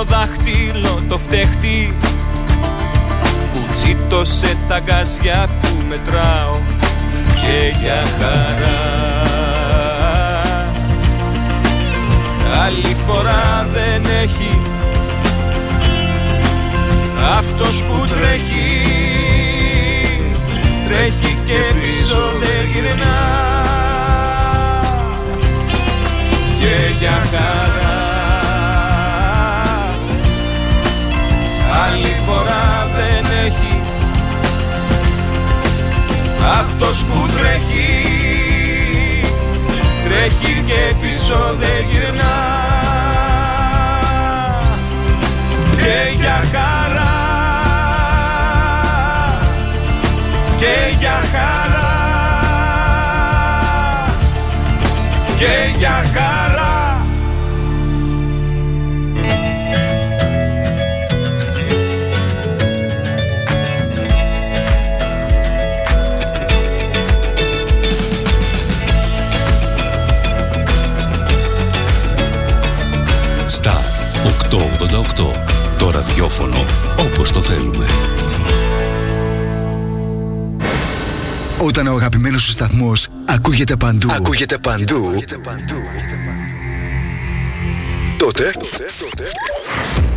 το 0.00 0.06
δάχτυλο 0.06 1.02
το 1.08 1.18
φταίχτη. 1.18 1.94
Που 3.52 3.58
τσίτωσε 3.74 4.56
τα 4.68 4.78
γκάζια 4.78 5.48
που 5.60 5.68
μετράω 5.88 6.58
και 7.34 7.76
για 7.82 8.02
χαρά. 8.18 8.78
Άλλη 12.64 12.96
φορά 13.06 13.66
δεν 13.72 14.04
έχει 14.22 14.60
αυτός 17.38 17.82
που 17.82 18.06
τρέχει. 18.06 18.82
Τρέχει 20.88 21.38
και 21.46 21.74
πίσω 21.80 22.32
δεν 22.40 22.70
γυρνά. 22.72 23.18
Και 26.60 26.94
για 26.98 27.26
χαρά 27.30 27.89
αυτός 36.44 37.04
που 37.04 37.26
τρέχει 37.26 38.10
τρέχει 40.04 40.62
και 40.66 40.94
πίσω 41.00 41.56
δεν 41.58 41.86
γυρνά. 41.90 42.38
Και 45.76 46.16
για 46.16 46.42
χαρά 46.52 47.18
και 50.58 50.96
για 50.98 51.20
χαρά 51.32 51.90
και 55.38 55.78
για 55.78 56.04
χαρά 56.14 56.49
Το 75.78 75.90
ραδιόφωνο 75.90 76.64
όπως 76.98 77.30
το 77.30 77.42
θέλουμε 77.42 77.86
Όταν 81.58 81.86
ο 81.86 81.94
αγαπημένος 81.94 82.42
σου 82.42 82.50
σταθμός 82.50 83.06
ακούγεται 83.24 83.76
παντού, 83.76 84.10
ακούγεται 84.12 84.58
παντού, 84.58 85.24
τότε 88.16 88.50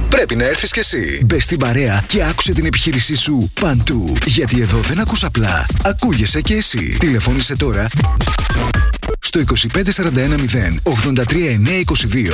πρέπει 0.10 0.36
να 0.36 0.44
έρθεις 0.44 0.72
κι 0.72 0.80
εσύ. 0.80 1.22
Μπες 1.26 1.44
στην 1.44 1.60
παρέα 1.60 2.04
και 2.08 2.24
άκουσε 2.24 2.54
την 2.54 2.66
επιχείρησή 2.66 3.16
σου 3.16 3.52
παντού. 3.60 4.14
Γιατί 4.26 4.62
εδώ 4.62 4.78
δεν 4.78 5.00
ακούς 5.00 5.24
απλά, 5.24 5.66
ακούγεσαι 5.84 6.42
κι 6.42 6.54
εσύ. 6.54 6.98
Τηλεφώνησε 7.00 7.56
τώρα 7.56 7.88
στο 9.34 9.42
25410 9.42 10.82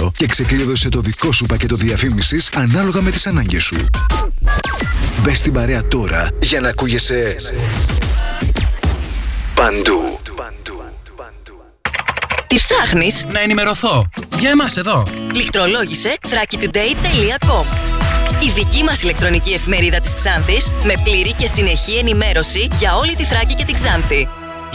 83922 0.05 0.11
και 0.17 0.25
ξεκλείδωσε 0.25 0.89
το 0.89 1.01
δικό 1.01 1.31
σου 1.31 1.45
πακέτο 1.45 1.75
διαφήμισης 1.75 2.49
ανάλογα 2.53 3.01
με 3.01 3.11
τις 3.11 3.27
ανάγκες 3.27 3.63
σου. 3.63 3.75
Μπες 5.21 5.37
στην 5.37 5.53
παρέα 5.53 5.87
τώρα 5.87 6.27
για 6.41 6.59
να 6.59 6.69
ακούγεσαι 6.69 7.35
παντού. 9.53 10.19
Τι 12.47 12.55
ψάχνεις; 12.55 13.25
Να 13.31 13.39
ενημερωθώ. 13.39 14.09
Για 14.37 14.49
εμάς 14.49 14.77
εδώ. 14.77 15.03
Λιχτρολόγησε 15.33 16.17
thrakitoday.com 16.21 17.65
Η 18.43 18.51
δική 18.55 18.83
μας 18.83 19.01
ηλεκτρονική 19.01 19.51
εφημερίδα 19.51 19.99
της 19.99 20.13
Ξάνθης 20.13 20.71
με 20.83 20.93
πλήρη 21.03 21.33
και 21.33 21.47
συνεχή 21.47 21.97
ενημέρωση 21.97 22.67
για 22.79 22.95
όλη 22.95 23.15
τη 23.15 23.23
Θράκη 23.23 23.55
και 23.55 23.65
την 23.65 23.73
Ξάνθη. 23.73 24.27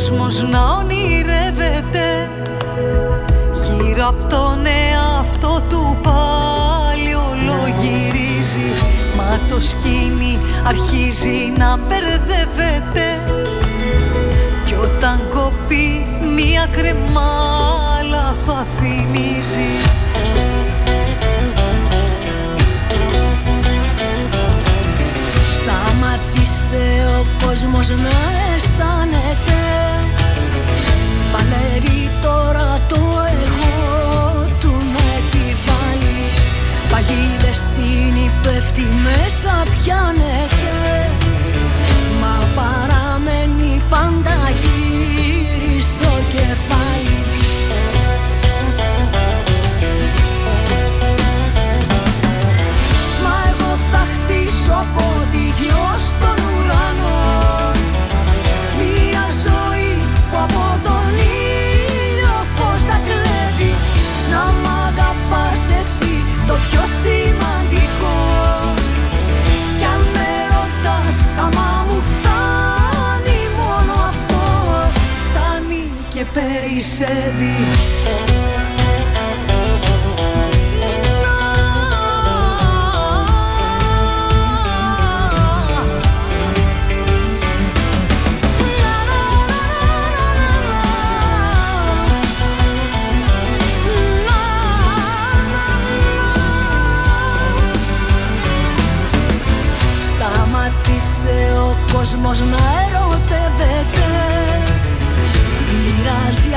Κόσμος 0.00 0.42
να 0.50 0.72
ονειρεύεται 0.72 2.30
Γύρω 3.52 4.08
από 4.08 4.26
τον 4.28 4.66
εαυτό 4.66 5.60
του 5.68 5.96
πάλι 6.02 7.14
ολογυρίζει. 7.14 8.70
Μα 9.16 9.38
το 9.48 9.60
σκήνι 9.60 10.38
αρχίζει 10.64 11.52
να 11.58 11.76
μπερδεύεται 11.76 13.18
Κι 14.64 14.74
όταν 14.74 15.20
κοπεί 15.30 16.06
μία 16.34 16.68
κρεμάλα 16.72 18.34
θα 18.46 18.66
θυμίζει. 18.78 19.70
Σταματήσε 25.50 27.16
ο 27.18 27.19
κόσμος 27.50 27.88
να 27.88 28.18
αισθάνεται. 28.54 29.60
Παλεύει 31.32 32.10
τώρα 32.22 32.78
το 32.88 32.96
εγώ 33.42 34.46
του 34.60 34.72
να 34.94 35.04
επιβάλλει 35.20 36.22
Παγίδες 36.90 37.56
στην 37.56 38.14
υπεύθυ 38.28 38.82
μέσα 38.82 39.62
πιάνεται 39.62 40.59
περισσεύει 76.80 77.56
Σταμάτησε 100.00 101.52
ο 101.58 101.76
κόσμος 101.92 102.40
να 102.40 102.46
ερωτεύεται 102.46 102.89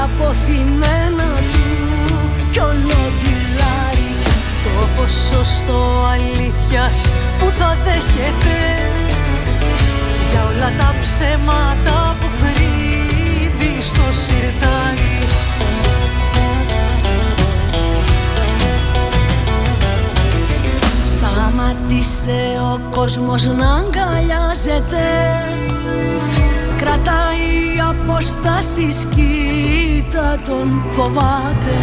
αποθυμένα 0.03 1.29
του 1.51 2.29
κι 2.51 2.59
όλο 2.59 3.03
το 4.63 4.87
ποσοστό 4.97 6.05
αλήθειας 6.11 7.11
που 7.39 7.45
θα 7.57 7.77
δέχεται 7.83 8.59
για 10.31 10.45
όλα 10.45 10.71
τα 10.77 10.95
ψέματα 11.01 12.15
που 12.19 12.27
κρύβει 12.41 13.81
στο 13.81 14.01
σιρτάρι. 14.11 15.27
Σταματήσε 21.03 22.59
ο 22.73 22.79
κόσμος 22.91 23.45
να 23.45 23.73
αγκαλιάζεται. 23.73 25.03
Κρατάει 26.83 27.79
απόστασεις 27.89 29.05
κοίτα 29.15 30.39
τον 30.45 30.83
φοβάται. 30.91 31.75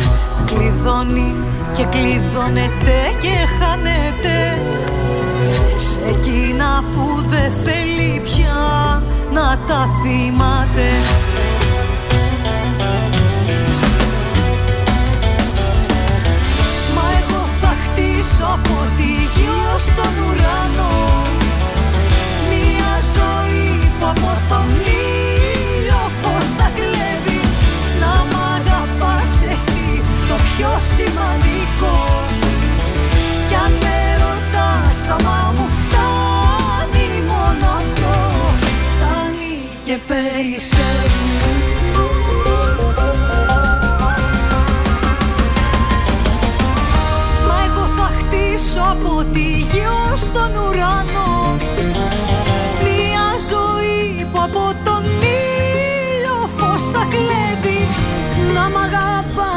Κλειδώνει 0.44 1.35
και 1.73 1.85
κλειδώνεται 1.85 2.97
και 3.20 3.37
χάνεται. 3.58 4.62
Σε 5.76 6.00
εκείνα 6.08 6.85
που 6.93 7.29
δεν 7.29 7.52
θέλει 7.52 8.20
πια 8.20 9.02
να 9.32 9.58
τα 9.67 9.87
θυμάται. 10.02 10.88
Μα 16.94 17.03
εγώ 17.20 17.43
θα 17.61 17.73
χτίσω 17.82 18.44
από 18.44 18.76
τη 18.96 19.12
γη 19.35 19.49
ως 19.75 19.85
τον 19.85 20.14
ουρανό 20.26 20.89
σημαντικό. 31.00 31.94
Κι 33.49 33.55
αν 33.55 33.73
με 33.82 33.99
ρωτάς 34.23 35.08
άμα 35.08 35.55
μου 35.56 35.69
φτάνει 35.81 37.23
μόνο 37.26 37.67
αυτό 37.81 38.14
Φτάνει 38.93 39.55
και 39.82 39.99
περισσεύει 40.06 41.39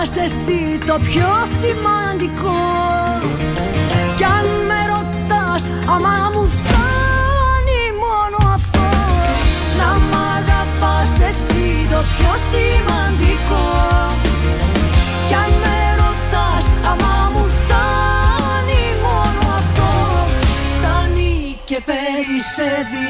αγαπάς 0.03 0.31
εσύ 0.31 0.77
το 0.85 0.99
πιο 0.99 1.31
σημαντικό. 1.59 2.61
Κι 4.15 4.23
αν 4.23 4.47
με 4.67 4.79
ρωτάς 4.93 5.67
άμα 5.93 6.31
μου 6.33 6.45
φτάνει 6.57 7.81
μόνο 8.03 8.53
αυτό. 8.53 8.87
Να 9.79 9.89
μ' 10.07 10.15
αγαπάς 10.37 11.19
εσύ 11.29 11.87
το 11.91 11.99
πιο 12.13 12.33
σημαντικό. 12.51 13.67
Κι 15.27 15.33
αν 15.33 15.51
με 15.63 15.77
ρωτάς 16.01 16.65
άμα 16.91 17.31
μου 17.33 17.45
φτάνει 17.57 18.83
μόνο 19.05 19.55
αυτό. 19.61 19.89
Φτάνει 20.73 21.57
και 21.63 21.81
περισσεύει 21.85 23.07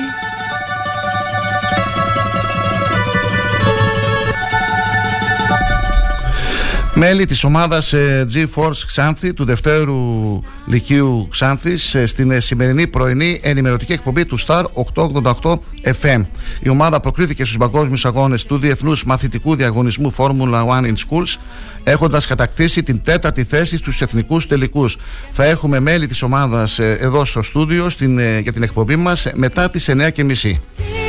Μέλη 6.95 7.25
της 7.25 7.43
ομάδας 7.43 7.93
ε, 7.93 8.25
G-Force 8.33 8.77
Ξάνθη 8.85 9.33
του 9.33 9.45
Δευτέρου 9.45 10.39
Λυκείου 10.65 11.27
Ξάνθης 11.31 11.95
ε, 11.95 12.05
στην 12.05 12.31
ε, 12.31 12.39
σημερινή 12.39 12.87
πρωινή 12.87 13.39
ενημερωτική 13.43 13.93
εκπομπή 13.93 14.25
του 14.25 14.39
Star 14.39 14.63
888 14.93 15.57
FM. 16.01 16.21
Η 16.59 16.69
ομάδα 16.69 16.99
προκρίθηκε 16.99 17.45
στους 17.45 17.57
παγκόσμιους 17.57 18.05
αγώνες 18.05 18.43
του 18.43 18.57
Διεθνούς 18.57 19.05
Μαθητικού 19.05 19.55
Διαγωνισμού 19.55 20.13
Formula 20.17 20.65
One 20.67 20.83
in 20.83 20.93
Schools 20.93 21.37
έχοντας 21.83 22.27
κατακτήσει 22.27 22.83
την 22.83 23.03
τέταρτη 23.03 23.43
θέση 23.43 23.77
στους 23.77 24.01
εθνικούς 24.01 24.47
τελικούς. 24.47 24.97
Θα 25.31 25.43
έχουμε 25.45 25.79
μέλη 25.79 26.07
της 26.07 26.21
ομάδας 26.21 26.79
ε, 26.79 26.97
εδώ 26.99 27.25
στο 27.25 27.43
στούντιο 27.43 27.89
στην, 27.89 28.19
ε, 28.19 28.39
για 28.39 28.53
την 28.53 28.63
εκπομπή 28.63 28.95
μας 28.95 29.25
ε, 29.25 29.31
μετά 29.35 29.69
τις 29.69 29.89
9.30. 29.89 31.02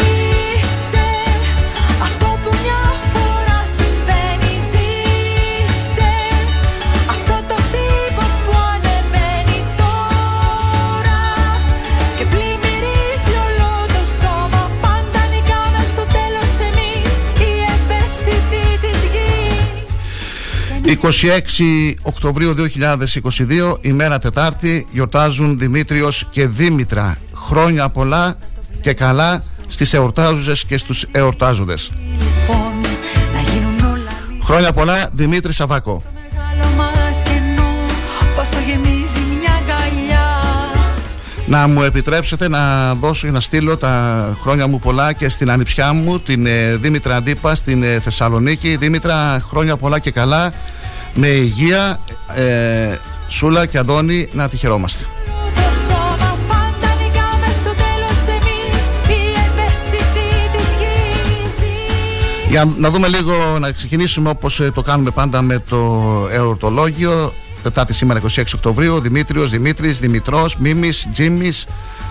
26 20.86 21.94
Οκτωβρίου 22.02 22.54
2022, 22.54 23.76
ημέρα 23.80 24.18
Τετάρτη, 24.18 24.86
γιορτάζουν 24.92 25.58
Δημήτριος 25.58 26.26
και 26.30 26.46
Δήμητρα. 26.46 27.18
Χρόνια 27.34 27.88
πολλά 27.88 28.38
και 28.80 28.92
καλά 28.92 29.44
στις 29.68 29.92
εορτάζουσες 29.92 30.64
και 30.64 30.78
στους 30.78 31.06
εορτάζοντες. 31.12 31.92
Λοιπόν, 31.96 32.80
να 33.32 33.40
γίνουν 33.50 33.78
όλα 33.84 34.12
λίγο 34.30 34.44
Χρόνια 34.44 34.72
πολλά 34.72 35.10
Δημήτρη 35.12 35.52
Σαβάκο. 35.52 36.02
μεγάλο 36.14 36.76
μας 36.76 37.22
κενό 37.22 37.70
Πως 38.36 38.48
το 38.48 38.56
γεμίζει 38.66 38.92
μια 38.92 38.92
αγκαλιά 39.10 39.23
Να 41.54 41.66
μου 41.66 41.82
επιτρέψετε 41.82 42.48
να 42.48 42.94
δώσω 42.94 43.26
και 43.26 43.32
να 43.32 43.40
στείλω 43.40 43.76
τα 43.76 44.36
χρόνια 44.42 44.66
μου 44.66 44.78
πολλά 44.78 45.12
και 45.12 45.28
στην 45.28 45.50
ανιψιά 45.50 45.92
μου, 45.92 46.20
την 46.20 46.46
ε, 46.46 46.76
Δήμητρα 46.76 47.16
Αντίπα 47.16 47.54
στην 47.54 47.82
ε, 47.82 48.00
Θεσσαλονίκη. 48.00 48.76
Δήμητρα, 48.76 49.42
χρόνια 49.48 49.76
πολλά 49.76 49.98
και 49.98 50.10
καλά, 50.10 50.52
με 51.14 51.26
υγεία, 51.26 52.00
ε, 52.34 52.96
Σούλα 53.28 53.66
και 53.66 53.78
Αντώνη, 53.78 54.28
να 54.32 54.48
τη 54.48 54.56
χαιρόμαστε. 54.56 55.04
Το 55.54 55.60
σώμα 55.60 56.36
πάντα 56.48 56.94
νικάμε 57.02 57.46
στο 57.60 57.70
τέλος 57.70 58.36
εμείς 58.36 58.84
Οι 59.08 59.30
ευαίσθητοι 59.46 60.56
της 60.56 60.68
γης 60.78 61.68
Για 62.50 62.68
να 62.76 62.90
δούμε 62.90 63.08
λίγο, 63.08 63.58
να 63.58 63.72
ξεκινήσουμε 63.72 64.28
όπως 64.28 64.60
ε, 64.60 64.70
το 64.70 64.82
κάνουμε 64.82 65.10
πάντα 65.10 65.42
με 65.42 65.58
το 65.68 66.02
εορτολόγιο. 66.32 67.32
Τετάρτη 67.64 67.94
σήμερα 67.94 68.20
26 68.36 68.42
Οκτωβρίου, 68.54 69.00
Δημήτριος, 69.00 69.50
Δημήτρης, 69.50 69.98
Δημητρός, 69.98 70.56
Μίμης, 70.56 71.08
Τζίμης, 71.12 71.66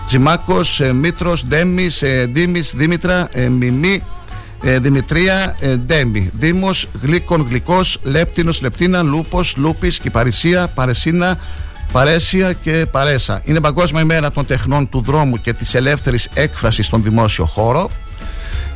Τζιμάκος, 0.06 0.80
ε, 0.80 0.92
Μήτρος, 0.92 1.44
Ντέμις, 1.46 2.02
ε, 2.02 2.26
Ντίμης, 2.26 2.72
Δήμητρα, 2.76 3.28
ε, 3.32 3.48
Μιμή, 3.48 4.02
ε, 4.62 4.78
Δημητρία, 4.78 5.56
ε, 5.60 5.76
Ντέμι, 5.76 6.30
Δήμος, 6.38 6.88
Γλύκον, 7.02 7.46
Γλυκός, 7.48 7.98
Λέπτινος, 8.02 8.60
Λεπτίνα, 8.60 9.02
Λούπος, 9.02 9.56
Λούπης, 9.56 9.98
Κυπαρισία, 9.98 10.66
Παρεσίνα, 10.68 11.38
Παρέσια 11.92 12.52
και 12.52 12.86
Παρέσα. 12.90 13.40
Είναι 13.44 13.60
Παγκόσμια 13.60 14.02
ημέρα 14.02 14.32
των 14.32 14.46
τεχνών 14.46 14.88
του 14.88 15.00
δρόμου 15.00 15.40
και 15.40 15.52
της 15.52 15.74
ελεύθερης 15.74 16.28
έκφρασης 16.34 16.86
στον 16.86 17.02
δημόσιο 17.02 17.44
χώρο 17.44 17.90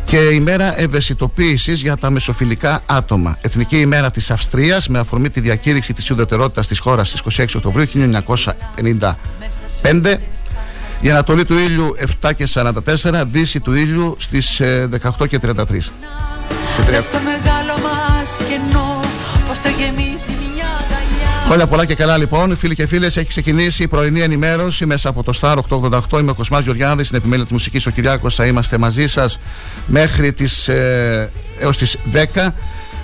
και 0.09 0.17
ημέρα 0.17 0.81
ευαισθητοποίησης 0.81 1.81
για 1.81 1.97
τα 1.97 2.11
μεσοφιλικά 2.11 2.81
άτομα. 2.87 3.38
Εθνική 3.41 3.81
ημέρα 3.81 4.11
της 4.11 4.31
Αυστρίας 4.31 4.88
με 4.88 4.99
αφορμή 4.99 5.31
τη 5.31 5.41
διακήρυξη 5.41 5.93
της 5.93 6.09
ιδιωτερότητα 6.09 6.65
της 6.65 6.79
χώρας 6.79 7.09
στις 7.09 7.21
26 7.38 7.45
Οκτωβρίου 7.57 7.87
1955. 9.83 10.17
Η 11.00 11.11
Ανατολή 11.11 11.45
του 11.45 11.59
ήλιου 11.59 11.95
7 12.23 12.31
και 12.37 12.49
44, 12.55 13.25
Δύση 13.27 13.61
του 13.61 13.75
ήλιου 13.75 14.17
στις 14.19 14.61
ε, 14.61 14.88
18 15.19 15.29
και 15.29 15.38
33. 15.43 15.91
Και 16.77 16.83
30. 16.87 17.00
Χρόνια 21.49 21.67
πολλά 21.67 21.85
και 21.85 21.95
καλά 21.95 22.17
λοιπόν, 22.17 22.57
φίλοι 22.57 22.75
και 22.75 22.87
φίλες. 22.87 23.17
Έχει 23.17 23.28
ξεκινήσει 23.28 23.83
η 23.83 23.88
πρωινή 23.88 24.21
ενημέρωση 24.21 24.87
μέσα 24.87 25.09
από 25.09 25.23
το 25.23 25.38
Star 25.40 25.57
888. 25.69 26.21
Είμαι 26.21 26.31
ο 26.31 26.35
Κοσμάς 26.35 26.62
Γεωργιάδης, 26.62 27.07
στην 27.07 27.19
επιμέλεια 27.19 27.45
της 27.45 27.52
μουσικής 27.52 27.87
ο 27.87 27.90
Κυριάκος 27.90 28.35
Θα 28.35 28.47
είμαστε 28.47 28.78
μαζί 28.78 29.07
σας 29.07 29.38
μέχρι 29.87 30.33
τις 30.33 30.69
ε, 30.69 31.31
έως 31.61 31.76
τις 31.78 31.97
10. 32.35 32.52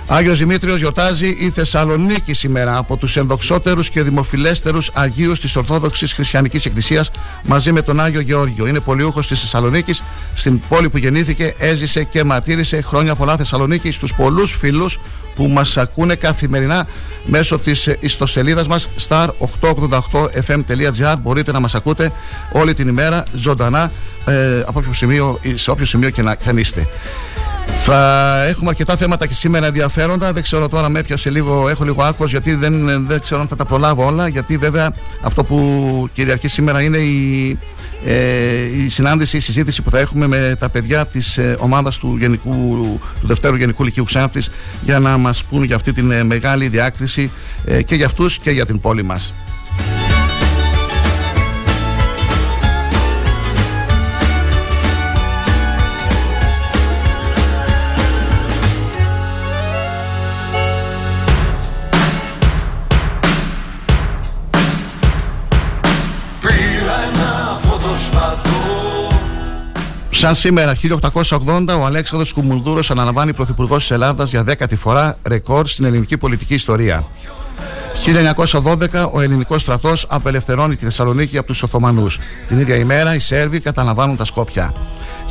Άγιος 0.07 0.37
Δημήτριος 0.37 0.79
γιορτάζει 0.79 1.35
η 1.39 1.49
Θεσσαλονίκη 1.49 2.33
σήμερα 2.33 2.77
από 2.77 2.97
τους 2.97 3.17
ενδοξότερους 3.17 3.89
και 3.89 4.01
δημοφιλέστερους 4.01 4.91
Αγίους 4.93 5.39
της 5.39 5.55
Ορθόδοξης 5.55 6.13
Χριστιανικής 6.13 6.65
Εκκλησίας 6.65 7.11
μαζί 7.45 7.71
με 7.71 7.81
τον 7.81 7.99
Άγιο 7.99 8.19
Γεώργιο. 8.19 8.67
Είναι 8.67 8.79
πολιούχος 8.79 9.27
της 9.27 9.39
Θεσσαλονίκης, 9.39 10.03
στην 10.33 10.59
πόλη 10.69 10.89
που 10.89 10.97
γεννήθηκε, 10.97 11.53
έζησε 11.57 12.03
και 12.03 12.23
μαρτύρησε 12.23 12.81
χρόνια 12.81 13.15
πολλά 13.15 13.37
Θεσσαλονίκη 13.37 13.91
στους 13.91 14.13
πολλούς 14.13 14.53
φίλους 14.53 14.99
που 15.35 15.47
μας 15.47 15.77
ακούνε 15.77 16.15
καθημερινά 16.15 16.87
μέσω 17.25 17.59
της 17.59 17.87
ε, 17.87 17.97
ιστοσελίδας 17.99 18.67
μας 18.67 18.89
star888fm.gr 19.07 21.15
μπορείτε 21.21 21.51
να 21.51 21.59
μας 21.59 21.75
ακούτε 21.75 22.11
όλη 22.51 22.73
την 22.73 22.87
ημέρα 22.87 23.25
ζωντανά 23.35 23.91
ε, 24.25 24.63
από 24.65 24.79
όποιο 24.79 24.93
σημείο, 24.93 25.39
σε 25.55 25.71
όποιο 25.71 25.85
σημείο 25.85 26.09
και 26.09 26.21
να, 26.21 26.35
και 26.35 26.49
αν 26.49 26.57
είστε. 26.57 26.87
Θα 27.87 28.43
έχουμε 28.45 28.69
αρκετά 28.69 28.95
θέματα 28.97 29.27
και 29.27 29.33
σήμερα 29.33 29.65
ενδιαφέροντα. 29.65 30.33
Δεν 30.33 30.43
ξέρω 30.43 30.69
τώρα 30.69 30.89
με 30.89 30.99
έπιασε 30.99 31.29
λίγο, 31.29 31.69
έχω 31.69 31.83
λίγο 31.83 32.03
άκουσα 32.03 32.29
γιατί 32.29 32.55
δεν, 32.55 33.07
δεν 33.07 33.21
ξέρω 33.21 33.41
αν 33.41 33.47
θα 33.47 33.55
τα 33.55 33.65
προλάβω 33.65 34.05
όλα. 34.05 34.27
Γιατί 34.27 34.57
βέβαια 34.57 34.93
αυτό 35.21 35.43
που 35.43 36.09
κυριαρχεί 36.13 36.47
σήμερα 36.47 36.81
είναι 36.81 36.97
η, 36.97 37.59
ε, 38.05 38.83
η 38.85 38.89
συνάντηση, 38.89 39.37
η 39.37 39.39
συζήτηση 39.39 39.81
που 39.81 39.89
θα 39.89 39.99
έχουμε 39.99 40.27
με 40.27 40.55
τα 40.59 40.69
παιδιά 40.69 41.05
της 41.05 41.37
ε, 41.37 41.55
ομάδας 41.59 41.97
του, 41.97 42.15
γενικού, 42.19 42.51
του 43.21 43.27
Δευτέρου 43.27 43.55
Γενικού 43.55 43.83
Λυκείου 43.83 44.03
Ξάνθης 44.03 44.49
για 44.81 44.99
να 44.99 45.17
μας 45.17 45.43
πούν 45.43 45.63
για 45.63 45.75
αυτή 45.75 45.93
την 45.93 46.11
ε, 46.11 46.23
μεγάλη 46.23 46.67
διάκριση 46.67 47.31
ε, 47.65 47.81
και 47.81 47.95
για 47.95 48.05
αυτούς 48.05 48.37
και 48.37 48.51
για 48.51 48.65
την 48.65 48.79
πόλη 48.79 49.03
μας. 49.03 49.33
Σαν 70.25 70.35
σήμερα, 70.35 70.75
1880, 70.75 71.79
ο 71.79 71.85
Αλέξανδρος 71.85 72.33
Κουμουνδούρος 72.33 72.91
αναλαμβάνει 72.91 73.33
πρωθυπουργός 73.33 73.79
της 73.79 73.91
Ελλάδας 73.91 74.29
για 74.29 74.43
δέκατη 74.43 74.75
φορά 74.75 75.17
ρεκόρ 75.27 75.67
στην 75.67 75.85
ελληνική 75.85 76.17
πολιτική 76.17 76.53
ιστορία. 76.53 77.07
1912 77.93 79.09
ο 79.11 79.21
ελληνικός 79.21 79.61
στρατός 79.61 80.05
απελευθερώνει 80.09 80.75
τη 80.75 80.85
Θεσσαλονίκη 80.85 81.37
από 81.37 81.47
τους 81.47 81.63
Οθωμανούς. 81.63 82.19
Την 82.47 82.59
ίδια 82.59 82.75
ημέρα 82.75 83.15
οι 83.15 83.19
Σέρβοι 83.19 83.59
καταλαμβάνουν 83.59 84.17
τα 84.17 84.25
Σκόπια. 84.25 84.73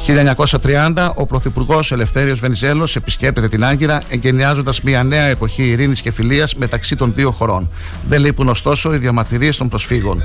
1930 0.07 1.13
ο 1.15 1.27
Πρωθυπουργός 1.27 1.93
Ελευθέριος 1.93 2.39
Βενιζέλος 2.39 2.97
επισκέπτεται 2.97 3.49
την 3.49 3.65
Άγκυρα 3.65 4.03
εγκαινιάζοντας 4.09 4.81
μια 4.81 5.03
νέα 5.03 5.25
εποχή 5.25 5.63
ειρήνης 5.63 6.01
και 6.01 6.11
φιλίας 6.11 6.55
μεταξύ 6.55 6.97
των 6.97 7.13
δύο 7.15 7.31
χωρών. 7.31 7.71
Δεν 8.09 8.21
λείπουν 8.21 8.49
ωστόσο 8.49 8.95
οι 8.95 8.99
διαμαρτυρίες 8.99 9.57
των 9.57 9.69
προσφύγων. 9.69 10.23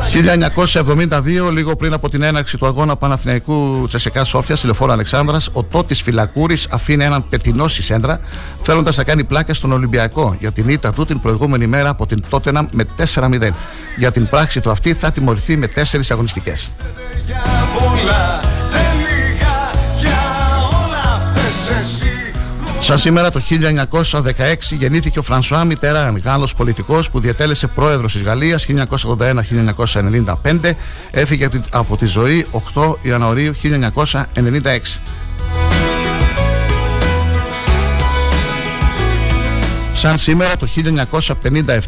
1972, 0.00 1.52
λίγο 1.52 1.76
πριν 1.76 1.92
από 1.92 2.08
την 2.08 2.22
έναρξη 2.22 2.58
του 2.58 2.66
αγώνα 2.66 2.96
Παναθηναϊκού 2.96 3.84
Τσεσεκά 3.88 4.24
Σόφια, 4.24 4.56
στη 4.56 4.66
λεωφόρο 4.66 4.92
Αλεξάνδρας, 4.92 5.48
ο 5.52 5.62
τότης 5.62 6.02
Φυλακούρης 6.02 6.66
αφήνει 6.70 7.04
έναν 7.04 7.24
πετεινό 7.28 7.68
σέντρα, 7.68 8.20
θέλοντας 8.62 8.96
να 8.96 9.04
κάνει 9.04 9.24
πλάκα 9.24 9.54
στον 9.54 9.72
Ολυμπιακό 9.72 10.36
για 10.38 10.52
την 10.52 10.68
ήττα 10.68 10.92
του 10.92 11.06
την 11.06 11.20
προηγούμενη 11.20 11.66
μέρα 11.66 11.88
από 11.88 12.06
την 12.06 12.22
Τότενα 12.28 12.68
με 12.70 12.86
4-0. 13.14 13.50
Για 13.96 14.12
την 14.12 14.28
πράξη 14.28 14.60
του 14.60 14.70
αυτή 14.70 14.94
θα 14.94 15.12
τιμωρηθεί 15.12 15.56
με 15.56 15.66
4 15.66 16.10
αγωνιστικές. 16.10 16.72
Σαν 22.90 22.98
σήμερα 22.98 23.30
το 23.30 23.42
1916 23.50 24.22
γεννήθηκε 24.70 25.18
ο 25.18 25.22
Φρανσουά 25.22 25.64
Μιτεράν, 25.64 26.20
Γάλλος 26.24 26.54
πολιτικός 26.54 27.10
που 27.10 27.20
διατέλεσε 27.20 27.66
πρόεδρος 27.66 28.12
της 28.12 28.22
Γαλλίας 28.22 28.66
1981-1995, 28.66 30.76
έφυγε 31.10 31.48
από 31.70 31.96
τη 31.96 32.06
ζωή 32.06 32.46
8 32.74 32.94
Ιανουαρίου 33.02 33.54
1996. 33.54 35.00
Σαν 39.92 40.18
σήμερα 40.18 40.56
το 40.56 40.68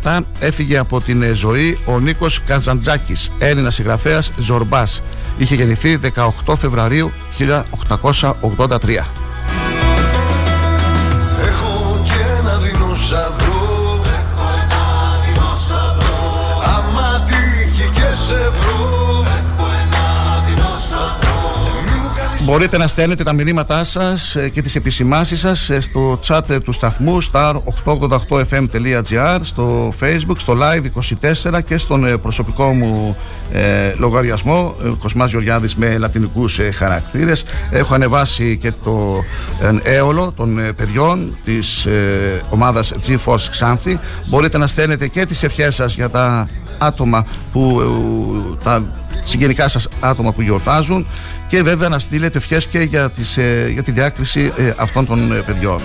1957 0.03 0.21
έφυγε 0.39 0.79
από 0.79 1.01
την 1.01 1.35
ζωή 1.35 1.79
ο 1.85 2.01
Νίκος 2.01 2.41
Καζαντζάκης, 2.47 3.31
Έλληνας 3.39 3.75
συγγραφέας 3.75 4.33
Ζορμπάς. 4.39 5.03
Είχε 5.39 5.55
γεννηθεί 5.55 5.97
18 5.97 6.57
Φεβρουαρίου 6.57 7.13
1883. 7.39 9.07
Déjà 13.13 13.29
vu 13.29 13.42
Μπορείτε 22.45 22.79
να 22.79 22.87
στέλνετε 22.87 23.23
τα 23.23 23.33
μηνύματά 23.33 23.85
σας 23.85 24.37
ε, 24.37 24.49
και 24.49 24.63
τις 24.63 24.75
επισημάσεις 24.75 25.41
σας 25.41 25.71
ε, 25.71 25.81
στο 25.81 26.19
chat 26.27 26.51
ε, 26.51 26.61
του 26.61 26.73
σταθμού 26.73 27.23
star888fm.gr 27.23 29.39
στο 29.43 29.93
facebook, 30.01 30.37
στο 30.37 30.57
live 30.59 30.85
24 31.53 31.59
και 31.67 31.79
στον 31.79 32.21
προσωπικό 32.23 32.73
μου 32.73 33.17
ε, 33.55 33.95
λογαριασμό 33.97 34.75
Κοσμάς 34.99 35.31
Γεωργιάδης 35.31 35.75
με 35.75 35.99
λατινικούς 35.99 36.59
ε, 36.59 36.71
χαρακτήρες. 36.71 37.45
Έχω 37.71 37.95
ανεβάσει 37.95 38.57
και 38.57 38.73
το 38.83 39.25
έολο 39.83 40.33
των 40.37 40.75
παιδιών 40.77 41.37
της 41.45 41.87
ε, 41.87 42.43
ομάδας 42.51 42.93
G-Force 43.07 43.49
Xanthi. 43.61 43.99
Μπορείτε 44.27 44.59
να 44.59 44.67
στέλνετε 44.67 45.09
και 45.09 45.27
τις 45.27 45.43
ευχές 45.43 45.75
σας 45.75 45.95
για 45.95 46.11
τα 46.11 46.49
άτομα 46.79 47.27
που 47.53 47.83
τα 48.63 48.83
συγγενικά 49.25 49.69
σας 49.69 49.89
άτομα 50.01 50.33
που 50.33 50.43
γιορτάζουν 50.43 51.07
και 51.53 51.63
βέβαια 51.63 51.89
να 51.89 51.99
στείλετε 51.99 52.39
ευχές 52.39 52.67
και 52.67 52.79
για, 52.79 53.11
τις, 53.11 53.37
ε, 53.37 53.69
για 53.73 53.83
τη 53.83 53.93
διάκριση 53.93 54.53
ε, 54.57 54.73
αυτών 54.77 55.07
των 55.07 55.33
ε, 55.33 55.41
παιδιών. 55.41 55.81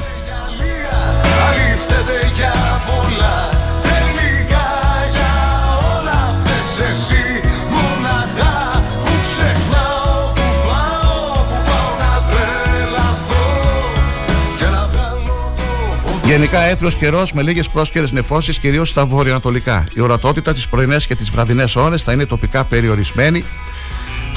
Γενικά 16.25 16.59
έθριο 16.59 16.89
καιρός 16.89 17.33
με 17.33 17.41
λίγες 17.41 17.69
πρόσκαιρες 17.69 18.11
νεφώσεις, 18.11 18.59
κυρίως 18.59 18.89
στα 18.89 19.05
βορειοανατολικά. 19.05 19.87
Η 19.93 20.01
ορατότητα 20.01 20.53
τις 20.53 20.67
πρωινές 20.67 21.07
και 21.07 21.15
τις 21.15 21.29
βραδινές 21.29 21.75
ώρες 21.75 22.03
θα 22.03 22.11
είναι 22.11 22.25
τοπικά 22.25 22.63
περιορισμένη 22.63 23.43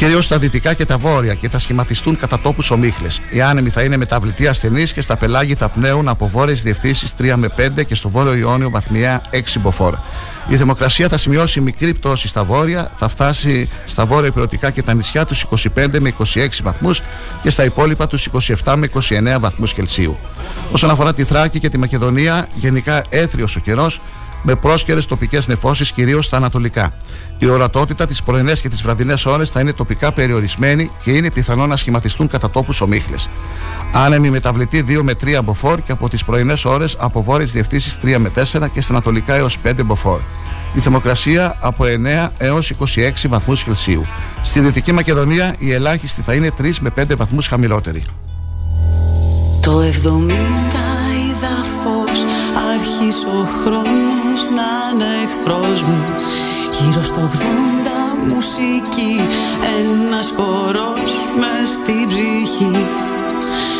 κυρίως 0.01 0.25
στα 0.25 0.39
δυτικά 0.39 0.75
και 0.75 0.85
τα 0.85 0.99
βόρεια 0.99 1.35
και 1.35 1.49
θα 1.49 1.59
σχηματιστούν 1.59 2.17
κατά 2.17 2.41
τόπους 2.41 2.71
ομίχλες. 2.71 3.21
Οι 3.31 3.41
άνεμοι 3.41 3.71
θα 3.71 3.83
είναι 3.83 3.97
μεταβλητοί 3.97 4.47
ασθενείς 4.47 4.93
και 4.93 5.01
στα 5.01 5.17
πελάγη 5.17 5.55
θα 5.55 5.69
πνέουν 5.69 6.09
από 6.09 6.29
βόρειες 6.29 6.63
διευθύνσεις 6.63 7.15
3 7.19 7.33
με 7.37 7.49
5 7.57 7.85
και 7.87 7.95
στο 7.95 8.09
βόρειο 8.09 8.35
Ιόνιο 8.35 8.71
βαθμιά 8.71 9.23
6 9.31 9.37
μποφόρ. 9.61 9.95
Η 10.49 10.57
θερμοκρασία 10.57 11.09
θα 11.09 11.17
σημειώσει 11.17 11.61
μικρή 11.61 11.95
πτώση 11.95 12.29
στα 12.29 12.45
βόρεια, 12.45 12.91
θα 12.97 13.09
φτάσει 13.09 13.69
στα 13.87 14.07
βόρεια 14.07 14.29
υπηρετικά 14.29 14.71
και 14.71 14.83
τα 14.83 14.95
νησιά 14.95 15.25
τους 15.25 15.47
25 15.77 16.01
με 16.01 16.15
26 16.35 16.49
βαθμούς 16.63 17.03
και 17.43 17.51
στα 17.51 17.65
υπόλοιπα 17.65 18.07
τους 18.07 18.29
27 18.65 18.75
με 18.77 18.91
29 19.35 19.39
βαθμούς 19.41 19.73
Κελσίου. 19.73 20.19
Όσον 20.73 20.91
αφορά 20.91 21.15
τη 21.15 21.25
Θράκη 21.25 21.59
και 21.59 21.69
τη 21.69 21.79
Μακεδονία, 21.79 22.47
γενικά 22.55 23.05
έθριος 23.09 23.57
ο 23.57 23.61
καιρός 23.61 24.01
με 24.43 24.55
πρόσκαιρες 24.55 25.07
τοπικές 25.07 25.49
νεφώσεις 25.49 25.93
κυρίως 25.93 26.25
στα 26.25 26.37
ανατολικά. 26.37 26.91
Η 27.39 27.47
ορατότητα 27.47 28.07
τι 28.07 28.17
πρωινές 28.25 28.61
και 28.61 28.69
τις 28.69 28.83
βραδινές 28.83 29.27
ώρες 29.27 29.51
θα 29.51 29.61
είναι 29.61 29.73
τοπικά 29.73 30.13
περιορισμένη 30.13 30.91
και 31.03 31.11
είναι 31.11 31.31
πιθανό 31.31 31.67
να 31.67 31.77
σχηματιστούν 31.77 32.29
κατά 32.29 32.51
τόπους 32.51 32.81
ομίχλες. 32.81 33.29
Άνεμη 33.93 34.31
μεταβλητή 34.31 34.85
2 34.89 35.03
με 35.03 35.15
3 35.15 35.41
μποφόρ 35.45 35.81
και 35.81 35.93
από 35.93 36.09
τις 36.09 36.25
πρωινές 36.25 36.65
ώρες 36.65 36.97
από 36.99 37.23
βόρειες 37.23 37.53
διευθύνσεις 37.53 37.99
3 38.03 38.17
με 38.19 38.29
4 38.29 38.69
και 38.73 38.81
στα 38.81 38.93
ανατολικά 38.93 39.35
έως 39.35 39.59
5 39.65 39.83
μποφόρ. 39.85 40.21
Η 40.75 40.81
θερμοκρασία 40.81 41.57
από 41.61 41.85
9 41.85 42.33
έως 42.39 42.71
26 42.71 43.29
βαθμούς 43.29 43.63
Κελσίου. 43.63 44.05
Στη 44.43 44.61
Δυτική 44.61 44.93
Μακεδονία 44.93 45.55
η 45.59 45.73
ελάχιστη 45.73 46.23
θα 46.23 46.35
είναι 46.35 46.51
3 46.59 46.79
με 46.81 46.91
5 46.91 47.17
βαθμούς 47.17 47.47
χαμηλότερη. 47.47 48.03
Το 49.63 49.81
70 49.81 49.91
είδα 51.27 51.65
φως, 51.83 52.25
άρχισε 52.73 53.27
ο 53.27 53.45
χρόνος 53.65 54.10
να 54.61 55.05
είναι 55.05 55.23
εχθρός 55.23 55.83
μου. 55.83 56.05
Γύρω 56.81 57.03
στο 57.03 57.31
80 57.33 58.33
μουσική 58.33 59.27
Ένας 59.79 60.33
χορός 60.37 61.13
μες 61.39 61.69
στην 61.69 62.07
ψυχή. 62.07 62.87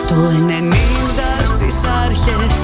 Το 0.09 0.15
90 0.47 1.47
στις 1.47 1.83
αρχές 2.05 2.61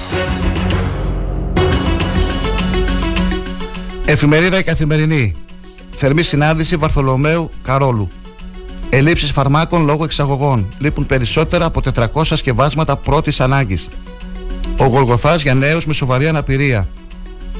εφημερίδων 4.04 4.04
Εφημερίδα 4.04 4.58
η 4.58 4.62
Καθημερινή. 4.62 5.34
Θερμή 5.90 6.22
συνάντηση 6.22 6.76
Βαρθολομαίου 6.76 7.50
Καρόλου. 7.62 8.08
Ελλείψεις 8.90 9.30
φαρμάκων 9.30 9.84
λόγω 9.84 10.04
εξαγωγών. 10.04 10.66
Λείπουν 10.78 11.06
περισσότερα 11.06 11.64
από 11.64 11.80
400 11.80 12.36
σκευάσματα 12.36 12.96
πρώτης 12.96 13.40
ανάγκης. 13.40 13.88
Ο 14.78 14.84
Γολγοθάς 14.84 15.42
για 15.42 15.54
νέους 15.54 15.86
με 15.86 15.92
σοβαρή 15.92 16.26
αναπηρία. 16.28 16.88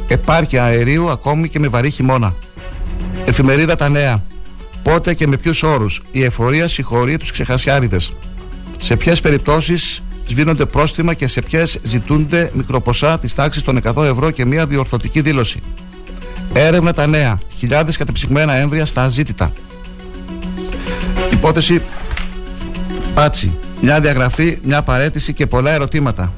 Επάρκεια 0.06 0.64
αερίου 0.64 1.10
ακόμη 1.10 1.48
και 1.48 1.58
με 1.58 1.68
βαρύ 1.68 1.90
χειμώνα. 1.90 2.34
Εφημερίδα 3.24 3.76
Τα 3.76 3.88
Νέα. 3.88 4.24
Πότε 4.82 5.14
και 5.14 5.26
με 5.26 5.36
ποιους 5.36 5.62
όρους 5.62 6.02
η 6.10 6.24
εφορία 6.24 6.68
συγχωρεί 6.68 7.16
τους 7.16 7.30
ξεχασιάριδες. 7.30 8.14
Σε 8.78 8.96
ποιες 8.96 9.20
περιπτώσεις 9.20 10.02
σβήνονται 10.26 10.66
πρόστιμα 10.66 11.14
και 11.14 11.26
σε 11.26 11.40
ποιες 11.40 11.78
ζητούνται 11.82 12.50
μικροποσά 12.54 13.18
της 13.18 13.34
τάξης 13.34 13.62
των 13.62 13.80
100 13.94 14.04
ευρώ 14.04 14.30
και 14.30 14.44
μια 14.44 14.66
διορθωτική 14.66 15.20
δήλωση. 15.20 15.60
Έρευνα 16.52 16.92
τα 16.92 17.06
νέα. 17.06 17.38
Χιλιάδες 17.58 17.96
κατεψυγμένα 17.96 18.54
έμβρια 18.54 18.86
στα 18.86 19.02
αζήτητα. 19.02 19.52
Υπόθεση 21.30 21.82
Πάτσι. 23.14 23.58
Μια 23.82 24.00
διαγραφή, 24.00 24.58
μια 24.62 24.82
παρέτηση 24.82 25.32
και 25.32 25.46
πολλά 25.46 25.70
ερωτήματα. 25.70 26.32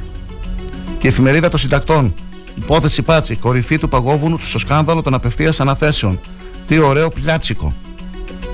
Και 0.99 1.09
εφημερίδα 1.09 1.49
των 1.49 1.59
συντακτών. 1.59 2.15
Υπόθεση 2.55 3.03
Πάτσι. 3.03 3.37
Κορυφή 3.37 3.79
του 3.79 3.89
παγόβουνου 3.89 4.37
του 4.37 4.47
στο 4.47 4.59
σκάνδαλο 4.59 5.03
των 5.03 5.15
απευθείας 5.15 5.61
αναθέσεων. 5.61 6.21
Τι 6.67 6.79
ωραίο 6.79 7.09
πλιάτσικο. 7.09 7.73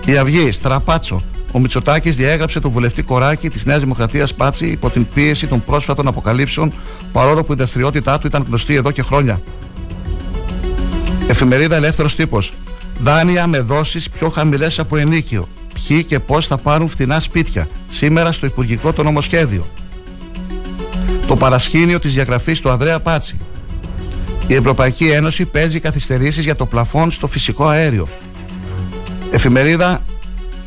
Η 0.05 0.17
Αυγή, 0.17 0.53
Στραπάτσο. 0.53 1.23
Ο 1.53 1.59
Μητσοτάκης 1.59 2.17
διέγραψε 2.17 2.61
τον 2.61 2.71
βουλευτή 2.71 3.03
Κοράκη 3.03 3.49
της 3.49 3.65
Νέας 3.65 3.81
Δημοκρατίας 3.81 4.35
Πάτσι 4.35 4.67
υπό 4.67 4.91
την 4.91 5.07
πίεση 5.15 5.47
των 5.47 5.65
πρόσφατων 5.65 6.07
αποκαλύψεων, 6.07 6.73
παρόλο 7.13 7.43
που 7.43 7.53
η 7.53 7.57
δραστηριότητά 7.57 8.19
του 8.19 8.27
ήταν 8.27 8.45
γνωστή 8.47 8.75
εδώ 8.75 8.91
και 8.91 9.03
χρόνια. 9.03 9.41
Εφημερίδα 11.29 11.77
Ελεύθερος 11.77 12.15
Τύπος. 12.15 12.53
Δάνεια 13.01 13.47
με 13.47 13.61
δόσεις 13.61 14.09
πιο 14.09 14.29
χαμηλές 14.29 14.79
από 14.79 14.97
ενίκιο. 14.97 15.49
Ποιοι 15.75 16.05
και 16.05 16.19
πώς 16.19 16.47
θα 16.47 16.57
πάρουν 16.57 16.89
φθηνά 16.89 17.21
σπίτια. 17.21 17.69
Σήμερα 17.91 18.33
στο 18.33 18.47
Υπουργικό 18.47 18.93
το 18.93 19.03
νομοσχέδιο. 19.03 19.65
Το 21.27 21.37
παρασκήνιο 21.37 21.99
της 21.99 22.15
διαγραφής 22.15 22.61
του 22.61 22.71
Ανδρέα 22.71 23.01
Πάτσι. 23.01 23.37
Η 24.47 24.55
Ευρωπαϊκή 24.55 25.09
Ένωση 25.09 25.45
παίζει 25.45 25.81
καθυστερήσεις 25.81 26.45
για 26.45 26.57
το 26.57 26.67
πλαφόν 26.67 27.11
στο 27.11 27.27
φυσικό 27.27 27.67
αέριο. 27.67 28.07
Εφημερίδα 29.31 30.03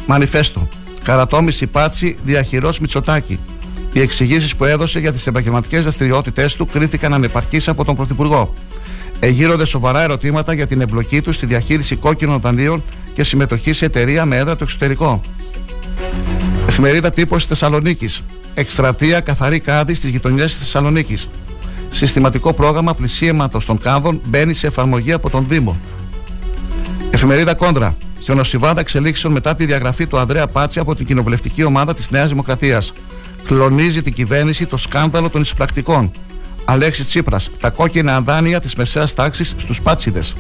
Μανιφέστο. 0.06 0.68
Καρατόμηση 1.04 1.68
Πάτσι 1.68 2.16
διαχειρός 2.24 2.80
Μητσοτάκη. 2.80 3.40
Οι 3.94 4.02
εξηγήσεις 4.02 4.56
που 4.56 4.66
έδωσε 4.66 5.00
για 5.00 5.12
τις 5.12 5.28
επαγγελματικές 5.28 5.84
δραστηριότητέ 5.84 6.50
του 6.58 6.66
κρίθηκαν 6.66 7.14
ανεπαρκείς 7.14 7.68
από 7.68 7.86
τον 7.86 7.96
Πρωθυπουργό. 7.96 8.54
Εγείρονται 9.20 9.66
σοβαρά 9.66 10.02
ερωτήματα 10.02 10.54
για 10.54 10.68
την 10.68 10.82
εμπλοκή 10.82 11.22
του 11.22 11.32
στη 11.32 11.46
διαχείριση 11.46 11.96
κόκκινων 11.96 12.40
δανείων 12.40 12.84
και 13.14 13.24
συμμετοχή 13.24 13.74
σε 13.74 13.86
εταιρεία 13.86 14.26
με 14.26 14.38
έδρα 14.38 14.56
το 14.56 14.64
εξωτερικό. 14.64 15.22
Εφημερίδα 16.68 17.10
τύπος 17.10 17.46
Θεσσαλονίκης. 17.46 18.22
Εκστρατεία 18.54 19.20
καθαρή 19.20 19.60
κάδη 19.60 19.94
στις 19.94 20.10
γειτονιές 20.10 20.52
της 20.52 20.58
Θεσσαλονίκης. 20.58 21.30
Συστηματικό 21.90 22.54
πρόγραμμα 22.54 22.94
πλησίαιματος 22.94 23.66
των 23.66 23.78
κάδων 23.78 24.22
μπαίνει 24.28 24.54
σε 24.54 24.68
εφαρμογή 24.68 25.12
από 25.12 25.30
τον 25.30 25.46
Δήμο. 25.50 25.78
Εφημερίδα 27.10 27.54
Κόντρα. 27.54 27.96
Χιονοστιβάδα 28.24 28.80
εξελίξεων 28.80 29.34
μετά 29.34 29.56
τη 29.56 29.66
διαγραφή 29.66 30.08
του 30.08 30.18
Ανδρέα 30.18 30.48
Πάτση 30.48 30.80
από 30.80 30.96
την 30.96 31.06
κοινοβουλευτική 31.06 31.64
ομάδα 31.64 31.96
της 31.96 32.12
Νέας 32.12 32.30
Δημοκρατίας. 32.30 32.94
Κλονίζει 33.44 34.02
την 34.02 34.14
κυβέρνηση 34.14 34.66
το 34.66 34.78
σκάνδαλο 34.78 35.30
των 35.30 35.42
εισπρακτικών. 35.42 36.12
Αλέξης 36.66 37.08
Τσίπρας, 37.08 37.50
τα 37.60 37.70
κόκκινα 37.70 38.22
δάνεια 38.22 38.60
της 38.60 38.76
μεσαίας 38.76 39.14
τάξης 39.14 39.56
στους 39.58 39.82
πάτσιδες. 39.82 40.34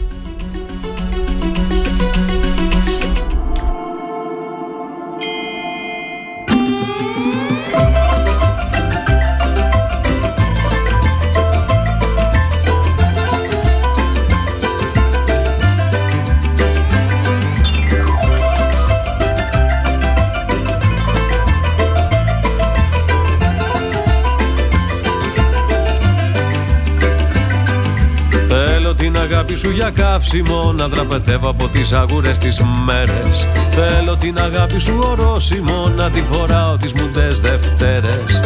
Για 29.73 29.89
καύσιμο 29.89 30.73
Να 30.75 30.87
δραπετεύω 30.87 31.49
από 31.49 31.67
τις 31.67 31.91
αγούρες 31.91 32.37
τις 32.37 32.61
μέρες. 32.85 33.47
Θέλω 33.69 34.15
την 34.15 34.37
αγάπη 34.37 34.79
σου 34.79 34.99
ορόσημο 35.03 35.91
Να 35.95 36.09
τη 36.09 36.21
φοράω 36.31 36.77
τις 36.77 36.93
μουντές 36.93 37.39
Δευτέρες. 37.39 38.41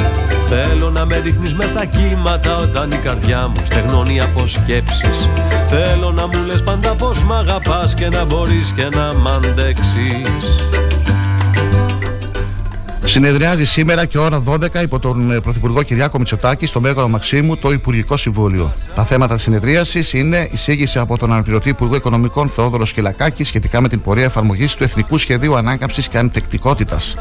Θέλω 0.46 0.90
να 0.90 1.06
με 1.06 1.18
ρίχνεις 1.18 1.54
μες 1.54 1.70
στα 1.70 1.86
κύματα 1.86 2.56
Όταν 2.58 2.92
η 2.92 2.96
καρδιά 2.96 3.48
μου 3.48 3.62
στεγνώνει 3.64 4.22
από 4.22 4.48
σκέψεις. 4.48 5.30
Θέλω 5.66 6.12
να 6.12 6.28
μου 6.28 6.46
λες 6.46 6.64
πάντα 6.64 6.96
πως 6.96 7.24
μ' 7.24 7.34
αγαπάς 7.34 7.94
Και 7.94 8.10
να 8.10 8.26
μπορείς 8.26 8.72
και 8.76 8.90
να 8.96 9.16
μ' 9.16 9.28
αντέξεις 9.28 10.87
Συνεδριάζει 13.10 13.66
σήμερα 13.66 14.06
και 14.06 14.18
ώρα 14.18 14.44
12 14.48 14.82
υπό 14.82 15.00
τον 15.00 15.32
ε, 15.32 15.40
Πρωθυπουργό 15.40 15.84
Κυριάκο 15.84 16.18
Μητσοτάκη 16.18 16.66
στο 16.66 16.82
Μέγαρο 16.82 17.08
Μαξίμου 17.08 17.56
το 17.56 17.72
Υπουργικό 17.72 18.18
Συμβούλιο. 18.18 18.74
Τα 18.96 19.06
θέματα 19.06 19.34
της 19.34 19.44
συνεδρίασης 19.44 20.14
είναι 20.14 20.48
εισήγηση 20.52 21.00
από 21.00 21.18
τον 21.18 21.32
αναπληρωτή 21.32 21.70
Υπουργό 21.70 21.96
Οικονομικών 21.96 22.50
Θεόδωρος 22.50 22.90
Σκυλακάκη 22.90 23.44
σχετικά 23.44 23.82
με 23.82 23.88
την 23.88 24.02
πορεία 24.02 24.24
εφαρμογής 24.26 24.76
του 24.76 24.84
Εθνικού 24.84 25.18
Σχεδίου 25.18 25.56
Ανάκαμψης 25.56 26.08
και 26.08 26.18
Ανθεκτικότητας. 26.18 27.16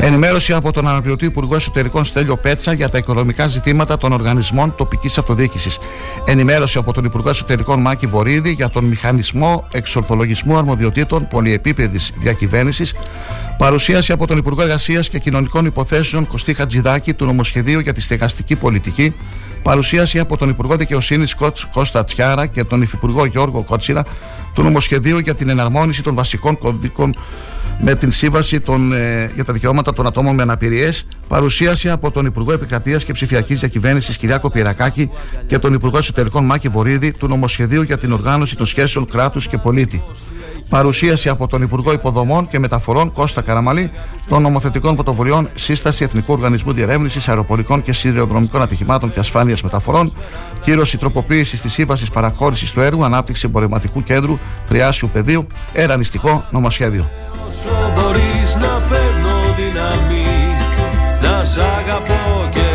Ενημέρωση 0.00 0.52
από 0.52 0.72
τον 0.72 0.88
αναπληρωτή 0.88 1.24
Υπουργό 1.24 1.54
Εσωτερικών 1.54 2.04
Στέλιο 2.04 2.36
Πέτσα 2.36 2.72
για 2.72 2.88
τα 2.88 2.98
οικονομικά 2.98 3.46
ζητήματα 3.46 3.98
των 3.98 4.12
οργανισμών 4.12 4.74
τοπικής 4.74 5.18
αυτοδιοίκησης. 5.18 5.78
Ενημέρωση 6.24 6.78
από 6.78 6.92
τον 6.92 7.04
Υπουργό 7.04 7.28
Εσωτερικών 7.28 7.80
Μάκη 7.80 8.06
Βορύδη 8.06 8.50
για 8.50 8.68
τον 8.68 8.84
μηχανισμό 8.84 9.66
εξορθολογισμού 9.72 10.56
αρμοδιοτήτων 10.56 11.28
πολυεπίπεδης 11.28 12.12
διακυβέρνησης. 12.18 12.94
Παρουσίαση 13.58 14.12
από 14.12 14.26
τον 14.26 14.38
Υπουργό 14.38 14.62
Εργασίας 14.62 15.08
και 15.08 15.18
Κοινωνικών 15.22 15.66
Υποθέσεων 15.66 16.26
Κωστή 16.26 16.54
Χατζηδάκη 16.54 17.14
του 17.14 17.24
νομοσχεδίου 17.24 17.80
για 17.80 17.92
τη 17.92 18.00
στεγαστική 18.00 18.56
πολιτική. 18.56 19.14
Παρουσίαση 19.62 20.18
από 20.18 20.36
τον 20.36 20.48
Υπουργό 20.48 20.76
Δικαιοσύνης 20.76 21.36
Κώστα 21.72 22.04
Τσιάρα 22.04 22.46
και 22.46 22.64
τον 22.64 22.82
Υφυπουργό 22.82 23.24
Γιώργο 23.24 23.62
Κότσιρα 23.62 24.04
του 24.54 24.62
νομοσχεδίου 24.62 25.18
για 25.18 25.34
την 25.34 25.48
εναρμόνιση 25.48 26.02
των 26.02 26.14
βασικών 26.14 26.58
κωδικών 26.58 27.16
με 27.80 27.94
την 27.94 28.10
Σύμβαση 28.10 28.60
των, 28.60 28.92
ε, 28.92 29.30
για 29.34 29.44
τα 29.44 29.52
Δικαιώματα 29.52 29.92
των 29.92 30.06
Ατόμων 30.06 30.34
με 30.34 30.42
Αναπηρίες. 30.42 31.06
Παρουσίαση 31.28 31.90
από 31.90 32.10
τον 32.10 32.26
Υπουργό 32.26 32.52
Επικρατείας 32.52 33.04
και 33.04 33.12
Ψηφιακής 33.12 33.60
Διακυβέρνησης 33.60 34.16
Κυριάκο 34.16 34.50
Πυρακάκη 34.50 35.10
και 35.46 35.58
τον 35.58 35.74
Υπουργό 35.74 35.98
Εσωτερικών 35.98 36.44
Μάκη 36.44 36.68
Βορύδη 36.68 37.12
του 37.12 37.28
νομοσχεδίου 37.28 37.82
για 37.82 37.98
την 37.98 38.12
οργάνωση 38.12 38.56
των 38.56 38.66
σχέσεων 38.66 39.06
κράτους 39.06 39.48
και 39.48 39.58
πολίτη. 39.58 40.02
Παρουσίαση 40.72 41.28
από 41.28 41.46
τον 41.46 41.62
Υπουργό 41.62 41.92
Υποδομών 41.92 42.48
και 42.48 42.58
Μεταφορών 42.58 43.12
Κώστα 43.12 43.40
Καραμαλή 43.40 43.90
των 44.28 44.42
νομοθετικών 44.42 44.94
πρωτοβουλειών 44.94 45.48
Σύσταση 45.54 46.04
Εθνικού 46.04 46.32
Οργανισμού 46.32 46.72
Διερεύνησης 46.72 47.28
Αεροπορικών 47.28 47.82
και 47.82 47.92
Σιδηροδρομικών 47.92 48.62
Ατυχημάτων 48.62 49.10
και 49.10 49.18
Ασφάλειας 49.18 49.62
Μεταφορών, 49.62 50.12
κύρωση 50.62 50.98
τροποποίησης 50.98 51.60
της 51.60 51.72
σύμβασης 51.72 52.10
παραχώρησης 52.10 52.72
του 52.72 52.80
έργου 52.80 53.04
Ανάπτυξη 53.04 53.46
Εμπορευματικού 53.46 54.02
Κέντρου 54.02 54.38
Τριάσιου 54.68 55.10
Πεδίου, 55.12 55.46
ερανιστικό 55.72 56.44
νομοσχέδιο. 56.50 57.10
Όσο 57.46 57.92
μπορείς 57.94 58.54
να 58.54 58.86
παίρνω 58.88 59.54
δύναμη 59.56 60.24
Να 61.22 61.40
σ' 61.40 61.58
αγαπώ 61.58 62.48
κι 62.50 62.71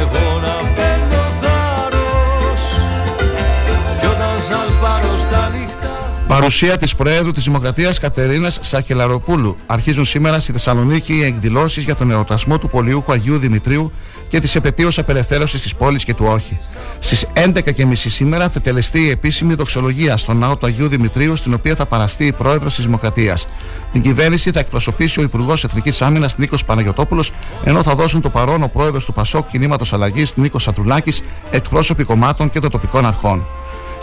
Παρουσία 6.38 6.78
της 6.78 6.96
Προέδρου 6.96 7.32
της 7.32 7.44
Δημοκρατίας 7.44 8.00
Κατερίνας 8.00 8.60
Σακελαροπούλου. 8.62 9.56
Αρχίζουν 9.66 10.06
σήμερα 10.06 10.40
στη 10.40 10.52
Θεσσαλονίκη 10.52 11.14
οι 11.14 11.24
εκδηλώσεις 11.24 11.84
για 11.84 11.96
τον 11.96 12.12
εορτασμό 12.12 12.58
του 12.58 12.68
πολιούχου 12.68 13.12
Αγίου 13.12 13.38
Δημητρίου 13.38 13.92
και 14.28 14.40
της 14.40 14.56
επαιτίου 14.56 14.90
απελευθέρωσης 14.98 15.62
της 15.62 15.76
πόλης 15.76 16.04
και 16.04 16.14
του 16.14 16.26
Όχη. 16.30 16.58
Στις 17.00 17.26
11.30 17.34 17.94
σήμερα 17.94 18.50
θα 18.50 18.60
τελεστεί 18.60 19.02
η 19.02 19.10
επίσημη 19.10 19.54
δοξολογία 19.54 20.18
στο 20.18 20.34
ναό 20.34 20.58
του 20.58 20.66
Αγίου 20.66 20.88
Δημητρίου, 20.88 21.36
στην 21.36 21.54
οποία 21.54 21.76
θα 21.76 21.86
παραστεί 21.86 22.26
η 22.26 22.34
πρόεδρος 22.34 22.76
της 22.76 22.86
Δημοκρατίας. 22.86 23.48
Την 23.92 24.02
κυβέρνηση 24.02 24.52
θα 24.52 24.60
εκπροσωπήσει 24.60 25.20
ο 25.20 25.24
Υπουργός 25.24 25.64
Εθνικής 25.64 26.02
Άμυνας 26.02 26.38
Νίκος 26.38 26.66
Παναγιοτόπουλος, 26.66 27.32
ενώ 27.64 27.84
θα 27.84 27.96
δώσουν 27.96 28.22
το 28.22 28.30
παρόν 28.30 28.64
ο 28.64 28.68
πρόεδρος 28.68 29.06
του 29.06 29.14
Πασόκ 29.14 29.50
Κινήματος 29.50 29.94
Αλλαγής 29.94 30.36
Νίκος 30.36 30.68
Αντρουλάκη, 30.68 31.14
εκπρόσωποι 31.52 32.04
κομμάτων 32.04 32.50
και 32.50 32.60
των 32.60 32.70
τοπικών 32.70 33.06
αρχών. 33.06 33.48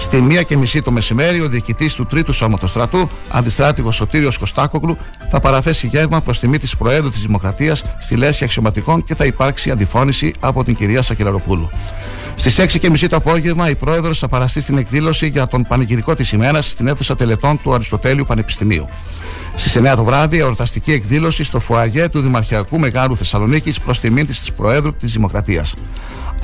Στη 0.04 0.20
μία 0.20 0.42
και 0.42 0.56
μισή 0.56 0.82
το 0.82 0.90
μεσημέρι, 0.90 1.40
ο 1.40 1.48
διοικητής 1.48 1.94
του 1.94 2.06
Τρίτου 2.06 2.32
Σώματο 2.32 2.66
Στρατού, 2.66 3.08
αντιστράτηγος 3.30 3.94
Σωτήριος 3.94 4.38
Κωστάκογλου, 4.38 4.96
θα 5.30 5.40
παραθέσει 5.40 5.86
γεύμα 5.86 6.20
προς 6.20 6.38
τιμή 6.38 6.58
της 6.58 6.76
Προέδρου 6.76 7.10
της 7.10 7.20
Δημοκρατίας 7.20 7.84
στη 7.98 8.16
Λέση 8.16 8.44
Αξιωματικών 8.44 9.04
και 9.04 9.14
θα 9.14 9.24
υπάρξει 9.24 9.70
αντιφώνηση 9.70 10.32
από 10.40 10.64
την 10.64 10.76
κυρία 10.76 11.02
Σακελαροπούλου. 11.02 11.70
Στις 12.34 12.58
6.30 12.58 13.08
το 13.08 13.16
απόγευμα, 13.16 13.70
η 13.70 13.74
πρόεδρος 13.74 14.18
θα 14.18 14.28
παραστεί 14.28 14.60
στην 14.60 14.78
εκδήλωση 14.78 15.26
για 15.26 15.46
τον 15.46 15.62
πανηγυρικό 15.62 16.14
της 16.14 16.32
ημέρας 16.32 16.70
στην 16.70 16.86
αίθουσα 16.86 17.16
τελετών 17.16 17.58
του 17.62 17.74
Αριστοτέλειου 17.74 18.24
Πανεπιστημίου. 18.26 18.88
Στις 19.56 19.76
9 19.76 19.96
το 19.96 20.04
βράδυ, 20.04 20.38
εορταστική 20.38 20.92
εκδήλωση 20.92 21.44
στο 21.44 21.60
φουαγέ 21.60 22.08
του 22.08 22.20
Δημαρχιακού 22.20 22.78
Μεγάλου 22.78 23.16
Θεσσαλονίκης 23.16 23.80
προς 23.80 24.00
τιμή 24.00 24.24
της 24.24 24.52
Προέδρου 24.52 24.94
της 24.94 25.12
Δημοκρατίας. 25.12 25.74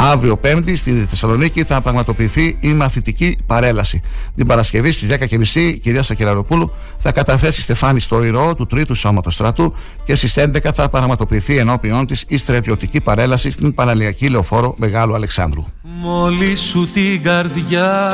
Αύριο 0.03 0.37
Πέμπτη 0.37 0.77
στη 0.77 0.93
Θεσσαλονίκη 1.09 1.65
θα 1.65 1.81
πραγματοποιηθεί 1.81 2.57
η 2.61 2.69
μαθητική 2.69 3.37
παρέλαση. 3.47 4.03
Την 4.35 4.47
Παρασκευή 4.47 4.93
στις 4.93 5.09
10.30 5.55 5.55
η 5.55 5.79
κυρία 5.79 6.03
Σακελαροπούλου 6.03 6.73
θα 6.99 7.13
καταθέσει 7.13 7.61
στεφάνι 7.61 8.01
στο 8.01 8.25
ηρωό 8.25 8.55
του 8.55 8.67
Τρίτου 8.67 8.95
Σώματος 8.95 9.35
Στρατού 9.35 9.75
και 10.05 10.15
στις 10.15 10.39
11 10.39 10.59
θα 10.75 10.89
πραγματοποιηθεί 10.89 11.57
ενώπιον 11.57 12.07
της 12.07 12.25
η 12.29 12.37
στρατιωτική 12.37 13.01
παρέλαση 13.01 13.51
στην 13.51 13.75
Παραλιακή 13.75 14.29
Λεωφόρο 14.29 14.75
Μεγάλου 14.79 15.15
Αλεξάνδρου. 15.15 15.65
Μόλι 15.83 16.57
σου 16.57 16.89
την 16.93 17.23
καρδιά 17.23 18.11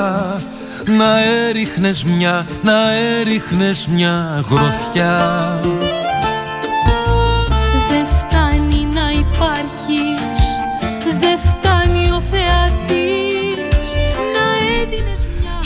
να 0.99 1.25
έριχνες 1.49 2.05
μια, 2.05 2.47
να 2.63 2.93
έριχνες 3.21 3.87
μια 3.87 4.45
γροθιά 4.49 5.61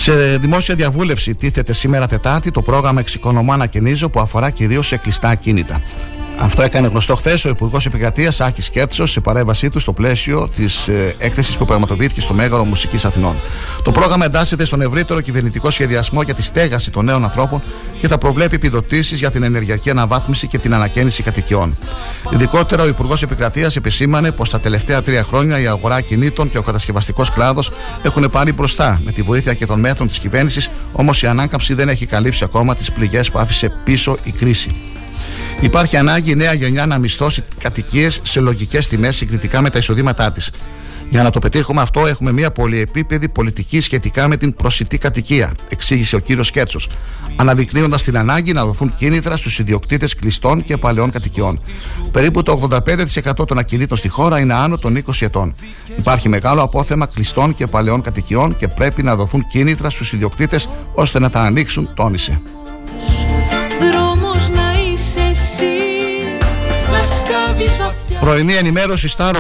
Σε 0.03 0.37
δημόσια 0.37 0.75
διαβούλευση 0.75 1.35
τίθεται 1.35 1.73
σήμερα 1.73 2.07
Τετάρτη 2.07 2.51
το 2.51 2.63
πρόγραμμα 2.63 3.01
Εξοικονομώ 3.01 3.53
Ανακαινίζω 3.53 4.11
που 4.11 4.21
αφορά 4.21 4.51
κυρίως 4.51 4.87
σε 4.87 4.97
κλειστά 4.97 5.29
ακίνητα. 5.29 5.83
Αυτό 6.43 6.63
έκανε 6.63 6.87
γνωστό 6.87 7.17
χθες 7.17 7.45
ο 7.45 7.49
Υπουργός 7.49 7.87
Επικρατείας 7.87 8.41
Άκης 8.41 8.71
Κέρτσος 8.71 9.11
σε 9.11 9.21
παρέμβασή 9.21 9.71
του 9.71 9.79
στο 9.79 9.93
πλαίσιο 9.93 10.49
της 10.49 10.89
ε, 10.89 11.15
έκθεσης 11.19 11.57
που 11.57 11.65
πραγματοποιήθηκε 11.65 12.21
στο 12.21 12.35
Μέγαρο 12.35 12.65
Μουσικής 12.65 13.05
Αθηνών. 13.05 13.37
Το 13.83 13.93
πρόγραμμα 13.93 14.25
εντάσσεται 14.25 14.65
στον 14.65 14.81
ευρύτερο 14.81 15.21
κυβερνητικό 15.21 15.71
σχεδιασμό 15.71 16.23
για 16.23 16.35
τη 16.35 16.43
στέγαση 16.43 16.91
των 16.91 17.05
νέων 17.05 17.25
ανθρώπων 17.25 17.63
και 17.99 18.09
θα 18.09 18.19
προβλέπει 18.19 18.55
επιδοτήσεις 18.55 19.19
για 19.19 19.31
την 19.31 19.43
ενεργειακή 19.43 19.91
αναβάθμιση 19.91 20.47
και 20.47 20.59
την 20.59 20.75
ανακαίνιση 20.75 21.23
κατοικιών. 21.23 21.77
Ειδικότερα, 22.33 22.83
ο 22.83 22.87
Υπουργός 22.87 23.23
Επικρατείας 23.23 23.77
επισήμανε 23.77 24.31
πως 24.31 24.51
τα 24.51 24.61
τελευταία 24.61 25.03
τρία 25.03 25.23
χρόνια 25.23 25.61
η 25.61 25.67
αγορά 25.67 26.01
κινήτων 26.01 26.51
και 26.51 26.59
ο 26.59 26.63
κατασκευαστικός 26.63 27.31
κλάδος 27.31 27.71
έχουν 28.03 28.31
πάρει 28.31 28.53
μπροστά 28.53 29.01
με 29.05 29.13
τη 29.13 29.23
βοήθεια 29.23 29.55
και 29.55 29.67
των 29.67 29.81
μέτρων 29.81 30.09
της 30.09 30.19
κυβέρνησης, 30.19 30.71
όμως 30.93 31.23
η 31.23 31.27
ανάκαμψη 31.27 31.75
δεν 31.75 31.89
έχει 31.89 32.07
καλύψει 32.07 32.45
ακόμα 32.45 32.75
τις 32.75 32.93
πληγές 32.93 33.31
που 33.31 33.39
άφησε 33.39 33.73
πίσω 33.85 34.17
η 34.25 34.31
κρίση. 34.31 34.75
Υπάρχει 35.63 35.97
ανάγκη 35.97 36.31
η 36.31 36.35
νέα 36.35 36.53
γενιά 36.53 36.87
να 36.87 36.99
μισθώσει 36.99 37.43
κατοικίες 37.59 38.21
σε 38.23 38.41
λογικές 38.41 38.89
τιμές 38.89 39.17
συγκριτικά 39.17 39.61
με 39.61 39.71
τα 39.71 39.79
εισοδήματά 39.79 40.33
της. 40.33 40.51
Για 41.11 41.23
να 41.23 41.31
το 41.31 41.39
πετύχουμε 41.39 41.81
αυτό, 41.81 42.07
έχουμε 42.07 42.33
μια 42.33 42.51
πολυεπίπεδη 42.51 43.29
πολιτική 43.29 43.81
σχετικά 43.81 44.29
με 44.29 44.37
την 44.37 44.55
προσιτή 44.55 44.99
κατοικία, 44.99 45.55
εξήγησε 45.69 46.17
ο 46.17 46.19
κύριος 46.19 46.51
Κέτσο, 46.51 46.79
αναδεικνύοντας 47.37 48.03
την 48.03 48.17
ανάγκη 48.19 48.53
να 48.53 48.65
δοθούν 48.65 48.95
κίνητρα 48.97 49.37
στους 49.37 49.59
ιδιοκτήτες 49.59 50.15
κλειστών 50.15 50.65
και 50.65 50.77
παλαιών 50.77 51.11
κατοικιών. 51.11 51.61
Περίπου 52.13 52.43
το 52.43 52.53
85% 52.53 53.47
των 53.47 53.59
ακινήτων 53.59 53.97
στη 53.97 54.09
χώρα 54.09 54.39
είναι 54.39 54.55
άνω 54.55 54.79
των 54.79 54.97
20 54.97 55.13
ετών. 55.21 55.55
Υπάρχει 55.99 56.29
μεγάλο 56.29 56.63
απόθεμα 56.63 57.07
κλειστών 57.07 57.55
και 57.55 57.67
παλαιών 57.67 58.01
κατοικιών 58.01 58.57
και 58.57 58.69
πρέπει 58.69 59.03
να 59.03 59.17
δοθούν 59.17 59.47
κίνητρα 59.47 59.91
στους 59.91 60.13
ιδιοκτήτες 60.13 60.69
ώστε 60.95 61.19
να 61.19 61.31
τα 61.31 61.41
ανοίξουν, 61.41 61.89
τόνισε. 61.95 62.41
Πρωινή 68.21 68.55
ενημέρωση 68.55 69.15
Star 69.17 69.35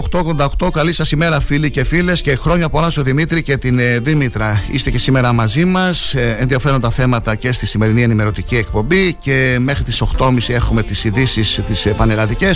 888. 0.58 0.70
Καλή 0.72 0.92
σας 0.92 1.10
ημέρα, 1.10 1.40
φίλοι 1.40 1.70
και 1.70 1.84
φίλες, 1.84 2.20
και 2.20 2.36
χρόνια 2.36 2.68
πολλά 2.68 2.90
στο 2.90 3.02
Δημήτρη 3.02 3.42
και 3.42 3.56
την 3.56 3.78
ε, 3.78 3.98
Δήμητρα. 3.98 4.62
Είστε 4.70 4.90
και 4.90 4.98
σήμερα 4.98 5.32
μαζί 5.32 5.64
μας. 5.64 6.14
Ε, 6.14 6.36
ενδιαφέροντα 6.38 6.90
θέματα 6.90 7.34
και 7.34 7.52
στη 7.52 7.66
σημερινή 7.66 8.02
ενημερωτική 8.02 8.56
εκπομπή. 8.56 9.14
Και 9.20 9.56
μέχρι 9.60 9.84
τις 9.84 10.02
8.30 10.18 10.36
έχουμε 10.48 10.82
τις 10.82 11.04
ειδήσεις 11.04 11.60
τις 11.66 11.86
ε, 11.86 11.90
πανελλαδικέ. 11.90 12.50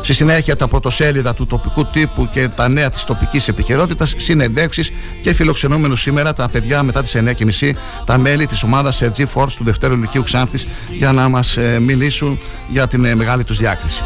Στη 0.00 0.14
συνέχεια 0.14 0.56
τα 0.56 0.68
πρωτοσέλιδα 0.68 1.34
του 1.34 1.46
τοπικού 1.46 1.86
τύπου 1.86 2.28
και 2.32 2.48
τα 2.48 2.68
νέα 2.68 2.90
της 2.90 3.04
τοπικής 3.04 3.48
επικαιρότητας. 3.48 4.14
Συνεντεύξεις 4.16 4.92
και 5.20 5.32
φιλοξενούμενους 5.32 6.00
σήμερα 6.00 6.32
τα 6.32 6.48
παιδιά 6.48 6.82
μετά 6.82 7.02
τις 7.02 7.16
9.30 7.60 7.70
τα 8.04 8.18
μέλη 8.18 8.46
της 8.46 8.62
ομάδας 8.62 9.02
G-Force 9.16 9.52
του 9.56 9.64
Δευτέρου 9.64 9.96
Λυκείου 9.96 10.22
Ξάνθης 10.22 10.66
για 10.90 11.12
να 11.12 11.28
μας 11.28 11.58
μιλήσουν 11.80 12.38
για 12.68 12.88
την 12.88 13.04
ε, 13.04 13.14
μεγάλη 13.14 13.44
τους 13.44 13.58
διάκριση. 13.58 14.04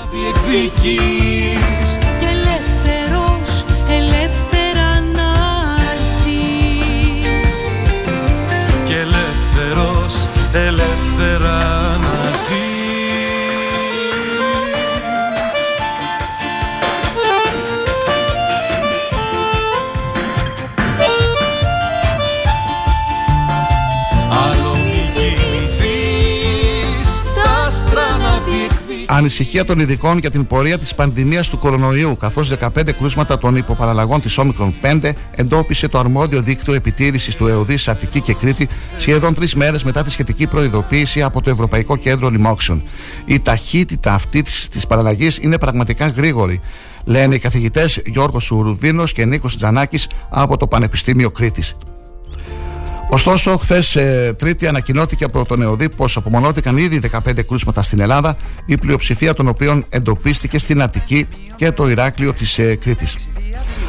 Ανησυχία 29.20 29.64
των 29.64 29.78
ειδικών 29.78 30.18
για 30.18 30.30
την 30.30 30.46
πορεία 30.46 30.78
της 30.78 30.94
πανδημίας 30.94 31.48
του 31.48 31.58
κορονοϊού, 31.58 32.16
καθώς 32.16 32.48
15 32.48 32.92
κρούσματα 32.92 33.38
των 33.38 33.56
υποπαραλλαγών 33.56 34.20
της 34.20 34.38
Όμικρον 34.38 34.74
5 34.82 35.12
εντόπισε 35.30 35.88
το 35.88 35.98
αρμόδιο 35.98 36.42
δίκτυο 36.42 36.74
επιτήρησης 36.74 37.34
του 37.34 37.46
ΕΟΔΗ 37.46 37.76
σε 37.76 37.90
Αττική 37.90 38.20
και 38.20 38.34
Κρήτη 38.34 38.68
σχεδόν 38.96 39.34
τρεις 39.34 39.54
μέρες 39.54 39.84
μετά 39.84 40.02
τη 40.02 40.10
σχετική 40.10 40.46
προειδοποίηση 40.46 41.22
από 41.22 41.42
το 41.42 41.50
Ευρωπαϊκό 41.50 41.96
Κέντρο 41.96 42.28
Λοιμόξεων. 42.28 42.82
Η 43.24 43.40
ταχύτητα 43.40 44.14
αυτή 44.14 44.42
της 44.42 44.86
παραλλαγής 44.88 45.38
είναι 45.38 45.58
πραγματικά 45.58 46.08
γρήγορη, 46.08 46.60
λένε 47.04 47.34
οι 47.34 47.38
καθηγητές 47.38 48.02
Γιώργος 48.06 48.44
Σουρουβίνος 48.44 49.12
και 49.12 49.24
Νίκος 49.24 49.56
Τζανάκης 49.56 50.08
από 50.28 50.56
το 50.56 50.66
Πανεπιστήμιο 50.66 51.30
Κρήτης. 51.30 51.76
Ωστόσο, 53.12 53.56
χθες 53.56 53.96
Τρίτη 54.36 54.66
ανακοινώθηκε 54.66 55.24
από 55.24 55.44
τον 55.44 55.62
ΕΟΔΗ 55.62 55.88
πως 55.88 56.16
απομονώθηκαν 56.16 56.76
ήδη 56.76 57.00
15 57.26 57.42
κρούσματα 57.46 57.82
στην 57.82 58.00
Ελλάδα, 58.00 58.36
η 58.66 58.76
πλειοψηφία 58.76 59.34
των 59.34 59.48
οποίων 59.48 59.84
εντοπίστηκε 59.88 60.58
στην 60.58 60.82
Αττική 60.82 61.26
και 61.56 61.72
το 61.72 61.88
Ηράκλειο 61.88 62.32
της 62.32 62.58
ε, 62.58 62.74
Κρήτης. 62.76 63.16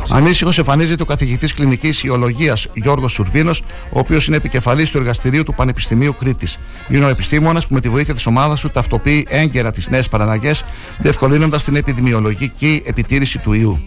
Ανήσυχο 0.10 0.52
εμφανίζεται 0.58 1.02
ο 1.02 1.06
καθηγητής 1.06 1.54
κλινικής 1.54 2.04
ιολογίας 2.04 2.68
Γιώργος 2.74 3.12
Σουρβίνος, 3.12 3.64
ο 3.90 4.00
οποίος 4.00 4.28
είναι 4.28 4.36
επικεφαλής 4.36 4.92
του 4.92 4.98
εργαστηρίου 4.98 5.44
του 5.44 5.54
Πανεπιστημίου 5.54 6.16
Κρήτης. 6.20 6.60
Είναι 6.90 7.06
ο 7.06 7.10
επιστήμονας 7.10 7.68
που 7.68 7.74
με 7.74 7.80
τη 7.80 7.90
βοήθεια 7.90 8.14
της 8.14 8.26
ομάδας 8.26 8.60
του 8.60 8.70
ταυτοποιεί 8.70 9.26
έγκαιρα 9.30 9.72
τις 9.72 9.90
νέες 9.90 10.10
παραλλαγέ, 10.10 10.52
διευκολύνοντας 11.00 11.64
την 11.64 11.76
επιδημιολογική 11.76 12.84
επιτήρηση 12.86 13.38
του 13.38 13.54
ιού. 13.54 13.80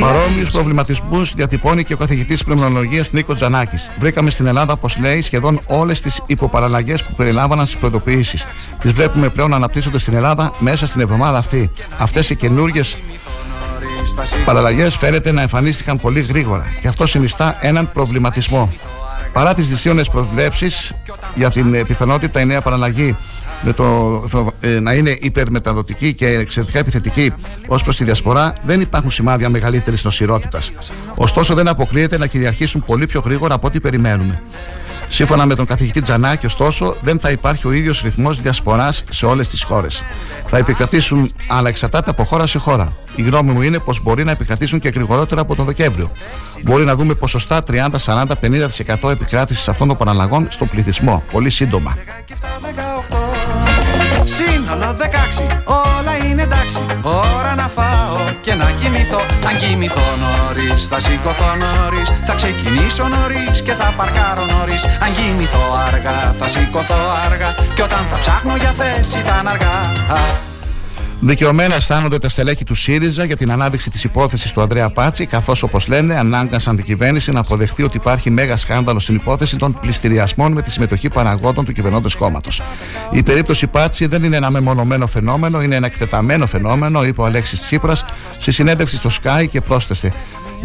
Παρόμοιους 0.00 0.50
προβληματισμούς 0.50 1.32
διατυπώνει 1.34 1.84
και 1.84 1.94
ο 1.94 1.96
καθηγητής 1.96 2.44
πνευμονολογίας 2.44 3.12
Νίκος 3.12 3.36
Τζανάκης. 3.36 3.90
Βρήκαμε 3.98 4.30
στην 4.30 4.46
Ελλάδα, 4.46 4.72
όπως 4.72 4.98
λέει, 4.98 5.20
σχεδόν 5.20 5.60
όλες 5.66 6.00
τις 6.00 6.22
υποπαραλλαγές 6.26 7.04
που 7.04 7.14
περιλάμβαναν 7.14 7.66
στις 7.66 7.78
προειδοποιήσεις. 7.78 8.46
Τις 8.80 8.92
βλέπουμε 8.92 9.28
πλέον 9.28 9.50
να 9.50 9.56
αναπτύσσονται 9.56 9.98
στην 9.98 10.14
Ελλάδα 10.14 10.52
μέσα 10.58 10.86
στην 10.86 11.00
εβδομάδα 11.00 11.38
αυτή. 11.38 11.70
Αυτές 11.98 12.30
οι 12.30 12.36
καινούργιες 12.36 12.98
παραλλαγές 14.44 14.96
φαίνεται 14.96 15.32
να 15.32 15.40
εμφανίστηκαν 15.40 15.98
πολύ 15.98 16.20
γρήγορα 16.20 16.72
και 16.80 16.88
αυτό 16.88 17.06
συνιστά 17.06 17.56
έναν 17.60 17.92
προβληματισμό. 17.92 18.72
Παρά 19.32 19.54
τις 19.54 19.68
δυσίωνες 19.68 20.08
προβλέψεις 20.08 20.92
για 21.34 21.50
την 21.50 21.74
ε, 21.74 21.84
πιθανότητα 21.84 22.40
η 22.40 22.46
νέα 22.46 22.60
παραλλαγή 22.60 23.16
με 23.62 23.72
το, 23.72 24.54
ε, 24.60 24.80
να 24.80 24.92
είναι 24.94 25.16
υπερμεταδοτική 25.20 26.14
και 26.14 26.26
εξαιρετικά 26.26 26.78
επιθετική 26.78 27.32
ως 27.66 27.82
προς 27.82 27.96
τη 27.96 28.04
διασπορά, 28.04 28.54
δεν 28.64 28.80
υπάρχουν 28.80 29.10
σημάδια 29.10 29.48
μεγαλύτερης 29.48 30.04
νοσηρότητας. 30.04 30.72
Ωστόσο, 31.14 31.54
δεν 31.54 31.68
αποκλείεται 31.68 32.18
να 32.18 32.26
κυριαρχήσουν 32.26 32.84
πολύ 32.86 33.06
πιο 33.06 33.20
γρήγορα 33.24 33.54
από 33.54 33.66
ό,τι 33.66 33.80
περιμένουμε. 33.80 34.42
Σύμφωνα 35.12 35.46
με 35.46 35.54
τον 35.54 35.66
καθηγητή 35.66 36.00
Τζανάκη, 36.00 36.46
ωστόσο, 36.46 36.96
δεν 37.00 37.20
θα 37.20 37.30
υπάρχει 37.30 37.66
ο 37.66 37.72
ίδιος 37.72 38.00
ρυθμός 38.00 38.40
διασποράς 38.40 39.04
σε 39.10 39.26
όλες 39.26 39.48
τις 39.48 39.62
χώρες. 39.62 40.02
Θα 40.46 40.56
επικρατήσουν, 40.56 41.32
αλλά 41.48 41.68
εξαρτάται 41.68 42.10
από 42.10 42.24
χώρα 42.24 42.46
σε 42.46 42.58
χώρα. 42.58 42.92
Η 43.14 43.22
γνώμη 43.22 43.52
μου 43.52 43.62
είναι 43.62 43.78
πως 43.78 44.02
μπορεί 44.02 44.24
να 44.24 44.30
επικρατήσουν 44.30 44.78
και 44.78 44.88
γρηγορότερα 44.88 45.40
από 45.40 45.54
τον 45.54 45.64
Δεκέμβριο. 45.66 46.12
Μπορεί 46.62 46.84
να 46.84 46.94
δούμε 46.94 47.14
ποσοστά 47.14 47.62
30, 47.62 47.98
40, 47.98 48.36
50% 49.00 49.10
επικράτησης 49.10 49.68
αυτών 49.68 49.88
των 49.88 49.96
παραλλαγών 49.96 50.46
στον 50.50 50.68
πληθυσμό 50.68 51.22
πολύ 51.32 51.50
σύντομα. 51.50 51.96
Σύνολο 54.24 54.96
16, 54.98 55.62
όλα 55.66 56.14
είναι 56.26 56.42
εντάξει. 56.42 56.78
Ώρα 57.02 57.54
να 57.54 57.68
φάω 57.68 58.16
και 58.40 58.54
να 58.54 58.66
κοιμηθώ. 58.80 59.20
Αν 59.48 59.56
κοιμηθώ 59.58 60.06
νωρίς, 60.22 60.86
θα 60.86 61.00
σηκωθώ 61.00 61.50
νωρίς. 61.64 62.08
Θα 62.22 62.34
ξεκινήσω 62.34 63.04
νωρίς 63.08 63.62
και 63.62 63.72
θα 63.72 63.94
παρκάρω 63.96 64.44
νωρίς. 64.44 64.84
Αν 64.84 65.10
κοιμηθώ 65.16 65.64
αργά, 65.86 66.32
θα 66.32 66.48
σηκωθώ 66.48 67.00
αργά. 67.26 67.54
Και 67.74 67.82
όταν 67.82 68.04
θα 68.10 68.18
ψάχνω 68.18 68.56
για 68.56 68.72
θέση 68.72 69.18
θα 69.18 69.36
είναι 69.40 69.50
αργά 69.50 70.49
Δικαιωμένα 71.22 71.74
αισθάνονται 71.74 72.18
τα 72.18 72.28
στελέχη 72.28 72.64
του 72.64 72.74
ΣΥΡΙΖΑ 72.74 73.24
για 73.24 73.36
την 73.36 73.50
ανάδειξη 73.52 73.90
της 73.90 74.04
υπόθεσης 74.04 74.52
του 74.52 74.60
Ανδρέα 74.60 74.90
Πάτσι, 74.90 75.26
καθώς, 75.26 75.62
όπως 75.62 75.86
λένε, 75.86 76.14
ανάγκασαν 76.18 76.76
την 76.76 76.84
κυβέρνηση 76.84 77.32
να 77.32 77.40
αποδεχθεί 77.40 77.82
ότι 77.82 77.96
υπάρχει 77.96 78.30
μέγα 78.30 78.56
σκάνδαλο 78.56 78.98
στην 78.98 79.14
υπόθεση 79.14 79.56
των 79.56 79.78
πληστηριασμών 79.80 80.52
με 80.52 80.62
τη 80.62 80.70
συμμετοχή 80.70 81.08
παραγόντων 81.08 81.64
του 81.64 81.72
κυβερνώντος 81.72 82.14
κόμματος. 82.14 82.62
Η 83.10 83.22
περίπτωση 83.22 83.66
Πάτσι 83.66 84.06
δεν 84.06 84.22
είναι 84.22 84.36
ένα 84.36 84.50
μεμονωμένο 84.50 85.06
φαινόμενο, 85.06 85.62
είναι 85.62 85.74
ένα 85.74 85.86
εκτεταμένο 85.86 86.46
φαινόμενο, 86.46 87.04
είπε 87.04 87.20
ο 87.20 87.24
Αλέξης 87.24 87.60
Τσίπρας 87.60 88.04
στη 88.38 88.52
συνέντευξη 88.52 88.96
στο 88.96 89.10
Sky 89.22 89.46
και 89.50 89.60
πρόσθεσε. 89.60 90.12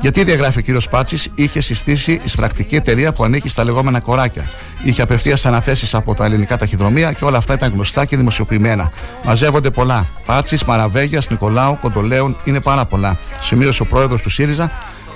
Γιατί 0.02 0.24
διαγράφει 0.24 0.58
ο 0.58 0.62
κύριος 0.62 0.90
Πάτσης, 0.90 1.30
είχε 1.36 1.62
συστήσει 1.62 2.22
εισπρακτική 2.24 2.76
εταιρεία 2.76 3.14
που 3.14 3.24
ανήκει 3.24 3.50
στα 3.50 3.64
λεγόμενα 3.64 4.00
κοράκια. 4.00 4.50
Είχε 4.84 5.02
απευθείας 5.02 5.46
αναθέσεις 5.46 5.94
από 5.96 6.16
τα 6.16 6.26
ελληνικά 6.26 6.58
ταχυδρομεία 6.58 7.12
και 7.12 7.26
όλα 7.26 7.38
αυτά 7.38 7.54
ήταν 7.54 7.72
γνωστά 7.74 8.06
και 8.06 8.18
δημοσιοποιημένα. 8.18 8.92
Μαζεύονται 9.24 9.70
πολλά. 9.70 10.08
Πάτσης, 10.26 10.64
Μαραβέγιας, 10.64 11.30
Νικολάου, 11.30 11.78
Κοντολέων 11.82 12.38
είναι 12.44 12.60
πάρα 12.62 12.86
πολλά. 12.86 13.18
Σημείωσε 13.42 13.82
ο 13.82 13.86
πρόεδρος 13.86 14.22
του 14.22 14.30
ΣΥΡΙΖΑ 14.30 14.72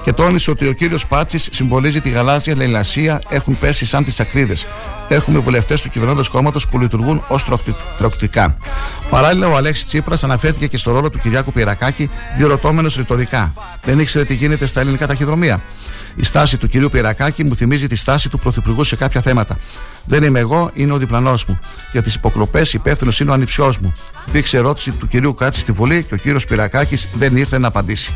και 0.10 0.16
τόνισε 0.16 0.52
ότι 0.52 0.68
ο 0.68 0.74
κύριος 0.74 1.08
Πάτσης 1.08 1.48
συμβολίζει 1.52 2.02
τη 2.02 2.10
γαλάζια 2.10 2.56
λαϊλασία, 2.56 3.22
έχουν 3.30 3.58
πέσει 3.60 3.86
σαν 3.86 4.04
τις 4.04 4.20
ακρίδες. 4.20 4.68
Έχουμε 5.08 5.40
βουλευτές 5.40 5.82
του 5.82 5.90
κυβερνώντος 5.90 6.30
κόμματος 6.30 6.68
που 6.68 6.80
λειτουργούν 6.80 7.24
ως 7.28 7.46
τροκτικά. 7.98 8.58
Παράλληλα, 9.10 9.48
ο 9.48 9.56
Αλέξης 9.56 9.86
Τσίπρας 9.86 10.24
αναφέρθηκε 10.24 10.68
και 10.68 10.78
στο 10.78 10.92
ρόλο 10.92 11.10
του 11.10 11.18
Κυριάκου 11.18 11.52
Πυρακάκη, 11.52 12.10
διορωτώμενο 12.38 12.90
ρητορικά. 12.98 13.54
Δεν 13.84 14.00
ήξερε 14.00 14.26
τι 14.26 14.34
γίνεται 14.34 14.66
στα 14.66 14.80
ελληνικά 14.82 15.08
ταχυδρομεία. 15.08 15.62
Η 16.16 16.24
στάση 16.24 16.58
του 16.58 16.68
κυρίου 16.68 16.90
Πυρακάκη 16.90 17.44
μου 17.44 17.56
θυμίζει 17.56 17.88
τη 17.88 17.96
στάση 17.96 18.30
του 18.30 18.38
Πρωθυπουργού 18.38 18.84
σε 18.84 18.96
κάποια 18.96 19.22
θέματα. 19.22 19.58
Δεν 20.06 20.24
είμαι 20.24 20.40
εγώ, 20.40 20.70
είναι 20.74 20.94
ο 20.94 20.98
διπλανός 20.98 21.46
μου. 21.46 21.60
Για 21.92 22.02
τις 22.02 22.16
υποκλοπές 22.16 22.74
υπεύθυνος 22.74 23.20
είναι 23.20 23.32
ο 23.32 23.34
ανιψιός 23.34 23.78
μου. 23.78 23.94
Υπήρξε 24.28 24.58
ερώτηση 24.58 24.92
του 24.92 25.08
κυρίου 25.08 25.34
Κάτση 25.34 25.60
στη 25.60 25.72
Βουλή 25.72 26.04
και 26.04 26.14
ο 26.14 26.18
κύριος 26.18 26.46
Πυρακάκης 26.46 27.10
δεν 27.14 27.38
ήρθε 27.38 27.58
να 27.58 27.68
απαντήσει. 27.68 28.14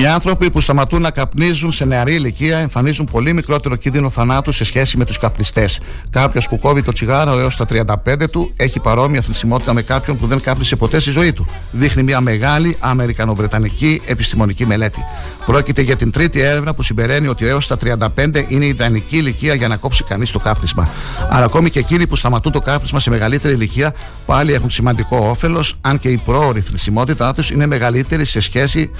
Οι 0.00 0.06
άνθρωποι 0.06 0.50
που 0.50 0.60
σταματούν 0.60 1.02
να 1.02 1.10
καπνίζουν 1.10 1.72
σε 1.72 1.84
νεαρή 1.84 2.14
ηλικία 2.14 2.58
εμφανίζουν 2.58 3.06
πολύ 3.06 3.32
μικρότερο 3.32 3.76
κίνδυνο 3.76 4.10
θανάτου 4.10 4.52
σε 4.52 4.64
σχέση 4.64 4.96
με 4.96 5.04
τους 5.04 5.18
καπνιστές. 5.18 5.80
Κάποιος 6.10 6.48
που 6.48 6.58
κόβει 6.58 6.82
το 6.82 6.92
τσιγάρο 6.92 7.38
έως 7.38 7.56
τα 7.56 7.66
35 7.66 8.30
του 8.30 8.52
έχει 8.56 8.80
παρόμοια 8.80 9.20
θνησιμότητα 9.20 9.72
με 9.72 9.82
κάποιον 9.82 10.18
που 10.18 10.26
δεν 10.26 10.40
κάπνισε 10.40 10.76
ποτέ 10.76 11.00
στη 11.00 11.10
ζωή 11.10 11.32
του. 11.32 11.46
Δείχνει 11.72 12.02
μια 12.02 12.20
μεγάλη 12.20 12.76
αμερικανοβρετανική 12.80 14.02
επιστημονική 14.06 14.66
μελέτη. 14.66 15.04
Πρόκειται 15.50 15.82
για 15.82 15.96
την 15.96 16.10
τρίτη 16.10 16.40
έρευνα 16.40 16.74
που 16.74 16.82
συμπεραίνει 16.82 17.28
ότι 17.28 17.46
έως 17.46 17.66
τα 17.66 17.76
35 18.16 18.44
είναι 18.48 18.64
η 18.64 18.68
ιδανική 18.68 19.16
ηλικία 19.16 19.54
για 19.54 19.68
να 19.68 19.76
κόψει 19.76 20.04
κανείς 20.04 20.30
το 20.30 20.38
κάπνισμα. 20.38 20.88
Αλλά 21.28 21.44
ακόμη 21.44 21.70
και 21.70 21.78
εκείνοι 21.78 22.06
που 22.06 22.16
σταματούν 22.16 22.52
το 22.52 22.60
κάπνισμα 22.60 23.00
σε 23.00 23.10
μεγαλύτερη 23.10 23.54
ηλικία 23.54 23.94
πάλι 24.26 24.52
έχουν 24.52 24.70
σημαντικό 24.70 25.16
όφελος, 25.16 25.74
αν 25.80 25.98
και 25.98 26.08
η 26.08 26.16
πρόορη 26.24 26.60
θνησιμότητά 26.60 27.34
τους 27.34 27.50
είναι 27.50 27.66
μεγαλύτερη 27.66 28.24
σε 28.24 28.40
σχέση 28.40 28.90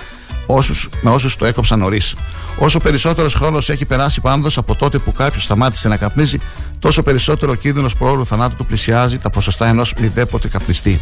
όσους, 0.47 0.89
με 1.03 1.11
όσους 1.11 1.37
το 1.37 1.47
έκοψαν 1.47 1.79
νωρίς. 1.79 2.15
Όσο 2.59 2.79
περισσότερος 2.79 3.35
χρόνος 3.35 3.69
έχει 3.69 3.85
περάσει 3.85 4.21
πάντω 4.21 4.49
από 4.57 4.75
τότε 4.75 4.99
που 4.99 5.13
κάποιος 5.13 5.45
σταμάτησε 5.45 5.89
να 5.89 5.97
καπνίζει, 5.97 6.39
τόσο 6.79 7.03
περισσότερο 7.03 7.53
ο 7.53 7.55
κίνδυνος 7.55 7.95
προώρου 7.95 8.27
θανάτου 8.27 8.57
του 8.57 8.67
πλησιάζει 8.67 9.19
τα 9.19 9.31
ποσοστά 9.31 9.67
ενός 9.67 9.95
μηδέποτε 10.01 10.49
καπνιστή. 10.49 11.01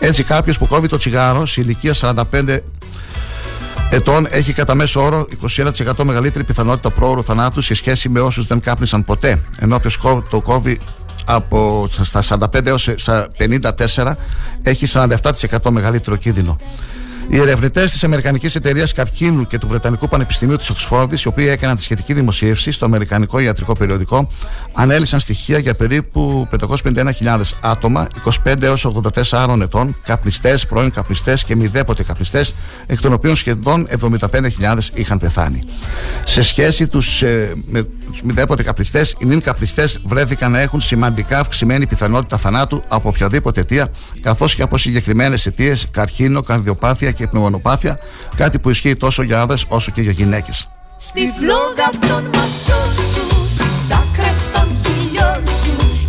Έτσι, 0.00 0.22
κάποιος 0.22 0.58
που 0.58 0.66
κόβει 0.66 0.88
το 0.88 0.96
τσιγάρο 0.96 1.46
σε 1.46 1.60
ηλικία 1.60 1.94
45 1.94 2.58
ετών 3.90 4.26
έχει 4.30 4.52
κατά 4.52 4.74
μέσο 4.74 5.04
όρο 5.04 5.26
21% 5.96 6.04
μεγαλύτερη 6.04 6.44
πιθανότητα 6.44 6.90
πρόωρου 6.90 7.22
θανάτου 7.24 7.60
σε 7.60 7.74
σχέση 7.74 8.08
με 8.08 8.20
όσους 8.20 8.46
δεν 8.46 8.60
κάπνισαν 8.60 9.04
ποτέ. 9.04 9.40
Ενώ 9.58 9.76
όποιος 9.76 9.98
το 10.30 10.40
κόβει 10.40 10.78
από 11.26 11.88
στα 12.02 12.22
45 12.28 12.66
έως 12.66 12.90
στα 12.96 13.28
54 13.38 14.12
έχει 14.62 14.86
47% 14.92 15.70
μεγαλύτερο 15.70 16.16
κίνδυνο. 16.16 16.56
Οι 17.28 17.38
ερευνητές 17.38 17.90
της 17.90 18.04
Αμερικανικής 18.04 18.54
Εταιρείας 18.54 18.92
Καρκίνου 18.92 19.46
και 19.46 19.58
του 19.58 19.66
Βρετανικού 19.66 20.08
Πανεπιστημίου 20.08 20.56
της 20.56 20.70
Οξφόρδης, 20.70 21.22
οι 21.22 21.28
οποίοι 21.28 21.46
έκαναν 21.48 21.76
τη 21.76 21.82
σχετική 21.82 22.14
δημοσίευση 22.14 22.72
στο 22.72 22.84
Αμερικανικό 22.84 23.38
Ιατρικό 23.38 23.72
Περιοδικό, 23.72 24.28
ανέλησαν 24.72 25.20
στοιχεία 25.20 25.58
για 25.58 25.74
περίπου 25.74 26.48
551.000 26.50 27.40
άτομα, 27.60 28.08
25 28.44 28.62
έως 28.62 28.84
84 29.28 29.60
ετών, 29.62 29.96
καπνιστές, 30.04 30.66
πρώην 30.66 30.90
καπνιστές 30.90 31.44
και 31.44 31.56
μηδέποτε 31.56 32.02
καπνιστές, 32.02 32.54
εκ 32.86 33.00
των 33.00 33.12
οποίων 33.12 33.36
σχεδόν 33.36 33.86
75.000 34.00 34.90
είχαν 34.94 35.18
πεθάνει. 35.18 35.62
Σε 36.24 36.42
σχέση 36.42 36.88
τους, 36.88 37.22
ε, 37.22 37.52
με 37.68 37.82
τους 38.10 38.22
μηδέποτε 38.22 38.62
καπνιστές, 38.62 39.14
οι 39.18 39.26
νυν 39.26 39.40
καπνιστές 39.40 40.00
βρέθηκαν 40.04 40.50
να 40.50 40.60
έχουν 40.60 40.80
σημαντικά 40.80 41.38
αυξημένη 41.38 41.86
πιθανότητα 41.86 42.36
θανάτου 42.36 42.82
από 42.88 43.08
οποιαδήποτε 43.08 43.60
αιτία, 43.60 43.88
καθώς 44.20 44.54
και 44.54 44.62
από 44.62 44.78
συγκεκριμένες 44.78 45.46
αιτίες, 45.46 45.86
καρκίνο, 45.90 46.40
καρδιοπάθεια 46.40 47.14
και 47.16 47.26
πνευμονοπάθεια, 47.26 47.98
κάτι 48.36 48.58
που 48.58 48.70
ισχύει 48.70 48.96
τόσο 48.96 49.22
για 49.22 49.40
άνδρες 49.40 49.64
όσο 49.68 49.90
και 49.90 50.00
για 50.00 50.12
γυναίκες. 50.12 50.68
Στη 50.96 51.20
φλόγα 51.38 51.90
των 52.08 52.24
ματιών 52.24 52.90
σου 53.12 53.48
Στις 53.48 53.90
άκρες 53.90 54.38
των 54.52 54.68
χιλιών 54.84 55.42
σου 55.46 56.05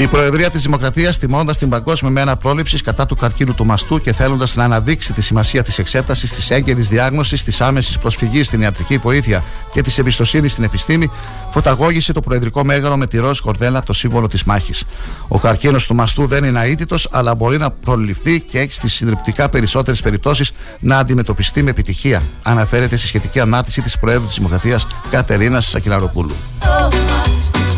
Η 0.00 0.06
Προεδρία 0.06 0.50
της 0.50 0.62
Δημοκρατίας, 0.62 1.18
τιμώντας 1.18 1.58
την 1.58 1.68
Παγκόσμια 1.68 2.10
Μέρα 2.10 2.36
Πρόληψης 2.36 2.82
κατά 2.82 3.06
του 3.06 3.16
καρκίνου 3.16 3.54
του 3.54 3.66
μαστού 3.66 4.00
και 4.00 4.12
θέλοντας 4.12 4.56
να 4.56 4.64
αναδείξει 4.64 5.12
τη 5.12 5.20
σημασία 5.22 5.62
της 5.62 5.78
εξέτασης, 5.78 6.30
της 6.30 6.50
έγκαιρης 6.50 6.88
διάγνωσης, 6.88 7.42
της 7.42 7.60
άμεσης 7.60 7.98
προσφυγής 7.98 8.46
στην 8.46 8.60
ιατρική 8.60 8.96
βοήθεια 8.96 9.42
και 9.72 9.82
της 9.82 9.98
εμπιστοσύνης 9.98 10.52
στην 10.52 10.64
επιστήμη, 10.64 11.10
φωταγώγησε 11.50 12.12
το 12.12 12.20
Προεδρικό 12.20 12.64
Μέγαρο 12.64 12.96
με 12.96 13.06
τη 13.06 13.18
ροζ 13.18 13.38
κορδέλα 13.38 13.82
το 13.82 13.92
σύμβολο 13.92 14.28
της 14.28 14.44
μάχης. 14.44 14.84
Ο 15.28 15.38
καρκίνος 15.38 15.86
του 15.86 15.94
μαστού 15.94 16.26
δεν 16.26 16.44
είναι 16.44 16.64
αίτητος, 16.64 17.08
αλλά 17.10 17.34
μπορεί 17.34 17.58
να 17.58 17.70
προληφθεί 17.70 18.40
και 18.40 18.58
έχει 18.58 18.72
στι 18.72 18.88
συντριπτικά 18.88 19.48
περισσότερες 19.48 20.00
περιπτώσεις 20.00 20.50
να 20.80 20.98
αντιμετωπιστεί 20.98 21.62
με 21.62 21.70
επιτυχία, 21.70 22.22
αναφέρεται 22.42 22.96
στη 22.96 23.06
σχετική 23.06 23.40
ανάρτηση 23.40 23.82
της 23.82 23.98
Προέδρου 23.98 24.26
της 24.26 24.36
Δημοκρατίας 24.36 24.86
Κατερίνα 25.10 25.60
Σακυλαροπούλου. 25.60 26.34
στόμα 26.58 27.24
Στις 27.42 27.76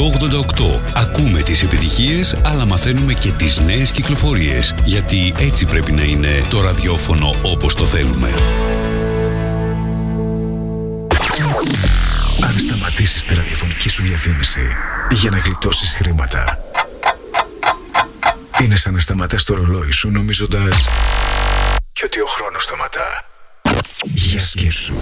888. 0.00 0.80
Ακούμε 0.94 1.42
τις 1.42 1.62
επιτυχίες, 1.62 2.36
αλλά 2.44 2.64
μαθαίνουμε 2.64 3.12
και 3.14 3.30
τις 3.30 3.58
νέες 3.60 3.90
κυκλοφορίες. 3.90 4.74
Γιατί 4.84 5.34
έτσι 5.38 5.66
πρέπει 5.66 5.92
να 5.92 6.02
είναι 6.02 6.44
το 6.48 6.60
ραδιόφωνο 6.60 7.34
όπως 7.42 7.74
το 7.74 7.84
θέλουμε. 7.84 8.28
Αν 12.42 12.58
σταματήσεις 12.58 13.24
τη 13.24 13.34
ραδιοφωνική 13.34 13.88
σου 13.88 14.02
διαφήμιση 14.02 14.76
για 15.10 15.30
να 15.30 15.38
γλιτώσεις 15.38 15.94
χρήματα, 15.94 16.58
είναι 18.62 18.76
σαν 18.76 18.92
να 18.92 19.00
σταματάς 19.00 19.44
το 19.44 19.54
ρολόι 19.54 19.90
σου 19.90 20.10
νομίζοντας 20.10 20.88
και 21.92 22.02
ότι 22.04 22.20
ο 22.20 22.26
χρόνος 22.26 22.62
σταματά. 22.62 23.24
Για 24.04 24.40
σκέψου. 24.40 24.94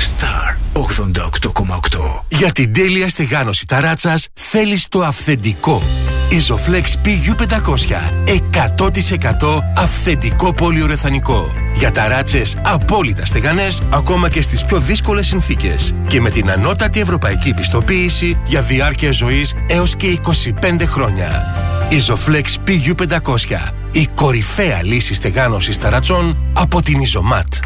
Star 0.00 0.56
88,8 0.72 2.24
Για 2.28 2.50
την 2.50 2.72
τέλεια 2.72 3.08
στεγάνωση 3.08 3.66
ταράτσας 3.66 4.26
θέλεις 4.34 4.88
το 4.88 5.02
αυθεντικό. 5.02 5.82
Isoflex 6.30 6.84
PU500 7.06 8.10
100% 8.26 9.60
αυθεντικό 9.76 10.54
πολυουρεθανικό. 10.54 11.52
Για 11.74 11.90
ταράτσες 11.90 12.56
απόλυτα 12.64 13.26
στεγανές 13.26 13.82
ακόμα 13.90 14.28
και 14.28 14.42
στις 14.42 14.64
πιο 14.64 14.78
δύσκολες 14.78 15.26
συνθήκες. 15.26 15.92
Και 16.06 16.20
με 16.20 16.30
την 16.30 16.50
ανώτατη 16.50 17.00
ευρωπαϊκή 17.00 17.54
πιστοποίηση 17.54 18.40
για 18.44 18.62
διάρκεια 18.62 19.12
ζωής 19.12 19.54
έως 19.66 19.96
και 19.96 20.06
25 20.06 20.86
χρόνια. 20.86 21.46
Isoflex 21.90 22.44
PU500 22.66 23.72
η 23.92 24.06
κορυφαία 24.14 24.82
λύση 24.82 25.14
στεγάνωσης 25.14 25.78
ταρατσών 25.78 26.52
από 26.52 26.82
την 26.82 26.98
Isomat. 27.00 27.59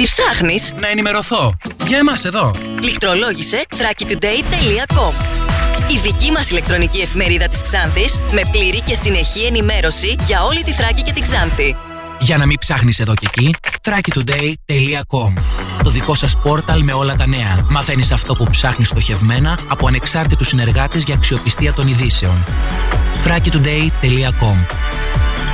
Τι 0.00 0.06
ψάχνεις; 0.06 0.72
Να 0.80 0.88
ενημερωθώ. 0.88 1.56
Για 1.86 1.98
εμάς 1.98 2.24
εδώ. 2.24 2.50
Λιχτρολόγησε 2.82 3.64
thrakitoday.com 3.70 5.12
Η 5.90 5.98
δική 6.02 6.30
μας 6.30 6.50
ηλεκτρονική 6.50 7.00
εφημερίδα 7.00 7.46
της 7.46 7.62
Ξάνθης 7.62 8.18
με 8.32 8.42
πλήρη 8.52 8.80
και 8.80 8.94
συνεχή 8.94 9.44
ενημέρωση 9.44 10.16
για 10.26 10.42
όλη 10.42 10.64
τη 10.64 10.72
Θράκη 10.72 11.02
και 11.02 11.12
την 11.12 11.22
Ξάνθη. 11.22 11.76
Για 12.20 12.36
να 12.36 12.46
μην 12.46 12.58
ψάχνεις 12.58 12.98
εδώ 12.98 13.14
και 13.14 13.26
εκεί, 13.26 13.54
thrakitoday.com 13.82 15.32
Το 15.82 15.90
δικό 15.90 16.14
σας 16.14 16.36
πόρταλ 16.42 16.82
με 16.82 16.92
όλα 16.92 17.16
τα 17.16 17.26
νέα. 17.26 17.66
Μαθαίνεις 17.68 18.12
αυτό 18.12 18.34
που 18.34 18.46
ψάχνεις 18.50 18.88
στοχευμένα 18.88 19.58
από 19.68 19.86
ανεξάρτητους 19.86 20.48
συνεργάτες 20.48 21.02
για 21.02 21.14
αξιοπιστία 21.14 21.72
των 21.72 21.88
ειδήσεων. 21.88 22.44
thrakitoday.com 23.24 24.56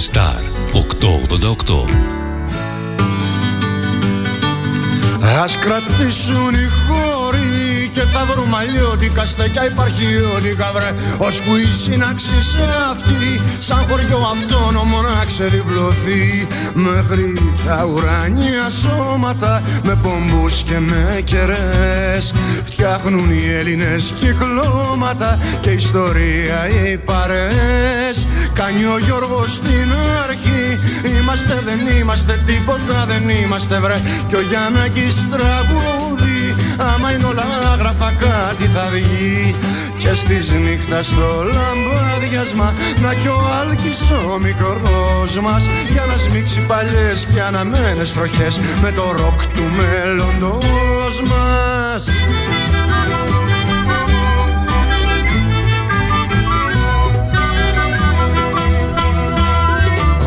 Star 0.00 0.40
888. 0.72 1.84
Ας 5.42 5.58
κρατήσουν 5.58 6.54
οι 6.54 6.68
χώροι 6.86 7.69
και 7.92 8.00
τα 8.12 8.24
βρούμε 8.28 8.56
αλλιώτικα 8.56 9.24
στεκιά 9.24 9.64
υπαρχιώτικα 9.66 10.70
βρε 10.74 10.94
Ώσπου 11.18 11.56
η 11.56 11.66
σύναξη 11.82 12.42
σε 12.42 12.64
αυτή 12.90 13.40
σαν 13.58 13.84
χωριό 13.88 14.20
αυτόνομο 14.34 15.00
να 15.00 15.24
ξεδιπλωθεί. 15.24 16.46
Μέχρι 16.74 17.32
τα 17.66 17.84
ουρανία 17.84 18.70
σώματα 18.70 19.62
με 19.84 19.98
πομπούς 20.02 20.62
και 20.62 20.78
με 20.78 21.20
κερές 21.24 22.34
Φτιάχνουν 22.64 23.30
οι 23.30 23.54
Έλληνες 23.58 24.12
κυκλώματα 24.20 25.38
και 25.60 25.70
ιστορία 25.70 26.68
οι 26.68 26.98
παρές 26.98 28.26
Κάνει 28.52 28.84
ο 28.84 28.98
Γιώργος 28.98 29.52
στην 29.52 29.92
αρχή 30.28 30.78
Είμαστε 31.18 31.62
δεν 31.64 31.96
είμαστε 31.98 32.42
τίποτα 32.46 33.06
δεν 33.08 33.28
είμαστε 33.28 33.80
βρε 33.80 33.96
Κι 34.28 34.34
ο 34.34 34.40
Γιάννακης 34.40 35.28
τραγούδι 35.30 36.29
Άμα 36.80 37.12
είναι 37.12 37.24
όλα 37.24 37.44
άγραφα 37.72 38.12
κάτι 38.12 38.64
θα 38.74 38.88
βγει. 38.92 39.54
Και 39.96 40.12
στις 40.12 40.52
νύχτας 40.52 41.06
στο 41.06 41.44
λαμπάδιασμα 41.44 42.74
Να 43.02 43.14
κι 43.14 43.28
ο 43.28 43.40
Άλκης 43.60 44.10
ο 44.10 44.38
μικρός 44.38 45.40
μας. 45.42 45.68
Για 45.88 46.04
να 46.04 46.16
σμίξει 46.16 46.60
παλιές 46.60 47.26
και 47.34 47.42
αναμένες 47.42 48.12
τροχές 48.12 48.60
Με 48.82 48.92
το 48.92 49.02
ροκ 49.02 49.46
του 49.46 49.64
μέλλοντος 49.76 51.22
μας. 51.22 52.08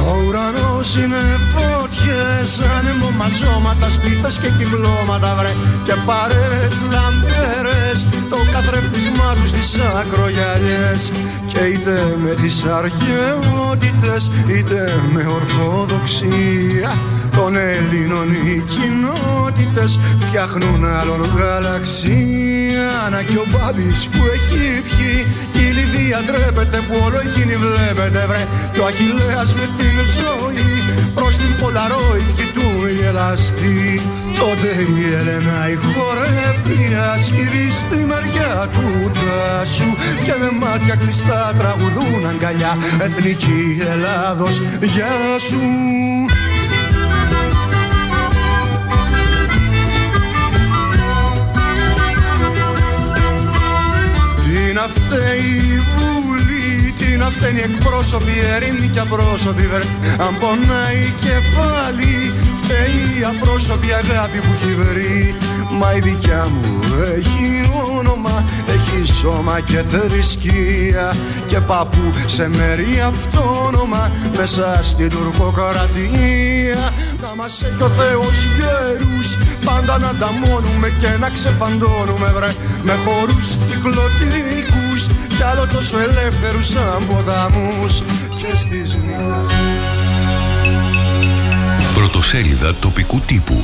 Ο 0.08 0.24
ουρανός 0.28 0.96
είναι 0.96 1.40
φωτιές 2.04 2.62
Άνεμο 2.78 3.10
μαζώματα, 3.18 3.90
σπίθες 3.90 4.38
και 4.38 4.50
κυκλώματα 4.58 5.36
βρε. 5.38 5.54
Και 5.84 5.94
παρέες 6.06 6.76
λαμπέρες 6.94 8.08
Το 8.30 8.38
καθρέφτισμά 8.54 9.30
τους 9.42 9.50
στις 9.50 9.80
ακρογιαλιές. 10.00 11.12
Και 11.52 11.60
είτε 11.60 12.16
με 12.24 12.34
τις 12.42 12.64
αρχαιότητες 12.64 14.32
Είτε 14.48 15.02
με 15.14 15.26
ορθοδοξία 15.38 16.92
Των 17.36 17.56
Ελλήνων 17.56 18.28
οι 18.34 18.64
κοινότητες 18.74 20.00
Φτιάχνουν 20.20 20.86
άλλον 20.86 21.22
γαλαξία. 21.36 22.92
Να 23.12 23.22
κι 23.22 23.38
ο 23.44 23.46
Μπάμπης 23.52 24.08
που 24.12 24.22
έχει 24.36 24.82
πιει 24.90 25.26
Κι 25.54 25.64
η 25.70 25.72
Λιδία 25.78 26.20
ντρέπεται 26.26 26.80
που 26.88 26.96
όλο 27.06 27.20
εκείνη 27.28 27.56
βλέπετε 27.66 28.26
βρε. 28.30 28.44
Κι 28.74 28.80
ο 28.80 28.86
Αχιλέας 28.86 29.54
με 29.54 29.66
την 29.78 29.96
ζωή 30.18 30.73
Προς 31.16 31.38
την 31.38 31.56
Πολαρόιτ 31.60 32.30
κοιτούν 32.36 32.90
γελαστή 33.00 34.02
Τότε 34.40 34.68
η 34.68 35.14
Έλενα 35.20 35.70
η 35.70 35.76
χορεύτρια 35.76 37.18
σκύβει 37.26 37.72
στη 37.72 37.96
μεριά 37.96 38.70
του 38.74 39.12
τάσου 39.14 39.90
Και 40.24 40.34
με 40.40 40.50
μάτια 40.60 40.96
κλειστά 40.96 41.54
τραγουδούν 41.58 42.26
αγκαλιά. 42.30 42.78
Εθνική 43.00 43.82
Ελλάδος 43.92 44.62
γεια 44.82 45.40
σου. 45.50 45.60
Τι 54.44 54.74
να 54.74 54.82
φταίει 54.82 55.42
η 55.74 55.82
Βουλή, 55.93 55.93
τι 55.93 55.93
να 57.24 57.30
φταίνει 57.30 57.62
εκπρόσωποι, 57.70 58.34
ερήμοι 58.54 58.88
και 58.88 59.00
απρόσωποι 59.00 59.66
βρε. 59.72 59.86
Αν 60.26 60.34
πονάει 60.42 61.00
η 61.10 61.14
κεφάλι, 61.26 62.16
φταίει 62.62 63.02
η 63.20 63.24
απρόσωπη 63.32 63.90
αγάπη 64.02 64.38
που 64.44 64.52
έχει 64.58 64.74
βρει. 64.82 65.36
Μα 65.80 65.94
η 65.96 66.00
δικιά 66.00 66.48
μου 66.54 66.80
έχει 67.16 67.70
όνομα, 67.98 68.44
έχει 68.76 69.12
σώμα 69.12 69.60
και 69.60 69.82
θρησκεία 69.92 71.16
Και 71.46 71.60
παππού 71.60 72.14
σε 72.26 72.50
μέρη 72.50 73.02
αυτόνομα, 73.12 74.12
μέσα 74.38 74.80
στην 74.84 75.10
τουρκοκρατία 75.10 76.92
Να 77.22 77.32
μας 77.36 77.64
έχει 77.64 77.84
ο 77.84 77.90
Θεός 78.00 78.38
γέρους, 78.58 79.38
πάντα 79.66 79.98
να 79.98 80.08
ανταμώνουμε 80.08 80.90
και 81.00 81.10
να 81.20 81.30
ξεφαντώνουμε 81.30 82.32
βρε 82.36 82.52
Με 82.84 82.94
χορούς 83.06 83.48
κυκλωτικούς, 83.68 84.83
κι 85.38 85.44
άλλο 85.44 85.68
τόσο 85.74 86.00
ελεύθερους 86.00 86.68
σαν 86.68 87.08
ποταμούς 87.08 88.02
Και 88.36 88.56
στις 88.56 88.96
νύχτες 88.96 89.48
Πρωτοσέλιδα 91.96 92.76
τοπικού 92.76 93.20
τύπου. 93.20 93.64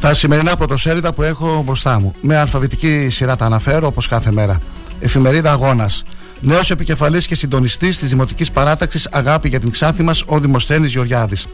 Τα 0.00 0.14
σημερινά 0.14 0.56
πρωτοσέλιδα 0.56 1.12
που 1.12 1.22
έχω 1.22 1.62
μπροστά 1.66 2.00
μου. 2.00 2.12
Με 2.20 2.36
αλφαβητική 2.36 3.08
σειρά 3.08 3.36
τα 3.36 3.44
αναφέρω 3.44 3.86
όπως 3.86 4.08
κάθε 4.08 4.32
μέρα. 4.32 4.58
Εφημερίδα 5.00 5.50
Αγώνας. 5.52 6.02
Νέος 6.40 6.70
επικεφαλής 6.70 7.26
και 7.26 7.34
συντονιστής 7.34 7.98
της 7.98 8.08
Δημοτικής 8.08 8.50
Παράταξης 8.50 9.08
Αγάπη 9.12 9.48
για 9.48 9.60
την 9.60 9.70
Ξάνθη 9.70 10.02
μας, 10.02 10.24
ο 10.26 10.38
Δημοσθένης 10.38 10.92
Γεωργιάδης. 10.92 11.46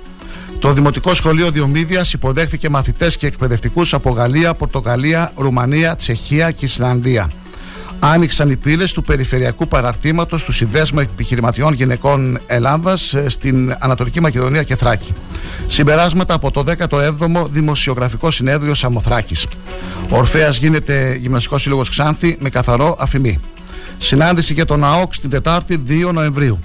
Το 0.59 0.73
Δημοτικό 0.73 1.15
Σχολείο 1.15 1.51
Διομήδια 1.51 2.07
υποδέχθηκε 2.13 2.69
μαθητές 2.69 3.17
και 3.17 3.27
εκπαιδευτικούς 3.27 3.95
από 3.95 4.11
Γαλλία, 4.11 4.55
Πορτογαλία, 4.55 5.33
Ρουμανία, 5.37 5.97
Τσεχία 5.97 6.51
και 6.51 6.65
Ισλανδία. 6.65 7.31
Άνοιξαν 7.99 8.51
οι 8.51 8.57
πύλες 8.57 8.93
του 8.93 9.03
περιφερειακού 9.03 9.69
παραρτήματος 9.69 10.45
του 10.45 10.53
Συνδέσμου 10.53 11.01
Επιχειρηματιών 11.01 11.73
Γυναικών 11.73 12.39
Ελλάδας 12.47 13.15
στην 13.27 13.77
Ανατολική 13.79 14.21
Μακεδονία 14.21 14.63
και 14.63 14.77
Θράκη. 14.77 15.13
Συμπεράσματα 15.69 16.35
από 16.35 16.51
το 16.51 16.65
17ο 16.79 17.47
Δημοσιογραφικό 17.51 18.31
Συνέδριο 18.31 18.75
Σαμοθράκης. 18.75 19.47
Ορφαία 20.09 20.49
γίνεται 20.49 21.17
Γυμναστικός 21.21 21.63
Σύλλογος 21.63 21.89
Ξάνθη 21.89 22.37
με 22.41 22.51
καθαρό 22.51 22.97
αφημί. 22.99 23.39
Συνάντηση 23.99 24.53
για 24.53 24.65
τον 24.65 24.85
ΑΟΚ 24.85 25.17
την 25.17 25.31
Τετάρτη 25.31 25.83
2 25.89 26.13
Νοεμβρίου. 26.13 26.59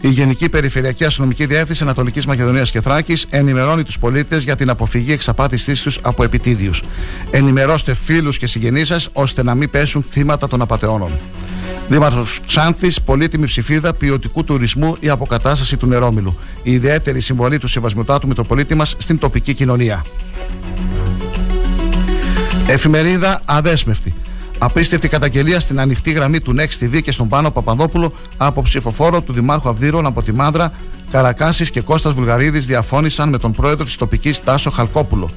Η 0.00 0.08
Γενική 0.08 0.48
Περιφερειακή 0.48 1.04
Αστυνομική 1.04 1.46
Διεύθυνση 1.46 1.82
Ανατολικής 1.82 2.26
Μακεδονίας 2.26 2.70
και 2.70 2.80
Θράκης 2.80 3.26
ενημερώνει 3.30 3.82
τους 3.82 3.98
πολίτες 3.98 4.42
για 4.42 4.56
την 4.56 4.70
αποφυγή 4.70 5.12
εξαπάτησής 5.12 5.82
τους 5.82 5.98
από 6.02 6.24
επιτίδιους. 6.24 6.82
Ενημερώστε 7.30 7.94
φίλους 7.94 8.38
και 8.38 8.46
συγγενείς 8.46 8.88
σας 8.88 9.08
ώστε 9.12 9.42
να 9.42 9.54
μην 9.54 9.70
πέσουν 9.70 10.04
θύματα 10.10 10.48
των 10.48 10.60
απαταιώνων. 10.60 11.12
Δήμαρχος 11.88 12.40
Ξάνθης, 12.46 13.00
πολύτιμη 13.00 13.46
ψηφίδα 13.46 13.92
ποιοτικού 13.92 14.44
τουρισμού 14.44 14.96
η 15.00 15.08
αποκατάσταση 15.08 15.76
του 15.76 15.86
νερόμιλου. 15.86 16.38
Η 16.62 16.72
ιδιαίτερη 16.72 17.20
συμβολή 17.20 17.58
του 17.58 17.68
Σεβασμιωτάτου 17.68 18.26
Μητροπολίτη 18.26 18.74
μας 18.74 18.94
στην 18.98 19.18
τοπική 19.18 19.54
κοινωνία. 19.54 20.04
Εφημερίδα 22.68 23.40
Αδέσμευτη. 23.44 24.14
Απίστευτη 24.58 25.08
καταγγελία 25.08 25.60
στην 25.60 25.80
ανοιχτή 25.80 26.12
γραμμή 26.12 26.40
του 26.40 26.54
Next 26.58 26.84
TV 26.84 27.02
και 27.02 27.12
στον 27.12 27.28
Πάνο 27.28 27.50
Παπαδόπουλο 27.50 28.12
από 28.36 28.62
ψηφοφόρο 28.62 29.20
του 29.20 29.32
Δημάρχου 29.32 29.68
Αυδείρων 29.68 30.06
από 30.06 30.22
τη 30.22 30.32
Μάνδρα, 30.32 30.72
Καρακάσης 31.10 31.70
και 31.70 31.80
Κώστας 31.80 32.12
Βουλγαρίδης 32.12 32.66
διαφώνησαν 32.66 33.28
με 33.28 33.38
τον 33.38 33.52
πρόεδρο 33.52 33.84
της 33.84 33.96
τοπικής 33.96 34.40
Τάσο 34.40 34.70
Χαλκόπουλο. 34.70 35.30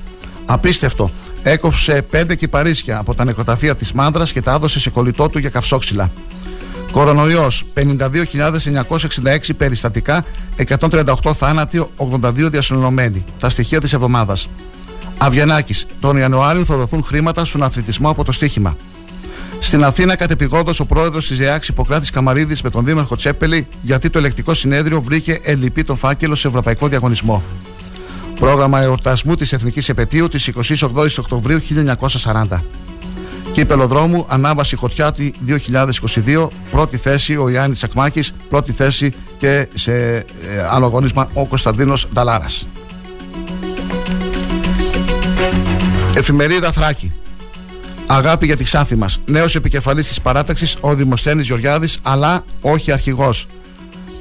Απίστευτο. 0.45 1.09
Έκοψε 1.43 2.01
πέντε 2.01 2.36
κυπαρίσια 2.36 2.97
από 2.97 3.13
τα 3.13 3.24
νεκροταφεία 3.24 3.76
της 3.76 3.91
Μάνδρας 3.91 4.32
και 4.32 4.41
τα 4.41 4.53
έδωσε 4.53 4.80
σε 4.80 4.89
κολλητό 4.89 5.28
του 5.28 5.39
για 5.39 5.49
καυσόξυλα. 5.49 6.11
Κορονοϊός. 6.91 7.63
52.966 7.74 9.53
περιστατικά, 9.57 10.24
138 10.55 11.34
θάνατοι, 11.34 11.88
82 11.97 12.49
διασυνολωμένοι. 12.49 13.26
Τα 13.39 13.49
στοιχεία 13.49 13.82
της 13.82 13.93
εβδομάδας. 13.93 14.49
Αβιανάκη. 15.17 15.76
Τον 15.99 16.17
Ιανουάριο 16.17 16.65
θα 16.65 16.76
δοθούν 16.76 17.03
χρήματα 17.03 17.45
στον 17.45 17.63
αθλητισμό 17.63 18.09
από 18.09 18.24
το 18.24 18.32
στοίχημα. 18.32 18.76
Στην 19.64 19.84
Αθήνα, 19.84 20.16
κατεπηγόντως 20.16 20.80
ο 20.80 20.86
πρόεδρος 20.86 21.28
της 21.28 21.39
ΕΑΞ 21.39 21.68
Ιπποκράτης 21.68 22.09
Καμαρίδης 22.09 22.62
με 22.62 22.70
τον 22.70 22.86
δήμαρχο 22.86 23.16
Τσέπελη, 23.16 23.68
γιατί 23.82 24.09
το 24.09 24.18
ελεκτικό 24.18 24.53
συνέδριο 24.53 25.01
βρήκε 25.01 25.39
ελλειπή 25.43 25.84
τον 25.84 25.97
φάκελο 25.97 26.36
σε 26.36 26.47
ευρωπαϊκό 26.47 26.88
διαγωνισμό. 26.88 27.43
Πρόγραμμα 28.39 28.82
εορτασμού 28.82 29.36
της 29.36 29.53
Εθνικής 29.53 29.89
Επαιτίου 29.89 30.30
της 30.30 30.49
28η 30.80 31.18
Οκτωβρίου 31.20 31.62
1940. 32.24 32.57
Κύπελο 33.51 33.88
δρόμου, 33.88 34.26
ανάβαση 34.30 34.76
Χωτιάτη 34.76 35.34
2022, 36.26 36.47
πρώτη 36.72 36.97
θέση 36.97 37.36
ο 37.38 37.49
Ιάννη 37.49 37.76
Τσακμάκη, 37.76 38.24
πρώτη 38.49 38.72
θέση 38.72 39.14
και 39.38 39.68
σε 39.74 40.16
ε, 40.16 40.26
άλλο 40.70 40.86
αγώνισμα 40.86 41.28
ο 41.34 41.45
Κωνσταντίνος 41.45 42.07
Νταλάρας. 42.14 42.68
Εφημερίδα 46.16 46.72
Θράκη. 46.72 47.12
Αγάπη 48.14 48.45
για 48.45 48.57
τη 48.57 48.64
Ξάνθη 48.64 48.95
μας. 48.95 49.20
Νέος 49.26 49.55
επικεφαλής 49.55 50.07
της 50.07 50.22
παράταξης 50.22 50.78
ο 50.80 50.95
Δημοσθένης 50.95 51.47
Γεωργιάδης, 51.47 51.99
αλλά 52.01 52.43
όχι 52.62 52.91
αρχηγός. 52.91 53.45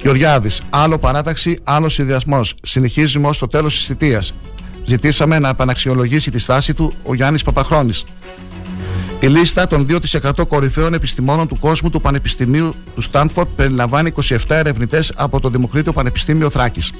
Γεωργιάδης. 0.02 0.62
Άλλο 0.70 0.98
παράταξη, 0.98 1.58
άλλο 1.64 1.88
συνδυασμός. 1.88 2.54
Συνεχίζουμε 2.62 3.28
ως 3.28 3.38
το 3.38 3.48
τέλος 3.48 3.76
της 3.76 3.86
θητείας. 3.86 4.34
Ζητήσαμε 4.84 5.38
να 5.38 5.48
επαναξιολογήσει 5.48 6.30
τη 6.30 6.38
στάση 6.38 6.74
του 6.74 6.92
ο 7.02 7.14
Γιάννης 7.14 7.42
Παπαχρόνης. 7.42 8.04
Η 9.20 9.26
λίστα 9.26 9.66
των 9.66 9.86
2% 9.86 10.46
κορυφαίων 10.46 10.94
επιστημόνων 10.94 11.48
του 11.48 11.58
κόσμου 11.58 11.90
του 11.90 12.00
Πανεπιστημίου 12.00 12.74
του 12.94 13.00
Στάνφορντ 13.00 13.48
περιλαμβάνει 13.56 14.08
27 14.08 14.36
ερευνητές 14.48 15.12
από 15.16 15.40
το 15.40 15.48
Δημοκρίτιο 15.48 15.92
Πανεπιστήμιο 15.92 16.50
Θράκης. 16.50 16.90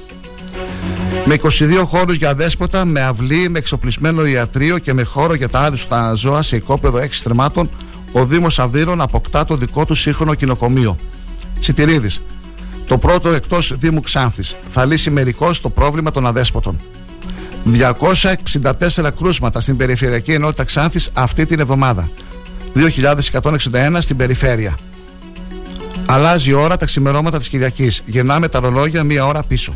Με 1.25 1.35
22 1.35 1.83
χώρους 1.85 2.15
για 2.15 2.35
δέσποτα, 2.35 2.85
με 2.85 3.01
αυλή, 3.01 3.49
με 3.49 3.59
εξοπλισμένο 3.59 4.25
ιατρείο 4.25 4.77
και 4.77 4.93
με 4.93 5.03
χώρο 5.03 5.33
για 5.33 5.49
τα 5.49 5.59
άλλα 5.59 6.13
ζώα 6.13 6.41
σε 6.41 6.55
οικόπεδο 6.55 6.99
6 6.99 7.07
στρεμάτων, 7.11 7.69
ο 8.11 8.25
Δήμος 8.25 8.59
Αυδείρων 8.59 9.01
αποκτά 9.01 9.45
το 9.45 9.55
δικό 9.55 9.85
του 9.85 9.95
σύγχρονο 9.95 10.33
κοινοκομείο. 10.33 10.95
Τσιτηρίδης. 11.59 12.21
Το 12.87 12.97
πρώτο 12.97 13.29
εκτός 13.29 13.73
Δήμου 13.77 14.01
Ξάνθης. 14.01 14.55
Θα 14.71 14.85
λύσει 14.85 15.09
μερικώς 15.09 15.61
το 15.61 15.69
πρόβλημα 15.69 16.11
των 16.11 16.27
αδέσποτων. 16.27 16.77
264 17.65 19.11
κρούσματα 19.17 19.59
στην 19.59 19.77
Περιφερειακή 19.77 20.31
Ενότητα 20.33 20.63
Ξάνθης 20.63 21.09
αυτή 21.13 21.45
την 21.45 21.59
εβδομάδα. 21.59 22.09
2.161 22.75 23.97
στην 23.99 24.17
περιφέρεια. 24.17 24.77
Αλλάζει 26.05 26.49
η 26.49 26.53
ώρα 26.53 26.77
τα 26.77 26.85
ξημερώματα 26.85 27.37
της 27.37 27.49
Κυριακής. 27.49 28.01
Γεννάμε 28.05 28.47
τα 28.47 28.59
ρολόγια 28.59 29.03
μία 29.03 29.25
ώρα 29.25 29.43
πίσω. 29.43 29.73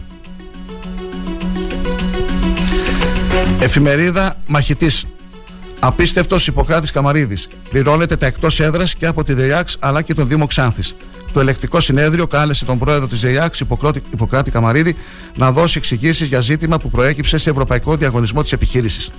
Εφημερίδα 3.60 4.36
Μαχητής. 4.48 5.06
Απίστευτος 5.80 6.48
Ιπποκράτης 6.48 6.92
Καμαρίδης. 6.92 7.48
Πληρώνεται 7.70 8.16
τα 8.16 8.26
εκτός 8.26 8.60
έδρας 8.60 8.96
και 8.96 9.06
από 9.06 9.24
τη 9.24 9.34
ΔΕΙΑΞ 9.34 9.78
αλλά 9.80 10.02
και 10.02 10.14
τον 10.14 10.28
Δήμο 10.28 10.48
Ξάνθης. 10.48 10.96
Το 11.34 11.40
ελεκτικό 11.40 11.80
συνέδριο 11.80 12.28
κάλεσε 12.28 12.66
τον 12.66 12.80
πρόεδρο 12.80 13.08
της 13.08 13.20
ΔΕΙΑΞ, 13.20 13.60
Ιπποκράτη 14.12 14.52
Καμαρίδη, 14.52 14.96
να 15.36 15.52
δώσει 15.52 15.78
εξηγήσεις 15.78 16.28
για 16.28 16.40
ζήτημα 16.40 16.78
που 16.78 16.90
προέκυψε 16.90 17.38
σε 17.38 17.50
ευρωπαϊκό 17.50 17.96
διαγωνισμό 17.96 18.42
της 18.42 18.52
επιχείρησης. 18.52 19.10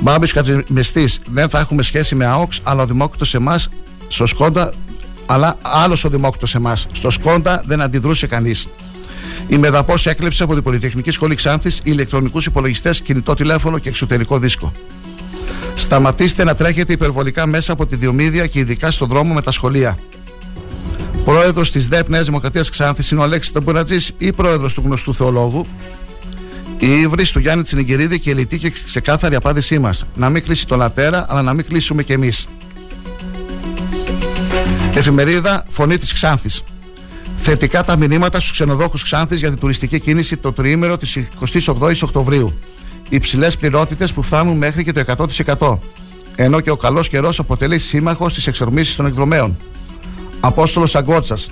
Μπάμπης 0.00 0.32
Κατζημεστή. 0.32 1.08
Δεν 1.30 1.48
θα 1.48 1.58
έχουμε 1.58 1.82
σχέση 1.82 2.14
με 2.14 2.26
ΑΟΚΣ, 2.26 2.60
αλλά 2.62 2.82
ο 2.82 2.86
Δημόκριτο 2.86 3.24
σε 3.24 3.36
εμάς, 3.36 3.68
στο 4.08 4.26
Σκόντα, 4.26 4.72
αλλά 5.26 5.56
άλλος 5.62 6.04
ο 6.04 6.08
Δημόκριτο 6.08 6.46
σε 6.46 6.56
εμάς. 6.56 6.86
Στο 6.92 7.10
Σκόντα 7.10 7.62
δεν 7.66 7.80
αντιδρούσε 7.80 8.26
κανείς. 8.26 8.66
Η 9.48 9.56
Μεδαπός 9.56 10.06
έκλεψε 10.06 10.42
από 10.42 10.54
την 10.54 10.62
Πολυτεχνική 10.62 11.10
Σχολή 11.10 11.34
Ξάνθης 11.34 11.80
ηλεκτρονικούς 11.82 12.46
υπολογιστές, 12.46 13.00
κινητό 13.00 13.34
τηλέφωνο 13.34 13.78
και 13.78 13.88
εξωτερικό 13.88 14.38
δίσκο. 14.38 14.72
Σταματήστε 15.74 16.44
να 16.44 16.54
τρέχετε 16.54 16.92
υπερβολικά 16.92 17.46
μέσα 17.46 17.72
από 17.72 17.86
τη 17.86 17.96
Διομήδια 17.96 18.46
και 18.46 18.58
ειδικά 18.58 18.90
στον 18.90 19.08
δρόμο 19.08 19.34
με 19.34 19.42
τα 19.42 19.50
σχολεία. 19.50 19.98
Πρόεδρος 21.24 21.70
της 21.70 21.88
ΔΕΠ 21.88 22.08
Νέας 22.08 22.26
Δημοκρατίας 22.26 22.70
Ξάνθης 22.70 23.10
είναι 23.10 23.20
ο 23.20 23.22
Αλέξης 23.22 23.52
Ταμπουρατζής 23.52 24.12
ή 24.18 24.32
πρόεδρος 24.32 24.74
του 24.74 24.82
γνωστού 24.84 25.14
θεολόγου. 25.14 25.66
Η 26.78 27.00
ύβρι 27.00 27.26
του 27.26 27.38
Γιάννη 27.38 27.62
Τσινιγκυρίδη 27.62 28.18
και 28.18 28.30
η 28.30 28.34
λιτή 28.34 28.58
και 28.58 28.70
ξεκάθαρη 28.70 29.34
απάντησή 29.34 29.78
μας. 29.78 30.04
Να 30.14 30.30
μην 30.30 30.42
κλείσει 30.42 30.66
το 30.66 30.76
λατέρα, 30.76 31.26
αλλά 31.28 31.42
να 31.42 31.52
μην 31.54 31.64
κλείσουμε 31.64 32.02
κι 32.02 32.12
εμείς. 32.12 32.46
Εφημερίδα 34.94 35.64
Φωνή 35.72 35.98
της 35.98 36.12
Ξάνθης. 36.12 36.62
Θετικά 37.46 37.84
τα 37.84 37.96
μηνύματα 37.96 38.38
στους 38.38 38.52
ξενοδόχους 38.52 39.02
Ξάνθης 39.02 39.38
για 39.40 39.48
την 39.48 39.58
τουριστική 39.58 40.00
κίνηση 40.00 40.36
το 40.36 40.52
τριήμερο 40.52 40.98
της 40.98 41.18
28η 41.64 42.02
Οκτωβρίου. 42.02 42.58
Υψηλές 43.08 43.56
πληρότητες 43.56 44.12
που 44.12 44.22
φτάνουν 44.22 44.56
μέχρι 44.56 44.84
και 44.84 44.92
το 44.92 45.00
100%. 45.00 45.78
Ενώ 46.36 46.60
και 46.60 46.70
ο 46.70 46.76
καλός 46.76 47.08
καιρός 47.08 47.38
αποτελεί 47.38 47.78
σύμμαχος 47.78 48.32
στι 48.32 48.42
εξορμήσει 48.46 48.96
των 48.96 49.06
εκδρομέων. 49.06 49.56
Απόστολος 50.40 50.94
Αγκότσας. 50.96 51.50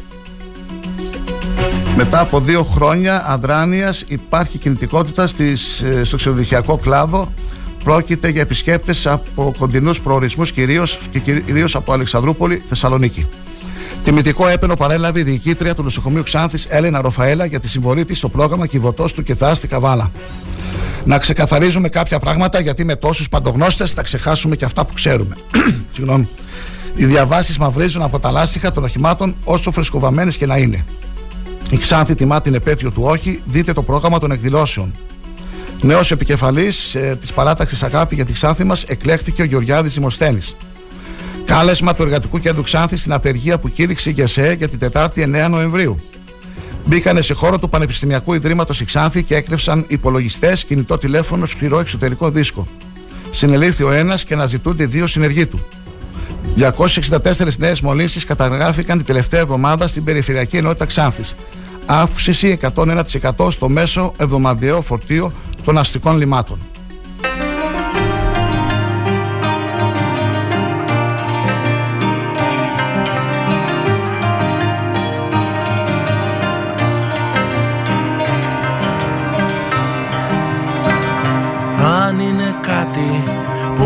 Μετά 1.97 2.21
από 2.21 2.41
δύο 2.41 2.63
χρόνια 2.63 3.29
αδράνειας 3.29 4.05
υπάρχει 4.09 4.59
κινητικότητα 4.59 5.27
στις, 5.27 5.81
ε, 5.81 6.05
στο 6.05 6.17
ξενοδοχειακό 6.17 6.77
κλάδο. 6.77 7.33
Πρόκειται 7.85 8.29
για 8.29 8.41
επισκέπτες 8.41 9.07
από 9.07 9.55
κοντινούς 9.59 10.01
προορισμούς 10.01 10.53
κυρίως 10.53 10.99
και 11.11 11.19
κυρίως 11.19 11.75
από 11.75 11.93
Αλεξανδρούπολη, 11.93 12.63
Θεσσαλονίκη. 12.69 13.27
Τιμητικό 14.03 14.47
έπαινο 14.49 14.75
παρέλαβε 14.75 15.21
η 15.21 15.23
διοικήτρια 15.23 15.75
του 15.75 15.83
νοσοκομείου 15.83 16.23
Ξάνθης 16.23 16.65
Έλενα 16.65 17.01
Ροφαέλα 17.01 17.45
για 17.45 17.61
τη 17.61 17.69
συμβολή 17.69 18.05
της 18.05 18.19
στο 18.19 18.29
πρόγραμμα 18.29 18.67
Κιβωτό 18.67 19.05
του 19.15 19.23
και 19.23 19.35
Θάστη 19.35 19.69
Καβάλα. 19.69 20.11
Να 21.05 21.19
ξεκαθαρίζουμε 21.19 21.89
κάποια 21.89 22.19
πράγματα 22.19 22.61
γιατί 22.61 22.85
με 22.85 22.97
τόσους 22.97 23.29
παντογνώστες 23.29 23.91
θα 23.91 24.03
ξεχάσουμε 24.03 24.57
και 24.57 24.65
αυτά 24.65 24.85
που 24.85 24.95
ξέρουμε. 24.95 25.35
Συγγνώμη. 25.95 26.29
Οι 26.95 27.05
διαβάσεις 27.05 27.59
μαυρίζουν 27.59 28.03
από 28.03 28.19
τα 28.19 28.31
λάστιχα 28.31 28.73
των 28.73 28.85
οχημάτων 28.85 29.35
όσο 29.45 29.71
φρεσκοβαμένε 29.71 30.31
και 30.31 30.47
να 30.47 30.57
είναι. 30.57 30.85
Η 31.71 31.77
Ξάνθη 31.77 32.15
τιμά 32.15 32.41
την 32.41 32.55
επέτειο 32.55 32.91
του 32.91 33.03
όχι, 33.05 33.43
δείτε 33.47 33.73
το 33.73 33.83
πρόγραμμα 33.83 34.19
των 34.19 34.31
εκδηλώσεων. 34.31 34.93
Νέος 35.83 36.11
επικεφαλής 36.11 36.95
ε, 36.95 37.17
της 37.21 37.33
παράταξης 37.33 37.83
Αγάπη 37.83 38.15
για 38.15 38.25
τη 38.25 38.33
Ξάνθη 38.33 38.65
μας 38.65 38.83
εκλέχθηκε 38.83 39.43
ο 39.43 39.45
Γεωργιάδης 39.45 39.95
Δημοσθένης. 39.95 40.57
Κάλεσμα 41.45 41.95
του 41.95 42.03
Εργατικού 42.03 42.41
Κέντρου 42.41 42.63
Ξάνθης 42.63 43.01
στην 43.01 43.13
απεργία 43.13 43.59
που 43.59 43.69
κήρυξε 43.69 44.11
η 44.11 44.13
ΓΕΣΕ 44.13 44.55
για 44.59 44.69
την 44.69 44.79
Τετάρτη 44.79 45.33
9 45.47 45.51
Νοεμβρίου. 45.51 45.97
Μπήκανε 46.87 47.21
σε 47.21 47.35
χώρο 47.35 47.59
του 47.59 47.69
Πανεπιστημιακού 47.69 48.35
Ιδρύματος 48.35 48.81
η 48.81 48.85
Ξάνθη 48.85 49.23
και 49.23 49.35
έκλεψαν 49.35 49.85
υπολογιστές, 49.89 50.65
κινητό 50.65 50.99
τηλέφωνο, 50.99 51.47
σκληρό 51.47 51.81
εξωτερικό 51.81 52.31
δίσκο. 52.31 52.67
Συνελήφθη 53.31 53.83
ο 53.83 53.93
ένας 53.93 54.25
και 54.25 54.35
αναζητούνται 54.35 54.87
δύο 54.87 55.07
συνεργοί 55.07 55.47
του. 55.47 55.59
264 56.57 57.57
νέες 57.59 57.81
μολύνσεις 57.81 58.25
καταγράφηκαν 58.25 58.97
την 58.97 59.07
τελευταία 59.07 59.41
εβδομάδα 59.41 59.89
στην 59.89 60.05
Περιφερειακή 60.05 60.57
Ενότητα 60.57 60.85
Ξάνθης. 60.85 61.35
Αύξηση 61.87 62.59
101% 62.75 63.51
στο 63.51 63.69
μέσο 63.69 64.13
εβδομαδιαίο 64.17 64.83
φορτίο 64.83 65.33
των 65.65 65.79
αστικών 65.79 66.17
λιμάτων. 66.17 66.59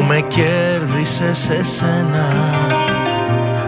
Με 0.09 0.21
κέρδισε 0.21 1.35
σε 1.35 1.63
σένα. 1.63 2.27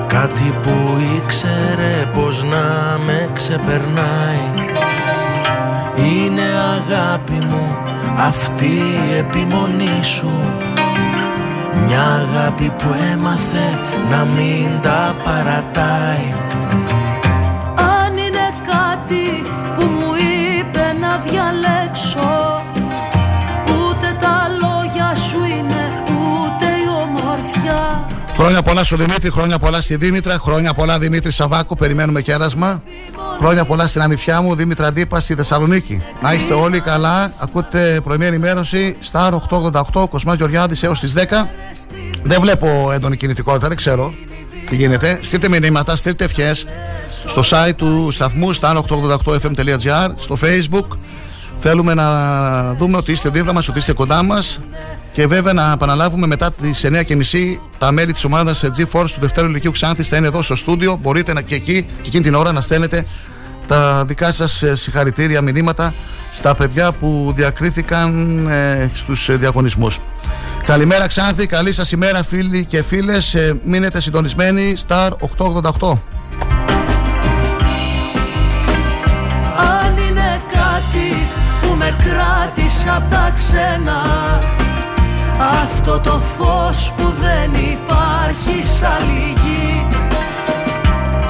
Κάτι 0.06 0.54
που 0.62 0.70
ήξερε 1.16 2.08
πως 2.14 2.44
να 2.44 2.98
με 3.06 3.28
ξεπερνάει. 3.32 4.66
Είναι 5.96 6.42
αγάπη 6.42 7.46
μου 7.46 7.76
αυτή 8.18 8.66
η 9.10 9.14
επιμονή 9.18 10.02
σου. 10.02 10.30
Μια 11.86 12.02
αγάπη 12.02 12.72
που 12.78 12.94
έμαθε 13.12 13.78
να 14.10 14.24
μην 14.24 14.80
τα 14.82 15.14
παρατάει 15.24 16.32
Χρόνια 28.48 28.66
πολλά 28.66 28.84
στο 28.84 28.96
Δημήτρη, 28.96 29.30
χρόνια 29.30 29.58
πολλά 29.58 29.80
στη 29.80 29.96
Δήμητρα, 29.96 30.38
χρόνια 30.38 30.74
πολλά 30.74 30.98
Δημήτρη 30.98 31.32
Σαββάκου, 31.32 31.76
περιμένουμε 31.76 32.22
κέρασμα. 32.22 32.82
Χρόνια 33.38 33.64
πολλά 33.64 33.86
στην 33.86 34.02
ανιψιά 34.02 34.40
μου, 34.40 34.54
Δήμητρα 34.54 34.92
Ντύπα 34.92 35.20
στη 35.20 35.34
Θεσσαλονίκη. 35.34 36.02
Να 36.22 36.32
είστε 36.32 36.54
όλοι 36.54 36.80
καλά, 36.80 37.32
ακούτε 37.40 38.00
πρωινή 38.04 38.26
ενημέρωση, 38.26 38.96
Star 39.12 39.32
888, 39.32 40.08
Κοσμά 40.10 40.34
Γεωργιάδης 40.34 40.82
έως 40.82 41.00
τις 41.00 41.12
10. 41.12 41.48
Δεν 42.22 42.40
βλέπω 42.40 42.90
έντονη 42.92 43.16
κινητικότητα, 43.16 43.68
δεν 43.68 43.76
ξέρω 43.76 44.14
τι 44.68 44.76
γίνεται. 44.76 45.18
Στείλτε 45.22 45.48
μηνύματα, 45.48 45.96
στείλτε 45.96 46.24
ευχές 46.24 46.66
στο 47.26 47.42
site 47.50 47.74
του 47.76 48.08
σταθμού 48.10 48.54
star888fm.gr, 48.54 50.08
στο 50.16 50.38
facebook. 50.42 50.96
Θέλουμε 51.60 51.94
να 51.94 52.74
δούμε 52.74 52.96
ότι 52.96 53.12
είστε 53.12 53.28
δίπλα 53.28 53.52
μας, 53.52 53.68
ότι 53.68 53.78
είστε 53.78 53.92
κοντά 53.92 54.22
μας 54.22 54.60
και 55.12 55.26
βέβαια 55.26 55.52
να 55.52 55.72
επαναλάβουμε 55.72 56.26
μετά 56.26 56.52
τις 56.52 56.84
9.30 56.86 57.22
τα 57.78 57.92
μέλη 57.92 58.12
της 58.12 58.24
ομάδας 58.24 58.64
G-Force 58.64 59.10
του 59.12 59.20
Δευτέρου 59.20 59.48
Λυκείου 59.48 59.70
Ξάνθης 59.70 60.08
θα 60.08 60.16
είναι 60.16 60.26
εδώ 60.26 60.42
στο 60.42 60.56
στούντιο. 60.56 60.98
Μπορείτε 61.02 61.32
να, 61.32 61.40
και 61.40 61.54
εκεί 61.54 61.82
και 61.82 62.08
εκείνη 62.08 62.22
την 62.22 62.34
ώρα 62.34 62.52
να 62.52 62.60
στέλνετε 62.60 63.04
τα 63.66 64.04
δικά 64.04 64.32
σας 64.32 64.62
ε, 64.62 64.76
συγχαρητήρια 64.76 65.42
μηνύματα 65.42 65.94
στα 66.32 66.54
παιδιά 66.54 66.92
που 66.92 67.32
διακρίθηκαν 67.36 68.46
ε, 68.48 68.90
στους 68.94 69.28
ε, 69.28 69.36
διαγωνισμούς. 69.36 70.00
Καλημέρα 70.66 71.06
Ξάνθη, 71.06 71.46
καλή 71.46 71.72
σας 71.72 71.92
ημέρα 71.92 72.22
φίλοι 72.22 72.64
και 72.64 72.82
φίλες. 72.82 73.34
Ε, 73.34 73.60
μείνετε 73.64 74.00
συντονισμένοι, 74.00 74.74
Star 74.88 75.10
888. 75.36 76.17
Με 81.88 81.96
κράτησε 82.04 82.90
απ' 82.96 83.10
τα 83.10 83.32
ξένα. 83.34 84.00
Αυτό 85.62 86.00
το 86.00 86.20
φως 86.36 86.92
που 86.96 87.12
δεν 87.20 87.52
υπάρχει 87.54 88.62
σ' 88.62 88.82
άλλη 88.82 89.34
γη 89.42 89.86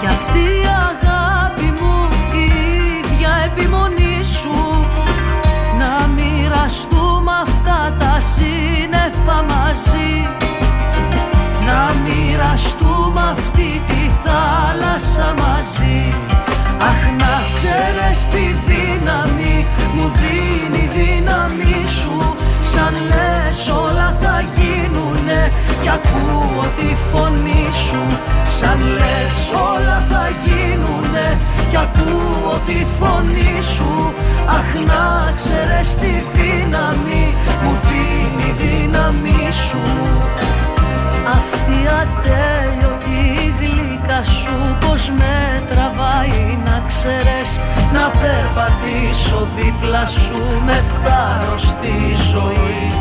Κι 0.00 0.06
αυτή 0.06 0.38
η 0.38 0.66
αγάπη 0.90 1.80
μου 1.80 2.08
η 2.32 2.44
ίδια 2.98 3.30
επιμονή 3.44 4.22
σου. 4.22 4.86
Να 5.78 6.06
μοιραστούμε 6.06 7.32
αυτά 7.42 7.96
τα 7.98 8.20
σύννεφα 8.20 9.42
μαζί. 9.52 10.28
Να 11.66 11.94
μοιραστούμε 12.04 13.20
αυτή 13.32 13.82
τη 13.88 14.10
θάλασσα 14.24 15.34
μαζί 15.38 16.27
Αχ 16.80 17.02
να 17.18 17.34
ξέρεις 17.56 18.28
τη 18.28 18.44
δύναμη 18.66 19.66
μου 19.94 20.12
δίνει 20.18 20.82
η 20.84 20.90
δύναμη 20.96 21.86
σου. 21.98 22.34
Σαν 22.60 22.94
λες 23.10 23.68
όλα 23.68 24.16
θα 24.20 24.44
γίνουνε 24.56 25.50
κι 25.82 25.88
ακούω 25.88 26.64
τη 26.78 26.90
φωνή 27.10 27.66
σου. 27.86 28.02
Σαν 28.58 28.80
λες 28.96 29.34
όλα 29.72 30.02
θα 30.10 30.24
γίνουνε 30.44 31.38
κι 31.70 31.76
ακούω 31.76 32.54
τη 32.66 32.86
φωνή 32.98 33.54
σου. 33.74 34.12
Αχ 34.58 34.70
να 34.86 35.32
ξέρεις 35.38 35.94
τη 35.96 36.12
δύναμη 36.34 37.24
μου 37.62 37.74
δίνει 37.86 38.48
η 38.48 38.54
δύναμη 38.62 39.50
σου. 39.66 39.82
Αυτή 41.36 41.72
η 41.84 41.88
ατέλειωτη 42.00 43.54
γλυκά 43.60 43.87
περπατήσω 48.48 49.48
δίπλα 49.56 50.06
σου 50.06 50.42
με 50.64 50.82
θάρρος 51.02 51.62
στη 51.62 51.94
ζωή. 52.32 52.92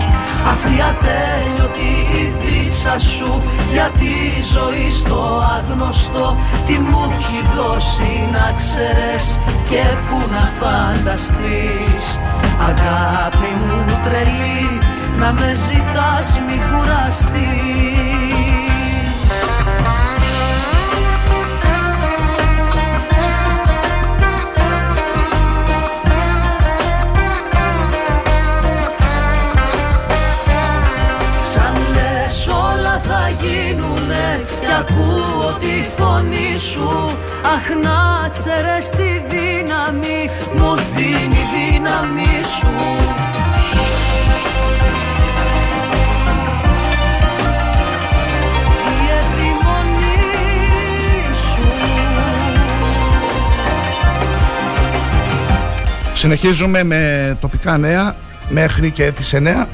Αυτή 0.52 0.74
η 0.78 0.82
ατέλειωτη 0.92 1.92
η 2.22 2.34
δίψα 2.42 3.00
σου 3.00 3.44
για 3.72 3.90
τη 4.00 4.42
ζωή 4.54 4.90
στο 4.92 5.44
άγνωστο 5.58 6.38
Τι 6.66 6.74
μου 6.74 7.12
έχει 7.20 7.42
δώσει 7.56 8.30
να 8.32 8.54
ξέρεις 8.58 9.40
και 9.70 9.84
που 10.10 10.18
να 10.32 10.50
φανταστείς. 10.60 12.06
Αγάπη 12.70 13.52
μου 13.66 14.00
τρελή 14.04 14.80
να 15.18 15.32
με 15.32 15.52
ζητάς 15.54 16.40
μη 16.48 16.62
κουραστείς 16.70 18.27
φωνή 35.98 36.58
σου. 36.58 36.88
Αχ 37.56 37.66
να 37.84 38.30
ξέρεις 38.30 38.90
τη 38.90 39.10
δύναμη 39.30 40.30
μου 40.58 40.76
δίνει 40.96 41.36
η 41.36 41.48
δύναμη 41.54 42.44
σου. 42.58 42.68
Η 49.04 49.08
επιμονή 49.20 50.16
σου. 51.36 51.62
Συνεχίζουμε 56.14 56.84
με 56.84 57.38
τοπικά 57.42 57.78
νέα 57.78 58.16
μέχρι 58.50 58.92
και 58.92 59.12
τις 59.12 59.34
9. 59.34 59.68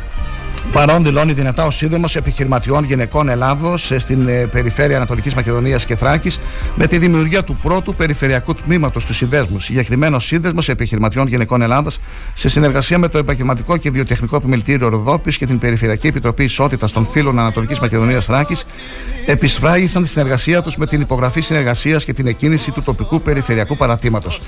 Παρόν 0.72 1.04
δηλώνει 1.04 1.34
δυνατά 1.34 1.66
ο 1.66 1.72
Σύνδεμο 1.72 2.06
Επιχειρηματιών 2.14 2.84
Γυναικών 2.84 3.30
Ελλάδος 3.30 3.92
στην 3.98 4.28
ε, 4.28 4.46
περιφέρεια 4.46 4.96
Ανατολικής 4.96 5.34
Μακεδονίας 5.34 5.86
και 5.86 5.96
Θράκης 5.96 6.40
με 6.76 6.88
τη 6.88 6.98
δημιουργία 6.98 7.44
του 7.44 7.56
πρώτου 7.56 7.96
περιφερειακού 7.96 8.56
τμήματος 8.56 9.06
του 9.06 9.14
Συνδέσμου. 9.14 9.60
Συγκεκριμένο 9.60 10.20
Σύνδεσμος 10.20 10.70
Επιχειρηματιών 10.70 11.28
Γυναικών 11.28 11.62
Ελλάδας 11.62 12.00
σε 12.34 12.50
συνεργασία 12.50 12.98
με 12.98 13.08
το 13.08 13.18
Επαγγελματικό 13.18 13.78
και 13.78 13.92
Βιοτεχνικό 13.92 14.36
Επιμελητήριο 14.36 14.88
Ροδόπης 14.88 15.38
και 15.38 15.46
την 15.46 15.60
Περιφερειακή 15.60 16.08
Επιτροπή 16.08 16.44
Ισότητας 16.44 16.92
των 16.92 17.08
Φύλων 17.12 17.40
Ανατολικής 17.40 17.80
Μακεδονίας 17.80 18.26
Θράκης 18.26 18.66
επισφράγησαν 19.26 20.04
τη 20.04 20.10
συνεργασία 20.10 20.62
τους 20.62 20.78
με 20.78 20.86
την 20.86 21.02
υπογραφή 21.02 21.42
συνεργασίας 21.42 22.06
και 22.06 22.14
την 22.14 22.28
εκκίνηση 22.28 22.72
του 22.72 22.82
τοπικού 22.82 23.22
περιφερειακού 23.22 23.78
παρατήματος. 23.78 24.40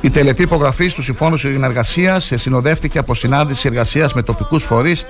Η 0.00 0.10
τελετή 0.10 0.42
υπογραφής 0.42 0.94
του 0.94 1.02
Συμφώνου 1.02 1.36
Συνεργασίας 1.36 2.32
συνοδεύτηκε 2.34 2.98
από 2.98 3.14
συνάντηση 3.14 3.68
εργασίας 3.68 4.14
με 4.14 4.22
τοπικούς 4.22 4.64
φορείς 4.64 5.06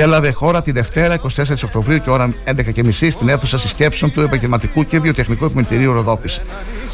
και 0.00 0.06
έλαβε 0.06 0.32
χώρα 0.32 0.62
τη 0.62 0.72
Δευτέρα 0.72 1.20
24 1.20 1.26
Οκτωβρίου 1.64 1.98
και 1.98 2.10
ώρα 2.10 2.34
11.30 2.44 2.90
στην 2.90 3.28
αίθουσα 3.28 3.58
συσκέψεων 3.58 4.12
του 4.12 4.20
Επαγγελματικού 4.20 4.86
και 4.86 5.00
Βιοτεχνικού 5.00 5.44
Επιμελητηρίου 5.44 5.92
Ροδόπης. 5.92 6.40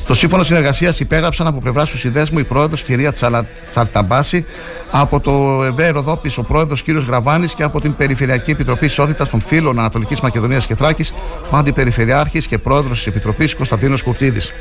Το 0.06 0.14
σύμφωνο 0.14 0.42
συνεργασίας 0.42 1.00
υπέγραψαν 1.00 1.46
από 1.46 1.60
πλευράς 1.60 1.90
του 1.90 1.98
συνδέσμου 1.98 2.38
η 2.38 2.44
πρόεδρος 2.44 2.82
κυρία 2.82 3.12
Τσαλα... 3.12 3.46
Τσαλταμπάση, 3.70 4.44
από 4.90 5.20
το 5.20 5.64
ΕΒΕ 5.64 5.88
Ροδόπης 5.88 6.38
ο 6.38 6.42
πρόεδρος 6.42 6.82
κύριος 6.82 7.04
Γραβάνης 7.04 7.54
και 7.54 7.62
από 7.62 7.80
την 7.80 7.96
Περιφερειακή 7.96 8.50
Επιτροπή 8.50 8.84
Ισότητας 8.84 9.28
των 9.28 9.40
Φύλων 9.40 9.78
Ανατολικής 9.78 10.20
Μακεδονίας 10.20 10.66
και 10.66 10.74
Θράκης, 10.74 11.14
ο 11.50 11.56
Αντιπεριφερειάρχης 11.56 12.46
και 12.46 12.58
πρόεδρος 12.58 12.96
της 12.96 13.06
Επιτροπής 13.06 13.54
Κωνσταντίνος 13.54 14.02
Κουρτίδης. 14.02 14.52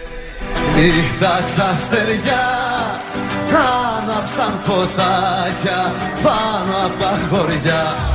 Νύχτα 0.76 1.40
σαν 1.56 1.78
στεριά 1.80 2.44
Άναψαν 3.98 4.54
φωτάκια 4.64 5.94
πάνω 6.24 6.86
από 6.86 7.00
τα 7.00 7.20
χωριά 7.30 8.15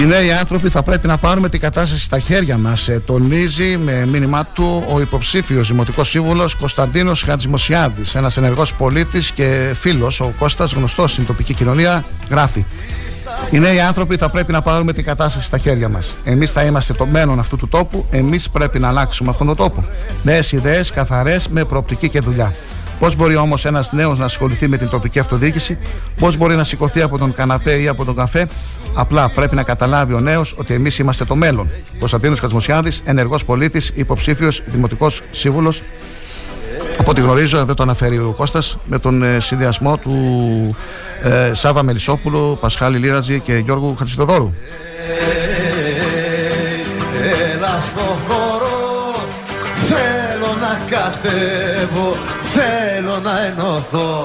Οι 0.00 0.04
νέοι 0.06 0.32
άνθρωποι 0.32 0.68
θα 0.68 0.82
πρέπει 0.82 1.06
να 1.06 1.18
πάρουμε 1.18 1.48
την 1.48 1.60
κατάσταση 1.60 2.04
στα 2.04 2.18
χέρια 2.18 2.58
μας. 2.58 2.88
τονίζει 3.06 3.76
με 3.76 4.06
μήνυμά 4.06 4.44
του 4.44 4.84
ο 4.92 5.00
υποψήφιος 5.00 5.68
Δημοτικός 5.68 6.08
Σύμβουλος 6.08 6.54
Κωνσταντίνος 6.54 7.22
Χατζημοσιάδης. 7.22 8.14
Ένας 8.14 8.36
ενεργός 8.36 8.74
πολίτης 8.74 9.30
και 9.30 9.74
φίλος, 9.80 10.20
ο 10.20 10.34
Κώστας 10.38 10.72
γνωστός 10.72 11.12
στην 11.12 11.26
τοπική 11.26 11.54
κοινωνία, 11.54 12.04
γράφει. 12.30 12.64
Οι 13.50 13.58
νέοι 13.58 13.80
άνθρωποι 13.80 14.16
θα 14.16 14.28
πρέπει 14.28 14.52
να 14.52 14.62
πάρουμε 14.62 14.92
την 14.92 15.04
κατάσταση 15.04 15.44
στα 15.44 15.58
χέρια 15.58 15.88
μας. 15.88 16.14
Εμείς 16.24 16.52
θα 16.52 16.62
είμαστε 16.62 16.92
το 16.92 17.06
μέλλον 17.06 17.38
αυτού 17.38 17.56
του 17.56 17.68
τόπου. 17.68 18.06
Εμείς 18.10 18.50
πρέπει 18.50 18.78
να 18.78 18.88
αλλάξουμε 18.88 19.30
αυτόν 19.30 19.46
τον 19.46 19.56
τόπο. 19.56 19.84
Νέες 20.22 20.52
ιδέες, 20.52 20.90
καθαρές, 20.90 21.48
με 21.48 21.64
προοπτική 21.64 22.08
και 22.08 22.20
δουλειά. 22.20 22.54
Πώς 23.00 23.16
μπορεί 23.16 23.36
όμως 23.36 23.64
ένας 23.64 23.92
νέος 23.92 24.18
να 24.18 24.24
ασχοληθεί 24.24 24.68
με 24.68 24.76
την 24.76 24.88
τοπική 24.88 25.18
αυτοδιοίκηση, 25.18 25.78
πώς 26.18 26.36
μπορεί 26.36 26.56
να 26.56 26.64
σηκωθεί 26.64 27.02
από 27.02 27.18
τον 27.18 27.34
καναπέ 27.34 27.80
ή 27.80 27.88
από 27.88 28.04
τον 28.04 28.16
καφέ. 28.16 28.48
Απλά 28.94 29.28
πρέπει 29.28 29.54
να 29.54 29.62
καταλάβει 29.62 30.14
ο 30.14 30.20
νέος 30.20 30.54
ότι 30.58 30.74
εμείς 30.74 30.98
είμαστε 30.98 31.24
το 31.24 31.34
μέλλον. 31.34 31.68
Κωνσταντίνος 31.98 32.40
Κατσμοσιάδης, 32.40 33.02
ενεργός 33.04 33.44
πολίτης, 33.44 33.92
υποψήφιος 33.94 34.62
δημοτικός 34.66 35.22
σύμβουλος. 35.30 35.82
Από 36.98 37.10
ό,τι 37.10 37.20
γνωρίζω, 37.20 37.64
δεν 37.64 37.74
το 37.74 37.82
αναφέρει 37.82 38.18
ο 38.18 38.34
Κώστας, 38.36 38.76
με 38.84 38.98
τον 38.98 39.22
ε, 39.22 39.40
συνδυασμό 39.40 39.96
του 39.96 40.76
ε, 41.22 41.54
Σάβα 41.54 41.82
Μελισσόπουλου, 41.82 42.58
Πασχάλη 42.60 42.98
Λίρατζη 42.98 43.40
και 43.40 43.56
Γιώργου 43.56 43.96
Χατζηδοδόρου. 43.98 44.52
Έλα 47.52 47.80
στο 47.80 48.18
χώρο 48.28 48.70
Θέλω 49.88 50.56
να 50.60 50.80
κατέβω 50.90 52.16
Θέλω 52.60 53.18
να 53.18 53.44
ενωθώ 53.44 54.24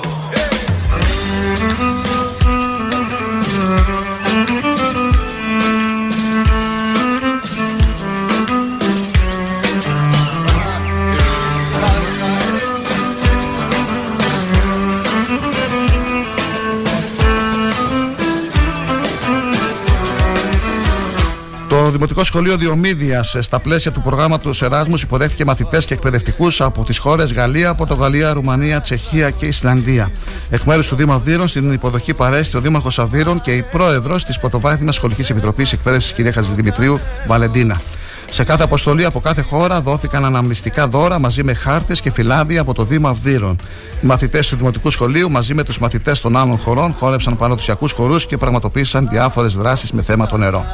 Δημοτικό 21.96 22.24
Σχολείο 22.24 22.58
Διομήδια, 22.58 23.24
στα 23.24 23.60
πλαίσια 23.60 23.92
του 23.92 24.02
προγράμματος 24.02 24.62
Εράσμους, 24.62 25.02
υποδέχθηκε 25.02 25.46
μαθητές 25.46 25.86
και 25.86 25.94
εκπαιδευτικούς 25.94 26.62
από 26.62 26.84
τις 26.84 26.98
χώρες 26.98 27.34
Γαλλία, 27.34 27.74
Πορτογαλία, 27.74 28.34
Ρουμανία, 28.34 28.82
Τσεχία 28.82 29.30
και 29.30 29.46
Ισλανδία. 29.46 30.12
Εκ 30.50 30.62
μέρους 30.62 30.88
του 30.88 30.96
Δήμου 30.96 31.14
Αυδείρων, 31.14 31.48
στην 31.48 31.74
υποδοχή 31.74 32.14
παρέστη 32.14 32.58
ο 32.58 32.62
Δήμαρχος 32.62 33.00
Αυδείρων 33.00 33.42
και 33.42 33.52
η 33.52 33.62
πρόεδρος 33.72 34.24
της 34.24 34.40
Πρωτοβάθμιας 34.40 34.96
Σχολικής 34.96 35.30
Επιτροπής 35.30 35.74
Εκπαίδευσης, 35.74 36.14
κυρία 36.14 36.32
Χατζηδημητρίου 36.32 37.00
Βαλεντίνα. 37.28 37.82
Σε 38.30 38.44
κάθε 38.44 38.64
αποστολή 38.64 39.06
από 39.06 39.20
κάθε 39.20 39.42
χώρα 39.42 39.82
δόθηκαν 39.82 40.26
αναμνηστικά 40.26 40.88
δώρα 40.88 41.20
μαζί 41.20 41.44
με 41.44 41.54
χάρτες 41.54 42.02
και 42.02 42.12
φυλάδια 42.12 42.62
από 42.62 42.74
το 42.74 42.84
Δήμο 42.84 43.08
Αυδείρων. 43.08 43.56
Οι 44.02 44.06
μαθητές 44.06 44.48
του 44.48 44.56
Δημοτικού 44.56 44.90
Σχολείου 44.90 45.32
μαζί 45.32 45.54
με 45.54 45.64
τους 45.64 45.80
μαθητές 45.80 46.22
των 46.22 46.38
άλλων 46.38 46.58
χωρών 46.58 46.94
χόρεψαν 46.94 47.38
παραδοσιακούς 47.38 47.92
χορούς 47.92 48.26
και 48.26 48.38
πραγματοποίησαν 48.38 49.08
διάφορες 49.12 49.56
δράσεις 49.56 49.92
με 49.92 50.02
θέμα 50.04 50.28
το 50.28 50.38
νερό. 50.38 50.66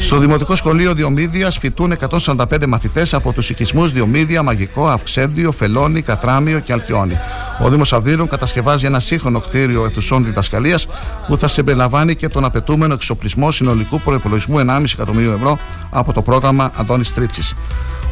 Στο 0.00 0.18
Δημοτικό 0.18 0.56
Σχολείο 0.56 0.94
Διομήδιας 0.94 1.58
φοιτούν 1.58 1.92
145 1.92 2.66
μαθητές 2.66 3.14
από 3.14 3.32
τους 3.32 3.50
οικισμούς 3.50 3.92
Διομήδια, 3.92 4.42
Μαγικό, 4.42 4.88
Αυξέντιο, 4.88 5.52
Φελόνι, 5.52 6.02
Κατράμιο 6.02 6.58
και 6.58 6.72
Αλκιόνι. 6.72 7.18
Ο 7.60 7.68
Δήμος 7.68 7.92
Αυδείρων 7.92 8.28
κατασκευάζει 8.28 8.86
ένα 8.86 9.00
σύγχρονο 9.00 9.40
κτίριο 9.40 9.84
αιθουσών 9.84 10.24
διδασκαλίας 10.24 10.86
που 11.26 11.36
θα 11.36 11.48
συμπεριλαμβάνει 11.48 12.16
και 12.16 12.28
τον 12.28 12.44
απαιτούμενο 12.44 12.94
εξοπλισμό 12.94 13.52
συνολικού 13.52 14.00
προπολογισμού 14.00 14.58
1,5 14.58 14.84
εκατομμυρίου 14.92 15.32
ευρώ 15.32 15.58
από 15.90 16.12
το 16.12 16.22
πρόγραμμα 16.22 16.72
Αντώνης 16.76 17.14
Τρίτσι. 17.14 17.56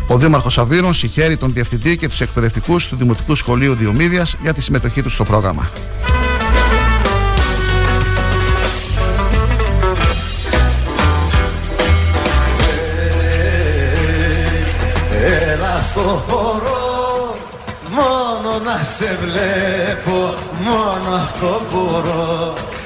Ο 0.08 0.16
Δήμαρχος 0.16 0.58
Αυδείρων 0.58 0.94
συγχαίρει 0.94 1.36
τον 1.36 1.52
Διευθυντή 1.52 1.96
και 1.96 2.08
τους 2.08 2.20
εκπαιδευτικούς 2.20 2.88
του 2.88 2.96
Δημοτικού 2.96 3.34
Σχολείου 3.34 3.74
Διομήδια 3.74 4.26
για 4.42 4.54
τη 4.54 4.62
συμμετοχή 4.62 5.02
του 5.02 5.10
στο 5.10 5.24
πρόγραμμα. 5.24 5.70
Έλα 15.52 15.80
στο 15.82 16.24
χώρο 16.28 16.69
Μόνο 16.69 16.69
να 18.76 18.82
σε 18.82 19.18
βλέπω 19.20 20.34
Μόνο 20.60 21.16
αυτό 21.16 21.62
μπορώ. 21.70 22.52
Ε, 22.56 22.79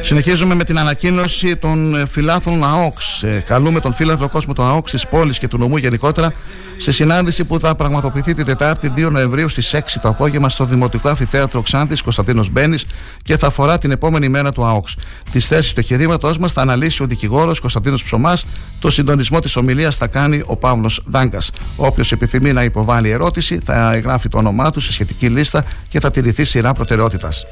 Συνεχίζουμε 0.00 0.54
με 0.54 0.64
την 0.64 0.78
ανακοίνωση 0.78 1.56
των 1.56 1.94
ε, 1.94 2.06
φιλάθλων 2.06 2.64
ΑΟΚΣ. 2.64 3.22
Ε, 3.22 3.44
Καλούμε 3.46 3.80
τον 3.80 3.94
φίλαθλο 3.94 4.28
κόσμο 4.28 4.52
του 4.52 4.62
ΑΟΚΣ 4.62 4.90
της 4.90 5.06
πόλης 5.06 5.38
και 5.38 5.48
του 5.48 5.58
νομού 5.58 5.76
γενικότερα 5.76 6.32
σε 6.76 6.92
συνάντηση 6.92 7.44
που 7.44 7.60
θα 7.60 7.74
πραγματοποιηθεί 7.74 8.34
την 8.34 8.44
Τετάρτη 8.44 8.92
2 8.96 9.10
Νοεμβρίου 9.10 9.48
στις 9.48 9.74
6 9.74 9.80
το 10.02 10.08
απόγευμα 10.08 10.48
στο 10.48 10.64
Δημοτικό 10.64 11.08
Αμφιθέατρο 11.08 11.62
Ξάνθης 11.62 12.02
Κωνσταντίνος 12.02 12.50
Μπέννη 12.50 12.78
και 13.22 13.36
θα 13.36 13.46
αφορά 13.46 13.78
την 13.78 13.90
επόμενη 13.90 14.28
μέρα 14.28 14.52
του 14.52 14.64
ΑΟΚΣ. 14.64 14.96
Τις 15.32 15.46
θέσεις 15.46 15.72
του 15.72 15.80
εγχειρήματός 15.80 16.38
μας 16.38 16.52
θα 16.52 16.60
αναλύσει 16.60 17.02
ο 17.02 17.06
δικηγόρος 17.06 17.60
Κωνσταντίνος 17.60 18.04
Ψωμάς. 18.04 18.46
Το 18.78 18.90
συντονισμό 18.90 19.40
της 19.40 19.56
ομιλίας 19.56 19.96
θα 19.96 20.06
κάνει 20.06 20.42
ο 20.46 20.56
Παύλος 20.56 21.02
Δάγκας. 21.06 21.50
Όποιος 21.76 22.12
επιθυμεί 22.12 22.52
να 22.52 22.64
υποβάλει 22.64 23.10
ερώτηση 23.10 23.60
θα 23.64 23.92
εγγράφει 23.92 24.28
το 24.28 24.38
όνομά 24.38 24.70
του 24.70 24.80
σε 24.80 24.92
σχετική 24.92 25.28
λίστα 25.28 25.64
και 25.88 26.00
θα 26.00 26.10
τηρηθεί 26.10 26.44
σειρά 26.44 26.72
προτεραιότητας. 26.72 27.44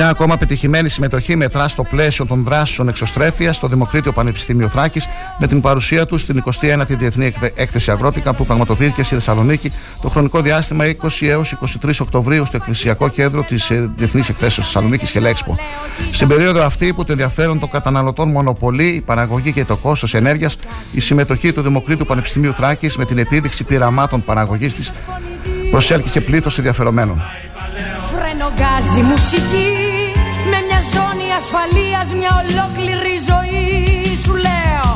Μια 0.00 0.08
ακόμα 0.08 0.36
πετυχημένη 0.36 0.88
συμμετοχή 0.88 1.36
μετρά 1.36 1.68
στο 1.68 1.82
πλαίσιο 1.82 2.26
των 2.26 2.42
δράσεων 2.44 2.88
εξωστρέφειας 2.88 3.56
στο 3.56 3.68
Δημοκρίτιο 3.68 4.12
Πανεπιστήμιο 4.12 4.68
Θράκης 4.68 5.06
με 5.38 5.46
την 5.46 5.60
παρουσία 5.60 6.06
τους 6.06 6.20
στην 6.20 6.36
21η 6.36 6.86
Διεθνή 6.98 7.26
Εκθε- 7.26 7.52
Έκθεση 7.58 7.90
Αγρότικα 7.90 8.34
που 8.34 8.44
πραγματοποιήθηκε 8.44 9.02
στη 9.02 9.14
Θεσσαλονίκη 9.14 9.72
το 10.02 10.08
χρονικό 10.08 10.40
διάστημα 10.40 10.84
20 10.84 11.26
έως 11.28 11.52
23 11.52 12.00
Οκτωβρίου 12.00 12.44
στο 12.46 12.56
Εκθεσιακό 12.56 13.08
Κέντρο 13.08 13.42
της 13.42 13.70
Διεθνής 13.96 14.28
Εκθέσεως 14.28 14.66
Θεσσαλονίκης 14.66 15.10
Χελέξπο. 15.10 15.58
Στην 16.12 16.28
περίοδο 16.28 16.64
αυτή 16.64 16.92
που 16.92 17.04
το 17.04 17.12
ενδιαφέρον 17.12 17.58
των 17.58 17.70
καταναλωτών 17.70 18.30
μονοπολεί, 18.30 18.86
η 18.88 19.00
παραγωγή 19.00 19.52
και 19.52 19.64
το 19.64 19.76
κόστος 19.76 20.14
ενέργειας, 20.14 20.56
η 20.92 21.00
συμμετοχή 21.00 21.52
του 21.52 21.62
Δημοκρίτου 21.62 22.06
Πανεπιστημίου 22.06 22.52
Θράκης 22.54 22.96
με 22.96 23.04
την 23.04 23.18
επίδειξη 23.18 23.64
πειραμάτων 23.64 24.24
παραγωγής 24.24 24.74
της 24.74 24.92
προσέλκυσε 25.70 26.20
πλήθος 26.20 26.56
ενδιαφερομένων. 26.58 27.22
Φρενογκάζει 28.48 29.02
μουσική 29.12 29.70
Με 30.50 30.58
μια 30.66 30.80
ζώνη 30.94 31.28
ασφαλείας 31.40 32.08
Μια 32.20 32.32
ολόκληρη 32.42 33.14
ζωή 33.30 33.62
Σου 34.24 34.34
λέω. 34.46 34.88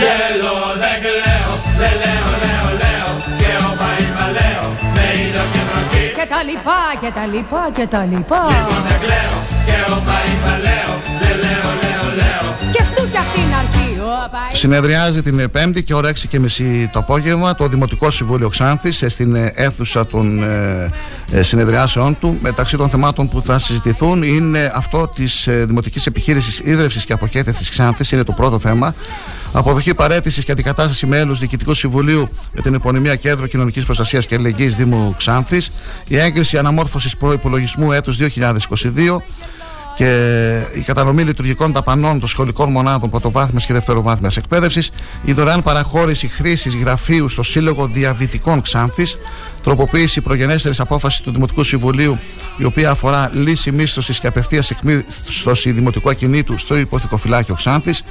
Γέλο 0.00 0.56
δεν 0.82 0.96
κλαίω 1.04 1.52
Δεν 1.80 1.94
λέω 2.02 2.28
λέω 2.44 2.66
λέω 2.82 3.10
Και 3.40 3.50
όπα 3.70 3.88
είπα 4.02 4.26
λέω 4.36 4.64
Με 4.94 5.04
ήλιο 5.22 5.44
και 5.52 5.60
βροχή. 5.68 6.04
Και 6.18 6.26
τα 6.34 6.40
λοιπά 6.48 6.80
και 7.02 7.10
τα 7.18 7.24
λοιπά 7.34 7.62
και 7.76 7.86
τα 7.94 8.02
λοιπά. 8.12 8.42
Λοιπόν 8.54 8.82
δεν 8.88 8.98
κλαίω 9.04 9.36
Και 9.66 9.76
όπα 9.96 10.16
είπα 10.30 10.52
λέω 10.66 10.92
Δεν 11.04 11.08
λέω 11.08 11.11
Συνεδριάζει 14.52 15.22
την 15.22 15.50
Πέμπτη 15.50 15.82
και 15.82 15.94
ώρα 15.94 16.10
6 16.10 16.14
και 16.28 16.38
μισή 16.38 16.90
το 16.92 16.98
απόγευμα 16.98 17.54
το 17.54 17.68
Δημοτικό 17.68 18.10
Συμβούλιο 18.10 18.48
Ξάνθης 18.48 19.02
ε, 19.02 19.08
στην 19.08 19.34
ε, 19.34 19.52
αίθουσα 19.54 20.06
των 20.06 20.42
ε, 20.42 20.90
ε, 21.30 21.42
συνεδριάσεών 21.42 22.18
του. 22.18 22.38
Μεταξύ 22.42 22.76
των 22.76 22.90
θεμάτων 22.90 23.28
που 23.28 23.42
θα 23.42 23.58
συζητηθούν 23.58 24.22
είναι 24.22 24.72
αυτό 24.74 25.08
της 25.08 25.46
ε, 25.46 25.64
Δημοτικής 25.64 26.06
Επιχείρησης 26.06 26.58
Ίδρευσης 26.58 27.04
και 27.04 27.12
Αποχέτευσης 27.12 27.70
Ξάνθης, 27.70 28.12
είναι 28.12 28.22
το 28.22 28.32
πρώτο 28.32 28.58
θέμα. 28.58 28.94
Αποδοχή 29.52 29.94
παρέτησης 29.94 30.44
και 30.44 30.52
αντικατάσταση 30.52 31.06
μέλους 31.06 31.38
Διοικητικού 31.38 31.74
Συμβουλίου 31.74 32.28
με 32.52 32.60
την 32.60 32.74
επωνυμία 32.74 33.16
Κέντρο 33.16 33.46
Κοινωνικής 33.46 33.84
Προστασίας 33.84 34.26
και 34.26 34.34
Αλληλεγγύης 34.34 34.76
Δήμου 34.76 35.14
Ξάνθης. 35.16 35.70
Η 36.08 36.18
έγκριση 36.18 36.58
αναμόρφωσης 36.58 37.16
προπολογισμού 37.16 37.92
έτους 37.92 38.16
2022 38.16 39.22
και 39.94 40.62
η 40.74 40.80
κατανομή 40.80 41.22
λειτουργικών 41.22 41.72
δαπανών 41.72 42.20
των 42.20 42.28
σχολικών 42.28 42.70
μονάδων 42.70 43.10
πρωτοβάθμιας 43.10 43.66
και 43.66 43.72
δευτεροβάθμιας 43.72 44.36
εκπαίδευσης, 44.36 44.90
η 45.24 45.32
δωρεάν 45.32 45.62
παραχώρηση 45.62 46.28
χρήσης 46.28 46.74
γραφείου 46.74 47.28
στο 47.28 47.42
Σύλλογο 47.42 47.86
Διαβητικών 47.86 48.60
Ξάνθης, 48.60 49.18
τροποποίηση 49.62 50.20
προγενέστερης 50.20 50.80
απόφασης 50.80 51.20
του 51.20 51.32
Δημοτικού 51.32 51.62
Συμβουλίου, 51.62 52.18
η 52.58 52.64
οποία 52.64 52.90
αφορά 52.90 53.30
λύση 53.32 53.72
μίσθωσης 53.72 54.20
και 54.20 54.26
απευθείας 54.26 54.70
εκμίσθωση 54.70 55.70
δημοτικού 55.70 56.10
ακινήτου 56.10 56.58
στο 56.58 56.76
υποθηκοφυλάκιο 56.76 57.54
Ξάνθης, 57.54 58.02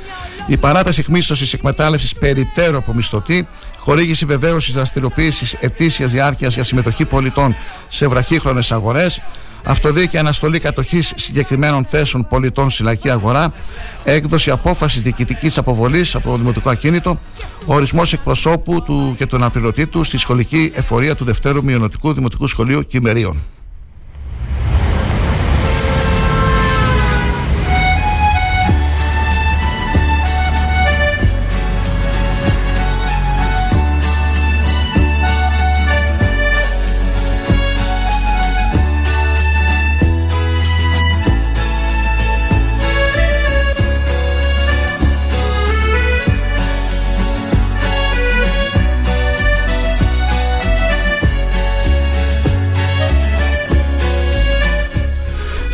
η 0.47 0.57
παράταση 0.57 0.99
εκμίσθωσης 0.99 1.53
εκμετάλλευσης 1.53 2.13
περιπτέρου 2.13 2.77
από 2.77 2.93
μισθωτή, 2.93 3.47
χορήγηση 3.77 4.25
βεβαίωσης 4.25 4.73
δραστηριοποίησης 4.73 5.53
ετήσιας 5.53 6.11
διάρκειας 6.11 6.53
για 6.53 6.63
συμμετοχή 6.63 7.05
πολιτών 7.05 7.55
σε 7.87 8.07
βραχύχρονες 8.07 8.71
αγορές, 8.71 9.21
αυτοδίκη 9.63 10.17
αναστολή 10.17 10.59
κατοχής 10.59 11.13
συγκεκριμένων 11.15 11.85
θέσεων 11.85 12.27
πολιτών 12.27 12.69
στη 12.69 12.83
λαϊκή 12.83 13.09
αγορά, 13.09 13.53
έκδοση 14.03 14.51
απόφασης 14.51 15.03
διοικητικής 15.03 15.57
αποβολής 15.57 16.15
από 16.15 16.29
το 16.29 16.37
δημοτικό 16.37 16.69
ακίνητο, 16.69 17.19
ορισμός 17.65 18.13
εκπροσώπου 18.13 18.83
του 18.83 19.15
και 19.17 19.25
του 19.25 19.35
αναπληρωτή 19.35 19.87
του 19.87 20.03
στη 20.03 20.17
σχολική 20.17 20.71
εφορία 20.75 21.15
του 21.15 21.23
Δευτέρου 21.23 21.63
Μειονοτικού 21.63 22.13
Δημοτικού 22.13 22.47
Σχολείου 22.47 22.85
Κυμερίων. 22.85 23.39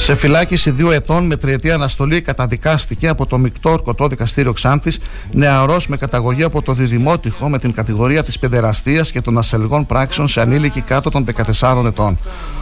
Σε 0.08 0.16
φυλάκιση 0.16 0.72
δύο 0.72 0.92
ετών 0.92 1.26
με 1.26 1.36
τριετή 1.36 1.72
αναστολή 1.72 2.22
καταδικάστηκε 2.22 3.08
από 3.08 3.26
το 3.26 3.38
μεικτό 3.38 3.72
ορκωτό 3.72 4.08
δικαστήριο 4.08 4.54
Ξάνθης 4.54 5.00
νεαρός 5.32 5.88
με 5.88 5.98
καταγωγή 5.98 6.44
από 6.44 6.62
το 6.62 6.74
Διδημότυχο 6.74 7.50
με 7.50 7.60
την 7.60 7.72
κατηγορία 7.72 8.24
της 8.24 8.40
παιδεραστίας 8.40 9.12
και 9.12 9.22
των 9.22 9.38
ασελγών 9.38 9.86
πράξεων 9.86 10.28
σε 10.28 10.42
ανήλικη 10.42 10.82
κάτω 10.82 11.10
των 11.10 11.26
14 11.60 11.86
ετών. 11.86 12.20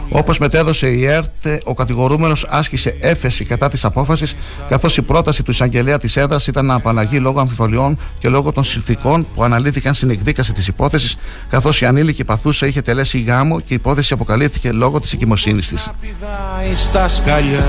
Όπως 0.08 0.38
μετέδωσε 0.38 0.86
η 0.86 1.04
ΕΡΤ, 1.04 1.46
ο 1.64 1.74
κατηγορούμενος 1.74 2.46
άσκησε 2.48 2.96
έφεση 3.00 3.44
κατά 3.44 3.68
της 3.68 3.84
απόφασης, 3.84 4.34
καθώς 4.68 4.96
η 4.96 5.02
πρόταση 5.02 5.42
του 5.42 5.50
εισαγγελέα 5.50 5.98
της 5.98 6.16
έδρας 6.16 6.46
ήταν 6.46 6.66
να 6.66 6.74
απαλλαγεί 6.74 7.18
λόγω 7.18 7.40
αμφιβολιών 7.40 7.98
και 8.18 8.28
λόγω 8.28 8.52
των 8.52 8.64
συνθηκών 8.64 9.26
που 9.34 9.42
αναλύθηκαν 9.42 9.94
στην 9.94 10.10
εκδίκαση 10.10 10.52
της 10.52 10.66
υπόθεσης, 10.66 11.16
καθώς 11.50 11.80
η 11.80 11.84
ανήλικη 11.86 12.24
παθούσα 12.24 12.66
είχε 12.66 12.80
τελέσει 12.80 13.20
γάμο 13.20 13.60
και 13.60 13.72
η 13.72 13.74
υπόθεση 13.74 14.12
αποκαλύφθηκε 14.12 14.72
λόγω 14.72 15.00
της 15.00 15.12
εγκυμοσύνης 15.12 15.68
της. 15.68 15.90
πηδάει 16.00 16.74
στα 16.74 17.08
σκαλιά 17.08 17.66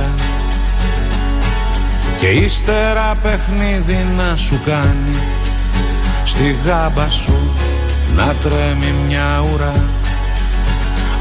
και 2.20 2.28
ύστερα 2.28 3.18
παιχνίδι 3.24 4.06
να 4.18 4.36
σου 4.36 4.60
κάνει 4.66 5.16
στη 6.26 6.56
γάμπα 6.66 7.10
σου 7.10 7.52
να 8.16 8.36
τρέμει 8.44 8.94
μια 9.08 9.46
ουρά 9.54 9.74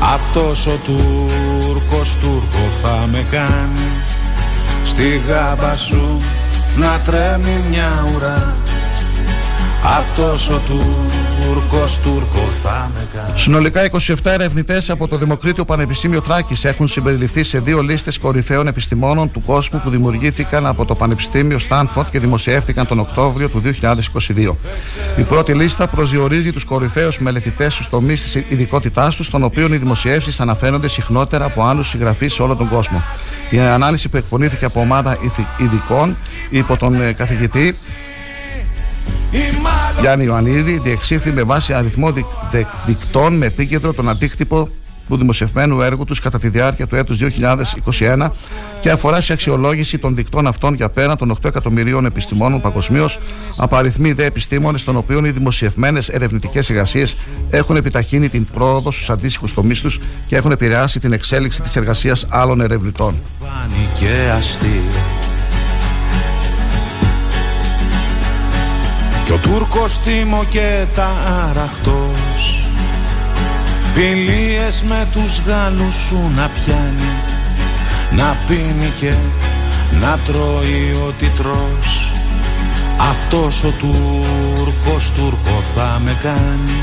αυτός 0.01 0.67
ο 0.67 0.79
Τούρκος 0.85 2.17
Τούρκο 2.21 2.65
θα 2.83 3.07
με 3.11 3.25
κάνει 3.31 3.91
στη 4.85 5.21
γάμπα 5.29 5.77
σου 5.77 6.21
να 6.77 7.01
τρέμει 7.05 7.61
μια 7.71 8.09
ουρά 8.15 8.57
αυτός 9.87 10.49
ο 10.49 10.61
Τούρκος 10.67 11.99
Τούρκο 11.99 12.49
θα 12.63 12.91
με 12.95 13.07
κάνει 13.15 13.39
Συνολικά 13.39 13.91
27 13.91 14.15
ερευνητές 14.25 14.91
από 14.91 15.09
το 15.09 15.17
Δημοκρίτιο 15.17 15.65
Πανεπιστήμιο 15.65 16.21
Θράκης 16.21 16.65
έχουν 16.65 16.89
συμπεριληφθεί 16.89 17.43
σε 17.43 17.59
δύο 17.59 17.83
λίστες 17.83 18.19
κορυφαίων 18.19 18.67
επιστημόνων 18.67 19.31
του 19.33 19.43
κόσμου 19.47 19.81
που 19.85 19.91
δημιουργήθηκαν 19.91 20.67
από 20.67 20.85
το 20.85 20.95
Πανεπιστήμιο 20.95 21.59
Στάνφορντ 21.59 22.09
και 22.11 22.19
δημοσιεύτηκαν 22.19 22.87
τον 22.87 22.99
Οκτώβριο 22.99 23.49
του 23.49 23.63
2022. 24.37 24.55
Η 25.17 25.23
πρώτη 25.23 25.53
λίστα 25.53 25.87
προσδιορίζει 25.87 26.53
τους 26.53 26.65
κορυφαίους 26.65 27.19
μελετητές 27.19 27.75
στους 27.75 27.89
τομείς 27.89 28.23
της 28.23 28.35
ειδικότητάς 28.35 29.17
τους, 29.17 29.31
των 29.31 29.43
οποίων 29.45 29.73
οι 29.73 29.77
δημοσιεύσεις 29.77 30.41
αναφέρονται 30.41 30.89
συχνότερα 30.89 31.45
από 31.45 31.65
άλλους 31.65 31.89
συγγραφείς 31.89 32.35
σε 32.35 32.43
όλο 32.43 32.57
τον 32.57 32.69
κόσμο. 32.69 33.03
Η 33.51 33.59
ανάλυση 33.61 34.09
που 34.09 34.17
εκπονήθηκε 34.17 34.65
από 34.65 34.81
ομάδα 34.81 35.19
ηθι- 35.25 35.47
ειδικών 35.61 36.17
υπό 36.51 36.77
τον 36.77 37.01
ε, 37.03 37.13
καθηγητή 37.13 37.77
Γιάννη 40.01 40.25
Ιωαννίδη 40.25 40.79
διεξήχθη 40.79 41.33
με 41.33 41.43
βάση 41.43 41.73
αριθμό 41.73 42.13
δικ, 42.13 42.25
δικ- 42.53 42.67
δικτών 42.87 43.35
με 43.37 43.47
επίκεντρο 43.47 43.93
τον 43.93 44.09
αντίκτυπο 44.09 44.69
του 45.09 45.17
δημοσιευμένου 45.17 45.81
έργου 45.81 46.05
τους 46.05 46.21
κατά 46.21 46.39
τη 46.39 46.49
διάρκεια 46.49 46.87
του 46.87 46.97
έτους 46.97 47.19
2021 47.19 48.31
και 48.81 48.91
αφορά 48.91 49.21
σε 49.21 49.33
αξιολόγηση 49.33 49.99
των 49.99 50.15
δικτών 50.15 50.47
αυτών 50.47 50.75
για 50.75 50.89
πέραν 50.89 51.17
των 51.17 51.31
8 51.31 51.45
εκατομμυρίων 51.49 52.05
επιστημόνων 52.05 52.61
παγκοσμίως, 52.61 53.19
απαριθμοί 53.57 54.13
δε 54.13 54.25
επιστήμονες 54.25 54.85
των 54.85 54.97
οποίων 54.97 55.25
οι 55.25 55.31
δημοσιευμένες 55.31 56.09
ερευνητικές 56.09 56.71
εργασίες 56.71 57.17
έχουν 57.51 57.77
επιταχύνει 57.77 58.29
την 58.29 58.47
πρόοδο 58.55 58.91
στους 58.91 59.11
αντίστοιχους 59.11 59.55
τομείς 59.55 59.81
τους 59.81 60.01
και 60.27 60.37
έχουν 60.37 60.51
επηρεάσει 60.51 61.01
την 61.01 61.13
εξέλιξη 61.13 61.63
της 61.63 61.77
εργασίας 61.77 62.27
άλλων 62.29 62.61
ερευνητών. 62.61 63.15
Κι 69.27 69.33
ο 69.33 69.39
Τούρκος 69.43 69.99
Τίμο 69.99 70.45
και 70.51 70.85
τα 70.95 71.11
αραχτός 71.49 72.67
Φιλίες 73.95 74.83
με 74.89 75.07
τους 75.13 75.41
Γάλλους 75.47 75.95
σου 75.95 76.21
να 76.37 76.51
πιάνει 76.55 77.13
Να 78.17 78.37
πίνει 78.49 78.93
και 79.01 79.15
να 80.01 80.19
τρώει 80.27 80.97
ό,τι 81.07 81.27
τρως. 81.27 82.13
Αυτός 82.97 83.65
ο 83.65 83.73
Τούρκος 83.81 85.13
Τούρκο 85.17 85.63
θα 85.77 86.01
με 86.05 86.17
κάνει 86.23 86.81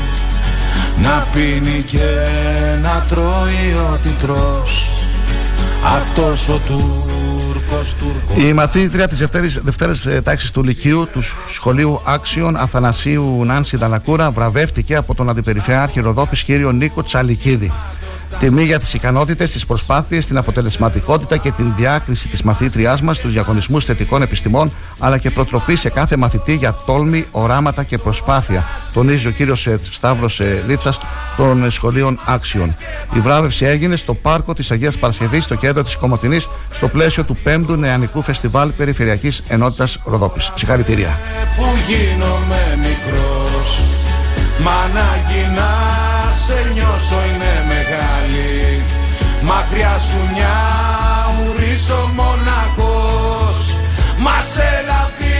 Να 1.02 1.26
πίνει 1.32 1.82
και 1.86 2.26
να 2.82 3.04
τρώει 3.08 3.74
ό,τι 3.92 4.08
τρως. 4.08 4.88
Αυτός 5.84 6.48
ο 6.48 6.60
Τούρκος 6.66 7.14
Τούρκος 7.44 7.53
Η 8.36 8.52
μαθήτρια 8.52 9.08
της 9.08 9.18
Δευτέρη 9.62 10.20
τάξης 10.22 10.50
του 10.50 10.62
Λυκείου 10.62 11.08
του 11.12 11.22
Σχολείου 11.46 12.00
Άξιων 12.04 12.56
Αθανασίου 12.56 13.44
Νάνση 13.44 13.76
Δαλακούρα 13.76 14.30
βραβεύτηκε 14.30 14.96
από 14.96 15.14
τον 15.14 15.28
Αντιπεριφερειάρχη 15.28 16.00
Ροδόπη 16.00 16.36
κύριο 16.36 16.72
Νίκο 16.72 17.02
Τσαλικίδη. 17.02 17.72
Τιμή 18.38 18.64
για 18.64 18.78
τις 18.78 18.94
ικανότητες, 18.94 19.50
τις 19.50 19.66
προσπάθειες, 19.66 20.26
την 20.26 20.36
αποτελεσματικότητα 20.36 21.36
και 21.36 21.50
την 21.50 21.72
διάκριση 21.76 22.28
της 22.28 22.42
μαθήτριάς 22.42 23.02
μας 23.02 23.16
στου 23.16 23.28
διαγωνισμούς 23.28 23.84
θετικών 23.84 24.22
επιστημών, 24.22 24.72
αλλά 24.98 25.18
και 25.18 25.30
προτροπή 25.30 25.76
σε 25.76 25.90
κάθε 25.90 26.16
μαθητή 26.16 26.54
για 26.54 26.76
τόλμη, 26.86 27.24
οράματα 27.30 27.82
και 27.82 27.98
προσπάθεια, 27.98 28.64
τονίζει 28.92 29.26
ο 29.26 29.30
κύριος 29.30 29.68
Σταύρος 29.90 30.40
Λίτσας 30.66 31.00
των 31.36 31.70
σχολείων 31.70 32.20
Άξιων. 32.24 32.76
Η 33.14 33.20
βράβευση 33.20 33.64
έγινε 33.64 33.96
στο 33.96 34.14
πάρκο 34.14 34.54
της 34.54 34.70
Αγίας 34.70 34.98
Παρασκευής, 34.98 35.44
στο 35.44 35.54
κέντρο 35.54 35.82
της 35.82 35.96
Κομωτινής, 35.96 36.48
στο 36.72 36.88
πλαίσιο 36.88 37.24
του 37.24 37.36
5ου 37.44 37.76
Νεανικού 37.78 38.22
Φεστιβάλ 38.22 38.70
Περιφερειακής 38.70 39.42
Ενότητας 39.48 39.98
Ροδόπης. 40.04 40.52
Συγχαρητήρια. 40.54 41.18
που 41.56 41.64
γίνομαι 41.86 42.62
μικρός 42.76 43.80
Μ' 44.62 44.68
ανάγκη 44.68 45.54
να 45.56 45.68
σε 46.44 46.72
νιώσω 46.72 47.14
είναι 47.14 47.52
μεγάλη 47.54 47.63
Μακριά 49.46 49.98
σου 49.98 50.18
μια 50.34 50.56
ουρίσω 51.42 52.10
μοναχός. 52.14 53.58
Μας 54.18 54.46
σε 54.52 54.68
λαβή 54.86 55.38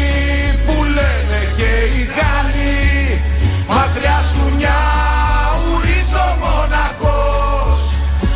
που 0.66 0.84
λένε 0.84 1.40
και 1.56 1.70
οι 1.94 2.02
Γάλλοι. 2.14 3.20
Μακριά 3.68 4.20
σου 4.32 4.56
μια 4.56 4.80
ουρίσω 5.70 6.36
μοναχός. 6.42 7.78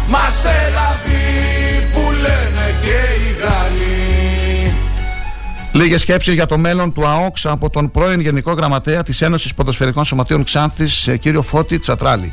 Μας 0.08 0.34
σε 0.40 0.56
λαβή 0.74 1.92
που 1.92 2.00
λένε 2.12 2.66
και 2.82 2.98
οι 3.20 3.30
Γάλλοι. 3.42 4.72
Λίγες 5.72 6.00
σκέψεις 6.00 6.34
για 6.34 6.46
το 6.46 6.58
μέλλον 6.58 6.92
του 6.92 7.06
ΑΟΚΣ 7.06 7.46
από 7.46 7.70
τον 7.70 7.90
πρώην 7.90 8.20
Γενικό 8.20 8.52
Γραμματέα 8.52 9.02
της 9.02 9.22
Ένωσης 9.22 9.54
Ποδοσφαιρικών 9.54 10.04
Σωματείων 10.04 10.44
Ξάνθης, 10.44 11.08
κύριο 11.20 11.42
Φώτη 11.42 11.78
Τσατράλη. 11.78 12.32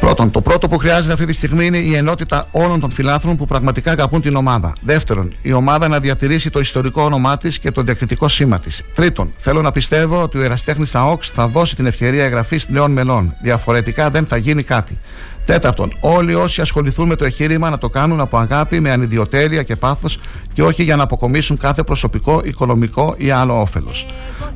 Πρώτον, 0.00 0.30
το 0.30 0.40
πρώτο 0.40 0.68
που 0.68 0.78
χρειάζεται 0.78 1.12
αυτή 1.12 1.26
τη 1.26 1.32
στιγμή 1.32 1.66
είναι 1.66 1.78
η 1.78 1.94
ενότητα 1.94 2.48
όλων 2.50 2.80
των 2.80 2.90
φιλάθρων 2.90 3.36
που 3.36 3.46
πραγματικά 3.46 3.90
αγαπούν 3.90 4.20
την 4.20 4.36
ομάδα. 4.36 4.72
Δεύτερον, 4.80 5.32
η 5.42 5.52
ομάδα 5.52 5.88
να 5.88 6.00
διατηρήσει 6.00 6.50
το 6.50 6.60
ιστορικό 6.60 7.02
όνομά 7.02 7.36
της 7.36 7.58
και 7.58 7.70
το 7.70 7.82
διακριτικό 7.82 8.28
σήμα 8.28 8.58
της. 8.58 8.82
Τρίτον, 8.94 9.32
θέλω 9.38 9.62
να 9.62 9.72
πιστεύω 9.72 10.22
ότι 10.22 10.38
ο 10.38 10.42
εραστέχνης 10.42 10.94
ΑΟΚΣ 10.94 11.28
θα 11.28 11.48
δώσει 11.48 11.76
την 11.76 11.86
ευκαιρία 11.86 12.24
εγγραφής 12.24 12.68
νέων 12.68 12.90
μελών. 12.90 13.34
Διαφορετικά 13.42 14.10
δεν 14.10 14.26
θα 14.26 14.36
γίνει 14.36 14.62
κάτι. 14.62 14.98
Τέταρτον, 15.46 15.92
όλοι 16.00 16.34
όσοι 16.34 16.60
ασχοληθούν 16.60 17.06
με 17.06 17.16
το 17.16 17.24
εγχείρημα 17.24 17.70
να 17.70 17.78
το 17.78 17.88
κάνουν 17.88 18.20
από 18.20 18.38
αγάπη, 18.38 18.80
με 18.80 18.90
ανιδιοτέλεια 18.90 19.62
και 19.62 19.76
πάθος 19.76 20.18
και 20.52 20.62
όχι 20.62 20.82
για 20.82 20.96
να 20.96 21.02
αποκομίσουν 21.02 21.56
κάθε 21.56 21.82
προσωπικό, 21.82 22.40
οικονομικό 22.44 23.14
ή 23.16 23.30
άλλο 23.30 23.60
όφελος. 23.60 24.06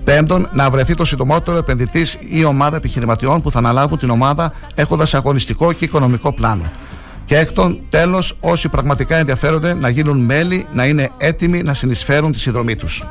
Πέμπτον, 0.04 0.48
να 0.52 0.70
βρεθεί 0.70 0.94
το 0.94 1.04
συντομότερο 1.04 1.56
επενδυτής 1.56 2.18
ή 2.20 2.44
ομάδα 2.44 2.76
επιχειρηματιών 2.76 3.42
που 3.42 3.50
θα 3.50 3.58
αναλάβουν 3.58 3.98
την 3.98 4.10
ομάδα 4.10 4.52
έχοντας 4.74 5.14
αγωνιστικό 5.14 5.72
και 5.72 5.84
οικονομικό 5.84 6.32
πλάνο. 6.32 6.62
Και 7.24 7.36
έκτον, 7.36 7.80
τέλος, 7.90 8.36
όσοι 8.40 8.68
πραγματικά 8.68 9.16
ενδιαφέρονται 9.16 9.74
να 9.74 9.88
γίνουν 9.88 10.18
μέλη, 10.18 10.66
να 10.72 10.86
είναι 10.86 11.10
έτοιμοι 11.18 11.62
να 11.62 11.74
συνεισφέρουν 11.74 12.32
τη 12.32 12.38
συνδρομή 12.40 12.76
τους. 12.76 13.02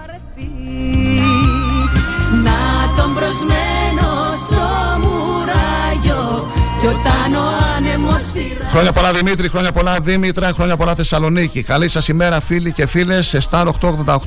Να 2.43 2.93
τον 2.97 3.13
προσμένο 3.13 4.33
στο 4.45 4.63
μουράγιο 5.01 6.51
Κι 6.79 6.85
όταν 6.85 6.93
ο 6.93 6.97
άνεμος 7.25 7.28
φυρά 7.28 7.28
Χρόνια 8.71 8.91
πολλά 8.91 9.11
Δημήτρη, 9.11 9.49
χρόνια 9.49 9.71
πολλά 9.71 9.99
Δήμητρα, 9.99 10.51
χρόνια 10.53 10.77
πολλά 10.77 10.95
Θεσσαλονίκη. 10.95 11.63
Καλή 11.63 11.89
σας 11.89 12.07
ημέρα 12.07 12.39
φίλοι 12.39 12.71
και 12.71 12.87
φίλες 12.87 13.27
σε 13.27 13.41
Star 13.49 13.65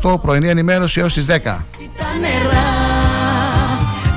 888 0.03 0.21
πρωινή 0.21 0.49
ενημέρωση 0.49 1.01
έως 1.01 1.15
τις 1.15 1.27
10. 1.27 1.31
τα 1.31 2.07
νερά 2.21 2.65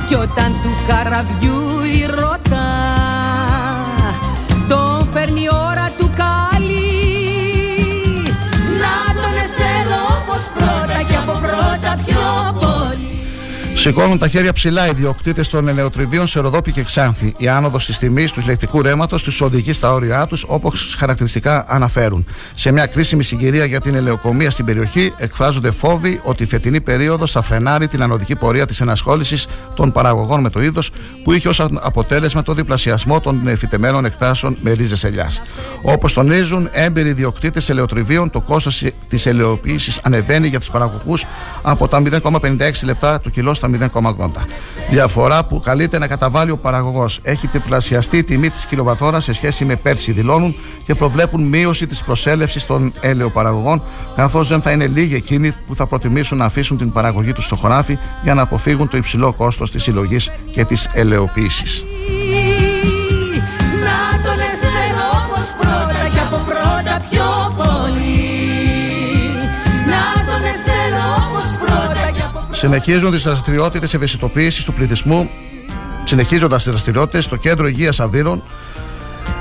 Κι 0.07 0.13
όταν 0.13 0.51
του 0.63 0.69
καραβιού 0.87 1.81
η 1.83 2.05
ρωτά 2.05 2.84
Σηκώνουν 13.85 14.17
τα 14.17 14.27
χέρια 14.27 14.53
ψηλά 14.53 14.87
οι 14.87 14.93
διοκτήτε 14.93 15.41
των 15.51 15.67
ελαιοτριβίων 15.67 16.27
σε 16.27 16.39
Ροδόπη 16.39 16.71
και 16.71 16.83
Ξάνθη. 16.83 17.33
Η 17.37 17.47
άνοδος 17.47 17.85
της 17.85 17.97
τιμής 17.97 18.31
του 18.31 18.39
ηλεκτρικού 18.39 18.81
ρεύματος 18.81 19.23
τους 19.23 19.41
οδηγεί 19.41 19.73
στα 19.73 19.93
όρια 19.93 20.27
τους, 20.27 20.45
όπως 20.47 20.95
χαρακτηριστικά 20.97 21.65
αναφέρουν. 21.67 22.25
Σε 22.55 22.71
μια 22.71 22.85
κρίσιμη 22.85 23.23
συγκυρία 23.23 23.65
για 23.65 23.81
την 23.81 23.95
ελαιοκομεία 23.95 24.51
στην 24.51 24.65
περιοχή, 24.65 25.13
εκφράζονται 25.17 25.71
φόβοι 25.71 26.19
ότι 26.23 26.43
η 26.43 26.45
φετινή 26.45 26.81
περίοδος 26.81 27.31
θα 27.31 27.41
φρενάρει 27.41 27.87
την 27.87 28.01
ανωδική 28.01 28.35
πορεία 28.35 28.65
της 28.65 28.81
ενασχόλησης 28.81 29.47
των 29.75 29.91
παραγωγών 29.91 30.41
με 30.41 30.49
το 30.49 30.61
είδος, 30.61 30.91
που 31.23 31.33
είχε 31.33 31.47
ως 31.47 31.59
αποτέλεσμα 31.59 32.41
το 32.41 32.53
διπλασιασμό 32.53 33.19
των 33.19 33.57
φυτεμένων 33.57 34.05
εκτάσεων 34.05 34.57
με 34.61 34.71
ρίζες 34.71 35.03
ελιάς. 35.03 35.41
Όπως 35.81 36.13
τονίζουν 36.13 36.69
έμπειροι 36.71 37.13
διοκτήτε 37.13 37.61
ελαιοτριβίων, 37.67 38.29
το 38.29 38.41
κόστος 38.41 38.83
της 39.09 39.25
ελαιοποίησης 39.25 39.99
ανεβαίνει 40.03 40.47
για 40.47 40.59
τους 40.59 40.69
παραγωγούς 40.69 41.25
από 41.61 41.87
τα 41.87 42.01
0,56 42.01 42.85
λεπτά 42.85 43.19
του 43.19 43.31
κιλό 43.31 43.53
στα 43.53 43.67
0,80. 43.77 44.45
Διαφορά 44.89 45.45
που 45.45 45.59
καλείται 45.59 45.97
να 45.97 46.07
καταβάλει 46.07 46.51
ο 46.51 46.57
παραγωγός. 46.57 47.19
Έχει 47.23 47.47
τριπλασιαστεί 47.47 48.17
η 48.17 48.23
τιμή 48.23 48.49
της 48.49 48.65
κιλοβατόρα 48.65 49.19
σε 49.19 49.33
σχέση 49.33 49.65
με 49.65 49.75
πέρσι, 49.75 50.11
δηλώνουν 50.11 50.55
και 50.85 50.95
προβλέπουν 50.95 51.43
μείωση 51.43 51.85
της 51.85 52.03
προσέλευσης 52.03 52.65
των 52.65 52.93
ελαιοπαραγωγών, 53.01 53.83
καθώς 54.15 54.47
δεν 54.47 54.61
θα 54.61 54.71
είναι 54.71 54.87
λίγοι 54.87 55.15
εκείνοι 55.15 55.51
που 55.67 55.75
θα 55.75 55.85
προτιμήσουν 55.87 56.37
να 56.37 56.45
αφήσουν 56.45 56.77
την 56.77 56.91
παραγωγή 56.91 57.33
τους 57.33 57.45
στο 57.45 57.55
χωράφι 57.55 57.97
για 58.23 58.33
να 58.33 58.41
αποφύγουν 58.41 58.89
το 58.89 58.97
υψηλό 58.97 59.33
κόστος 59.33 59.71
της 59.71 59.83
συλλογής 59.83 60.31
και 60.51 60.63
της 60.65 60.87
ελαιοποίησης. 60.93 61.85
Συνεχίζουν 72.55 73.11
τις 73.11 73.23
δραστηριότητες 73.23 73.93
ευαισθητοποίησης 73.93 74.63
του 74.63 74.73
πληθυσμού. 74.73 75.29
Συνεχίζοντας 76.03 76.63
τις 76.63 76.71
δραστηριότητες, 76.71 77.27
το 77.27 77.35
Κέντρο 77.35 77.67
Υγείας 77.67 77.99
Αυδείρων 77.99 78.43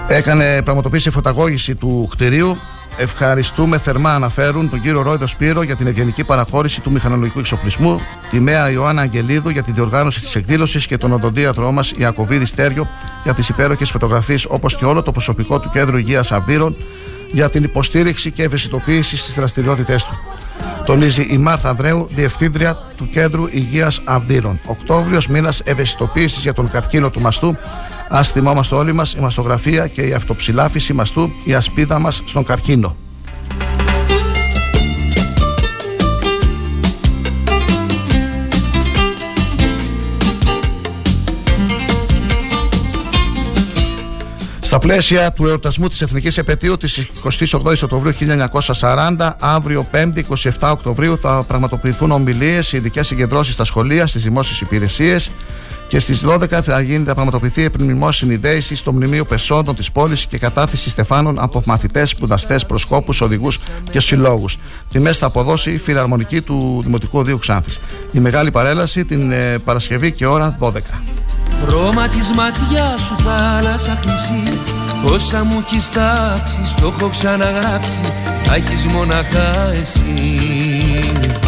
έκανε 0.08 0.62
πραγματοποίηση 0.62 1.10
φωταγώγηση 1.10 1.74
του 1.74 2.08
κτηρίου. 2.10 2.56
Ευχαριστούμε 2.96 3.78
θερμά, 3.78 4.14
αναφέρουν 4.14 4.70
τον 4.70 4.80
κύριο 4.80 5.02
Ρόιδο 5.02 5.26
Σπύρο 5.26 5.62
για 5.62 5.76
την 5.76 5.86
ευγενική 5.86 6.24
παραχώρηση 6.24 6.80
του 6.80 6.90
μηχανολογικού 6.90 7.38
εξοπλισμού, 7.38 8.00
τη 8.30 8.40
Μέα 8.40 8.70
Ιωάννα 8.70 9.02
Αγγελίδου 9.02 9.48
για 9.48 9.62
τη 9.62 9.72
διοργάνωση 9.72 10.20
της 10.20 10.34
εκδήλωσης 10.34 10.86
και 10.86 10.96
τον 10.96 11.12
οδοντίατρό 11.12 11.72
μας 11.72 11.92
Ιακοβίδη 11.96 12.46
Στέριο 12.46 12.88
για 13.24 13.34
τις 13.34 13.48
υπέροχες 13.48 13.90
φωτογραφίες, 13.90 14.46
όπως 14.48 14.76
και 14.76 14.84
όλο 14.84 15.02
το 15.02 15.12
προσωπικό 15.12 15.60
του 15.60 15.70
Κέντρου 15.72 15.96
Υγείας 15.96 16.32
Αυδείρων 16.32 16.76
για 17.34 17.50
την 17.50 17.64
υποστήριξη 17.64 18.30
και 18.30 18.42
ευαισθητοποίηση 18.42 19.16
στις 19.16 19.34
δραστηριότητές 19.34 20.04
του. 20.04 20.18
Τονίζει 20.86 21.22
η 21.30 21.38
Μάρθα 21.38 21.68
Ανδρέου, 21.68 22.08
Διευθύντρια 22.14 22.76
του 22.96 23.08
Κέντρου 23.08 23.46
Υγείας 23.50 24.00
Αυδείρων. 24.04 24.60
Οκτώβριος 24.66 25.26
μήνας 25.28 25.62
ευαισθητοποίησης 25.64 26.42
για 26.42 26.52
τον 26.52 26.70
καρκίνο 26.70 27.10
του 27.10 27.20
μαστού. 27.20 27.56
Α 28.08 28.22
θυμόμαστε 28.22 28.74
όλοι 28.74 28.92
μας 28.92 29.12
η 29.12 29.20
μαστογραφία 29.20 29.86
και 29.86 30.02
η 30.02 30.12
αυτοψηλάφιση 30.12 30.92
μαστού, 30.92 31.30
η 31.44 31.54
ασπίδα 31.54 31.98
μας 31.98 32.22
στον 32.24 32.44
καρκίνο. 32.44 32.96
Στα 44.74 44.86
πλαίσια 44.86 45.32
του 45.32 45.46
εορτασμού 45.46 45.88
της 45.88 46.02
Εθνικής 46.02 46.38
Επαιτίου 46.38 46.76
της 46.76 47.06
28 47.52 47.82
Οκτωβρίου 47.82 48.14
1940, 48.80 49.36
αύριο 49.40 49.86
5η 49.92 50.20
27 50.60 50.70
Οκτωβρίου 50.72 51.18
θα 51.18 51.44
πραγματοποιηθούν 51.46 52.10
ομιλίες, 52.10 52.72
ειδικές 52.72 53.06
συγκεντρώσεις 53.06 53.54
στα 53.54 53.64
σχολεία, 53.64 54.06
στις 54.06 54.22
δημόσιες 54.22 54.60
υπηρεσίες 54.60 55.30
και 55.94 56.00
στις 56.00 56.24
12 56.26 56.48
θα 56.48 56.80
γίνει 56.80 57.04
θα 57.04 57.14
πραγματοποιηθεί 57.14 57.62
επιμνημόσυνη 57.64 58.36
δέηση 58.36 58.76
στο 58.76 58.92
Μνημείο 58.92 59.24
Πεσόντων 59.24 59.76
της 59.76 59.92
πόλης 59.92 60.26
και 60.26 60.38
κατάθεση 60.38 60.90
στεφάνων 60.90 61.38
από 61.38 61.62
μαθητές, 61.66 62.10
σπουδαστές, 62.10 62.66
προσκόπους, 62.66 63.20
οδηγούς 63.20 63.58
και 63.90 64.00
συλλόγους. 64.00 64.58
μέση 64.98 65.18
θα 65.18 65.26
αποδώσει 65.26 65.70
η 65.70 65.78
φιλαρμονική 65.78 66.40
του 66.40 66.80
Δημοτικού 66.84 67.18
Οδείου 67.18 67.38
Ξάνθης. 67.38 67.80
Η 68.12 68.18
μεγάλη 68.18 68.50
παρέλαση 68.50 69.04
την 69.04 69.32
ε, 69.32 69.58
Παρασκευή 69.58 70.12
και 70.12 70.26
ώρα 70.26 70.56
12. 70.60 70.72
Χρώμα 71.66 72.08
της 72.08 72.32
ματιάς 72.32 73.00
σου 73.00 73.16
θάλασσα 73.16 73.98
χρυσή 74.00 74.58
Όσα 75.04 75.44
μου 75.44 75.64
έχεις 75.66 75.88
τάξει, 75.88 76.66
στο 76.66 76.94
έχω 76.96 77.08
ξαναγράψει 77.08 78.00
Τα 78.46 78.54
έχεις 78.54 78.86
μοναχά 78.86 79.70
εσύ 79.80 81.43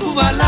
βομβιστές 0.00 0.47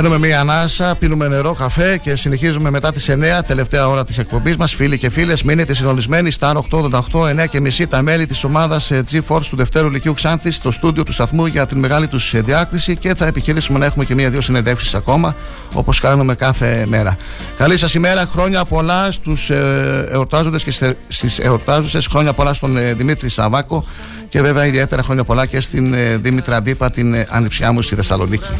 Παίρνουμε 0.00 0.26
μία 0.26 0.40
ανάσα, 0.40 0.96
πίνουμε 0.98 1.28
νερό, 1.28 1.54
καφέ 1.54 1.98
και 1.98 2.16
συνεχίζουμε 2.16 2.70
μετά 2.70 2.92
τις 2.92 3.08
9, 3.10 3.42
τελευταία 3.46 3.88
ώρα 3.88 4.04
της 4.04 4.18
εκπομπής 4.18 4.56
μας. 4.56 4.74
Φίλοι 4.74 4.98
και 4.98 5.10
φίλες, 5.10 5.42
μείνετε 5.42 5.74
συντονισμένοι 5.74 6.30
στα 6.30 6.62
888, 6.70 7.28
9 7.28 7.46
και 7.46 7.60
μισή 7.60 7.86
τα 7.86 8.02
μέλη 8.02 8.26
της 8.26 8.44
ομάδας 8.44 8.90
ε, 8.90 9.04
G-Force 9.10 9.42
του 9.50 9.56
Δευτέρου 9.56 9.90
Λυκειού 9.90 10.14
Ξάνθης 10.14 10.56
στο 10.56 10.70
στούντιο 10.70 11.02
του 11.02 11.12
σταθμού 11.12 11.46
για 11.46 11.66
την 11.66 11.78
μεγάλη 11.78 12.08
τους 12.08 12.34
ε, 12.34 12.40
διάκριση 12.40 12.96
και 12.96 13.14
θα 13.14 13.26
επιχειρήσουμε 13.26 13.78
να 13.78 13.86
έχουμε 13.86 14.04
και 14.04 14.14
μία-δύο 14.14 14.40
συνεντεύξεις 14.40 14.94
ακόμα, 14.94 15.36
όπως 15.74 16.00
κάνουμε 16.00 16.34
κάθε 16.34 16.84
μέρα. 16.88 17.16
Καλή 17.56 17.76
σας 17.76 17.94
ημέρα, 17.94 18.26
χρόνια 18.32 18.64
πολλά 18.64 19.12
στους 19.12 19.50
ε, 19.50 20.08
εορτάζοντες 20.10 20.64
και 20.64 20.70
στις 21.08 21.38
εορτάζουσες, 21.38 22.06
χρόνια 22.06 22.32
πολλά 22.32 22.52
στον 22.52 22.78
Δημήτρη 22.96 23.28
Σαβάκο 23.28 23.84
και 24.28 24.42
βέβαια 24.42 24.66
ιδιαίτερα 24.66 25.02
χρόνια 25.02 25.24
πολλά 25.24 25.46
και 25.46 25.60
στην 25.60 25.94
Δήμητρα 26.20 26.56
Αντίπα, 26.56 26.90
την 26.90 27.14
ανιψιά 27.28 27.72
μου 27.72 27.82
στη 27.82 27.94
Θεσσαλονίκη 27.94 28.50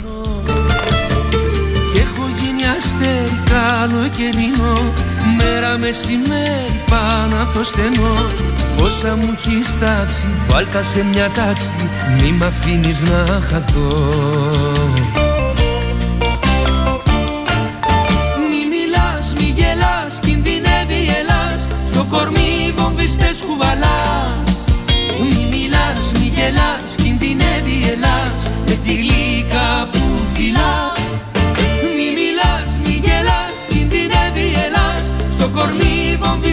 καλοκαιρινό 3.91 4.93
Μέρα 5.37 5.79
μεσημέρι 5.79 6.81
πάνω 6.91 7.43
από 7.43 7.59
το 7.59 7.65
στενό. 7.65 8.15
Όσα 8.81 9.17
μου 9.17 9.37
έχεις 9.37 9.79
τάξει 9.79 10.29
Βάλτα 10.49 10.83
σε 10.83 11.05
μια 11.05 11.31
τάξη 11.31 11.89
Μη 12.21 12.33
μ' 12.33 12.43
αφήνεις 12.43 13.03
να 13.03 13.41
χαθώ. 13.51 14.13
Μη 18.51 18.63
μιλάς, 18.73 19.35
μη 19.39 19.55
γελάς 19.57 20.19
Κινδυνεύει 20.21 21.01
Ελλάς. 21.19 21.69
Στο 21.89 22.05
κορμί 22.11 22.75
βομβιστές 22.77 23.45
κουβαλάς 23.47 24.65
Μη 25.21 25.49
μιλάς, 25.51 26.13
μη 26.19 26.33
γελάς 26.35 26.95
Κινδυνεύει 26.97 27.91
Ελλάς. 27.93 28.51
Με 28.67 28.75
τη 28.85 28.91
λύκα 28.91 29.89
κορμί 36.21 36.53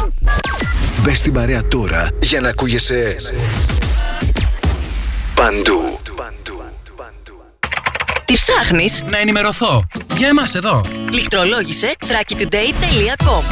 Μπες 1.01 1.17
στην 1.17 1.33
παρέα 1.33 1.67
τώρα 1.67 2.07
για 2.21 2.41
να 2.41 2.49
ακούγεσαι 2.49 3.15
παντού. 5.35 5.99
Τι 8.25 8.33
ψάχνεις; 8.33 9.03
Να 9.09 9.17
ενημερωθώ. 9.17 9.87
Για 10.15 10.27
εμάς 10.27 10.55
εδώ. 10.55 10.81
Λιχτρολόγησε 11.11 11.93
thrakitoday.com 11.99 13.43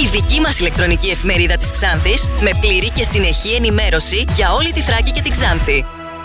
Η 0.00 0.06
δική 0.12 0.40
μας 0.40 0.58
ηλεκτρονική 0.58 1.08
εφημερίδα 1.08 1.56
της 1.56 1.70
Ξάνθης 1.70 2.26
με 2.40 2.50
πλήρη 2.60 2.90
και 2.90 3.04
συνεχή 3.04 3.54
ενημέρωση 3.54 4.24
για 4.34 4.52
όλη 4.52 4.72
τη 4.72 4.80
Θράκη 4.80 5.10
και 5.10 5.22
την 5.22 5.30
Ξάνθη. 5.30 5.84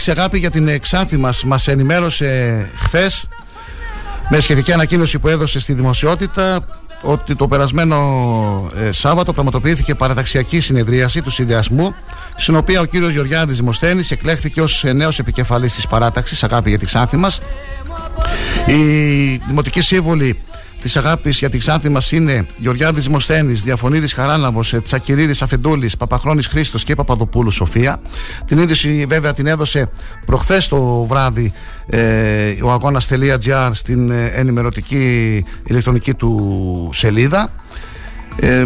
Δημοτική 0.00 0.10
Παράταξη 0.10 0.10
Αγάπη 0.10 0.38
για 0.38 0.50
την 0.50 0.68
Εξάνθη 0.68 1.16
μας. 1.16 1.44
Μας 1.44 1.68
ενημέρωσε 1.68 2.70
χθες 2.76 3.28
με 4.28 4.40
σχετική 4.40 4.72
ανακοίνωση 4.72 5.18
που 5.18 5.28
έδωσε 5.28 5.60
στη 5.60 5.72
δημοσιότητα 5.72 6.66
ότι 7.02 7.36
το 7.36 7.48
περασμένο 7.48 7.96
ε, 8.76 8.92
Σάββατο 8.92 9.32
πραγματοποιήθηκε 9.32 9.94
παραταξιακή 9.94 10.60
συνεδρίαση 10.60 11.22
του 11.22 11.30
συνδυασμού 11.30 11.94
στην 12.36 12.56
οποία 12.56 12.80
ο 12.80 12.84
κύριος 12.84 13.12
Γεωργιάδης 13.12 13.56
Δημοσθένης 13.56 14.10
εκλέχθηκε 14.10 14.62
ως 14.62 14.84
ε, 14.84 14.92
νέος 14.92 15.18
επικεφαλής 15.18 15.74
της 15.74 15.86
παράταξης 15.86 16.44
Αγάπη 16.44 16.68
για 16.68 16.78
την 16.78 16.86
Ξάνθη 16.86 17.16
μας. 17.16 17.40
Η 18.66 19.36
Δημοτική 19.46 19.80
Σύμβολη 19.80 20.40
της 20.80 20.96
αγάπης 20.96 21.38
για 21.38 21.50
την 21.50 21.58
Ξάνθη 21.58 21.88
μας 21.88 22.12
είναι 22.12 22.46
Γεωργιάδης 22.56 23.08
Μοσθένης, 23.08 23.62
Διαφωνίδης 23.62 24.12
Χαράλαμπο, 24.12 24.60
Τσακυρίδης 24.84 25.42
Αφεντούλης, 25.42 25.96
Παπαχρόνης 25.96 26.46
Χρήστος 26.46 26.84
και 26.84 26.94
Παπαδοπούλου 26.94 27.50
Σοφία. 27.50 28.00
Την 28.46 28.58
είδηση 28.58 29.04
βέβαια 29.08 29.32
την 29.32 29.46
έδωσε 29.46 29.90
προχθές 30.26 30.68
το 30.68 31.04
βράδυ 31.04 31.52
ε, 31.86 32.54
ο 32.62 32.70
αγώνα.gr 32.70 33.70
στην 33.72 34.10
ε, 34.10 34.26
ενημερωτική 34.26 35.44
ηλεκτρονική 35.66 36.14
του 36.14 36.90
σελίδα. 36.92 37.50
Ε, 38.36 38.64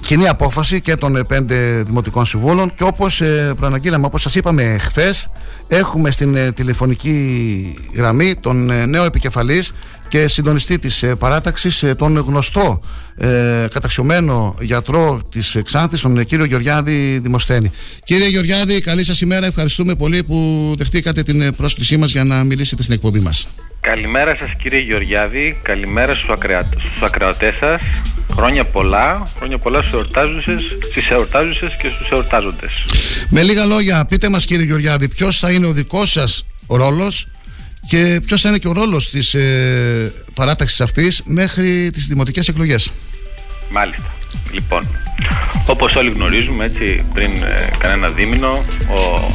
κοινή 0.00 0.28
απόφαση 0.28 0.80
και 0.80 0.94
των 0.94 1.16
ε, 1.16 1.22
πέντε 1.24 1.82
δημοτικών 1.86 2.26
συμβούλων 2.26 2.74
και 2.74 2.84
όπως 2.84 3.20
ε, 3.20 3.52
προαναγγείλαμε, 3.56 4.06
όπως 4.06 4.22
σας 4.22 4.34
είπαμε 4.34 4.76
χθες 4.80 5.30
έχουμε 5.68 6.10
στην 6.10 6.36
ε, 6.36 6.52
τηλεφωνική 6.52 7.74
γραμμή 7.94 8.34
τον 8.34 8.70
ε, 8.70 8.86
νέο 8.86 9.04
επικεφαλής 9.04 9.72
και 10.14 10.28
συντονιστή 10.28 10.78
της 10.78 11.02
ε, 11.02 11.14
παράταξης 11.14 11.82
ε, 11.82 11.94
τον 11.94 12.18
γνωστό 12.18 12.80
ε, 13.16 13.66
καταξιωμένο 13.72 14.54
γιατρό 14.60 15.22
της 15.30 15.56
Ξάνθης 15.64 16.00
τον 16.00 16.18
ε, 16.18 16.24
κύριο 16.24 16.44
Γεωργιάδη 16.44 17.18
Δημοσθένη. 17.22 17.72
Κύριε 18.04 18.28
Γεωργιάδη, 18.28 18.80
καλή 18.80 19.04
σας 19.04 19.20
ημέρα. 19.20 19.46
Ευχαριστούμε 19.46 19.94
πολύ 19.94 20.24
που 20.24 20.74
δεχτήκατε 20.78 21.22
την 21.22 21.40
ε, 21.40 21.52
πρόσκλησή 21.52 21.96
μας 21.96 22.10
για 22.10 22.24
να 22.24 22.44
μιλήσετε 22.44 22.82
στην 22.82 22.94
εκπομπή 22.94 23.20
μας. 23.20 23.48
Καλημέρα 23.80 24.36
σας 24.36 24.48
κύριε 24.62 24.80
Γεωργιάδη, 24.80 25.60
καλημέρα 25.62 26.14
στους, 26.14 26.28
ακρεα... 26.28 26.62
στους 26.62 27.02
ακροατές 27.02 27.54
σας. 27.54 27.80
Χρόνια 28.32 28.64
πολλά, 28.64 29.22
χρόνια 29.36 29.58
πολλά 29.58 29.80
στους 29.80 29.92
εορτάζουσες, 29.92 30.62
στις 30.90 31.10
εορτάζουσες 31.10 31.76
και 31.76 31.90
στους 31.90 32.08
εορτάζοντες. 32.10 32.84
Με 33.30 33.42
λίγα 33.42 33.64
λόγια, 33.64 34.04
πείτε 34.04 34.28
μας 34.28 34.44
κύριε 34.44 34.64
Γεωργιάδη, 34.64 35.08
ποιος 35.08 35.38
θα 35.38 35.50
είναι 35.50 35.66
ο 35.66 35.72
δικός 35.72 36.10
σας 36.10 36.46
ρόλος 36.66 37.28
και 37.88 38.20
ποιος 38.26 38.40
θα 38.40 38.48
είναι 38.48 38.58
και 38.58 38.68
ο 38.68 38.72
ρόλος 38.72 39.10
της 39.10 39.34
ε, 39.34 40.12
παράταξης 40.34 40.80
αυτής 40.80 41.22
μέχρι 41.24 41.90
τις 41.90 42.06
δημοτικές 42.06 42.48
εκλογές. 42.48 42.92
Μάλιστα. 43.70 44.14
Λοιπόν, 44.52 44.82
όπως 45.66 45.94
όλοι 45.94 46.12
γνωρίζουμε, 46.14 46.64
έτσι, 46.64 47.04
πριν 47.12 47.30
ε, 47.30 47.70
κανένα 47.78 48.08
δίμηνο, 48.08 48.52
ο 48.88 49.30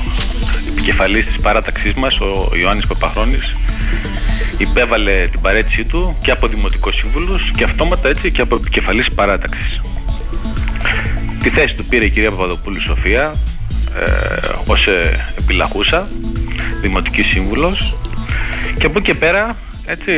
επικεφαλής 0.67 1.25
της 1.25 1.41
παράταξής 1.41 1.93
μας, 1.93 2.19
ο 2.19 2.51
Ιωάννης 2.61 2.87
Παπαχρόνης, 2.87 3.55
υπέβαλε 4.57 5.27
την 5.31 5.41
παρέτησή 5.41 5.83
του 5.83 6.17
και 6.21 6.31
από 6.31 6.47
Δημοτικό 6.47 6.91
Σύμβουλος 6.91 7.51
και 7.55 7.63
αυτόματα 7.63 8.09
έτσι 8.09 8.31
και 8.31 8.41
από 8.41 8.55
επικεφαλής 8.55 9.09
παράταξης. 9.09 9.81
Τη 11.39 11.49
θέση 11.49 11.73
του 11.73 11.85
πήρε 11.85 12.05
η 12.05 12.09
κυρία 12.11 12.31
Παπαδοπούλου 12.31 12.81
Σοφία 12.81 13.35
ε, 13.95 14.39
ως 14.65 14.87
ε, 14.87 15.33
επιλαχούσα, 15.37 16.07
Δημοτική 16.81 17.21
Σύμβουλος 17.21 17.97
και 18.80 18.86
από 18.86 18.99
εκεί 18.99 19.11
και 19.11 19.17
πέρα 19.17 19.57
έτσι, 19.86 20.11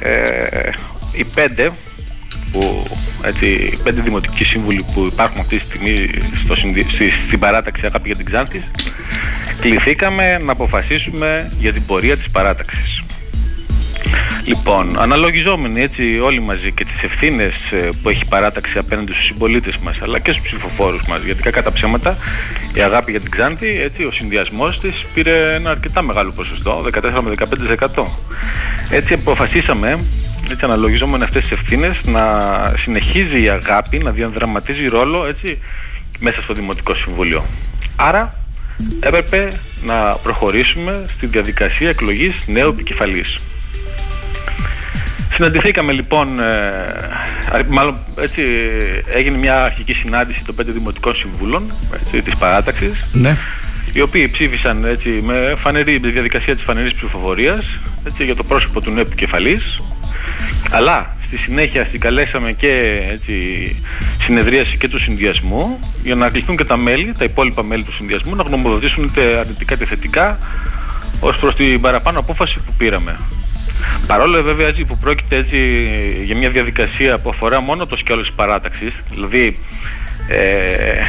ε, 0.00 0.70
οι 1.12 1.24
πέντε 1.34 1.70
που, 2.52 2.86
έτσι, 3.24 3.46
οι 3.46 3.78
πέντε 3.84 4.00
δημοτικοί 4.00 4.44
σύμβουλοι 4.44 4.84
που 4.94 5.08
υπάρχουν 5.12 5.40
αυτή 5.40 5.58
τη 5.58 5.64
στιγμή 5.64 6.08
στο, 6.44 6.56
συνδυ- 6.56 6.90
στη, 6.90 7.12
στην 7.26 7.38
παράταξη 7.38 7.86
Αγάπη 7.86 8.06
για 8.06 8.16
την 8.16 8.24
Ξάνθη 8.24 8.64
κληθήκαμε 9.60 10.38
να 10.38 10.52
αποφασίσουμε 10.52 11.50
για 11.58 11.72
την 11.72 11.86
πορεία 11.86 12.16
της 12.16 12.30
παράταξης. 12.30 13.03
Λοιπόν, 14.46 14.96
αναλογιζόμενοι 14.98 15.80
έτσι 15.80 16.18
όλοι 16.22 16.40
μαζί 16.40 16.72
και 16.72 16.84
τις 16.84 17.02
ευθύνες 17.02 17.52
ε, 17.70 17.88
που 18.02 18.08
έχει 18.08 18.22
η 18.22 18.28
παράταξη 18.28 18.78
απέναντι 18.78 19.12
στους 19.12 19.26
συμπολίτες 19.26 19.76
μας 19.76 20.02
αλλά 20.02 20.18
και 20.18 20.30
στους 20.30 20.42
ψηφοφόρους 20.42 21.02
μας. 21.08 21.22
Γιατί 21.22 21.42
κακά 21.42 21.62
τα 21.62 21.72
ψέματα 21.72 22.16
η 22.74 22.80
αγάπη 22.80 23.10
για 23.10 23.20
την 23.20 23.30
Ξάνθη 23.30 23.80
έτσι 23.80 24.04
ο 24.04 24.10
συνδυασμός 24.10 24.80
της 24.80 25.00
πήρε 25.14 25.54
ένα 25.54 25.70
αρκετά 25.70 26.02
μεγάλο 26.02 26.32
ποσοστό 26.32 26.84
14 26.92 27.20
με 27.22 27.34
15% 27.94 28.04
έτσι 28.90 29.12
αποφασίσαμε 29.12 29.98
έτσι 30.50 30.64
αναλογιζόμενοι 30.64 31.22
αυτές 31.22 31.42
τις 31.42 31.50
ευθύνες 31.50 32.00
να 32.04 32.22
συνεχίζει 32.78 33.42
η 33.42 33.48
αγάπη 33.48 33.98
να 33.98 34.10
διαδραματίζει 34.10 34.86
ρόλο 34.86 35.26
έτσι 35.26 35.58
μέσα 36.18 36.42
στο 36.42 36.54
Δημοτικό 36.54 36.94
Συμβούλιο. 36.94 37.44
Άρα 37.96 38.38
έπρεπε 39.00 39.48
να 39.82 39.94
προχωρήσουμε 40.22 41.04
στη 41.08 41.26
διαδικασία 41.26 41.88
εκλογής 41.88 42.34
νέου 42.46 42.68
επικεφαλής 42.68 43.36
Συναντηθήκαμε 45.34 45.92
λοιπόν, 45.92 46.40
ε, 46.40 46.68
α- 47.52 47.64
μάλλον 47.68 47.98
έτσι 48.18 48.42
έγινε 49.14 49.36
μια 49.38 49.64
αρχική 49.64 49.92
συνάντηση 49.92 50.42
των 50.46 50.54
πέντε 50.54 50.72
δημοτικών 50.72 51.14
συμβούλων 51.14 51.72
έτσι, 52.02 52.22
της 52.22 52.36
παράταξης 52.36 53.08
Ναι. 53.12 53.36
οι 53.92 54.00
οποίοι 54.00 54.28
ψήφισαν 54.28 54.84
έτσι, 54.84 55.08
με, 55.08 55.54
φανερή, 55.56 56.00
με 56.00 56.08
διαδικασία 56.08 56.54
της 56.54 56.64
φανερής 56.64 56.94
ψηφοφορίας 56.94 57.66
έτσι, 58.06 58.24
για 58.24 58.34
το 58.34 58.44
πρόσωπο 58.44 58.80
του 58.80 58.90
νέου 58.90 59.00
επικεφαλής 59.06 59.76
αλλά 60.70 61.16
στη 61.26 61.36
συνέχεια 61.36 61.86
συγκαλέσαμε 61.90 62.52
και 62.52 63.02
έτσι, 63.10 63.34
συνεδρίαση 64.24 64.76
και 64.76 64.88
του 64.88 64.98
συνδυασμού 65.00 65.78
για 66.02 66.14
να 66.14 66.28
κληθούν 66.28 66.56
και 66.56 66.64
τα 66.64 66.76
μέλη, 66.76 67.12
τα 67.18 67.24
υπόλοιπα 67.24 67.62
μέλη 67.62 67.82
του 67.82 67.92
συνδυασμού 67.94 68.34
να 68.34 68.42
γνωμοδοτήσουν 68.42 69.04
είτε 69.04 69.36
αρνητικά 69.38 69.74
είτε 69.74 69.84
θετικά 69.86 70.38
ως 71.20 71.36
προς 71.36 71.54
την 71.56 71.80
παραπάνω 71.80 72.18
απόφαση 72.18 72.56
που 72.66 72.72
πήραμε. 72.78 73.18
Παρόλο 74.06 74.42
βέβαια 74.42 74.66
έτσι 74.66 74.84
που 74.84 74.98
πρόκειται 74.98 75.36
έτσι 75.36 75.58
για 76.24 76.36
μια 76.36 76.50
διαδικασία 76.50 77.18
που 77.18 77.30
αφορά 77.30 77.60
μόνο 77.60 77.86
το 77.86 77.96
σκέλος 77.96 78.26
της 78.26 78.34
παράταξης, 78.34 78.92
δηλαδή 79.10 79.56
ε, 80.28 81.00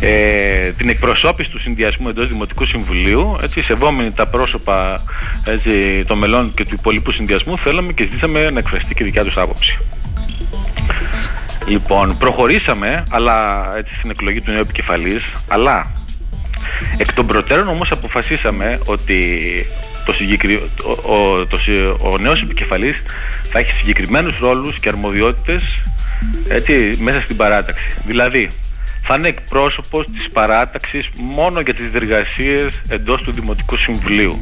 ε, 0.00 0.70
την 0.72 0.88
εκπροσώπηση 0.88 1.50
του 1.50 1.60
συνδυασμού 1.60 2.08
εντός 2.08 2.28
Δημοτικού 2.28 2.66
Συμβουλίου, 2.66 3.36
έτσι, 3.42 3.62
σεβόμενοι 3.62 4.12
τα 4.12 4.26
πρόσωπα 4.26 5.04
έτσι, 5.46 6.04
των 6.06 6.18
μελών 6.18 6.54
και 6.54 6.64
του 6.64 6.74
υπολοιπού 6.78 7.10
συνδυασμού, 7.10 7.58
θέλαμε 7.58 7.92
και 7.92 8.04
ζητήσαμε 8.04 8.50
να 8.50 8.58
εκφραστεί 8.58 8.94
και 8.94 9.02
η 9.02 9.06
δικιά 9.06 9.24
τους 9.24 9.36
άποψη. 9.36 9.78
Λοιπόν, 11.68 12.18
προχωρήσαμε 12.18 13.02
αλλά, 13.10 13.68
έτσι, 13.76 13.94
στην 13.98 14.10
εκλογή 14.10 14.40
του 14.40 14.50
νέου 14.50 14.60
επικεφαλής, 14.60 15.32
αλλά 15.48 15.92
εκ 16.96 17.12
των 17.12 17.26
προτέρων 17.26 17.68
όμως 17.68 17.90
αποφασίσαμε 17.90 18.78
ότι 18.84 19.46
το 20.04 20.12
συγκεκρι... 20.12 20.62
ο, 21.04 21.12
ο, 21.12 21.46
το, 21.46 21.58
συ- 21.58 21.88
ο 22.02 22.18
νέος 22.18 22.42
επικεφαλής 22.42 23.02
θα 23.50 23.58
έχει 23.58 23.70
συγκεκριμένους 23.70 24.38
ρόλους 24.38 24.78
και 24.78 24.88
αρμοδιότητες 24.88 25.82
έτσι, 26.48 26.98
μέσα 27.00 27.18
στην 27.18 27.36
παράταξη. 27.36 27.84
Δηλαδή, 28.06 28.48
θα 29.06 29.14
είναι 29.14 29.28
εκπρόσωπος 29.28 30.06
της 30.06 30.28
παράταξης 30.32 31.10
μόνο 31.14 31.60
για 31.60 31.74
τις 31.74 31.90
διεργασίες 31.90 32.72
εντός 32.88 33.22
του 33.22 33.32
Δημοτικού 33.32 33.76
Συμβουλίου. 33.76 34.38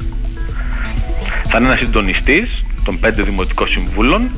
Θα 1.48 1.58
είναι 1.58 1.66
ένας 1.66 1.78
συντονιστής 1.78 2.64
των 2.84 3.00
πέντε 3.00 3.22
Δημοτικών 3.22 3.68
Συμβούλων 3.68 4.30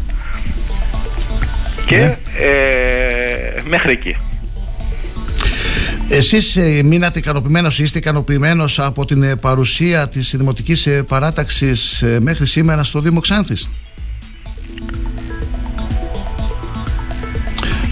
και 1.87 2.17
ε, 2.37 3.63
μέχρι 3.65 3.93
εκεί. 3.93 4.17
Εσείς 6.09 6.57
ε, 6.57 6.83
μείνατε 6.83 7.19
ικανοποιημένος 7.19 7.79
ή 7.79 7.83
είστε 7.83 7.99
ικανοποιημένος 7.99 8.79
από 8.79 9.05
την 9.05 9.23
ε, 9.23 9.37
παρουσία 9.37 10.09
της 10.09 10.35
Δημοτικής 10.37 10.87
ε, 10.87 11.03
Παράταξης 11.03 12.03
ε, 12.03 12.19
μέχρι 12.21 12.47
σήμερα 12.47 12.83
στο 12.83 13.01
Δήμο 13.01 13.21
Ξάνθης; 13.21 13.71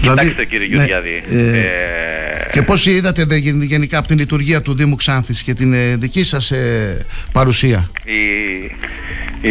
Κοιτάξτε 0.09 0.45
κύριε 0.45 0.67
ναι, 0.67 0.73
Γεωργιάδη, 0.75 1.23
ε, 1.29 1.57
ε, 1.57 2.49
Και 2.51 2.61
πώς 2.61 2.85
είδατε 2.85 3.23
δε, 3.25 3.35
γεν- 3.35 3.63
γενικά 3.63 3.97
από 3.97 4.07
την 4.07 4.17
λειτουργία 4.17 4.61
του 4.61 4.75
Δήμου 4.75 4.95
Ξάνθης 4.95 5.43
και 5.43 5.53
την 5.53 5.73
ε, 5.73 5.95
δική 5.95 6.23
σας 6.23 6.51
ε, 6.51 7.05
παρουσία; 7.31 7.87
η, 8.03 8.21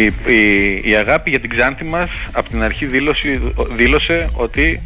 η, 0.01 0.13
η, 0.25 0.81
η 0.89 0.95
αγάπη 0.95 1.29
για 1.29 1.39
την 1.39 1.49
Ξάνθη 1.49 1.83
μας 1.83 2.09
από 2.31 2.49
την 2.49 2.63
αρχή 2.63 2.85
δήλωσε, 2.85 3.41
δήλωσε 3.75 4.27
ότι 4.33 4.81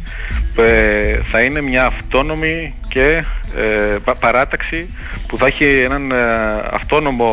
ε, 0.56 1.18
θα 1.26 1.40
είναι 1.40 1.60
μια 1.60 1.84
αυτόνομη 1.86 2.74
και 2.88 3.24
ε, 3.56 3.96
πα- 4.04 4.18
παράταξη 4.18 4.86
που 5.26 5.38
θα 5.38 5.46
έχει 5.46 5.64
έναν 5.64 6.10
ε, 6.10 6.14
αυτόνομο, 6.72 7.26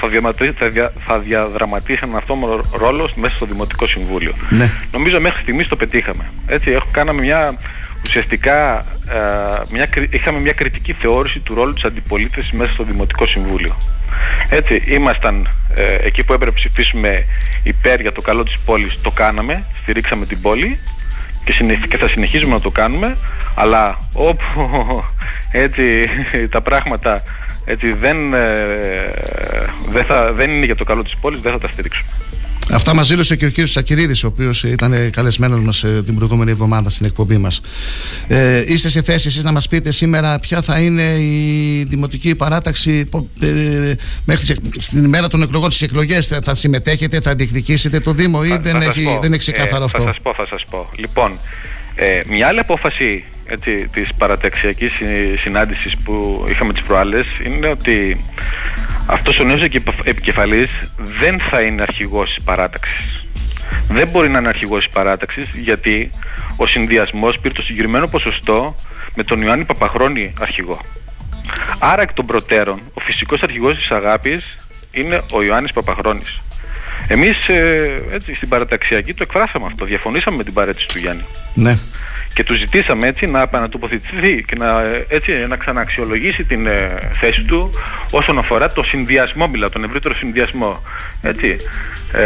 θα, 0.00 0.08
διαματι- 0.08 0.54
θα, 0.58 0.68
δια- 0.68 0.92
θα 1.06 1.18
διαδραματίσει 1.18 2.00
έναν 2.02 2.16
αυτόνομο 2.16 2.60
ρόλο 2.78 3.10
μέσα 3.14 3.34
στο 3.34 3.46
Δημοτικό 3.46 3.86
Συμβούλιο. 3.86 4.34
Ναι. 4.48 4.70
Νομίζω 4.92 5.20
μέχρι 5.20 5.42
στιγμής 5.42 5.68
το 5.68 5.76
πετύχαμε. 5.76 6.30
Έτσι, 6.46 6.70
έχω, 6.70 6.86
κάναμε 6.90 7.20
μια 7.22 7.56
ουσιαστικά 8.06 8.76
ε, 9.08 9.62
μια, 9.70 9.86
κρι- 9.86 10.14
είχαμε 10.14 10.38
μια 10.40 10.52
κριτική 10.52 10.92
θεώρηση 10.92 11.38
του 11.38 11.54
ρόλου 11.54 11.72
της 11.72 11.84
αντιπολίτευσης 11.84 12.52
μέσα 12.52 12.72
στο 12.72 12.82
Δημοτικό 12.84 13.26
Συμβούλιο. 13.26 13.76
Έτσι, 14.48 14.82
ήμασταν 14.86 15.48
ε, 15.74 15.94
εκεί 15.94 16.24
που 16.24 16.32
έπρεπε 16.32 16.50
να 16.50 16.56
ψηφίσουμε 16.56 17.24
υπέρ 17.62 18.00
για 18.00 18.12
το 18.12 18.20
καλό 18.20 18.42
της 18.42 18.58
πόλης, 18.64 19.00
το 19.02 19.10
κάναμε, 19.10 19.62
στηρίξαμε 19.76 20.26
την 20.26 20.40
πόλη 20.40 20.78
και, 21.44 21.52
συνεχ- 21.52 21.88
και 21.88 21.96
θα 21.96 22.08
συνεχίζουμε 22.08 22.52
να 22.54 22.60
το 22.60 22.70
κάνουμε, 22.70 23.16
αλλά 23.54 23.98
όπου 24.12 25.04
έτσι 25.64 25.84
τα 26.54 26.60
πράγματα 26.60 27.22
έτσι, 27.68 27.92
δεν, 27.92 28.34
ε, 28.34 29.14
δεν, 29.88 30.04
θα, 30.04 30.32
δεν 30.32 30.50
είναι 30.50 30.64
για 30.64 30.76
το 30.76 30.84
καλό 30.84 31.02
της 31.02 31.16
πόλης, 31.16 31.40
δεν 31.40 31.52
θα 31.52 31.58
τα 31.58 31.68
στηρίξουμε. 31.68 32.06
Αυτά 32.72 32.94
μας 32.94 33.08
δήλωσε 33.08 33.36
και 33.36 33.44
ο 33.44 33.48
κύριος 33.48 33.70
Σακυρίδης, 33.70 34.24
ο 34.24 34.26
οποίος 34.26 34.62
ήταν 34.64 35.10
καλεσμένος 35.10 35.60
μας 35.64 35.82
ε, 35.84 36.02
την 36.04 36.14
προηγούμενη 36.14 36.50
εβδομάδα 36.50 36.90
στην 36.90 37.06
εκπομπή 37.06 37.36
μας. 37.36 37.60
Ε, 38.28 38.64
είστε 38.66 38.88
σε 38.88 39.02
θέση 39.02 39.28
εσείς 39.28 39.44
να 39.44 39.52
μας 39.52 39.68
πείτε 39.68 39.92
σήμερα 39.92 40.38
ποια 40.38 40.62
θα 40.62 40.78
είναι 40.80 41.02
η 41.02 41.84
δημοτική 41.88 42.34
παράταξη 42.34 43.04
πο- 43.04 43.28
ε, 43.40 43.94
μέχρι 44.24 44.44
τις- 44.44 44.84
στην 44.84 45.04
ημέρα 45.04 45.28
των 45.28 45.42
εκλογών 45.42 45.70
στις 45.70 45.82
εκλογές 45.88 46.26
θα, 46.26 46.38
θα 46.44 46.54
συμμετέχετε, 46.54 47.20
θα 47.20 47.34
διεκδικήσετε 47.34 47.98
το 48.00 48.12
Δήμο 48.12 48.40
ή 48.44 48.48
Θα- 48.48 48.58
δεν, 48.58 48.72
θα 48.72 48.82
σας 48.82 48.96
έχει, 48.96 49.04
πω. 49.04 49.18
δεν 49.22 49.32
έχει 49.32 49.40
ξεκάθαρο 49.40 49.82
Ε, 49.82 49.84
αυτό; 49.84 50.00
Θα 50.02 50.06
σας 50.06 50.16
πω, 50.22 50.34
θα 50.34 50.46
σας 50.46 50.64
πω. 50.70 50.88
Λοιπόν, 50.96 51.38
ε, 51.94 52.18
μια 52.28 52.46
άλλη 52.48 52.58
απόφαση 52.60 53.24
έτσι, 53.46 53.88
της 53.92 54.08
παραταξιακής 54.18 54.92
συ- 54.92 55.38
συνάντησης 55.40 55.96
που 56.04 56.44
είχαμε 56.50 56.72
τις 56.72 56.82
προάλλες 56.82 57.24
είναι 57.46 57.66
ότι 57.68 58.16
αυτός 59.06 59.38
ο 59.40 59.44
νέος 59.44 59.62
εκεπ- 59.62 60.06
επικεφαλής 60.08 60.70
δεν 60.96 61.40
θα 61.50 61.60
είναι 61.60 61.82
αρχηγός 61.82 62.34
της 62.34 62.44
παράταξης. 62.44 63.24
Δεν 63.88 64.08
μπορεί 64.08 64.28
να 64.28 64.38
είναι 64.38 64.48
αρχηγός 64.48 64.84
της 64.84 64.92
παράταξης 64.92 65.48
γιατί 65.54 66.10
ο 66.56 66.66
συνδυασμός 66.66 67.38
πήρε 67.38 67.54
το 67.54 67.62
συγκεκριμένο 67.62 68.06
ποσοστό 68.08 68.74
με 69.14 69.24
τον 69.24 69.40
Ιωάννη 69.40 69.64
Παπαχρόνη 69.64 70.32
αρχηγό. 70.40 70.80
Άρα 71.78 72.02
εκ 72.02 72.12
των 72.12 72.26
προτέρων 72.26 72.80
ο 72.94 73.00
φυσικός 73.00 73.42
αρχηγός 73.42 73.76
της 73.76 73.90
αγάπης 73.90 74.54
είναι 74.92 75.22
ο 75.32 75.42
Ιωάννης 75.42 75.72
Παπαχρόνης. 75.72 76.40
Εμείς 77.08 77.48
ε, 77.48 78.02
έτσι, 78.12 78.34
στην 78.34 78.48
παραταξιακή 78.48 79.14
το 79.14 79.22
εκφράσαμε 79.22 79.66
αυτό, 79.66 79.84
διαφωνήσαμε 79.84 80.36
με 80.36 80.44
την 80.44 80.52
παρέτηση 80.52 80.86
του 80.88 80.98
Γιάννη. 80.98 81.22
Ναι. 81.54 81.76
Και 82.34 82.44
του 82.44 82.54
ζητήσαμε 82.54 83.06
έτσι 83.06 83.26
να 83.26 83.40
επανατοποθετηθεί 83.42 84.44
και 84.46 84.56
να, 84.56 84.80
ε, 84.82 85.06
έτσι, 85.08 85.32
να 85.48 85.56
ξαναξιολογήσει 85.56 86.44
την 86.44 86.66
ε, 86.66 86.98
θέση 87.12 87.44
του 87.44 87.70
όσον 88.10 88.38
αφορά 88.38 88.72
το 88.72 88.82
συνδυασμό, 88.82 89.48
μιλά, 89.48 89.68
τον 89.68 89.84
ευρύτερο 89.84 90.14
συνδυασμό. 90.14 90.82
Έτσι. 91.20 91.56
Ε, 92.12 92.22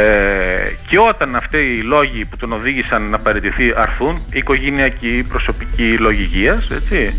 και 0.86 0.98
όταν 0.98 1.36
αυτοί 1.36 1.56
οι 1.58 1.82
λόγοι 1.82 2.24
που 2.30 2.36
τον 2.36 2.52
οδήγησαν 2.52 3.02
να 3.10 3.18
παραιτηθεί 3.18 3.72
αρθούν, 3.76 4.24
οικογενειακοί, 4.32 5.22
προσωπικοί 5.28 5.96
λόγοι 5.98 6.22
υγείας, 6.22 6.68
έτσι. 6.70 7.14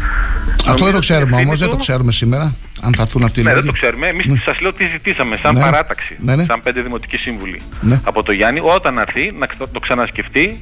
Αυτό 0.69 0.83
δεν 0.85 0.93
το 0.93 0.99
ξέρουμε 0.99 1.25
ευθύνη 1.31 1.45
όμως, 1.47 1.59
δεν 1.59 1.69
του- 1.69 1.75
το 1.75 1.81
ξέρουμε 1.81 2.11
σήμερα. 2.11 2.55
Αν 2.83 2.93
θα 2.95 3.01
έρθουν 3.01 3.23
αυτοί 3.23 3.39
οι 3.39 3.43
ναι, 3.43 3.49
δεν 3.49 3.57
λόγοι. 3.57 3.67
το 3.67 3.73
ξέρουμε. 3.81 4.07
Εμείς 4.07 4.25
Ναι. 4.25 4.37
σας 4.45 4.59
λέω 4.61 4.73
τι 4.73 4.85
ζητήσαμε 4.91 5.37
σαν 5.41 5.53
Ναι. 5.53 5.59
παράταξη. 5.61 6.15
Ναι, 6.19 6.35
ναι. 6.35 6.43
Σαν 6.43 6.61
πέντε 6.61 6.81
δημοτικοί 6.81 7.17
σύμβουλοι 7.17 7.59
Ναι. 7.81 7.99
από 8.03 8.23
το 8.23 8.31
Γιάννη, 8.31 8.59
όταν 8.63 8.97
έρθει 8.97 9.31
να 9.39 9.45
ξα- 9.45 9.69
το 9.71 9.79
ξανασκεφτεί. 9.79 10.59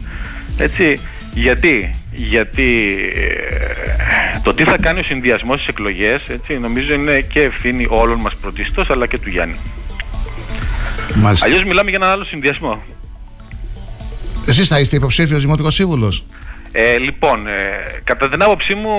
Έτσι. 0.57 0.99
Γιατί, 1.33 1.95
γιατί 2.11 2.87
ε, 3.15 4.39
το 4.43 4.53
τι 4.53 4.63
θα 4.63 4.75
κάνει 4.81 4.99
ο 4.99 5.03
συνδυασμός 5.03 5.55
στις 5.61 5.67
εκλογές, 5.67 6.21
νομίζω 6.61 6.93
είναι 6.93 7.21
και 7.21 7.41
ευθύνη 7.41 7.85
όλων 7.89 8.19
μας 8.19 8.33
πρωτίστως, 8.41 8.89
αλλά 8.89 9.07
και 9.07 9.19
του 9.19 9.29
Γιάννη. 9.29 9.55
Μάλιστα. 11.15 11.45
Αλλιώς 11.45 11.63
μιλάμε 11.63 11.89
για 11.89 11.99
έναν 12.01 12.11
άλλο 12.15 12.25
συνδυασμό. 12.25 12.81
Εσείς 14.47 14.67
θα 14.67 14.79
είστε 14.79 14.95
υποψήφιος 14.95 15.41
δημοτικός 15.41 15.73
σύμβουλος; 15.73 16.25
Ε, 16.71 16.97
λοιπόν, 16.97 17.47
ε, 17.47 18.01
κατά 18.03 18.29
την 18.29 18.43
άποψή 18.43 18.73
μου, 18.75 18.93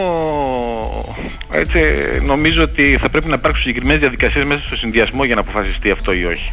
έτσι, 1.53 1.81
νομίζω 2.25 2.63
ότι 2.63 2.97
θα 3.01 3.09
πρέπει 3.09 3.29
να 3.29 3.35
υπάρξουν 3.35 3.63
συγκεκριμένες 3.63 4.01
διαδικασίες 4.01 4.45
μέσα 4.45 4.63
στο 4.67 4.77
συνδυασμό 4.77 5.25
για 5.25 5.35
να 5.35 5.41
αποφασιστεί 5.41 5.91
αυτό 5.91 6.13
ή 6.13 6.25
όχι. 6.25 6.53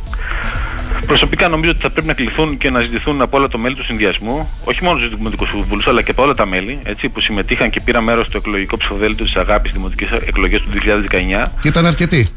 Προσωπικά 1.07 1.47
νομίζω 1.47 1.71
ότι 1.71 1.79
θα 1.79 1.89
πρέπει 1.89 2.07
να 2.07 2.13
κληθούν 2.13 2.57
και 2.57 2.69
να 2.69 2.81
ζητηθούν 2.81 3.21
από 3.21 3.37
όλα 3.37 3.47
τα 3.47 3.57
μέλη 3.57 3.75
του 3.75 3.83
συνδυασμού, 3.83 4.53
όχι 4.63 4.83
μόνο 4.83 4.99
τους 4.99 5.09
Δημοτικούς 5.09 5.49
Συμβούλου, 5.49 5.89
αλλά 5.89 6.01
και 6.01 6.11
από 6.11 6.23
όλα 6.23 6.33
τα 6.33 6.45
μέλη 6.45 6.79
έτσι, 6.85 7.09
που 7.09 7.19
συμμετείχαν 7.19 7.69
και 7.69 7.81
πήραν 7.81 8.03
μέρος 8.03 8.27
στο 8.27 8.37
εκλογικό 8.37 8.77
ψηφοδέλτιο 8.77 9.25
της 9.25 9.35
Αγάπης 9.35 9.71
Δημοτικέ 9.71 10.07
Εκλογές 10.25 10.61
του 10.61 10.69
2019. 10.69 11.51
Και 11.61 11.67
ήταν 11.67 11.85
αρκετοί. 11.85 12.27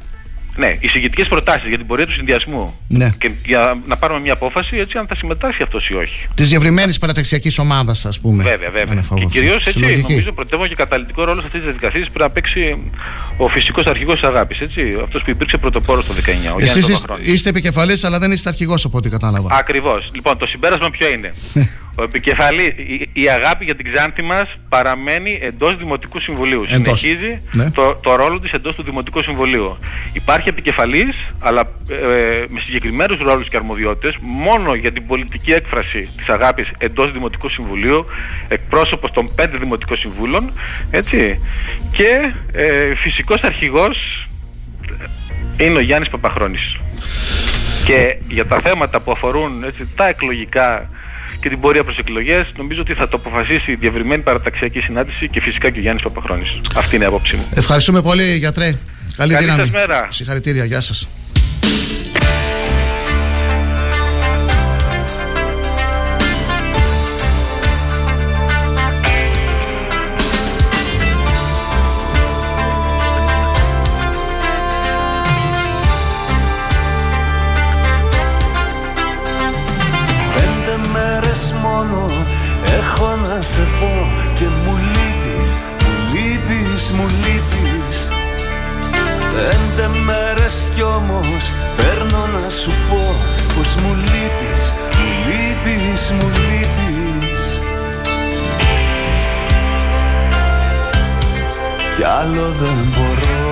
Ναι, 0.56 0.66
οι 0.80 0.86
συγκεκριτικές 0.88 1.28
προτάσεις 1.28 1.68
για 1.68 1.76
την 1.78 1.86
πορεία 1.86 2.06
του 2.06 2.12
συνδυασμού 2.12 2.78
Ναι. 2.88 3.10
και 3.18 3.30
για 3.46 3.78
να 3.86 3.96
πάρουμε 3.96 4.20
μια 4.20 4.32
απόφαση 4.32 4.76
έτσι, 4.76 4.98
αν 4.98 5.06
θα 5.06 5.14
συμμετάσχει 5.16 5.62
αυτός 5.62 5.88
ή 5.88 5.94
όχι. 5.94 6.28
Της 6.34 6.48
διευρυμένης 6.48 6.98
παραταξιακής 6.98 7.58
ομάδας, 7.58 8.04
ας 8.06 8.20
πούμε. 8.20 8.42
Βέβαια, 8.42 8.70
βέβαια. 8.70 8.92
Ένα 8.92 9.02
φόβο. 9.02 9.20
Και 9.20 9.26
κυρίως 9.26 9.56
έτσι 9.56 9.70
Συλλογική. 9.70 10.10
νομίζω 10.12 10.32
πρωτεύω 10.32 10.66
και 10.66 10.74
καταλητικό 10.74 11.24
ρόλο 11.24 11.40
σε 11.40 11.46
αυτές 11.46 11.60
τις 11.60 11.70
διαδικασίες 11.70 12.06
πρέπει 12.08 12.22
να 12.24 12.30
παίξει 12.30 12.76
ο 13.36 13.48
φυσικός 13.48 13.84
αρχηγός 13.84 14.14
της 14.20 14.28
Αγάπης. 14.28 14.58
Αυτός 15.02 15.22
που 15.22 15.30
υπήρξε 15.30 15.56
πρωτοπόρος 15.56 16.06
το 16.06 16.12
19, 16.12 16.52
ο 16.54 16.60
Γιάννης 16.60 16.76
Εσείς 16.76 17.00
Παπαχρόνης. 17.00 17.32
είστε 17.32 17.48
επικεφαλής, 17.48 18.04
αλλά 18.04 18.18
δεν 18.18 18.30
είστε 18.32 18.48
αρχηγός 18.48 18.84
από 18.84 18.96
ό,τι 18.98 19.08
κατάλαβα. 19.08 19.48
Ακριβώς. 19.58 20.10
Λοιπόν, 20.14 20.38
το 20.38 20.46
συμπέρασμα 20.46 20.90
ποιο 20.90 21.08
είναι; 21.10 21.30
ο 22.00 22.02
επικεφαλή, 22.02 22.64
η, 22.64 23.22
η 23.22 23.28
αγάπη 23.28 23.64
για 23.64 23.74
την 23.74 23.92
Ξάνθη 23.92 24.22
μας 24.24 24.52
παραμένει 24.68 25.38
εντός 25.42 25.76
Δημοτικού 25.76 26.20
Συμβουλίου. 26.20 26.64
Εντός. 26.68 27.00
Συνεχίζει 27.00 27.42
Ναι. 27.52 27.70
το, 27.70 27.94
το 27.94 28.14
ρόλο 28.14 28.40
της 28.40 28.52
εντός 28.52 28.74
του 28.74 28.82
Δημοτικού 28.82 29.22
Συμβουλίου. 29.22 29.78
Υπάρχει 30.12 30.48
επικεφαλής, 30.48 31.14
αλλά 31.40 31.60
ε, 31.90 32.44
με 32.48 32.60
συγκεκριμένους 32.64 33.18
ρόλους 33.18 33.48
και 33.48 33.56
αρμοδιότητες, 33.56 34.14
μόνο 34.20 34.74
για 34.74 34.92
την 34.92 35.06
πολιτική 35.06 35.50
έκφραση 35.50 36.10
της 36.16 36.28
αγάπης 36.28 36.70
εντός 36.78 37.12
Δημοτικού 37.12 37.48
Συμβουλίου, 37.48 38.04
εκπρόσωπος 38.48 39.10
των 39.10 39.34
πέντε 39.34 39.58
Δημοτικών 39.58 39.96
Συμβούλων. 39.96 40.52
Έτσι. 40.90 41.40
Και 41.90 42.32
ε, 42.52 42.94
φυσικός 42.94 43.42
αρχηγός 43.42 44.26
είναι 45.58 45.76
ο 45.76 45.80
Γιάννης 45.80 46.08
Παπαχρόνης. 46.08 46.76
Και 47.84 48.16
για 48.28 48.46
τα 48.46 48.60
θέματα 48.60 49.00
που 49.00 49.10
αφορούν 49.12 49.64
έτσι, 49.64 49.88
τα 49.96 50.08
εκλογικά 50.08 50.88
και 51.40 51.48
την 51.48 51.60
πορεία 51.60 51.84
προς 51.84 51.98
εκλογές, 51.98 52.46
νομίζω 52.56 52.80
ότι 52.80 52.94
θα 52.94 53.08
το 53.08 53.16
αποφασίσει 53.16 53.72
η 53.72 53.74
διευρυμένη 53.74 54.22
παραταξιακή 54.22 54.80
συνάντηση 54.80 55.28
και 55.28 55.40
φυσικά 55.40 55.70
και 55.70 55.78
ο 55.78 55.82
Γιάννης 55.82 56.02
Παπαχρόνης. 56.02 56.60
Αυτή 56.74 56.94
είναι 56.96 57.04
η 57.04 57.08
άποψή 57.08 57.36
μου. 57.36 57.46
Ευχαριστούμε 57.54 58.02
πολύ, 58.02 58.36
γιατρέ. 58.36 58.74
Καλή, 59.16 59.32
Καλή 59.32 59.44
δύναμη. 59.44 59.62
σας 59.62 59.70
μέρα. 59.70 60.06
Συγχαρητήρια, 60.10 60.64
γεια 60.64 60.80
σας. 60.80 61.08
Να 83.40 83.46
σε 83.46 83.66
πω 83.80 84.12
και 84.34 84.44
μου 84.44 84.76
λείπεις, 84.92 85.56
μου 85.82 85.92
λείπεις, 86.12 86.90
μου 86.90 87.06
λείπεις. 87.08 88.10
Πέντε 89.34 89.88
μέρες 90.04 90.64
κι 90.74 90.82
όμως 90.82 91.44
παίρνω 91.76 92.26
να 92.26 92.50
σου 92.50 92.72
πω 92.88 93.14
πως 93.54 93.74
μου 93.82 93.94
λείπεις, 93.94 94.72
μου 94.98 95.08
λείπεις, 95.26 96.10
μου 96.10 96.28
λείπεις. 96.48 97.60
Κι 101.96 102.04
άλλο 102.04 102.46
δεν 102.60 102.78
μπορώ. 102.92 103.48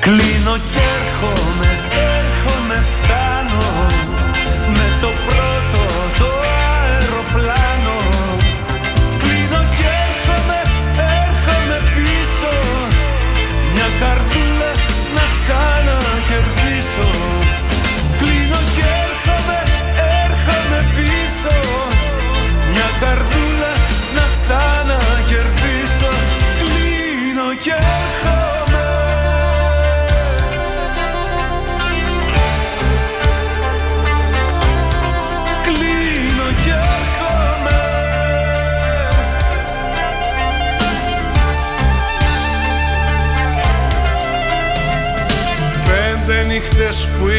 Κλείνω 0.00 0.56
και 0.70 0.80
έρχομαι, 0.96 0.96
έρχομαι, 0.98 1.55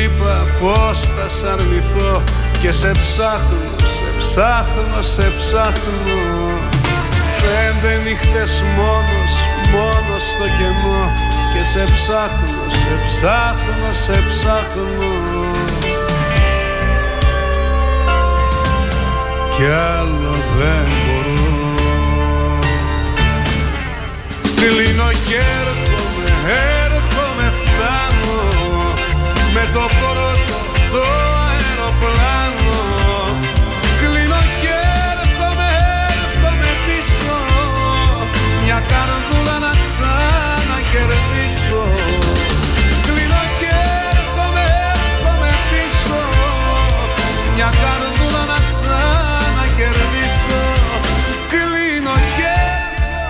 είπα 0.07 0.47
πως 0.59 0.99
θα 0.99 1.29
σ' 1.29 1.43
αρνηθώ 1.43 2.23
Και 2.61 2.71
σε 2.71 2.91
ψάχνω, 2.91 3.75
σε 3.95 4.09
ψάχνω, 4.17 5.01
σε 5.01 5.31
ψάχνω. 5.39 6.21
Πέντε 7.41 8.01
νύχτες 8.03 8.63
μόνος, 8.77 9.34
μόνος 9.71 10.23
στο 10.31 10.45
κενό 10.57 11.11
Και 11.53 11.63
σε 11.71 11.84
ψάχνω, 11.93 12.63
σε 12.69 12.93
ψάχνω, 13.05 13.93
σε 14.03 14.23
ψάχνω. 14.29 15.11
Κι 19.55 19.63
άλλο 19.63 20.35
δεν 20.57 20.88
μπορώ. 21.03 21.75
Κλείνω 24.55 25.09
και 25.27 25.35
έρχομαι, 25.35 26.29
έρχομαι, 26.47 26.77
Με 29.78 30.06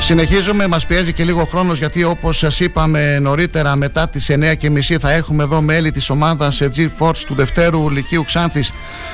Συνεχίζουμε, 0.07 0.67
μας 0.67 0.85
πιέζει 0.85 1.13
και 1.13 1.23
λίγο 1.23 1.45
χρόνος 1.45 1.77
γιατί 1.77 2.03
όπως 2.03 2.37
σας 2.37 2.59
είπαμε 2.59 3.19
νωρίτερα 3.19 3.75
μετά 3.75 4.09
τις 4.09 4.29
9.30 4.29 4.95
θα 4.99 5.11
έχουμε 5.11 5.43
εδώ 5.43 5.61
μέλη 5.61 5.91
της 5.91 6.09
ομάδας 6.09 6.61
ε, 6.61 6.69
G-Force 6.75 7.17
του 7.25 7.35
Δευτέρου 7.35 7.89
Λυκείου 7.89 8.23
Ξάνθης 8.23 8.71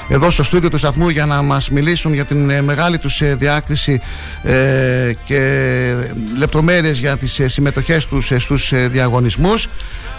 εδώ 0.10 0.30
στο 0.30 0.44
στούντιο 0.44 0.70
του 0.70 0.78
σταθμού 0.78 1.10
για 1.10 1.26
να 1.26 1.42
μας 1.42 1.70
μιλήσουν 1.70 2.14
για 2.14 2.26
την 2.26 2.50
ε, 2.50 2.62
μεγάλη 2.62 2.98
τους 2.98 3.22
ε, 3.22 3.36
διάκριση 3.36 4.02
ε, 4.44 5.12
και 5.26 5.40
λεπτομέρειες 6.38 7.00
για 7.00 7.18
τις 7.18 7.40
ε, 7.40 7.48
συμμετοχές 7.48 8.06
τους 8.06 8.32
ε, 8.32 8.40
στους 8.40 8.72
ε, 8.72 8.88
διαγωνισμούς. 8.88 9.68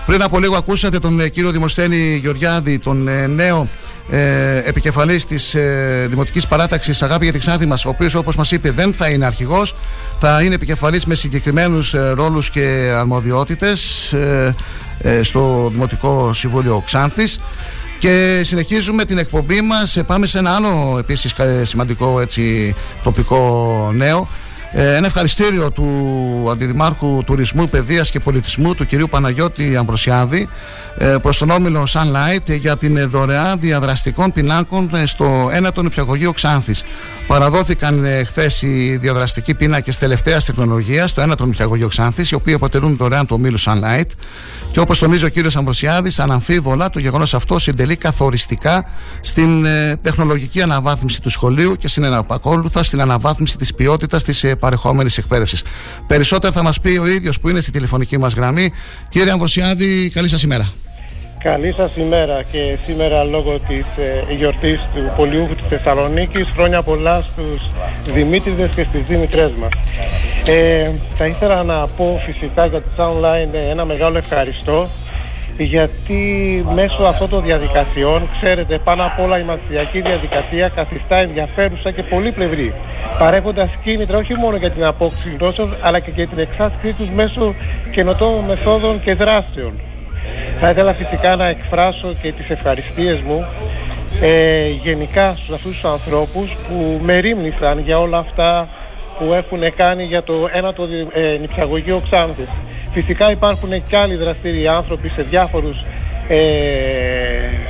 Πριν 0.06 0.22
από 0.22 0.38
λίγο 0.38 0.56
ακούσατε 0.56 0.98
τον 0.98 1.20
ε, 1.20 1.28
κύριο 1.28 1.50
Δημοσθένη 1.50 2.16
Γεωργιάδη, 2.22 2.78
τον 2.78 3.08
ε, 3.08 3.26
νέο 3.26 3.68
ε, 4.10 4.56
επικεφαλής 4.64 5.24
της 5.24 5.54
ε, 5.54 6.06
Δημοτικής 6.10 6.46
Παράταξης 6.46 7.02
Αγάπη 7.02 7.24
για 7.24 7.32
τη 7.32 7.38
Ξάνθη 7.38 7.66
μας, 7.66 7.84
ο 7.84 7.88
οποίος 7.88 8.14
όπως 8.14 8.36
μας 8.36 8.50
είπε 8.50 8.70
δεν 8.70 8.92
θα 8.94 9.08
είναι 9.08 9.24
αρχηγός, 9.24 9.74
θα 10.20 10.42
είναι 10.42 10.54
επικεφαλής 10.54 11.04
με 11.06 11.14
συγκεκριμένους 11.14 11.94
ε, 11.94 12.08
ρόλους 12.14 12.50
και 12.50 12.92
αρμοδιότητες 12.98 14.12
ε, 14.12 14.54
ε, 14.98 15.22
στο 15.22 15.68
Δημοτικό 15.72 16.32
Συμβούλιο 16.34 16.82
Ξάνθης. 16.84 17.38
Και 17.98 18.40
συνεχίζουμε 18.44 19.04
την 19.04 19.18
εκπομπή 19.18 19.60
μας. 19.60 19.96
Ε, 19.96 20.02
Πάμε 20.02 20.26
σε 20.26 20.38
ένα 20.38 20.54
άλλο 20.54 20.96
επίσης 20.98 21.32
κα- 21.34 21.64
σημαντικό 21.64 22.20
έτσι, 22.20 22.74
τοπικό 23.02 23.90
νέο. 23.94 24.28
Ε, 24.76 24.94
ένα 24.94 25.06
ευχαριστήριο 25.06 25.70
του 25.70 26.48
Αντιδημάρχου 26.50 27.22
Τουρισμού, 27.24 27.68
Παιδείας 27.68 28.10
και 28.10 28.20
Πολιτισμού 28.20 28.74
του 28.74 28.86
κυρίου 28.86 29.08
Παναγιώτη 29.10 29.76
Αμπροσιάδη 29.76 30.48
ε, 30.98 31.16
προς 31.22 31.38
τον 31.38 31.50
όμιλο 31.50 31.86
Sunlight 31.92 32.58
για 32.58 32.76
την 32.76 32.96
ε, 32.96 33.04
δωρεά 33.04 33.56
διαδραστικών 33.56 34.32
πινάκων 34.32 34.90
ε, 34.94 35.06
στο 35.06 35.48
ένατο 35.52 35.82
νηπιαγωγείο 35.82 36.32
Ξάνθης. 36.32 36.82
Παραδόθηκαν 37.26 38.04
ε, 38.04 38.24
χθες 38.24 38.62
οι 38.62 38.96
διαδραστικοί 38.96 39.54
πίνακες 39.54 39.98
τελευταίας 39.98 40.44
τεχνολογίας 40.44 41.10
στο 41.10 41.20
ένατο 41.20 41.46
νηπιαγωγείο 41.46 41.88
Ξάνθης, 41.88 42.30
οι 42.30 42.34
οποίοι 42.34 42.54
αποτελούν 42.54 42.96
δωρεάν 42.96 43.26
του 43.26 43.34
ομίλου 43.38 43.60
Sunlight. 43.60 44.06
Και 44.70 44.80
όπως 44.80 44.98
τονίζει 44.98 45.24
ο 45.24 45.28
κύριος 45.28 45.56
Αμπροσιάδης, 45.56 46.18
αναμφίβολα 46.18 46.90
το 46.90 46.98
γεγονός 46.98 47.34
αυτό 47.34 47.58
συντελεί 47.58 47.96
καθοριστικά 47.96 48.84
στην 49.20 49.64
ε, 49.64 49.96
τεχνολογική 50.02 50.62
αναβάθμιση 50.62 51.20
του 51.20 51.30
σχολείου 51.30 51.76
και 51.76 51.88
στην 51.88 52.04
επακόλουθα 52.04 52.82
στην 52.82 53.00
αναβάθμιση 53.00 53.56
της 53.56 53.74
ποιότητας 53.74 54.24
της 54.24 54.44
ε, 54.64 54.70
παρεχόμενης 54.70 55.18
εκπαίδευσης. 55.18 55.62
Περισσότερα 56.06 56.52
θα 56.52 56.62
μας 56.62 56.80
πει 56.80 56.98
ο 56.98 57.06
ίδιος 57.06 57.40
που 57.40 57.48
είναι 57.48 57.60
στη 57.60 57.70
τηλεφωνική 57.70 58.18
μας 58.18 58.32
γραμμή. 58.32 58.72
Κύριε 59.08 59.32
Αμπροσιάδη, 59.32 60.10
καλή 60.14 60.28
σας 60.28 60.42
ημέρα. 60.42 60.72
Καλή 61.44 61.74
σας 61.76 61.96
ημέρα 61.96 62.42
και 62.42 62.78
σήμερα 62.84 63.24
λόγω 63.24 63.58
της 63.58 63.86
ε, 63.96 64.34
γιορτής 64.34 64.80
του 64.94 65.12
Πολιούχου 65.16 65.54
της 65.54 65.64
Θεσσαλονίκης 65.68 66.46
χρόνια 66.54 66.82
πολλά 66.82 67.22
στους 67.22 67.70
Δημήτριδες 68.12 68.74
και 68.74 68.84
στις 68.84 69.08
Δήμητρές 69.08 69.52
μας. 69.52 69.70
Ε, 70.46 70.90
θα 71.14 71.26
ήθελα 71.26 71.62
να 71.62 71.86
πω 71.86 72.20
φυσικά 72.26 72.66
για 72.66 72.82
τη 72.82 72.90
Soundline 72.96 73.52
ε, 73.52 73.70
ένα 73.70 73.84
μεγάλο 73.84 74.18
ευχαριστώ 74.18 74.90
γιατί 75.58 76.64
μέσω 76.74 77.02
αυτών 77.02 77.28
των 77.28 77.42
διαδικασιών, 77.44 78.30
ξέρετε, 78.32 78.78
πάνω 78.78 79.04
απ' 79.04 79.20
όλα 79.20 79.38
η 79.38 79.42
μαθησιακή 79.42 80.00
διαδικασία 80.00 80.68
καθιστά 80.68 81.16
ενδιαφέρουσα 81.16 81.90
και 81.90 82.02
πολύπλευρη, 82.02 82.74
παρέχοντας 83.18 83.70
κίνητρα 83.84 84.18
όχι 84.18 84.36
μόνο 84.38 84.56
για 84.56 84.70
την 84.70 84.84
απόκτηση 84.84 85.36
γνώσεων, 85.40 85.76
αλλά 85.80 85.98
και 85.98 86.10
για 86.14 86.28
την 86.28 86.38
εξάσκησή 86.38 86.92
τους 86.92 87.08
μέσω 87.08 87.54
καινοτόμων 87.90 88.44
μεθόδων 88.44 89.02
και 89.02 89.14
δράσεων. 89.14 89.80
Θα 90.60 90.70
ήθελα 90.70 90.94
φυσικά 90.94 91.36
να 91.36 91.46
εκφράσω 91.46 92.08
και 92.22 92.32
τις 92.32 92.50
ευχαριστίες 92.50 93.20
μου 93.20 93.46
ε, 94.22 94.68
γενικά 94.68 95.34
στους 95.34 95.54
αυτούς 95.54 95.72
τους 95.72 95.84
ανθρώπους 95.84 96.56
που 96.68 97.00
με 97.02 97.18
ρίμνησαν 97.18 97.78
για 97.78 97.98
όλα 97.98 98.18
αυτά 98.18 98.68
που 99.18 99.32
έχουν 99.32 99.74
κάνει 99.76 100.04
για 100.04 100.22
το 100.22 100.48
ένατο 100.52 100.86
δι- 100.86 101.08
ε, 101.12 101.36
νηπιαγωγείο 101.40 102.02
Ξάνθης. 102.10 102.48
Φυσικά 102.92 103.30
υπάρχουν 103.30 103.86
και 103.86 103.96
άλλοι 103.96 104.14
δραστήριοι 104.16 104.68
άνθρωποι 104.68 105.08
σε 105.08 105.22
διάφορους 105.22 105.84
ε, 106.28 106.36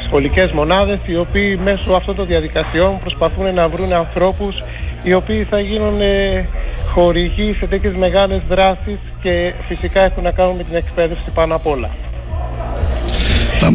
σχολικές 0.02 0.50
μονάδες 0.50 0.98
οι 1.06 1.16
οποίοι 1.16 1.58
μέσω 1.62 1.92
αυτών 1.92 2.16
των 2.16 2.26
διαδικασιών 2.26 2.98
προσπαθούν 2.98 3.54
να 3.54 3.68
βρουν 3.68 3.92
ανθρώπους 3.92 4.62
οι 5.02 5.14
οποίοι 5.14 5.44
θα 5.50 5.60
γίνουν 5.60 6.00
ε, 6.00 6.48
χορηγοί 6.92 7.52
σε 7.52 7.66
τέτοιες 7.66 7.94
μεγάλες 7.94 8.40
δράσεις 8.48 8.98
και 9.22 9.54
φυσικά 9.68 10.04
έχουν 10.04 10.22
να 10.22 10.30
κάνουν 10.30 10.56
με 10.56 10.62
την 10.62 10.74
εκπαίδευση 10.74 11.30
πάνω 11.34 11.54
απ' 11.54 11.66
όλα. 11.66 11.90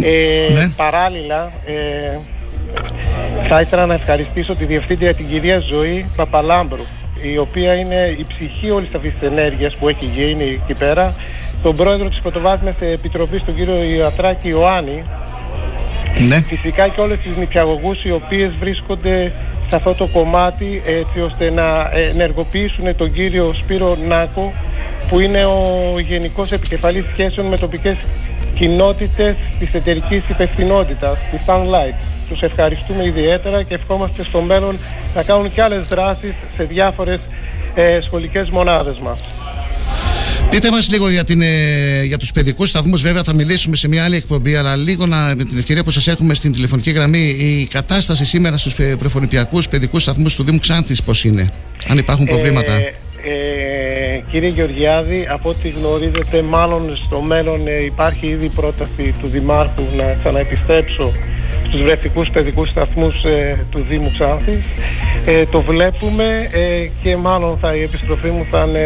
Ε, 0.03 0.45
Παράλληλα, 0.77 1.51
ε, 1.65 2.17
θα 3.47 3.61
ήθελα 3.61 3.85
να 3.85 3.93
ευχαριστήσω 3.93 4.55
τη 4.55 4.65
Διευθύντρια 4.65 5.13
την 5.13 5.27
κυρία 5.27 5.59
Ζωή 5.59 6.11
Παπαλάμπρου, 6.15 6.83
η 7.21 7.37
οποία 7.37 7.75
είναι 7.75 8.15
η 8.19 8.23
ψυχή 8.27 8.69
όλης 8.71 8.89
αυτής 8.95 9.13
της 9.19 9.29
ενέργειας 9.29 9.75
που 9.75 9.89
έχει 9.89 10.05
γίνει 10.05 10.43
εκεί 10.43 10.73
πέρα, 10.79 11.15
τον 11.63 11.75
πρόεδρο 11.75 12.09
της 12.09 12.19
Πρωτοβάθμιας 12.21 12.81
Επιτροπής, 12.81 13.43
τον 13.45 13.55
κύριο 13.55 13.83
Ιατράκη 13.83 14.47
Ιωάννη, 14.47 15.03
Ναι. 16.27 16.35
φυσικά 16.41 16.87
και 16.87 17.01
όλες 17.01 17.19
τις 17.19 17.37
νηπιαγωγούς 17.37 18.03
οι 18.03 18.11
οποίες 18.11 18.51
βρίσκονται 18.59 19.31
σε 19.67 19.75
αυτό 19.75 19.93
το 19.93 20.07
κομμάτι 20.07 20.81
έτσι 20.85 21.19
ώστε 21.19 21.51
να 21.51 21.89
ενεργοποιήσουν 21.93 22.95
τον 22.95 23.13
κύριο 23.13 23.53
Σπύρο 23.53 23.95
Νάκο 24.07 24.53
που 25.09 25.19
είναι 25.19 25.45
ο 25.45 25.99
Γενικός 25.99 26.51
Επικεφαλής 26.51 27.05
Σχέσεων 27.11 27.47
με 27.47 27.57
τοπικές 27.57 27.97
κοινότητες 28.59 29.35
της 29.59 29.73
εταιρικής 29.73 30.23
υπευθυνότητας, 30.29 31.17
της 31.31 31.41
Sunlight. 31.47 31.97
Τους 32.27 32.41
ευχαριστούμε 32.41 33.05
ιδιαίτερα 33.05 33.63
και 33.63 33.73
ευχόμαστε 33.73 34.23
στο 34.23 34.41
μέλλον 34.41 34.77
να 35.15 35.23
κάνουν 35.23 35.53
και 35.53 35.61
άλλες 35.61 35.87
δράσεις 35.87 36.33
σε 36.55 36.63
διάφορες 36.63 37.19
ε, 37.75 37.99
σχολικές 38.01 38.49
μονάδες 38.49 38.99
μας. 38.99 39.21
Πείτε 40.49 40.71
μας 40.71 40.89
λίγο 40.89 41.09
για, 41.09 41.23
την, 41.23 41.41
ε, 41.41 42.03
για 42.03 42.17
τους 42.17 42.31
παιδικούς 42.31 42.69
σταθμούς, 42.69 43.01
βέβαια 43.01 43.23
θα 43.23 43.33
μιλήσουμε 43.33 43.75
σε 43.75 43.87
μια 43.87 44.03
άλλη 44.03 44.15
εκπομπή, 44.15 44.55
αλλά 44.55 44.75
λίγο 44.75 45.05
να, 45.05 45.35
με 45.35 45.43
την 45.43 45.57
ευκαιρία 45.57 45.83
που 45.83 45.91
σας 45.91 46.07
έχουμε 46.07 46.33
στην 46.33 46.51
τηλεφωνική 46.51 46.91
γραμμή, 46.91 47.19
η 47.39 47.67
κατάσταση 47.71 48.25
σήμερα 48.25 48.57
στους 48.57 48.79
ε, 48.79 48.95
προφορνηπιακούς 48.95 49.67
παιδικούς 49.67 50.01
σταθμούς 50.01 50.35
του 50.35 50.43
Δήμου 50.43 50.59
Ξάνθης 50.59 51.03
πώς 51.03 51.23
είναι, 51.23 51.49
αν 51.87 51.97
υπάρχουν 51.97 52.25
προβλήματα; 52.25 52.73
Ε, 52.73 52.93
ε, 53.23 54.19
κύριε 54.31 54.49
Γεωργιάδη, 54.49 55.27
από 55.29 55.49
ό,τι 55.49 55.69
γνωρίζετε, 55.69 56.41
μάλλον 56.41 56.95
στο 56.95 57.21
μέλλον 57.21 57.67
ε, 57.67 57.83
υπάρχει 57.83 58.27
ήδη 58.27 58.49
πρόταση 58.49 59.15
του 59.21 59.27
Δημάρχου 59.27 59.83
να 59.95 60.15
ξαναεπιστρέψω 60.23 61.13
στους 61.67 61.81
βρεφικούς 61.81 62.29
παιδικούς 62.29 62.69
σταθμούς 62.69 63.23
ε, 63.23 63.65
του 63.69 63.85
Δήμου 63.89 64.11
Ξάνθης. 64.11 64.65
Ε, 65.25 65.45
το 65.45 65.61
βλέπουμε 65.61 66.49
ε, 66.51 66.89
και 67.03 67.15
μάλλον 67.15 67.57
θα, 67.61 67.75
η 67.75 67.81
επιστροφή 67.81 68.29
μου 68.29 68.47
θα 68.51 68.65
είναι 68.67 68.85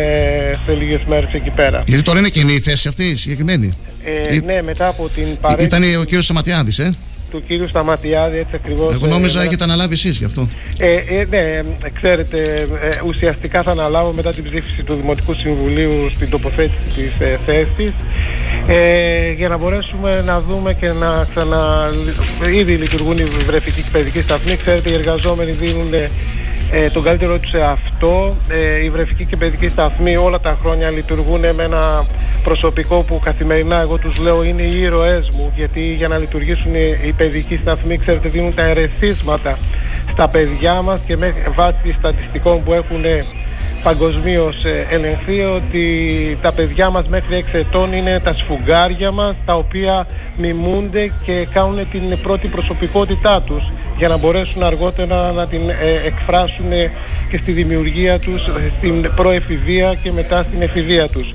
σε 0.66 0.74
λίγες 0.74 1.02
μέρες 1.08 1.34
εκεί 1.34 1.50
πέρα. 1.50 1.84
Γιατί 1.86 2.04
τώρα 2.04 2.20
είναι 2.20 2.30
κοινή 2.30 2.54
η 2.54 2.60
θέση 2.60 2.88
αυτή, 2.88 3.04
η 3.04 3.16
συγκεκριμένη; 3.16 3.78
Ε, 4.04 4.40
ναι, 4.40 4.62
μετά 4.62 4.88
από 4.88 5.10
την 5.16 5.38
παρέτηση 5.42 5.68
Ήταν 5.68 6.02
ο 6.02 6.04
κύριος 6.04 6.26
Σαματιάδης, 6.26 6.80
ε; 6.80 6.92
Του 7.34 7.44
κύριου 7.48 7.68
Σταματιάδη, 7.68 8.38
έτσι 8.38 8.56
ακριβώς. 8.56 8.94
Εγώ 8.94 9.06
ε, 9.06 9.10
νόμιζα 9.10 9.34
μέρα- 9.34 9.48
έχετε 9.48 9.64
αναλάβει 9.64 9.94
εσείς 9.94 10.18
γι' 10.18 10.26
αυτό. 10.26 10.50
Ε, 10.80 10.94
ε, 10.94 11.26
ναι, 11.30 11.38
ε, 11.38 11.64
ξέρετε, 11.94 12.68
ε, 12.82 12.90
ουσιαστικά 13.08 13.64
θα 13.64 13.72
αναλάβω 13.72 14.12
μετά 14.12 14.30
την 14.30 14.44
ψήφιση 14.44 14.84
του 14.84 14.96
Δημοτικού 14.96 15.34
Συμβουλίου 15.34 16.10
στην 16.14 16.30
τοποθέτηση 16.30 16.84
της 16.96 17.14
ε, 17.20 17.40
θέσης 17.46 17.92
ε, 18.68 19.32
για 19.32 19.48
να 19.48 19.58
μπορέσουμε 19.58 20.22
να 20.26 20.42
δούμε 20.42 20.74
και 20.74 20.92
να 20.92 21.28
ξανα... 21.36 21.90
Ήδη 22.54 22.74
λειτουργούν 22.76 23.18
οι 23.18 23.24
βρεφικοί 23.24 23.82
και 23.82 23.90
παιδικοί 23.92 24.22
σταθμοί. 24.22 24.56
Ξέρετε, 24.56 24.90
οι 24.90 24.94
εργαζόμενοι 24.94 25.52
δίνουν 25.52 25.92
ε, 26.74 26.84
ε, 26.84 26.90
τον 26.90 27.04
καλύτερο 27.04 27.40
τους 27.40 27.50
σε 27.50 27.62
αυτό. 27.62 28.30
Ε, 28.50 28.84
οι 28.84 28.90
βρεφικοί 28.90 29.26
και 29.26 29.36
παιδικοί 29.36 29.70
σταθμοί 29.70 30.16
όλα 30.16 30.40
τα 30.40 30.58
χρόνια 30.62 30.90
λειτουργούν 30.90 31.40
με 31.40 31.64
ένα 31.64 32.06
προσωπικό 32.44 33.02
που 33.02 33.20
καθημερινά 33.20 33.80
εγώ 33.80 33.98
τους 33.98 34.18
λέω 34.18 34.44
είναι 34.44 34.64
οι 34.64 34.80
ήρωές 34.80 35.30
μου 35.30 35.52
γιατί 35.56 35.82
για 35.82 36.08
να 36.08 36.18
λειτουργήσουν 36.18 36.76
οι, 36.76 37.00
οι 37.06 37.12
παιδικοί 37.12 37.60
σταθμοί 37.62 37.98
ξέρετε 37.98 38.30
δίνουν 38.30 38.54
τα 38.54 38.64
ερεθίσματα 38.64 39.58
στα 40.12 40.28
παιδιά 40.28 40.82
μας 40.82 41.02
και 41.06 41.18
με 41.18 41.34
βάση 41.56 41.90
στατιστικών 41.98 42.64
που 42.64 42.74
έχουν 42.74 43.04
παγκοσμίως 43.84 44.56
ελεγχθεί 44.90 45.42
ότι 45.42 45.86
τα 46.42 46.52
παιδιά 46.54 46.90
μας 46.90 47.08
μέχρι 47.08 47.46
6 47.52 47.54
ετών 47.54 47.94
είναι 47.94 48.20
τα 48.20 48.34
σφουγγάρια 48.34 49.12
μας 49.12 49.38
τα 49.46 49.56
οποία 49.56 50.08
μιμούνται 50.38 51.12
και 51.26 51.48
κάνουν 51.54 51.90
την 51.90 52.22
πρώτη 52.22 52.48
προσωπικότητά 52.48 53.42
τους 53.42 53.64
για 53.98 54.08
να 54.08 54.18
μπορέσουν 54.18 54.64
αργότερα 54.64 55.32
να 55.32 55.48
την 55.48 55.70
ε, 55.70 55.76
εκφράσουν 56.06 56.70
και 57.30 57.38
στη 57.38 57.52
δημιουργία 57.52 58.20
τους 58.20 58.48
ε, 58.48 58.72
στην 58.78 59.14
προεφηβεία 59.16 59.96
και 60.04 60.12
μετά 60.12 60.44
στην 60.44 60.62
εφηβεία 60.62 61.08
τους. 61.08 61.34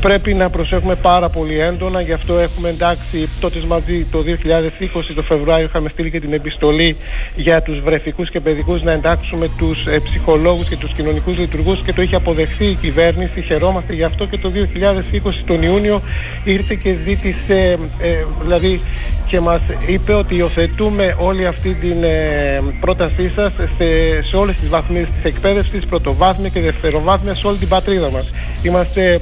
Πρέπει 0.00 0.34
να 0.34 0.50
προσέχουμε 0.50 0.94
πάρα 0.94 1.28
πολύ 1.28 1.60
έντονα, 1.60 2.00
γι' 2.00 2.12
αυτό 2.12 2.38
έχουμε 2.38 2.68
εντάξει 2.68 3.28
τότε 3.40 3.58
μαζί 3.66 4.06
το 4.10 4.18
2020 4.18 5.12
το 5.14 5.22
Φεβρουάριο 5.22 5.66
είχαμε 5.66 5.88
στείλει 5.88 6.10
και 6.10 6.20
την 6.20 6.32
επιστολή 6.32 6.96
για 7.36 7.62
τους 7.62 7.80
βρεφικούς 7.80 8.30
και 8.30 8.40
παιδικούς 8.40 8.82
να 8.82 8.92
εντάξουμε 8.92 9.48
τους 9.58 9.86
ε, 9.86 9.98
ψυχολόγους 9.98 10.68
και 10.68 10.76
τους 10.76 10.92
κοινωνικούς 10.92 11.38
λειτουργούς 11.38 11.80
και 11.84 11.92
το 11.92 12.02
είχε 12.02 12.16
αποδεχθεί 12.16 12.66
η 12.66 12.74
κυβέρνηση, 12.74 13.42
χαιρόμαστε 13.42 13.94
γι' 13.94 14.04
αυτό 14.04 14.26
και 14.26 14.38
το 14.38 14.52
2020 14.54 15.44
τον 15.46 15.62
Ιούνιο 15.62 16.02
ήρθε 16.44 16.74
και 16.74 16.94
ζήτησε, 17.04 17.76
ε, 17.98 18.24
δηλαδή 18.40 18.80
και 19.26 19.40
μας 19.40 19.60
είπε 19.86 20.12
ότι 20.12 20.36
υιοθετούμε 20.36 21.16
όλη 21.18 21.46
αυτή 21.46 21.74
την 21.74 22.04
ε, 22.04 22.60
πρότασή 22.80 23.32
σας 23.34 23.52
σε, 23.52 24.22
σε 24.22 24.36
όλες 24.36 24.58
τις 24.58 24.68
βαθμίδες 24.68 25.08
της 25.08 25.24
εκπαίδευσης, 25.34 25.86
πρωτοβάθμια 25.86 26.48
και 26.48 26.60
δευτεροβάθμια 26.60 27.34
σε 27.34 27.46
όλη 27.46 27.58
την 27.58 27.68
πατρίδα 27.68 28.10
μας. 28.10 28.26
Είμαστε 28.62 29.20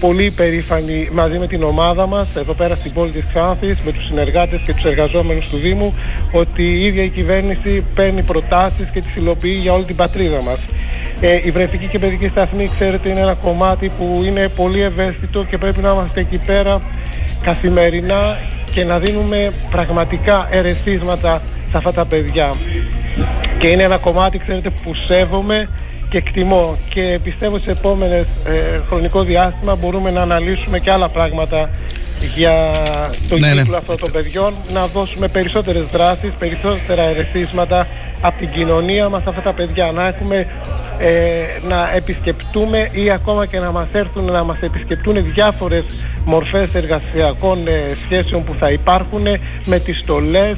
πολύ 0.00 0.30
περήφανοι 0.30 1.08
μαζί 1.12 1.38
με 1.38 1.46
την 1.46 1.62
ομάδα 1.62 2.06
μας 2.06 2.28
εδώ 2.36 2.54
πέρα 2.54 2.76
στην 2.76 2.92
πόλη 2.92 3.12
της 3.12 3.24
Ξάνθης 3.28 3.80
με 3.84 3.92
τους 3.92 4.06
συνεργάτες 4.06 4.60
και 4.64 4.72
τους 4.72 4.84
εργαζόμενους 4.84 5.46
του 5.46 5.56
Δήμου 5.56 5.90
ότι 6.32 6.62
η 6.62 6.84
ίδια 6.84 7.02
η 7.02 7.08
κυβέρνηση 7.08 7.84
παίρνει 7.94 8.22
προτάσεις 8.22 8.88
και 8.92 9.00
τις 9.00 9.16
υλοποιεί 9.16 9.58
για 9.62 9.72
όλη 9.72 9.84
την 9.84 9.96
πατρίδα 9.96 10.42
μας. 10.42 10.64
Ε, 11.20 11.40
η 11.44 11.50
βρεφική 11.50 11.86
και 11.86 11.98
παιδική 11.98 12.28
σταθμή, 12.28 12.70
ξέρετε, 12.74 13.08
είναι 13.08 13.20
ένα 13.20 13.34
κομμάτι 13.34 13.88
που 13.98 14.22
είναι 14.24 14.48
πολύ 14.48 14.80
ευαίσθητο 14.80 15.44
και 15.44 15.58
πρέπει 15.58 15.80
να 15.80 15.90
είμαστε 15.90 16.20
εκεί 16.20 16.38
πέρα 16.46 16.78
καθημερινά 17.42 18.38
και 18.70 18.84
να 18.84 18.98
δίνουμε 18.98 19.52
πραγματικά 19.70 20.48
ερεθίσματα 20.50 21.40
σε 21.70 21.76
αυτά 21.76 21.92
τα 21.92 22.06
παιδιά. 22.06 22.56
Και 23.58 23.66
είναι 23.66 23.82
ένα 23.82 23.96
κομμάτι, 23.98 24.38
ξέρετε, 24.38 24.70
που 24.82 24.90
σέβομαι 25.08 25.68
και 26.08 26.16
εκτιμώ 26.16 26.76
και 26.90 27.18
πιστεύω 27.24 27.58
σε 27.58 27.70
επόμενες 27.70 28.26
ε, 28.46 28.80
χρονικό 28.88 29.22
διάστημα 29.22 29.76
μπορούμε 29.80 30.10
να 30.10 30.20
αναλύσουμε 30.20 30.78
και 30.78 30.90
άλλα 30.90 31.08
πράγματα 31.08 31.70
για 32.36 32.70
το 33.28 33.38
Ναι, 33.38 33.52
ναι. 33.54 33.60
κύκλο 33.60 33.76
αυτών 33.76 33.96
των 33.96 34.10
παιδιών 34.10 34.52
να 34.72 34.86
δώσουμε 34.86 35.28
περισσότερες 35.28 35.88
δράσεις, 35.88 36.34
περισσότερα 36.38 37.02
ερεθίσματα 37.02 37.86
από 38.20 38.38
την 38.38 38.50
κοινωνία 38.50 39.08
μας 39.08 39.22
αυτά 39.26 39.40
τα 39.40 39.54
παιδιά 39.54 39.92
να 39.92 40.06
έχουμε 40.06 40.46
ε, 40.98 41.42
να 41.68 41.92
επισκεπτούμε 41.94 42.88
ή 42.92 43.10
ακόμα 43.10 43.46
και 43.46 43.58
να 43.58 43.70
μας 43.70 43.88
έρθουν 43.92 44.24
να 44.24 44.44
μας 44.44 44.58
επισκεπτούν 44.60 45.32
διάφορες 45.32 45.84
μορφές 46.24 46.74
εργασιακών 46.74 47.66
ε, 47.66 47.96
σχέσεων 48.04 48.44
που 48.44 48.54
θα 48.58 48.70
υπάρχουν 48.70 49.22
με 49.66 49.78
τις 49.78 49.98
στολές 50.02 50.56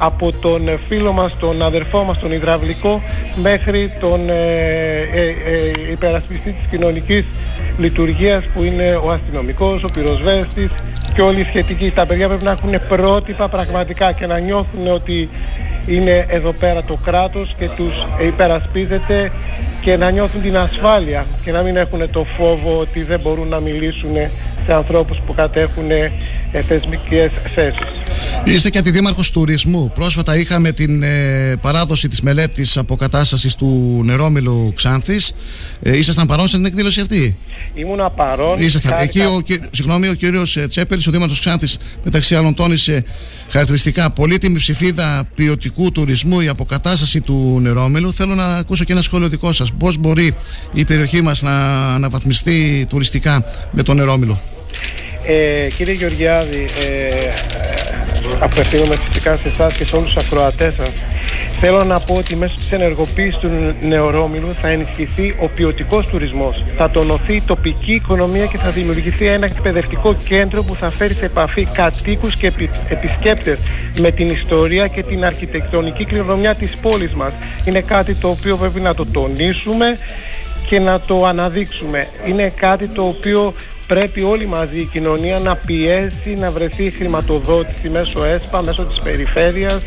από 0.00 0.28
τον 0.40 0.68
ε, 0.68 0.76
φίλο 0.88 1.12
μας, 1.12 1.36
τον 1.38 1.62
αδερφό 1.62 2.04
μας, 2.04 2.18
τον 2.18 2.32
υδραυλικό 2.32 3.02
μέχρι 3.36 3.92
τον 4.00 4.28
ε, 4.28 4.34
ε, 5.12 5.26
ε, 5.26 5.90
υπερασπιστή 5.92 6.52
της 6.52 6.68
κοινωνικής 6.70 7.24
λειτουργίας 7.78 8.44
που 8.54 8.62
είναι 8.62 9.00
ο 9.02 9.10
αστυνομικός, 9.10 9.82
ο 9.82 9.86
πυροσβέστης 9.92 10.70
και 11.14 11.22
όλοι 11.22 11.40
οι 11.40 11.44
σχετικοί. 11.44 11.90
Τα 11.90 12.06
παιδιά 12.06 12.28
πρέπει 12.28 12.44
να 12.44 12.50
έχουν 12.50 12.74
πρότυπα 12.88 13.48
πραγματικά 13.48 14.12
και 14.12 14.26
να 14.26 14.38
νιώθουν 14.38 14.88
ότι 14.92 15.28
είναι 15.86 16.26
εδώ 16.28 16.52
πέρα 16.52 16.82
το 16.82 16.98
κράτος 17.04 17.54
και 17.58 17.68
τους 17.68 17.92
υπερασπίζεται 18.26 19.30
και 19.80 19.96
να 19.96 20.10
νιώθουν 20.10 20.42
την 20.42 20.56
ασφάλεια 20.56 21.26
και 21.44 21.52
να 21.52 21.62
μην 21.62 21.76
έχουν 21.76 22.10
το 22.10 22.26
φόβο 22.36 22.78
ότι 22.78 23.02
δεν 23.02 23.20
μπορούν 23.20 23.48
να 23.48 23.60
μιλήσουν 23.60 24.16
σε 24.66 24.72
ανθρώπους 24.72 25.18
που 25.26 25.34
κατέχουν 25.34 25.90
ε, 25.90 26.12
θεσμικές 26.66 27.30
θέσεις. 27.54 27.86
Είστε 28.44 28.70
και 28.70 28.78
αντιδήμαρχος 28.78 29.30
τουρισμού. 29.30 29.90
Πρόσφατα 29.94 30.36
είχαμε 30.36 30.72
την 30.72 31.02
ε, 31.02 31.54
παράδοση 31.60 32.08
της 32.08 32.20
μελέτης 32.20 32.76
αποκατάστασης 32.76 33.54
του 33.54 34.00
νερόμιλου 34.04 34.72
Ξάνθης. 34.76 35.32
Ε, 35.82 35.96
ήσασταν 35.96 36.26
παρόν 36.26 36.48
στην 36.48 36.64
εκδήλωση 36.64 37.00
αυτή; 37.00 37.36
Ήμουνα 37.74 38.10
παρόν. 38.10 38.62
Ήσασταν. 38.62 38.92
χάρηκα- 38.92 39.22
Εκεί 39.24 39.34
ο, 39.36 39.40
κυ- 39.40 39.62
συγγνώμη, 39.70 40.08
ο 40.08 40.14
κύριος 40.14 40.56
ε, 40.56 40.68
Τσέπελης, 40.68 41.06
ο 41.06 41.10
Δήμαρχος 41.10 41.38
Ξάνθης, 41.40 41.78
μεταξύ 42.04 42.34
άλλων 42.34 42.54
τόνισε 42.54 43.04
χαρακτηριστικά 43.50 44.10
πολύτιμη 44.10 44.58
ψηφίδα 44.58 45.28
ποιοτικού 45.34 45.92
τουρισμού 45.92 46.40
η 46.40 46.48
αποκατάσταση 46.48 47.20
του 47.20 47.58
νερόμιλου. 47.60 48.12
Θέλω 48.12 48.34
να 48.34 48.44
ακούσω 48.44 48.84
και 48.84 48.92
ένα 48.92 49.02
σχόλιο 49.02 49.28
δικό 49.28 49.52
σας. 49.52 49.72
Πώς 49.78 49.96
μπορεί 49.98 50.34
η 50.72 50.84
περιοχή 50.84 51.22
μας 51.22 51.42
να 51.42 51.84
αναβαθμιστεί 51.94 52.86
τουριστικά 52.88 53.44
με 53.70 53.82
το 53.82 53.94
νερόμιλο. 53.94 54.40
Ε, 55.26 55.68
κύριε 55.76 55.94
Γεωργιάδη, 55.94 56.68
ε, 56.80 56.86
ε, 56.86 57.32
απευθύνομαι 58.40 58.96
φυσικά 59.04 59.36
σε 59.36 59.48
εσάς 59.48 59.72
και 59.72 59.84
σε 59.84 59.96
όλους 59.96 60.12
τους 60.12 60.24
ακροατές 60.24 60.74
σας. 60.74 60.92
Θέλω 61.62 61.84
να 61.84 62.00
πω 62.00 62.14
ότι 62.14 62.36
μέσω 62.36 62.54
της 62.54 62.70
ενεργοποίησης 62.70 63.36
του 63.36 63.74
νεορόμιλου 63.80 64.54
θα 64.54 64.68
ενισχυθεί 64.68 65.34
ο 65.40 65.48
ποιοτικός 65.48 66.06
τουρισμός. 66.06 66.64
Θα 66.76 66.90
τονωθεί 66.90 67.34
η 67.34 67.42
τοπική 67.46 67.92
οικονομία 67.92 68.46
και 68.46 68.58
θα 68.58 68.70
δημιουργηθεί 68.70 69.26
ένα 69.26 69.46
εκπαιδευτικό 69.46 70.14
κέντρο 70.28 70.62
που 70.62 70.74
θα 70.74 70.90
φέρει 70.90 71.14
σε 71.14 71.24
επαφή 71.24 71.66
κατοίκους 71.72 72.36
και 72.36 72.46
επι- 72.46 72.74
επισκέπτες 72.88 73.58
με 74.00 74.10
την 74.10 74.28
ιστορία 74.28 74.86
και 74.86 75.02
την 75.02 75.24
αρχιτεκτονική 75.24 76.04
κληρονομιά 76.04 76.54
της 76.54 76.76
πόλης 76.76 77.12
μας. 77.12 77.34
Είναι 77.64 77.80
κάτι 77.80 78.14
το 78.14 78.28
οποίο 78.28 78.56
πρέπει 78.56 78.80
να 78.80 78.94
το 78.94 79.06
τονίσουμε 79.12 79.98
και 80.66 80.78
να 80.78 81.00
το 81.00 81.26
αναδείξουμε. 81.26 82.06
Είναι 82.26 82.50
κάτι 82.56 82.88
το 82.88 83.02
οποίο 83.02 83.54
πρέπει 83.94 84.22
όλοι 84.22 84.46
μαζί 84.46 84.76
η 84.76 84.84
κοινωνία 84.84 85.38
να 85.38 85.56
πιέσει 85.56 86.34
να 86.38 86.50
βρεθεί 86.50 86.90
χρηματοδότηση 86.96 87.88
μέσω 87.90 88.24
ΕΣΠΑ, 88.24 88.62
μέσω 88.62 88.82
της 88.82 88.98
περιφέρειας 88.98 89.78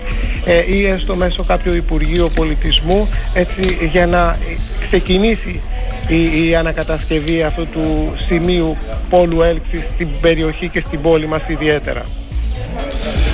ε, 0.46 0.74
ή 0.76 0.86
έστω 0.86 1.16
μέσω 1.16 1.44
κάποιου 1.44 1.76
Υπουργείου 1.76 2.32
Πολιτισμού 2.36 3.10
έτσι, 3.34 3.90
για 3.92 4.08
να 4.08 4.38
ξεκινήσει 4.80 5.62
η, 6.08 6.48
η 6.48 6.56
ανακατασκευή 6.56 7.44
αυτού 7.44 7.68
του 7.68 8.14
σημείου 8.18 8.78
πόλου 9.10 9.42
έλξης 9.42 9.82
στην 9.94 10.10
περιοχή 10.22 10.70
και 10.70 10.84
στην 10.86 11.02
πόλη 11.02 11.28
μας 11.28 11.42
ιδιαίτερα. 11.48 12.04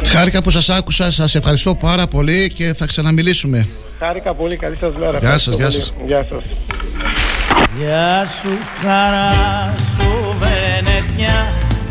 Χάρηκα 0.05 0.41
που 0.41 0.51
σας 0.51 0.69
άκουσα, 0.69 1.11
σας 1.11 1.35
ευχαριστώ 1.35 1.75
πάρα 1.75 2.07
πολύ 2.07 2.51
και 2.55 2.73
θα 2.77 2.85
ξαναμιλήσουμε. 2.85 3.67
Χάρηκα 3.99 4.33
πολύ, 4.33 4.55
καλή 4.55 4.77
σας 4.79 4.93
μέρα. 4.99 5.17
Γεια 5.17 5.37
σας, 5.37 5.47
Ευχαριστώ 5.47 5.57
γεια 5.57 5.67
πολύ. 5.67 5.81
σας. 5.81 5.93
Γεια 6.05 6.25
σας. 6.29 6.57
Γεια 7.77 8.25
σου 8.41 8.49
χαρά 8.81 9.75
σου 9.77 10.18
Βενετιά 10.39 11.37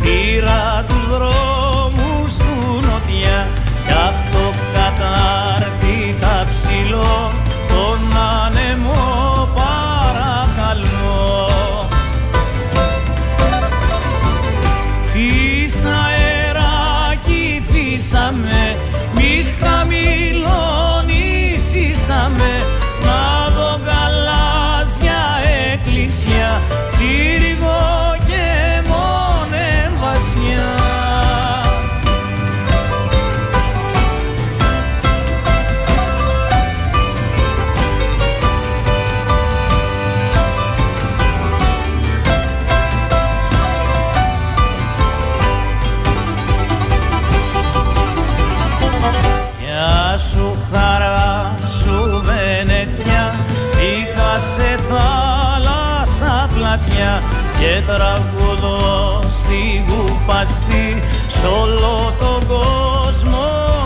Πήρα 0.03 0.85
τους 0.89 1.05
δρόμους 1.09 2.33
του 2.39 2.53
νοτιά. 2.75 3.47
Κι 3.87 3.93
απ' 3.93 4.33
το 4.33 4.45
κατάρτικα 4.73 6.47
ψηλό 6.49 7.33
Τον 7.69 8.01
άνεμο 8.45 9.03
παρακαλώ. 9.55 11.49
Φύσα 15.13 15.95
αεράκι 16.07 17.45
φύσαμε 17.73 18.61
Μη 19.15 19.33
χαμηλώνησαμε 19.61 22.38
Και 57.59 57.83
τραγουδώ 57.87 59.21
στη 59.31 59.85
γουπαστή 59.89 61.03
Σ' 61.27 61.45
όλο 61.45 62.15
τον 62.19 62.47
κόσμο 62.49 63.78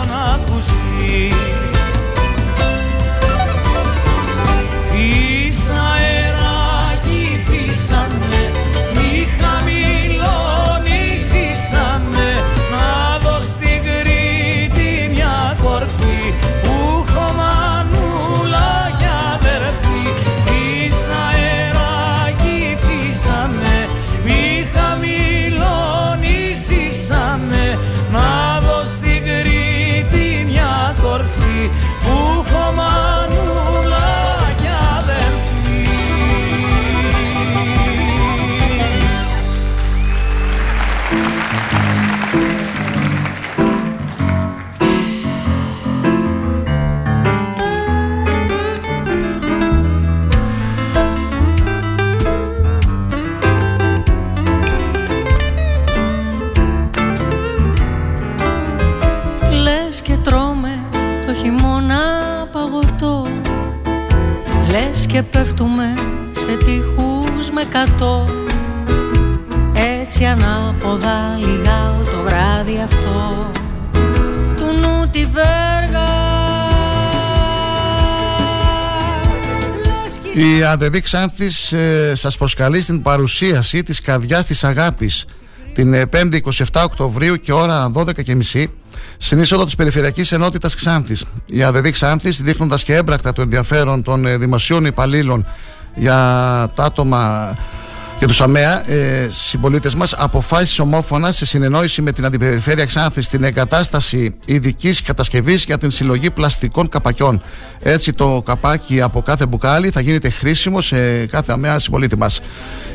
και 65.13 65.21
πέφτουμε 65.23 65.93
σε 66.31 66.57
τείχους 66.65 67.49
με 67.51 67.63
κατό 67.63 68.27
Έτσι 69.99 70.25
ανάποδα 70.25 71.35
λιγάω 71.37 72.03
το 72.03 72.21
βράδυ 72.25 72.79
αυτό. 72.83 73.49
Του 74.55 74.65
νου 74.65 75.09
τη 75.11 75.25
βέργα. 75.25 76.07
Λες 79.75 80.19
κι 80.33 80.57
Η 80.57 80.63
Αδεδή 80.63 81.01
Ξάνθης 81.01 81.71
ε, 81.71 82.13
σας 82.15 82.37
προσκαλεί 82.37 82.81
στην 82.81 83.01
παρουσίαση 83.01 83.83
της 83.83 84.01
Καρδιάς 84.01 84.45
της 84.45 84.63
Αγάπης 84.63 85.25
την 85.73 86.09
5η 86.13 86.39
27 86.71 86.81
Οκτωβρίου 86.83 87.35
και 87.35 87.53
ώρα 87.53 87.91
12.30 87.93 88.65
στην 89.17 89.39
είσοδο 89.39 89.65
της 89.65 89.75
Περιφερειακής 89.75 90.31
Ενότητας 90.31 90.75
Ξάνθης. 90.75 91.25
Η 91.45 91.63
Αδεδή 91.63 91.91
Ξάνθης 91.91 92.41
δείχνοντας 92.41 92.83
και 92.83 92.95
έμπρακτα 92.95 93.33
το 93.33 93.41
ενδιαφέρον 93.41 94.03
των 94.03 94.25
ε, 94.25 94.37
δημοσίων 94.37 94.85
υπαλλήλων 94.85 95.45
για 95.95 96.15
τα 96.75 96.83
άτομα 96.83 97.55
και 98.19 98.25
τους 98.25 98.41
ΑΜΕΑ, 98.41 98.91
ε, 98.91 99.27
συμπολίτες 99.29 99.95
μας, 99.95 100.13
αποφάσισε 100.13 100.81
ομόφωνα 100.81 101.31
σε 101.31 101.45
συνεννόηση 101.45 102.01
με 102.01 102.11
την 102.11 102.25
Αντιπεριφέρεια 102.25 102.85
Ξάνθη 102.85 103.27
την 103.27 103.43
εγκατάσταση 103.43 104.35
ειδικής 104.45 105.01
κατασκευής 105.01 105.63
για 105.63 105.77
την 105.77 105.89
συλλογή 105.89 106.31
πλαστικών 106.31 106.89
καπακιών. 106.89 107.41
Έτσι, 107.79 108.13
το 108.13 108.41
καπάκι 108.45 109.01
από 109.01 109.21
κάθε 109.21 109.45
μπουκάλι 109.45 109.89
θα 109.89 110.01
γίνεται 110.01 110.29
χρήσιμο 110.29 110.81
σε 110.81 111.25
κάθε 111.25 111.51
ΑΜΕΑ 111.51 111.79
συμπολίτη 111.79 112.17
μας. 112.17 112.39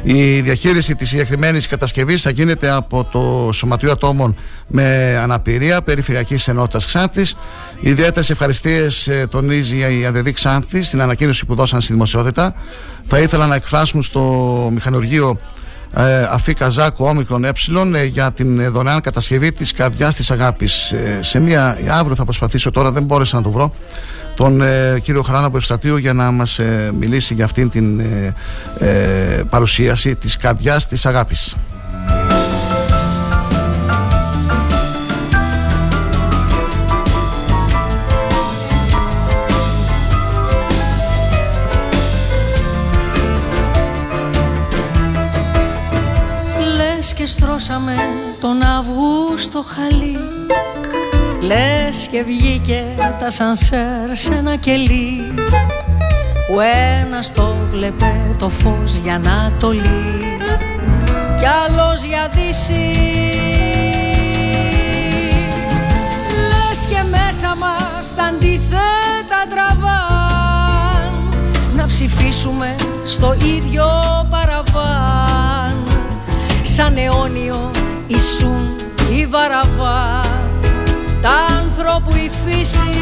Η 0.03 0.40
διαχείριση 0.40 0.95
της 0.95 1.09
συγκεκριμένης 1.09 1.66
κατασκευής 1.66 2.23
θα 2.23 2.31
γίνεται 2.31 2.70
από 2.70 3.05
το 3.05 3.53
Σωματείο 3.53 3.93
Ατόμων 3.93 4.36
με 4.66 5.19
Αναπηρία 5.23 5.82
Περιφερειακής 5.82 6.49
Ενότητας 6.49 6.85
Ξάνθης. 6.85 7.36
Ιδιαίτερες 7.81 8.31
ευχαριστίες 8.31 9.07
ε, 9.07 9.27
τονίζει 9.31 9.78
η 10.01 10.07
ΑΔΔ 10.07 10.28
Ξάνθη 10.32 10.82
στην 10.82 11.01
ανακοίνωση 11.01 11.47
που 11.47 11.55
δώσαν 11.55 11.81
στη 11.81 11.93
δημοσιότητα. 11.93 12.55
Θα 13.11 13.19
ήθελα 13.19 13.47
να 13.47 13.55
εκφράσουμε 13.55 14.03
στο 14.03 14.21
μηχανουργείο 14.73 15.39
ε, 15.95 16.23
Αφή 16.23 16.53
Καζάκου 16.55 17.05
Όμικρον 17.05 17.45
Ε 17.45 17.53
ε, 17.95 18.05
για 18.05 18.33
την 18.33 18.61
ε, 18.61 18.69
δωρεάν 18.69 19.01
κατασκευή 19.01 19.53
της 19.53 19.73
καρδιάς 19.73 20.15
της 20.15 20.31
αγάπης. 20.31 20.93
Ε, 20.93 21.19
σε 21.23 21.41
μία, 21.41 21.79
αύριο 21.91 22.17
θα 22.17 22.25
προσπαθήσω 22.25 22.71
τώρα, 22.71 22.93
δεν 22.93 23.03
μπόρεσα 23.03 23.37
να 23.37 23.43
το 23.43 23.51
βρω, 23.51 23.73
τον 24.37 24.61
ε, 24.61 25.01
κύριο 25.03 25.23
Χαράνα 25.23 25.47
από 25.47 25.57
Ευστατείο 25.57 25.97
για 25.97 26.13
να 26.13 26.31
μας 26.31 26.61
μιλήσει 26.99 27.35
για 27.35 27.45
αυτήν 27.45 27.71
την 27.71 28.03
παρουσίαση 29.51 30.17
της 30.17 30.37
καρδιάς 30.37 30.87
της 30.87 31.07
αγάπης. 31.07 31.57
Αυγούστο 49.29 49.65
χαλί. 49.69 50.19
Λες 51.41 52.09
και 52.11 52.23
βγήκε 52.23 52.85
τα 53.19 53.31
σανσέρ 53.31 54.17
σε 54.17 54.35
ένα 54.35 54.57
κελί 54.57 55.35
Που 56.47 56.61
ένας 57.01 57.33
το 57.33 57.57
βλέπε 57.71 58.35
το 58.39 58.49
φως 58.49 58.95
για 58.95 59.19
να 59.19 59.53
το 59.59 59.71
λύει. 59.71 60.39
Κι 61.39 61.47
άλλος 61.47 62.05
για 62.05 62.31
δύση. 62.35 62.97
Λες 66.49 66.87
και 66.89 67.03
μέσα 67.11 67.57
μας 67.57 68.15
τα 68.17 68.23
αντίθετα 68.23 69.41
τραβάν. 69.51 71.13
Να 71.77 71.87
ψηφίσουμε 71.87 72.77
στο 73.05 73.35
ίδιο 73.35 73.87
παραβάν. 74.31 75.83
Σαν 76.63 76.97
αιώνιο 76.97 77.71
ήσουν 78.07 78.88
η 79.11 79.27
βαραβά 79.27 80.21
τα 81.21 81.31
άνθρωπου 81.61 82.15
η 82.15 82.31
φύση. 82.45 82.93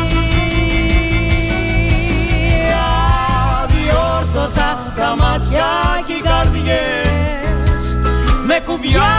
Αδιόρθωτα 3.63 4.93
τα 4.97 5.15
μάτια 5.19 5.67
και 6.07 6.13
οι 6.13 6.21
καρδιές. 6.21 7.99
Με 8.47 8.61
κουμπιά 8.67 9.13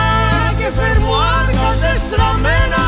και 0.57 0.69
φερμουάρ 0.79 1.45
κατεστραμμένα. 1.45 2.83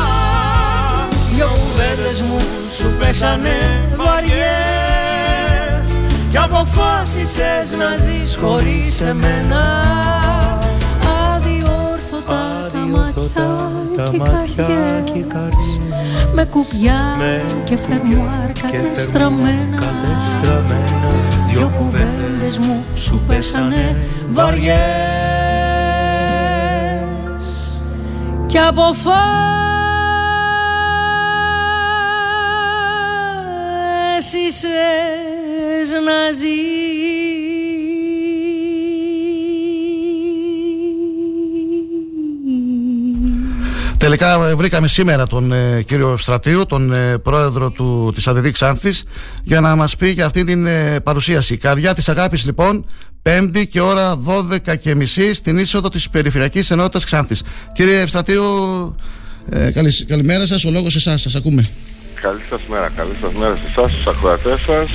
Δυο 1.34 1.46
κουβέντες 1.46 2.20
μου 2.20 2.40
σου 2.76 2.96
πέσανε 2.98 3.58
βαριές. 3.96 4.40
Κι 6.30 6.38
αποφάσισες 6.38 7.72
να 7.78 7.96
ζεις 7.96 8.38
χωρίς 8.42 9.00
εμένα 9.00 9.90
τα 13.96 14.12
μάτια 14.16 14.66
και 15.04 15.18
οι 15.18 15.22
καρδιές. 15.22 15.80
με 16.34 16.44
κουπιά 16.44 17.16
και 17.64 17.76
φερμουάρ 17.76 18.52
κατεστραμμένα 18.52 19.78
δυο 21.48 21.72
κουβέντες 21.78 22.58
μου 22.58 22.84
σου 22.94 23.20
πέσανε 23.26 23.96
βαριές. 24.30 24.80
Και 28.46 28.58
αποφάσισες 28.58 29.50
να 36.04 36.30
ζεις 36.32 37.19
Τελικά 44.00 44.38
βρήκαμε 44.56 44.88
σήμερα 44.88 45.26
τον 45.26 45.52
ε, 45.52 45.82
κύριο 45.82 46.12
Ευστρατείου, 46.12 46.66
τον 46.66 46.92
ε, 46.92 47.18
πρόεδρο 47.18 47.70
του, 47.70 48.12
της 48.14 48.26
ΑΔΔ 48.26 48.48
Ξάνθης 48.48 49.04
για 49.44 49.60
να 49.60 49.76
μας 49.76 49.96
πει 49.96 50.08
για 50.08 50.26
αυτή 50.26 50.44
την 50.44 50.66
ε, 50.66 51.00
παρουσίαση. 51.00 51.56
Καρδιά 51.56 51.94
της 51.94 52.08
αγάπης 52.08 52.44
λοιπόν, 52.44 52.86
πέμπτη 53.22 53.66
και 53.66 53.80
ώρα 53.80 54.18
12 54.26 54.78
και 54.80 54.94
μισή 54.94 55.34
στην 55.34 55.58
είσοδο 55.58 55.88
της 55.88 56.10
Περιφερειακής 56.10 56.70
Ενότητας 56.70 57.04
Ξάνθης. 57.04 57.42
Κύριε 57.72 58.00
Ευστρατείου, 58.00 58.44
ε, 59.50 59.70
καλης, 59.70 60.04
καλημέρα 60.08 60.46
σας, 60.46 60.64
ο 60.64 60.70
λόγος 60.70 60.96
εσάς, 60.96 61.20
σας 61.20 61.34
ακούμε. 61.34 61.68
Καλή 62.20 62.40
σας 62.50 62.60
μέρα, 62.68 62.90
καλή 62.96 63.16
σας 63.20 63.32
μέρα 63.32 63.56
σε 63.56 63.62
εσάς, 63.70 63.90
στους 63.90 64.06
ακροατές 64.06 64.60
σας. 64.60 64.88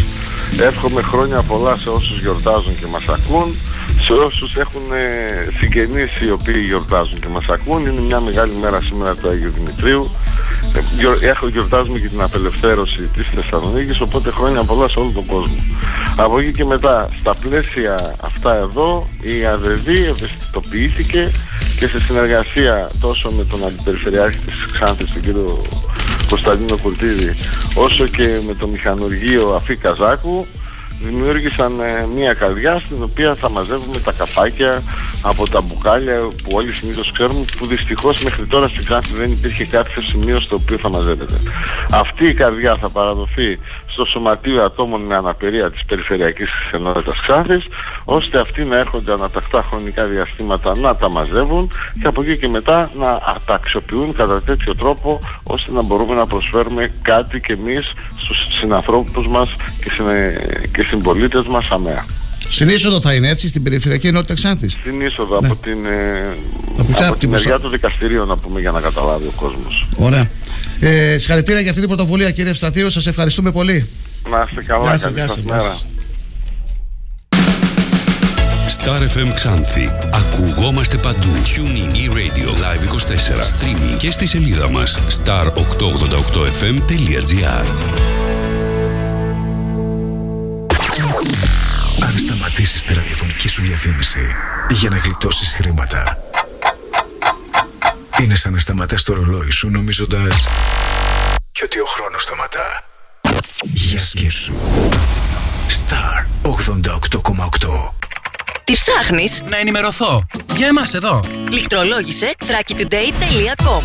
Εύχομαι 0.59 1.01
χρόνια 1.01 1.41
πολλά 1.41 1.77
σε 1.77 1.89
όσους 1.89 2.19
γιορτάζουν 2.19 2.79
και 2.79 2.85
μας 2.91 3.07
ακούν 3.07 3.55
σε 4.05 4.13
όσους 4.13 4.55
έχουν 4.55 4.81
ε, 4.91 5.57
συγγενείς 5.57 6.21
οι 6.21 6.31
οποίοι 6.31 6.61
γιορτάζουν 6.65 7.19
και 7.19 7.27
μας 7.27 7.45
ακούν. 7.49 7.85
Είναι 7.85 8.01
μια 8.01 8.19
μεγάλη 8.19 8.59
μέρα 8.59 8.81
σήμερα 8.81 9.15
του 9.15 9.29
Αγίου 9.29 9.51
Δημητρίου. 9.51 10.09
Ε, 11.21 11.27
έχω 11.27 11.47
γιορτάζουμε 11.47 11.99
και 11.99 12.07
την 12.07 12.21
απελευθέρωση 12.21 13.01
της 13.01 13.27
Θεσσαλονίκης, 13.35 14.01
οπότε 14.01 14.31
χρόνια 14.31 14.63
πολλά 14.63 14.87
σε 14.87 14.99
όλο 14.99 15.11
τον 15.13 15.25
κόσμο. 15.25 15.55
Από 16.15 16.39
εκεί 16.39 16.51
και 16.51 16.65
μετά, 16.65 17.09
στα 17.19 17.33
πλαίσια 17.41 18.15
αυτά 18.21 18.55
εδώ, 18.55 19.07
η 19.21 19.45
ΑΔΔ 19.45 19.87
ευαισθητοποιήθηκε 19.87 21.31
και 21.79 21.87
σε 21.87 22.01
συνεργασία 22.01 22.91
τόσο 23.01 23.31
με 23.31 23.43
τον 23.43 23.65
Αντιπεριφερειάρχη 23.65 24.37
της 24.37 24.55
Ξάνθης, 24.71 25.13
τον 25.13 25.21
κύριο 25.21 25.61
Κωνσταντίνο 26.29 26.77
Κουρτίδη, 26.77 27.33
όσο 27.73 28.07
και 28.07 28.41
με 28.47 28.53
το 28.53 28.67
μηχανουργείο 28.67 29.47
Αφή 29.47 29.75
Καζάκου, 29.75 30.47
δημιούργησαν 31.01 31.79
ε, 31.79 32.07
μια 32.15 32.33
καρδιά 32.33 32.79
στην 32.79 33.03
οποία 33.03 33.35
θα 33.35 33.49
μαζεύουμε 33.49 33.99
τα 33.99 34.11
καπάκια 34.11 34.81
από 35.21 35.49
τα 35.49 35.61
μπουκάλια 35.61 36.19
που 36.19 36.49
όλοι 36.53 36.71
συνήθως 36.71 37.11
ξέρουμε 37.11 37.45
που 37.57 37.65
δυστυχώς 37.65 38.23
μέχρι 38.23 38.45
τώρα 38.45 38.67
στην 38.67 38.83
Ξάνθη 38.83 39.13
δεν 39.13 39.31
υπήρχε 39.31 39.65
κάποιο 39.65 40.01
σημείο 40.01 40.39
στο 40.39 40.55
οποίο 40.55 40.77
θα 40.77 40.89
μαζεύεται. 40.89 41.37
Αυτή 41.89 42.27
η 42.27 42.33
καρδιά 42.33 42.77
θα 42.77 42.89
παραδοθεί 42.89 43.59
στο 43.95 44.05
Σωματείο 44.05 44.63
Ατόμων 44.63 45.01
με 45.01 45.15
Αναπηρία 45.15 45.71
της 45.71 45.85
Περιφερειακής 45.85 46.49
Ενότητας 46.71 47.19
Ξάνθης 47.21 47.65
ώστε 48.05 48.39
αυτοί 48.39 48.63
να 48.63 48.77
έρχονται 48.77 49.11
ανατακτά 49.11 49.61
χρονικά 49.61 50.05
διαστήματα 50.05 50.77
να 50.77 50.95
τα 50.95 51.11
μαζεύουν 51.11 51.69
και 52.01 52.07
από 52.07 52.21
εκεί 52.23 52.37
και 52.37 52.47
μετά 52.47 52.89
να 52.93 53.19
τα 53.45 53.53
αξιοποιούν 53.53 54.13
κατά 54.13 54.41
τέτοιο 54.41 54.75
τρόπο 54.75 55.19
ώστε 55.43 55.71
να 55.71 55.81
μπορούμε 55.81 56.13
να 56.13 56.25
προσφέρουμε 56.25 56.91
κάτι 57.01 57.41
και 57.41 57.53
εμείς 57.53 57.93
στους 58.19 58.37
συνανθρώπους 58.59 59.27
μας 59.27 59.55
και, 59.83 59.91
συνε... 59.91 60.37
και 60.73 60.83
συμπολίτες 60.83 61.47
μας 61.47 61.71
αμαία. 61.71 62.05
Στην 62.55 62.69
είσοδο 62.69 63.01
θα 63.01 63.13
είναι 63.13 63.29
έτσι, 63.29 63.47
στην 63.47 63.63
περιφερειακή 63.63 64.07
ενότητα 64.07 64.33
Ξάνθης; 64.33 64.71
Στην 64.71 65.01
είσοδο, 65.01 65.41
ναι. 65.41 65.47
από 65.47 65.55
την, 65.55 65.85
ε, 65.85 66.37
από, 66.79 67.05
από 67.07 67.17
την 67.17 67.29
μεριά 67.29 67.59
του 67.59 67.69
δικαστηρίου 67.69 68.25
να 68.25 68.37
πούμε 68.37 68.59
για 68.59 68.71
να 68.71 68.81
καταλάβει 68.81 69.25
ο 69.25 69.31
κόσμος. 69.35 69.89
Ωραία. 69.95 70.27
Ε, 70.79 71.17
συγχαρητήρια 71.17 71.59
για 71.59 71.69
αυτή 71.69 71.81
την 71.81 71.89
πρωτοβουλία 71.89 72.31
κύριε 72.31 72.51
Ευστρατείο, 72.51 72.89
σας 72.89 73.07
ευχαριστούμε 73.07 73.51
πολύ. 73.51 73.89
Να 74.29 74.47
είστε 74.49 74.63
καλά, 74.63 74.87
γεια 74.87 74.97
σας, 74.97 75.13
καλή 75.13 75.29
σας, 75.29 75.43
μέρα. 75.43 75.77
Star 78.77 79.01
FM 79.17 79.31
Ξάνθη. 79.33 79.91
Ακουγόμαστε 80.13 80.97
παντού. 80.97 81.31
Tuning 81.55 81.93
e-radio 81.93 82.49
live 82.49 82.83
24. 82.83 83.43
Streaming 83.43 83.97
και 83.97 84.11
στη 84.11 84.25
σελίδα 84.25 84.69
μας 84.69 84.99
star888fm.gr 85.25 87.65
Αν 92.15 92.21
σταματήσεις 92.21 92.83
τη 92.83 92.93
ραδιοφωνική 92.93 93.47
σου 93.47 93.61
διαφήμιση 93.61 94.35
για 94.69 94.89
να 94.89 94.97
γλιτώσεις 94.97 95.53
χρήματα 95.53 96.17
είναι 98.21 98.35
σαν 98.35 98.53
να 98.53 98.59
σταματάς 98.59 99.03
το 99.03 99.13
ρολόι 99.13 99.51
σου 99.51 99.69
νομίζοντας 99.69 100.47
και 101.51 101.61
ότι 101.63 101.79
ο 101.79 101.85
χρόνος 101.85 102.23
σταματά. 102.23 102.83
Για 103.61 103.99
σκέψου. 103.99 104.53
Star 105.67 106.25
88,8 106.41 107.93
Τι 108.63 108.73
ψάχνεις; 108.73 109.41
Να 109.49 109.57
ενημερωθώ. 109.57 110.25
Για 110.55 110.67
εμάς 110.67 110.93
εδώ. 110.93 111.23
Λιχτρολόγησε 111.51 112.33
thrakitoday.com 112.39 113.83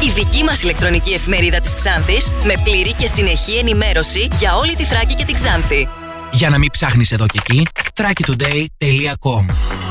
Η 0.00 0.10
δική 0.10 0.42
μας 0.42 0.62
ηλεκτρονική 0.62 1.12
εφημερίδα 1.12 1.60
της 1.60 1.74
Ξάνθης 1.74 2.30
με 2.44 2.54
πλήρη 2.64 2.92
και 2.92 3.06
συνεχή 3.06 3.56
ενημέρωση 3.58 4.28
για 4.32 4.54
όλη 4.56 4.76
τη 4.76 4.84
Θράκη 4.84 5.14
και 5.14 5.24
την 5.24 5.34
Ξάνθη. 5.34 5.88
Για 6.38 6.48
να 6.48 6.58
μην 6.58 6.70
ψάχνεις 6.70 7.12
εδώ 7.12 7.26
και 7.26 7.38
εκεί, 7.46 7.66
thrakitoday.com 7.94 9.44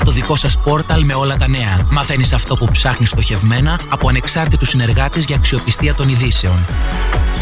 Το 0.06 0.11
δικό 0.11 0.36
σας 0.36 0.57
πόρταλ 0.57 1.03
με 1.03 1.14
όλα 1.14 1.38
τα 1.38 1.48
νέα. 1.48 1.88
Μαθαίνεις 1.91 2.34
αυτό 2.34 2.56
που 2.56 2.68
ψάχνεις 2.72 3.10
στοχευμένα 3.10 3.80
από 3.90 4.10
ανεξάρτητους 4.10 4.69
συνεργάτες 4.69 5.24
για 5.24 5.36
αξιοπιστία 5.36 5.94
των 5.94 6.10
ειδήσεων. 6.10 6.65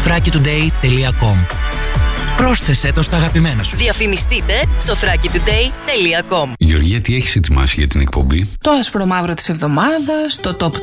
thrakitoday.com 0.04 1.36
Πρόσθεσέ 2.36 2.92
το 2.92 3.02
στα 3.02 3.16
αγαπημένα 3.16 3.62
σου. 3.62 3.76
Διαφημιστείτε 3.76 4.52
στο 4.78 4.94
thrakitoday.com 4.94 6.48
Γεωργία, 6.58 7.00
τι 7.00 7.14
έχεις 7.16 7.36
ετοιμάσει 7.36 7.74
για 7.78 7.86
την 7.88 8.00
εκπομπή; 8.00 8.50
Το 8.60 8.70
άσπρο 8.70 9.06
μαύρο 9.06 9.34
της 9.34 9.48
εβδομάδας, 9.48 10.40
το 10.42 10.56
top 10.60 10.72
10, 10.72 10.76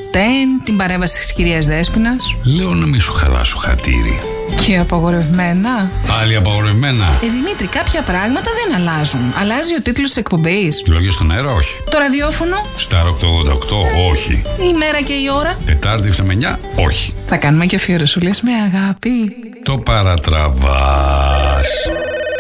την 0.64 0.78
παρέμβαση 0.78 1.18
της 1.18 1.34
κυρίας 1.34 1.66
Δέσποινας 1.66 2.36
Λέω 2.44 2.74
να 2.74 2.86
μην 2.86 3.00
σου 3.00 3.14
χαλάσω 3.14 3.58
χατήρι. 3.58 4.20
και 4.66 4.78
απαγορευμένα. 4.78 5.90
Πάλι 6.08 6.36
απαγορευμένα. 6.36 7.06
Ε, 7.06 7.28
Δημήτρη, 7.30 7.68
κάποια 7.68 8.02
πράγματα 8.14 8.50
δεν 8.60 8.76
αλλάζουν. 8.78 9.34
Αλλάζει 9.42 9.74
ο 9.76 9.82
τίτλος 9.82 10.08
της 10.08 10.18
εκπομπής. 10.18 10.82
Λόγια 10.90 11.12
στον 11.12 11.32
αέρα, 11.32 11.52
όχι. 11.52 11.76
Το 11.92 11.98
ραδιόφωνο, 11.98 12.56
Star 12.90 13.06
888, 13.08 14.10
όχι. 14.12 14.42
η 14.70 14.74
μέρα 14.78 15.02
και 15.02 15.14
η 15.14 15.26
ώρα. 15.38 15.58
Τετάρτη 15.66 16.08
7 16.08 16.24
με 16.24 16.34
9, 16.34 16.60
όχι. 16.76 17.14
Θα 17.26 17.38
κάνουμε 17.38 17.66
και 17.66 17.76
αφιερωσούλες 17.76 18.42
με 18.42 18.52
αγάπη. 18.54 19.36
Το 19.64 19.78
παρατραβάς. 19.78 21.68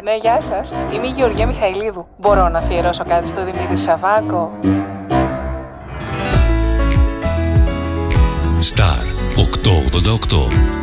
Ναι, 0.03 0.15
γεια 0.21 0.41
σας. 0.41 0.73
Είμαι 0.95 1.07
η 1.07 1.13
Γεωργία 1.17 1.47
Μιχαηλίδου. 1.47 2.07
Μπορώ 2.17 2.49
να 2.49 2.59
αφιερώσω 2.59 3.03
κάτι 3.07 3.27
στο 3.27 3.39
Δημήτρη 3.45 3.77
Σαβάκο. 3.77 4.51
Star 8.75 9.03
888. 9.35 10.82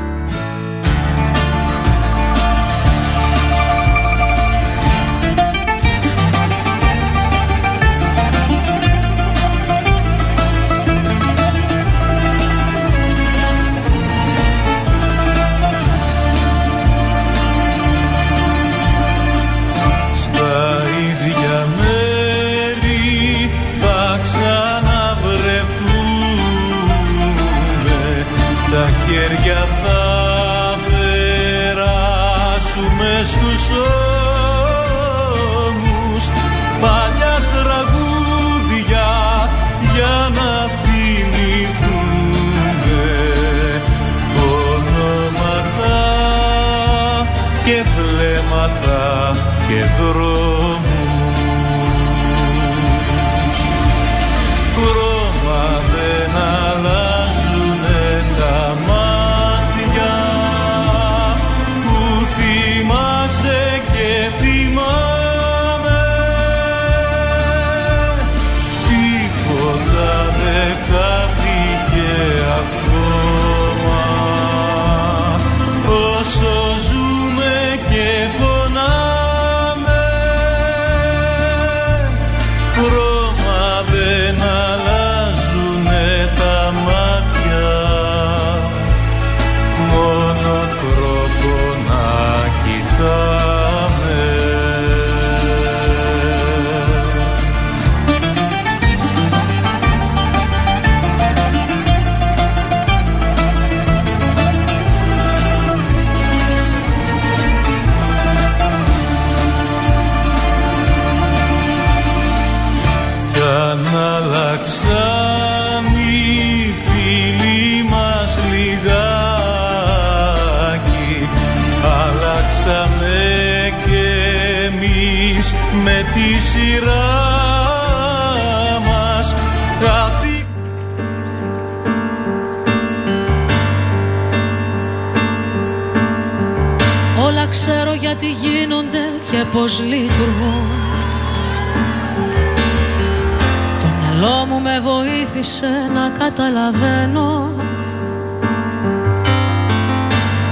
Καταλαβαίνω. 146.40 147.52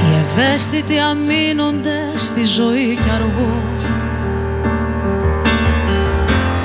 Οι 0.00 0.14
ευαίσθητοι 0.20 0.98
αμήνονται 0.98 1.98
στη 2.14 2.44
ζωή 2.44 2.98
και 3.04 3.10
αργούν 3.10 3.62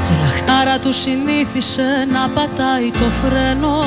Και 0.03 0.13
η 0.13 0.19
λαχτάρα 0.21 0.79
του 0.79 0.91
συνήθισε 0.93 2.07
να 2.11 2.29
πατάει 2.29 2.91
το 2.91 3.09
φρένο. 3.09 3.77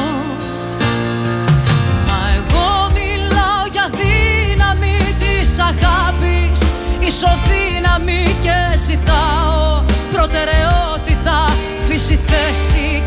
Μα 2.06 2.20
εγώ 2.36 2.90
μιλάω 2.94 3.66
για 3.72 3.90
δύναμη 4.00 4.98
της 5.18 5.58
αγάπης 5.58 6.60
Ισοδύναμη 6.98 8.36
και 8.42 8.76
ζητάω 8.76 9.82
προτεραιότητα 10.12 11.44
Φύση, 11.88 12.18
θέση 12.26 13.02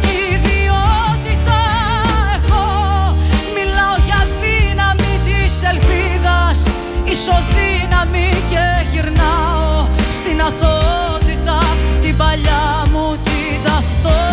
Ισοδύναμη 7.29 8.29
και 8.49 8.85
γυρνάω 8.91 9.85
στην 10.11 10.41
αθωότητα 10.41 11.59
Την 12.01 12.17
παλιά 12.17 12.85
μου 12.91 13.17
την 13.23 13.63
ταυτότητα. 13.63 14.27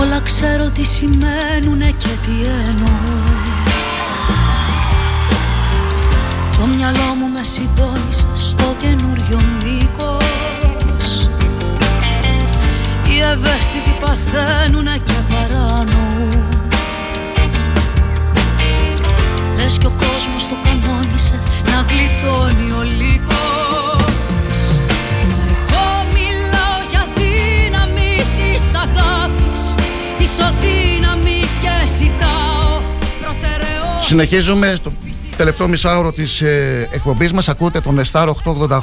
Όλα 0.00 0.20
ξέρω 0.20 0.70
τι 0.70 0.84
σημαίνουνε 0.84 1.90
και 1.96 2.08
τι 2.22 2.32
εννοώ 2.68 2.97
μυαλό 7.48 7.88
μου 7.88 7.88
με 8.08 8.24
συντόνισες 8.24 8.48
στο 8.48 8.74
καινούριο 8.80 9.40
μήκος. 9.62 11.28
Οι 13.08 13.20
ευαίσθητοι 13.20 13.96
παθαίνουνε 14.00 14.96
και 15.04 15.12
παρανοούν 15.28 16.46
Λες 19.56 19.78
κι 19.78 19.86
ο 19.86 19.92
κόσμος 19.98 20.48
το 20.48 20.54
κανόνισε 20.62 21.40
να 21.64 21.86
γλιτώνει 21.88 22.70
ο 22.78 22.82
λύκος. 22.82 24.80
Μα 25.28 25.38
εγώ 25.48 26.06
μιλάω 26.14 26.78
για 26.90 27.06
δύναμη 27.16 28.16
της 28.36 28.62
αγάπης. 28.74 29.74
Ισοδύναμη 30.18 31.40
και 31.60 31.86
ζητάω 31.98 32.80
προτεραιότητα. 33.20 34.02
Συνεχίζουμε 34.06 34.74
στο 34.76 34.92
τελευταίο 35.38 35.68
μισάωρο 35.68 36.12
της 36.12 36.40
ε, 36.40 36.88
εκπομπής 36.90 37.32
μας. 37.32 37.48
Ακούτε 37.48 37.80
τον 37.80 38.00
Star 38.12 38.28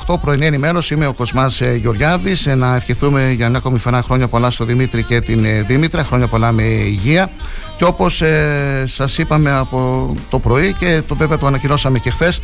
888 0.06 0.16
πρωινή 0.22 0.46
ενημέρωση. 0.46 0.94
Είμαι 0.94 1.08
ο 1.08 1.14
Κοσμάς 1.14 1.62
ε, 1.62 1.76
Γεωργιάδης. 1.76 2.46
Ε, 2.46 2.56
να 2.56 2.76
ευχηθούμε 2.76 3.32
για 3.32 3.50
μια 3.50 3.58
ακόμη 3.58 3.78
φορά 3.78 4.02
χρόνια 4.02 4.28
πολλά 4.28 4.50
στο 4.50 4.66
Δημήτρη 4.66 5.04
και 5.04 5.22
την 5.22 5.46
ε, 5.46 5.62
Δήμητρα. 5.62 6.04
Χρόνια 6.04 6.28
πολλά 6.28 6.52
με 6.52 6.64
υγεία. 6.64 7.32
Και 7.78 7.84
όπως 7.84 8.22
ε, 8.22 8.84
σας 8.88 9.18
είπαμε 9.18 9.52
από 9.52 10.16
το 10.30 10.40
πρωί 10.40 10.74
και 10.74 11.02
το 11.08 11.16
βέβαια 11.16 11.38
το 11.38 11.48
ανακοινώσαμε 11.48 12.00
και 12.00 12.10
χθες, 12.10 12.42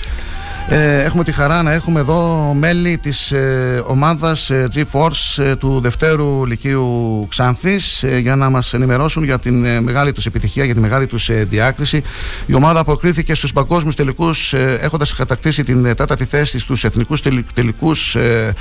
ε, 0.70 1.04
έχουμε 1.04 1.24
τη 1.24 1.32
χαρά 1.32 1.64
να 1.64 1.72
έχουμε 1.72 2.00
εδώ 2.00 2.54
μέλη 2.54 2.98
της 2.98 3.32
ε, 3.32 3.84
ομάδας 3.86 4.50
ε, 4.50 4.68
G-Force 4.76 5.44
ε, 5.44 5.56
του 5.56 5.80
Δευτέρου 5.82 6.46
Λυκείου 6.46 7.26
Ξάνθης 7.30 8.04
ε, 8.04 8.18
για 8.18 8.36
να 8.36 8.50
μας 8.50 8.74
ενημερώσουν 8.74 9.24
για 9.24 9.40
την 9.40 9.66
ε, 9.66 9.82
μεγάλη 9.82 10.12
τους 10.12 10.26
επιτυχία, 10.26 10.66
για 10.66 10.74
τη 10.74 10.80
μεγάλη 10.80 11.08
τους 11.08 11.30
ε, 11.30 11.46
διάκριση. 11.50 12.04
Η 12.46 12.54
ομάδα 12.54 12.80
αποκρίθηκε 12.80 13.36
στους 13.36 13.54
παγκόσμιους 13.54 13.96
τελικούς 13.96 14.54
ε, 14.54 14.80
έχοντας 14.82 15.16
κατακτήσει 15.16 15.64
την 15.64 15.86
ε, 15.86 15.94
τέταρτη 15.96 16.26
θέση 16.26 16.60
στους 16.60 16.84
εθνικούς 16.84 17.22
τελικ- 17.22 17.54
τελικούς 17.54 18.16
ε, 18.16 18.54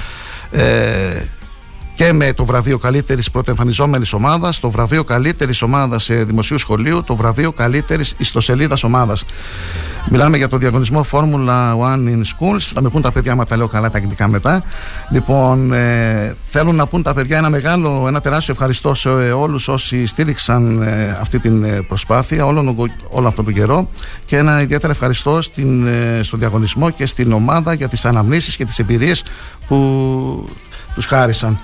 ε, 0.51 0.62
και 2.01 2.12
με 2.12 2.32
το 2.32 2.44
βραβείο 2.44 2.78
καλύτερης 2.78 3.31
πρωτοεμφανιζόμενης 3.31 4.12
ομάδας, 4.12 4.60
το 4.60 4.70
βραβείο 4.70 5.05
καλύτερης 5.05 5.62
ομάδας 5.62 6.10
δημοσίου 6.10 6.59
σχολείου, 6.59 7.02
το 7.05 7.16
βραβείο 7.16 7.52
καλύτερης 7.52 8.14
ιστοσελίδας 8.18 8.82
ομάδας. 8.82 9.24
Μιλάμε 10.10 10.36
για 10.36 10.48
το 10.48 10.56
διαγωνισμό 10.56 11.05
Formula 11.10 11.77
One 11.78 12.09
in 12.09 12.20
Schools. 12.20 12.60
Θα 12.74 12.82
με 12.82 12.89
πούν 12.89 13.02
τα 13.02 13.12
παιδιά, 13.12 13.32
άμα 13.32 13.44
τα 13.44 13.56
λέω 13.56 13.68
καλά 13.68 13.90
τα 13.90 13.98
αγγλικά 13.98 14.28
μετά. 14.28 14.62
Λοιπόν, 15.10 15.72
ε, 15.72 16.35
θέλουν 16.51 16.77
να 16.77 16.86
πούν 16.86 17.02
τα 17.02 17.14
παιδιά 17.14 17.39
ένα 17.39 17.51
μεγάλο, 17.51 18.05
ένα 18.09 18.20
τεράστιο 18.20 18.52
ευχαριστώ 18.52 18.94
σε 18.94 19.09
όλους 19.32 19.68
όσοι 19.68 20.06
στήριξαν 20.06 20.82
ε, 20.82 21.18
αυτή 21.20 21.39
την 21.39 21.64
ε, 21.64 21.82
προσπάθεια 21.89 22.47
όλο, 22.47 22.89
όλο 23.09 23.28
αυτόν 23.28 23.44
τον 23.44 23.55
καιρό. 23.55 23.89
Και 24.24 24.36
ένα 24.36 24.62
ιδιαίτερα 24.62 24.93
ευχαριστώ 24.93 25.43
στην, 25.43 25.86
ε, 25.86 26.20
στο 26.22 26.36
διαγωνισμό 26.36 26.90
και 26.90 27.06
στην 27.06 27.32
ομάδα 27.32 27.72
για 27.72 27.89
τις 27.89 28.05
αναμνήσεις 28.05 28.56
και 28.56 28.64
τις 28.64 28.78
εμπειρίες 28.78 29.24
που 29.66 30.48
τους 30.94 31.06
χάρισαν. 31.06 31.60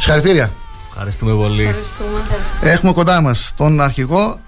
Συγχαρητήρια. 0.00 0.50
Ευχαριστούμε 0.88 1.32
πολύ. 1.32 1.74
Έχουμε 2.62 2.92
κοντά 2.92 3.20
μας 3.20 3.52
τον 3.56 3.80
αρχηγό. 3.80 4.40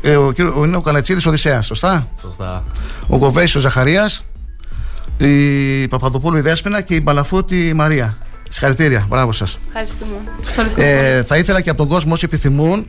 Ε, 0.00 0.16
ο, 0.16 0.32
κύριο- 0.32 0.54
ο, 0.58 0.64
είναι 0.64 0.76
ο 0.76 0.80
Καλατσίδη 0.80 1.28
Οδυσσέας, 1.28 1.66
σωστά; 1.66 2.08
Σωστά. 2.20 2.64
Ο 3.08 3.18
Κοβέσης 3.18 3.54
ο 3.54 3.60
Ζαχαρίας. 3.60 4.24
Η 5.18 5.88
Παπαδοπούλου 5.88 6.36
η 6.36 6.40
Δέσποινα 6.40 6.80
και 6.80 6.94
η 6.94 7.00
Μπαλαφούτη 7.02 7.68
η 7.68 7.72
Μαρία. 7.74 8.16
Συγχαρητήρια. 8.48 9.06
Μπράβο 9.08 9.32
σας. 9.32 9.58
Ευχαριστούμε. 9.66 10.12
Ευχαριστούμε. 10.48 10.86
Ε, 10.86 11.22
θα 11.22 11.36
ήθελα 11.36 11.60
και 11.60 11.70
από 11.70 11.78
τον 11.78 11.88
κόσμο 11.88 12.12
όσοι 12.12 12.24
επιθυμούν 12.24 12.86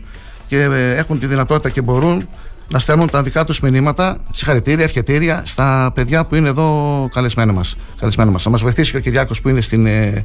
και 0.48 0.62
ε, 0.62 0.96
έχουν 0.96 1.20
τη 1.20 1.26
δυνατότητα 1.26 1.70
και 1.70 1.82
μπορούν 1.82 2.30
να 2.72 2.80
στέλνουν 2.80 3.10
τα 3.10 3.24
δικά 3.24 3.46
τους 3.46 3.60
μηνύματα, 3.60 4.18
συγχαρητήρια, 4.32 4.84
ευχετήρια 4.84 5.42
στα 5.46 5.92
παιδιά 5.96 6.26
που 6.26 6.36
είναι 6.36 6.50
εδώ 6.50 7.10
καλεσμένα 7.14 7.54
μας. 7.54 7.76
Καλεσμένα 8.00 8.32
μας. 8.32 8.44
Θα 8.44 8.50
μας 8.50 8.62
βοηθήσει 8.62 8.92
και 8.92 8.98
ο 8.98 9.00
Κυριάκος 9.00 9.42
που 9.42 9.50
είναι 9.50 9.62
στην, 9.62 9.86
ε, 9.86 10.24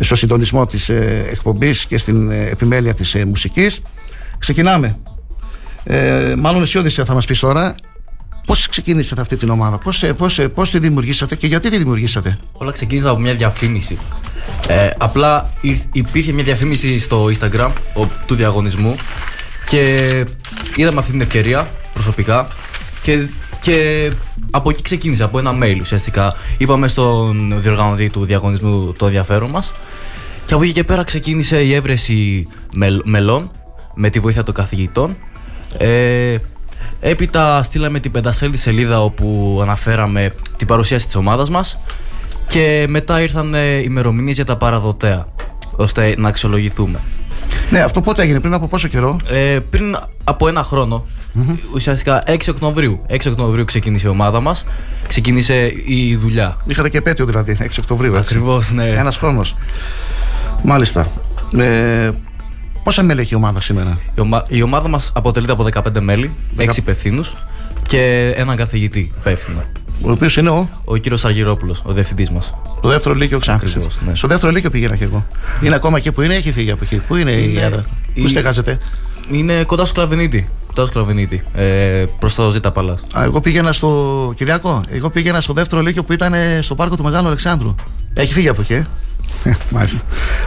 στο 0.00 0.14
συντονισμό 0.14 0.66
της 0.66 0.88
ε, 0.88 1.26
εκπομπής 1.30 1.86
και 1.86 1.98
στην 1.98 2.30
ε, 2.30 2.46
επιμέλεια 2.48 2.94
της 2.94 3.14
ε, 3.14 3.24
μουσικής. 3.24 3.80
Ξεκινάμε. 4.38 4.96
Ε, 5.84 6.34
μάλλον 6.38 6.62
εσύ 6.62 6.78
Οδυσσέα 6.78 7.04
θα 7.04 7.14
μας 7.14 7.26
πεις 7.26 7.38
τώρα 7.38 7.74
πώς 8.46 8.68
ξεκίνησατε 8.68 9.20
αυτή 9.20 9.36
την 9.36 9.48
ομάδα, 9.50 9.78
πώς 9.78 10.04
πώς, 10.16 10.38
ε, 10.38 10.48
πώς 10.48 10.70
τη 10.70 10.78
δημιουργήσατε 10.78 11.36
και 11.36 11.46
γιατί 11.46 11.70
τη 11.70 11.76
δημιουργήσατε; 11.78 12.38
Όλα 12.52 12.72
ξεκίνησαν 12.72 13.10
από 13.10 13.20
μια 13.20 13.34
διαφήμιση. 13.34 13.98
Ε, 14.68 14.90
απλά 14.98 15.50
ήρθ- 15.60 15.86
υπήρχε 15.96 16.32
μια 16.32 16.44
διαφήμιση 16.44 16.98
στο 16.98 17.28
Instagram 17.38 17.70
ο- 17.94 18.06
του 18.26 18.34
διαγωνισμού 18.34 18.94
και 19.68 20.24
είδαμε 20.76 20.98
αυτή 20.98 21.10
την 21.10 21.20
ευκαιρία 21.20 21.68
προσωπικά 21.92 22.48
και, 23.02 23.28
και 23.60 24.10
από 24.50 24.70
εκεί 24.70 24.82
ξεκίνησε, 24.82 25.22
από 25.22 25.38
ένα 25.38 25.58
mail 25.62 25.76
ουσιαστικά. 25.80 26.34
Είπαμε 26.58 26.88
στον 26.88 27.60
διοργανωτή 27.60 28.10
του 28.10 28.24
διαγωνισμού 28.24 28.92
το 28.92 29.06
ενδιαφέρον 29.06 29.50
μας 29.50 29.72
και 30.46 30.54
από 30.54 30.62
εκεί 30.62 30.72
και 30.72 30.84
πέρα 30.84 31.04
ξεκίνησε 31.04 31.62
η 31.62 31.74
έβρεση 31.74 32.48
μελ- 32.76 33.04
μελών 33.04 33.50
με 33.94 34.10
τη 34.10 34.18
βοήθεια 34.18 34.42
των 34.42 34.54
καθηγητών. 34.54 35.16
Ε, 35.78 36.36
έπειτα 37.00 37.62
στείλαμε 37.62 38.00
την 38.00 38.10
πεντασέλιδη 38.10 38.56
σελίδα 38.58 39.02
όπου 39.02 39.58
αναφέραμε 39.62 40.32
την 40.56 40.66
παρουσίαση 40.66 41.06
της 41.06 41.14
ομάδας 41.14 41.50
μας 41.50 41.78
και 42.48 42.86
μετά 42.88 43.20
ήρθαν 43.22 43.54
ε, 43.54 43.76
ημερομηνίες 43.76 44.36
για 44.36 44.44
τα 44.44 44.56
παραδοτέα 44.56 45.26
ώστε 45.80 46.14
να 46.18 46.28
αξιολογηθούμε. 46.28 47.00
Ναι, 47.70 47.80
αυτό 47.80 48.00
πότε 48.00 48.22
έγινε, 48.22 48.40
πριν 48.40 48.54
από 48.54 48.68
πόσο 48.68 48.88
καιρό; 48.88 49.16
Ε, 49.28 49.58
πριν 49.70 49.96
από 50.24 50.48
ένα 50.48 50.62
χρόνο, 50.62 51.04
ουσιαστικά 51.74 52.22
6 52.26 52.36
Οκτωβρίου, 52.48 53.00
6 53.08 53.26
Οκτωβρίου 53.30 53.64
ξεκίνησε 53.64 54.06
η 54.06 54.10
ομάδα 54.10 54.40
μας, 54.40 54.64
ξεκίνησε 55.08 55.72
η 55.86 56.16
δουλειά. 56.16 56.56
Είχατε 56.66 56.88
και 56.88 56.98
επέτειο 56.98 57.24
δηλαδή, 57.26 57.56
6 57.60 57.66
Οκτωβρίου. 57.78 58.14
Έτσι. 58.14 58.34
Ακριβώς, 58.34 58.72
ναι. 58.72 58.88
Ένας 58.88 59.16
χρόνος. 59.16 59.56
Μάλιστα. 60.62 61.08
Ε, 61.58 62.10
πόσα 62.84 63.02
μέλη 63.02 63.20
έχει 63.20 63.32
η 63.32 63.36
ομάδα 63.36 63.60
σήμερα, 63.60 63.98
Η, 64.16 64.20
ομα- 64.20 64.44
η 64.48 64.62
ομάδα 64.62 64.88
μας 64.88 65.12
αποτελείται 65.14 65.52
από 65.52 65.62
15 65.74 66.00
μέλη, 66.00 66.32
6 66.56 66.76
υπευθύνους 66.76 67.34
και 67.86 68.32
έναν 68.36 68.56
καθηγητή 68.56 69.12
υπεύθυνο. 69.20 69.62
Ο 70.02 70.10
οποίος 70.10 70.36
είναι 70.36 70.48
ο; 70.50 70.68
Ο 70.84 70.96
κύριος 70.96 71.24
Αργυρόπουλος, 71.24 71.82
ο 71.84 71.92
διευθυντής 71.92 72.30
μας. 72.30 72.54
Το 72.82 72.88
δεύτερο 72.88 73.14
λύκειο 73.14 73.38
Ξάνθη. 73.38 73.66
Ακριβώς, 73.66 73.98
ναι. 74.06 74.14
Στο 74.14 74.28
δεύτερο 74.28 74.52
λύκειο 74.52 74.70
πήγαινα 74.70 74.96
και 74.96 75.04
εγώ. 75.04 75.26
Είναι 75.62 75.74
ακόμα 75.74 75.96
εκεί 75.96 76.12
που 76.12 76.22
είναι, 76.22 76.34
ή 76.34 76.36
έχει 76.36 76.52
φύγει 76.52 76.70
από 76.70 76.80
εκεί. 76.84 76.96
Πού 76.96 77.16
είναι, 77.16 77.30
η 77.32 77.48
Είναι- 77.50 77.60
έδρα, 77.60 77.84
η- 78.14 78.20
Πού 78.22 78.28
στεγάζεται; 78.28 78.78
Είναι 79.30 79.64
κοντά 79.64 79.84
στο 79.84 79.94
Κλαβενίτη. 79.94 80.48
Κοντά 80.66 80.82
στο 80.82 80.92
Κλαβενίτη. 80.92 81.42
Ε, 81.54 82.04
Προς 82.18 82.34
το 82.34 82.50
Ζήτα 82.50 82.70
Παλάς. 82.72 83.00
Α, 83.18 83.22
εγώ 83.22 83.40
πήγαινα 83.40 83.72
στο. 83.72 84.32
Κυριακό, 84.36 84.84
εγώ 84.88 85.10
πήγαινα 85.10 85.40
στο 85.40 85.52
δεύτερο 85.52 85.80
λύκειο 85.82 86.04
που 86.04 86.12
ήταν 86.12 86.34
ε, 86.34 86.58
στο 86.62 86.74
πάρκο 86.74 86.96
του 86.96 87.02
Μεγάλου 87.02 87.26
Αλεξάνδρου. 87.26 87.74
Έχει 88.14 88.32
φύγει 88.32 88.48
από 88.48 88.60
εκεί, 88.60 88.72
ε; 88.72 88.84
Μάλιστα. 89.70 90.00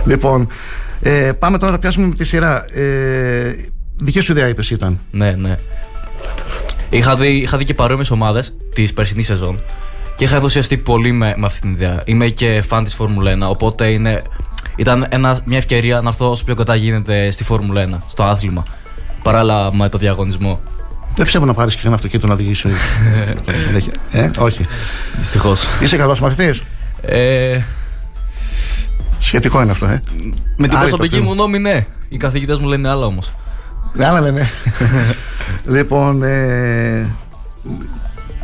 λοιπόν, 0.06 0.48
ε, 1.02 1.32
πάμε 1.40 1.58
τώρα 1.58 1.72
να 1.72 1.80
πιάσουμε 1.80 2.08
με 2.08 2.14
τη 2.14 2.24
σειρά. 2.24 2.66
Ε, 2.74 3.56
δική 3.96 4.20
σου 4.20 4.32
ιδέα, 4.32 4.48
είπες 4.48 4.70
ήταν. 4.70 5.00
Ναι, 5.12 5.32
ναι. 5.32 5.58
Είχα 6.94 7.16
δει, 7.16 7.28
είχα 7.28 7.58
δει 7.58 7.66
και 7.66 7.74
παρόμοιες 7.74 8.12
ομάδες 8.12 8.56
της 8.74 8.94
περσινής 8.94 9.26
σεζόν 9.26 9.62
και 10.18 10.24
είχα 10.24 10.36
ενθουσιαστεί 10.36 10.78
πολύ 10.78 11.12
με, 11.12 11.34
με 11.38 11.46
αυτή 11.46 11.60
την 11.60 11.72
ιδέα. 11.72 12.02
Είμαι 12.06 12.28
και 12.28 12.62
φαν 12.68 12.84
της 12.84 12.94
Φόρμουλα 12.94 13.48
1, 13.48 13.50
οπότε 13.50 13.88
είναι, 13.88 14.22
ήταν 14.76 15.06
ένα, 15.10 15.40
μια 15.46 15.58
ευκαιρία 15.58 16.02
να 16.02 16.10
έρθω 16.10 16.32
όσο 16.32 16.44
πιο 16.44 16.56
κοντά 16.56 16.76
γίνεται 16.76 17.32
στη 17.32 17.44
Φόρμουλα 17.44 17.90
1, 17.90 17.98
στο 18.10 18.24
άθλημα. 18.24 18.64
Παράλληλα 19.24 19.74
με 19.76 19.90
το 19.90 19.98
διαγωνισμό. 19.98 20.60
Δεν 21.16 21.26
πιστεύω 21.26 21.46
να 21.46 21.54
πάρεις 21.54 21.76
και 21.76 21.82
ένα 21.86 21.96
αυτοκίνητο 21.96 22.28
να 22.28 22.34
οδηγήσει. 22.34 22.70
συνέχεια. 23.66 23.94
Ε, 24.12 24.32
όχι. 24.38 24.66
Δυστυχώς. 25.20 25.68
Είσαι 25.82 25.98
καλός 25.98 26.20
μαθητής. 26.20 26.64
Ε, 27.02 27.62
Σχετικό 29.20 29.62
είναι 29.62 29.72
αυτό, 29.72 29.86
ε. 29.86 30.02
με 30.58 30.68
την 30.68 30.78
Άρρητο 30.78 30.78
προσωπική 30.78 31.16
θέμα. 31.16 31.28
μου 31.28 31.36
νόμη, 31.36 31.60
ναι. 31.60 31.86
Οι 32.10 32.18
καθηγητές 32.18 32.58
μου 32.58 32.68
λένε 32.68 32.90
άλλα 32.90 33.06
όμως. 33.06 33.32
Ναι, 33.94 34.06
άλλα 34.06 34.22
λένε. 34.22 34.50
λοιπόν, 35.68 36.24
ε, 36.24 37.16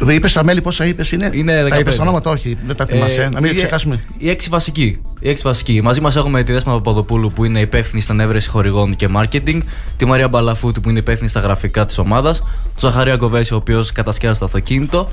είπες 0.10 0.34
τα 0.34 0.44
μέλη 0.44 0.62
πόσα 0.62 0.86
είπες 0.86 1.12
είναι; 1.12 1.30
Είναι 1.34 1.66
Τα 1.70 1.78
είπες 1.78 1.94
15. 1.94 1.98
τα 1.98 2.02
ονόματα, 2.04 2.30
όχι. 2.32 2.58
Δεν 2.66 2.76
τα 2.76 2.86
θυμάσαι. 2.86 3.22
ε, 3.22 3.30
να 3.30 3.42
μην 3.42 3.52
η- 3.52 3.56
ξεχάσουμε. 3.56 4.04
Οι 4.18 4.30
έξι 4.30 4.50
βασικοί. 4.50 5.02
Οι 5.20 5.30
έξι 5.30 5.44
βασικοί. 5.44 5.82
Μαζί 5.84 6.02
μας 6.02 6.16
έχουμε 6.16 6.44
τη 6.44 6.52
Δέσμα 6.52 6.74
Παπαδοπούλου 6.74 7.32
που 7.32 7.46
είναι 7.46 7.60
υπεύθυνη 7.60 8.02
στην 8.02 8.20
έβρεση 8.20 8.50
χορηγών 8.50 8.96
και 8.96 9.08
marketing, 9.16 9.60
τη 9.98 10.06
Μαρία 10.06 10.28
Μπαλαφούτη 10.28 10.80
που 10.80 10.90
είναι 10.90 11.00
υπεύθυνη 11.00 11.30
στα 11.30 11.40
γραφικά 11.40 11.86
της 11.86 11.98
ομάδας, 11.98 12.40
τον 12.80 12.90
Ζαχαρία 12.92 13.18
Κοβέση 13.18 13.54
ο 13.54 13.58
οποίος 13.58 13.92
κατασκεύασε 13.92 14.40
το 14.40 14.46
αυτοκίνητο. 14.46 15.10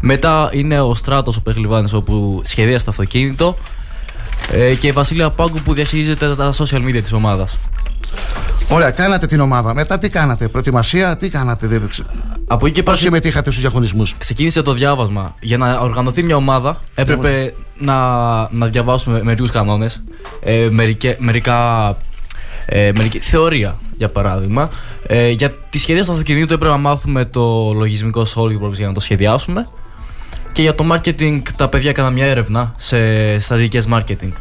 Μετά 0.00 0.48
είναι 0.52 0.80
ο 0.80 0.94
Στράτος 0.94 1.36
ο 1.36 1.42
Πεχλιβάνης 1.42 1.92
όπου 1.92 2.42
σχεδίασε 2.44 2.84
το 2.84 2.90
αυτοκίνητο. 2.90 3.56
Ε, 4.52 4.74
και 4.74 4.86
η 4.86 4.92
Βασίλεια 4.92 5.30
Πάγκου 5.30 5.58
που 5.64 5.74
διαχειρίζεται 5.74 6.34
τα 6.34 6.52
social 6.52 6.78
media 6.86 7.00
της 7.02 7.12
ομάδας. 7.12 7.56
Ωραία, 8.68 8.90
κάνατε 8.90 9.26
την 9.26 9.40
ομάδα. 9.40 9.74
Μετά 9.74 9.98
τι 9.98 10.08
κάνατε, 10.08 10.48
προετοιμασία, 10.48 11.16
τι 11.16 11.28
κάνατε. 11.28 11.66
Δεν... 11.66 11.88
ξε- 11.88 12.06
Από 12.46 12.66
εκεί 12.66 12.74
και 12.74 12.82
Πώς 12.82 12.92
πέρα 12.94 13.04
συμμετείχατε 13.06 13.50
στους 13.50 13.60
διαγωνισμούς; 13.62 14.14
ξεκίνησε 14.18 14.62
το 14.62 14.72
διάβασμα. 14.72 15.34
Για 15.40 15.56
να 15.58 15.78
οργανωθεί 15.80 16.22
μια 16.22 16.36
ομάδα 16.36 16.80
έπρεπε 16.94 17.54
να, 17.78 17.94
να 18.50 18.66
διαβάσουμε 18.66 19.22
μερικούς 19.22 19.50
κανόνες. 19.50 20.02
Ε, 20.40 20.68
μερικέ- 20.70 21.18
μερικά. 21.20 21.96
Ε, 22.66 22.90
μερική 22.96 23.18
θεωρία 23.18 23.76
για 23.96 24.08
παράδειγμα. 24.08 24.70
Ε, 25.06 25.28
για 25.30 25.50
τη 25.70 25.78
σχεδίαση 25.78 26.06
του 26.06 26.12
αυτοκινήτου 26.12 26.52
έπρεπε 26.52 26.72
να 26.72 26.78
μάθουμε 26.80 27.24
το 27.24 27.72
λογισμικό 27.74 28.26
SolidWorks 28.34 28.72
για 28.72 28.86
να 28.86 28.92
το 28.92 29.00
σχεδιάσουμε. 29.00 29.68
Και 30.52 30.62
για 30.62 30.74
το 30.74 30.84
marketing 30.92 31.40
τα 31.56 31.68
παιδιά 31.68 31.90
έκαναν 31.90 32.12
μια 32.12 32.26
έρευνα 32.26 32.74
σε 32.76 32.98
στρατηγικές 33.40 33.86
marketing. 33.92 34.32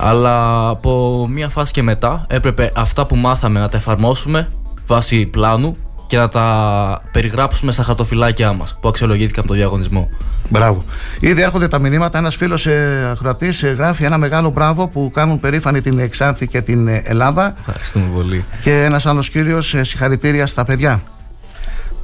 Αλλά 0.00 0.68
από 0.68 1.26
μια 1.30 1.48
φάση 1.48 1.72
και 1.72 1.82
μετά 1.82 2.24
έπρεπε 2.28 2.72
αυτά 2.74 3.06
που 3.06 3.16
μάθαμε 3.16 3.60
να 3.60 3.68
τα 3.68 3.76
εφαρμόσουμε 3.76 4.48
βάσει 4.86 5.26
πλάνου 5.26 5.76
και 6.06 6.16
να 6.16 6.28
τα 6.28 7.02
περιγράψουμε 7.12 7.72
στα 7.72 7.82
χαρτοφυλάκια 7.82 8.52
μας 8.52 8.76
που 8.80 8.88
αξιολογήθηκαν 8.88 9.44
από 9.44 9.48
το 9.52 9.58
διαγωνισμό. 9.58 10.08
Μπράβο. 10.48 10.84
Ήδη 11.20 11.42
έρχονται 11.42 11.68
τα 11.68 11.78
μηνύματα. 11.78 12.18
Ένας 12.18 12.36
φίλος 12.36 12.66
ε, 12.66 13.08
ακροατής 13.12 13.62
ε, 13.62 13.68
γράφει 13.68 14.04
ένα 14.04 14.18
μεγάλο 14.18 14.50
μπράβο 14.50 14.88
που 14.88 15.10
κάνουν 15.14 15.40
περήφανη 15.40 15.80
την 15.80 15.98
Εξάνθη 15.98 16.46
και 16.46 16.60
την 16.60 16.88
ε, 16.88 17.02
Ελλάδα. 17.04 17.54
Ευχαριστούμε 17.58 18.06
πολύ. 18.14 18.44
Και 18.60 18.82
ένας 18.82 19.06
άλλος 19.06 19.28
κύριος 19.28 19.74
συγχαρητήρια 19.80 20.46
στα 20.46 20.64
παιδιά. 20.64 21.00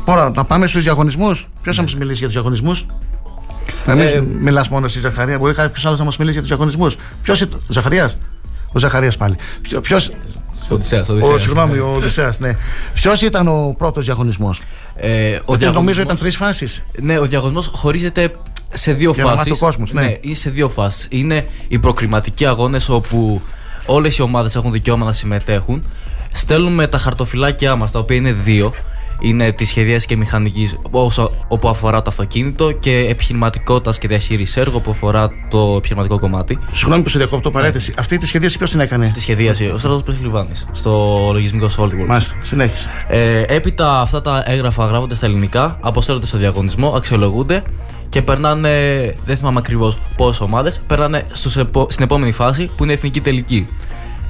Τώρα, 0.04 0.30
να 0.34 0.44
πάμε 0.44 0.66
στους 0.66 0.82
διαγωνισμούς. 0.82 1.48
Ποιος 1.62 1.76
θα 1.76 1.82
μας 1.82 1.96
μιλήσει 1.96 2.16
για 2.18 2.26
τους 2.26 2.34
διαγωνισμούς, 2.34 2.86
Να 3.86 3.94
μην 3.94 4.06
Ε, 4.06 4.20
μιλάς 4.20 4.68
μόνο 4.68 4.86
εσύ, 4.86 4.98
Ζαχαρία. 4.98 5.38
Μπορεί 5.38 5.54
κάποιος 5.54 5.86
άλλος 5.86 5.98
να 5.98 6.04
μας 6.04 6.16
μιλήσει 6.16 6.32
για 6.38 6.46
τους 6.46 6.56
διαγωνισμούς. 6.56 6.96
Ποιος 7.22 7.40
ήταν. 7.40 7.60
Ζαχαρίας. 7.68 8.18
Ο 8.72 8.78
Ζαχαρίας 8.78 9.16
πάλι. 9.16 9.36
Ποιο. 9.82 10.00
Οδυσσέας, 10.68 11.08
Ο, 11.08 11.12
Οδυσσέας. 11.12 11.42
συγγνώμη, 11.42 11.78
ο 11.78 11.92
Οδυσσέας, 11.96 12.38
ναι. 12.40 12.56
Ποιος 12.94 13.22
ήταν 13.22 13.48
ο 13.48 13.74
πρώτος 13.78 14.04
διαγωνισμός; 14.04 14.60
Ε, 14.96 15.08
ο 15.08 15.40
Νομίζω 15.46 15.58
διαγωνισμός- 15.58 16.04
ήταν 16.04 16.16
τρεις 16.16 16.36
φάσεις. 16.36 16.84
Ναι, 17.00 17.18
ο 17.18 17.26
διαγωνισμός 17.26 17.70
χωρίζεται 17.74 18.30
σε 18.72 18.92
δύο 18.92 19.10
Για 19.14 19.24
να 19.24 19.30
φάσεις. 19.30 19.50
μάθει 19.50 19.62
ο 19.62 19.66
κόσμος, 19.66 19.92
ναι. 19.92 20.16
είναι 20.20 20.34
σε 20.34 20.50
δύο 20.50 20.68
φάσεις. 20.68 21.06
Είναι 21.10 21.46
οι 21.68 21.78
προκριματικοί 21.78 22.46
αγώνες 22.46 22.88
όπου 22.88 23.42
όλες 23.86 24.18
οι 24.18 24.22
ομάδες 24.22 24.56
έχουν 24.56 24.72
δικαίωμα 24.72 25.04
να 25.04 25.12
συμμετέχουν. 25.12 25.84
Στέλνουμε 26.34 26.86
τα 26.86 26.98
χαρτοφυλάκια 26.98 27.76
μας, 27.76 27.90
τα 27.90 27.98
οποία 27.98 28.16
είναι 28.16 28.32
δύο. 28.32 28.72
Είναι 29.20 29.52
τη 29.52 29.64
σχεδίαση 29.64 30.06
και 30.06 30.16
μηχανικής 30.16 30.76
όπου 31.48 31.68
αφορά 31.68 32.02
το 32.02 32.10
αυτοκίνητο 32.10 32.72
και 32.72 32.90
επιχειρηματικότητας 32.90 33.98
και 33.98 34.08
διαχείριση 34.08 34.60
έργου 34.60 34.80
που 34.80 34.90
αφορά 34.90 35.28
το 35.50 35.74
επιχειρηματικό 35.76 36.18
κομμάτι. 36.18 36.58
Συγγνώμη 36.72 37.02
που 37.02 37.08
σε 37.08 37.18
διακόπτω 37.18 37.50
παρέθεση. 37.50 37.94
Αυτή 37.98 38.18
τη 38.18 38.26
σχεδίαση 38.26 38.58
ποιος 38.58 38.70
την 38.70 38.80
έκανε; 38.80 39.10
Τη 39.14 39.20
σχεδίαση, 39.20 39.64
ο 39.66 39.78
Στρατός 39.78 40.02
Πεσλιβάνη, 40.02 40.52
στο 40.72 41.30
λογισμικό 41.32 41.70
Solidworks. 41.78 42.06
Μάλιστα, 42.06 42.36
συνέχισε. 42.42 42.90
Ε, 43.08 43.42
έπειτα 43.46 44.00
αυτά 44.00 44.22
τα 44.22 44.42
έγγραφα 44.46 44.86
γράφονται 44.86 45.14
στα 45.14 45.26
ελληνικά, 45.26 45.78
αποστέλλονται 45.80 46.26
στο 46.26 46.38
διαγωνισμό, 46.38 46.88
αξιολογούνται 46.96 47.62
και 48.08 48.22
περνάνε, 48.22 48.70
δεν 49.26 49.36
θυμάμαι 49.36 49.58
ακριβώς 49.58 49.98
πόσες 50.16 50.40
ομάδες, 50.40 50.80
περνάνε 50.86 51.26
στους 51.32 51.56
επο- 51.56 51.86
στην 51.90 52.04
επόμενη 52.04 52.32
φάση 52.32 52.70
που 52.76 52.82
είναι 52.82 52.92
η 52.92 52.94
εθνική 52.94 53.20
τελική. 53.20 53.68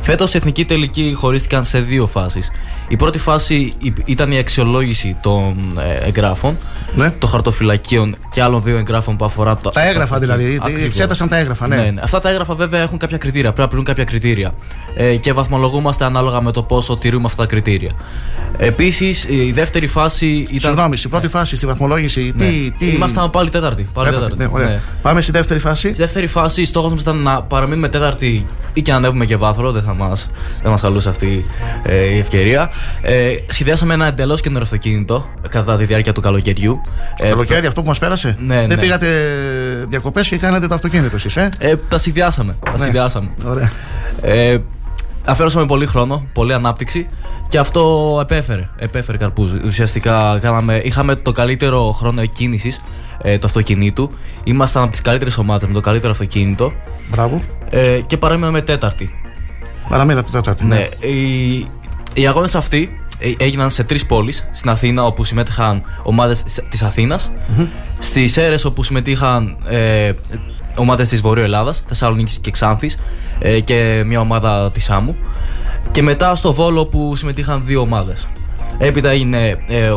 Φέτος 0.01 0.35
η 0.35 0.37
εθνική 0.37 0.65
τελική 0.65 1.13
χωρίστηκαν 1.17 1.65
σε 1.65 1.81
δύο 1.81 2.07
φάσεις. 2.07 2.51
Η 2.89 2.97
πρώτη 2.97 3.19
φάση 3.19 3.73
η- 3.79 3.93
ήταν 4.05 4.33
η 4.33 4.39
αξιολόγηση 4.39 5.17
των 5.23 5.79
ε, 6.03 6.07
εγγράφων, 6.07 6.57
των 7.19 7.29
χαρτοφυλακίων 7.31 8.17
και 8.31 8.43
άλλων 8.43 8.63
δύο 8.63 8.77
εγγράφων 8.77 9.17
που 9.17 9.25
αφορά 9.25 9.57
το. 9.57 9.71
Τα 9.71 9.89
έγγραφα 9.89 10.19
δηλαδή. 10.19 10.59
Ακριβώς. 10.63 10.85
Εξέτασαν 10.85 11.29
τα 11.29 11.37
έγγραφα, 11.37 11.67
ναι. 11.69 11.93
Αυτά 12.03 12.21
τα 12.21 12.29
έγγραφα 12.29 12.55
βέβαια 12.55 12.81
έχουν 12.83 12.99
κάποια 12.99 13.19
κριτήρια. 13.19 13.47
Πρέπει 13.53 13.61
να 13.61 13.67
πληρούν 13.69 13.85
κάποια 13.85 14.05
κριτήρια. 14.05 14.55
Ε, 14.97 15.17
και 15.17 15.33
βαθμολογούμαστε 15.33 16.05
ανάλογα 16.05 16.41
με 16.43 16.53
το 16.53 16.63
πόσο 16.63 16.97
τηρούμε 16.97 17.25
αυτά 17.27 17.43
τα 17.43 17.49
κριτήρια. 17.49 17.91
Επίσης, 18.57 19.25
η 19.25 19.53
δεύτερη 19.53 19.87
φάση 19.87 20.27
ήταν. 20.27 20.61
Συγγνώμη, 20.61 20.97
στην 20.97 21.11
πρώτη 21.11 21.29
φάση, 21.29 21.57
στη 21.57 21.67
βαθμολόγηση, 21.67 22.33
Ναι. 22.37 22.45
τι. 22.47 22.71
τι... 22.79 22.87
Ήμασταν 22.91 23.31
πάλι 23.31 23.51
τέταρτη. 23.51 23.89
Πάλι 23.95 24.11
Τέταρτη, 24.11 24.37
τέταρτη. 24.37 24.55
ναι, 24.57 24.65
ωραία. 24.65 24.81
Πάμε 25.03 25.21
στη 25.21 25.33
δεύτερη 25.33 25.61
φάση. 25.61 25.89
Στη 25.89 25.97
δεύτερη 25.97 26.27
φάση, 26.27 26.65
στόχος 26.65 26.93
μας 26.93 27.01
ήταν 27.03 27.17
να 27.17 27.43
παραμείνουμε 27.43 27.89
τέταρτη 27.89 28.47
ή 28.73 28.83
και 28.83 28.91
να 28.91 28.97
ανέβουμε 28.97 29.25
και 29.25 29.37
βάθρο. 29.37 29.73
Δεν 29.73 29.83
θα 29.83 29.95
μα 29.95 30.13
δεν 30.63 30.71
μας 30.71 30.81
χαλούσε 30.81 31.09
αυτή 31.09 31.45
ε, 31.83 31.97
η 32.15 32.19
ευκαιρία. 32.19 32.71
Ε, 33.03 33.35
σχεδιάσαμε 33.49 33.95
ένα 33.95 34.07
εντελώς 34.07 34.41
καινούριο 34.41 34.65
αυτοκίνητο 34.65 35.29
κατά 35.49 35.77
τη 35.77 35.85
διάρκεια 35.85 36.13
του 36.13 36.21
καλοκαιριού. 36.21 36.81
Το 37.17 37.25
καλοκαίρι 37.29 37.67
αυτό 37.67 37.83
που 37.83 37.89
μας 37.89 37.99
πέρασε. 37.99 38.37
Ναι, 38.39 38.57
ναι. 38.57 38.67
Δεν 38.67 38.81
πήγατε 38.81 39.07
διακοπές 39.89 40.29
και 40.29 40.37
κάνατε 40.37 40.67
το 40.67 40.75
αυτοκίνητο 40.75 41.17
εσείς, 41.17 41.37
ε; 41.37 41.49
Ε, 41.59 41.77
τα 41.89 41.99
συνδυάσαμε. 41.99 42.57
Τα 42.65 42.73
Ναι. 42.73 42.79
συνδυάσαμε. 42.79 43.29
Ωραία. 43.47 43.71
Ε, 44.23 44.59
αφιέρωσαμε 45.25 45.67
πολύ 45.67 45.87
χρόνο, 45.87 46.27
πολλή 46.33 46.53
ανάπτυξη 46.55 47.07
και 47.49 47.59
αυτό 47.59 48.19
επέφερε, 48.23 48.69
επέφερε 48.77 49.19
καρπούς. 49.19 49.53
Ουσιαστικά 49.65 50.39
κάναμε, 50.43 50.77
είχαμε 50.85 51.15
το 51.15 51.33
καλύτερο 51.33 51.93
χρόνο 51.93 52.21
εκκίνησης 52.21 52.81
ε, 53.23 53.39
του 53.39 53.47
αυτοκινήτου. 53.47 54.11
Ήμασταν 54.45 54.83
από 54.83 54.91
τις 54.91 55.01
καλύτερες 55.01 55.39
ομάδες 55.39 55.69
με 55.69 55.75
το 55.75 55.81
καλύτερο 55.81 56.13
αυτοκίνητο. 56.13 56.73
Μπράβο. 57.11 57.43
Ε, 57.71 58.01
και 58.07 58.17
παραμείναμε 58.17 58.63
τέταρτη. 58.63 59.11
Παραμείνατε 59.89 60.31
τέταρτη. 60.33 60.65
Ναι, 60.65 60.89
οι, 61.09 61.67
οι 62.15 62.27
αγώνες 62.27 62.55
αυτοί 62.55 62.91
ε, 63.19 63.33
έγιναν 63.39 63.71
σε 63.71 63.85
τρεις 63.85 64.07
πόλεις. 64.07 64.49
Στην 64.53 64.71
Αθήνα, 64.71 65.05
όπου 65.05 65.25
συμμετείχαν 65.25 65.83
ομάδες 66.03 66.43
της 66.69 66.83
Αθήνας. 66.83 67.31
Στις 67.99 68.33
Σέρες, 68.33 68.65
όπου 68.65 68.83
συμμετείχαν 68.83 69.57
ε, 69.69 70.13
ομάδες 70.77 71.09
της 71.09 71.21
Βορείου 71.21 71.45
Ελλάδας, 71.45 71.83
Θεσσαλονίκης 71.87 72.39
και 72.39 72.51
Ξάνθης. 72.51 72.99
Ε, 73.39 73.61
και 73.61 74.03
μια 74.07 74.21
ομάδα 74.21 74.71
της 74.73 74.91
Άμμου. 74.91 75.17
Και 75.93 76.03
μετά 76.03 76.35
στο 76.35 76.53
Βόλο, 76.53 76.87
που 76.87 77.17
συμμετείχαν 77.17 77.63
δύο 77.67 77.81
ομάδες. 77.81 78.29
Έπειτα 78.79 79.11
έγινε. 79.11 79.59
Ε, 79.69 79.93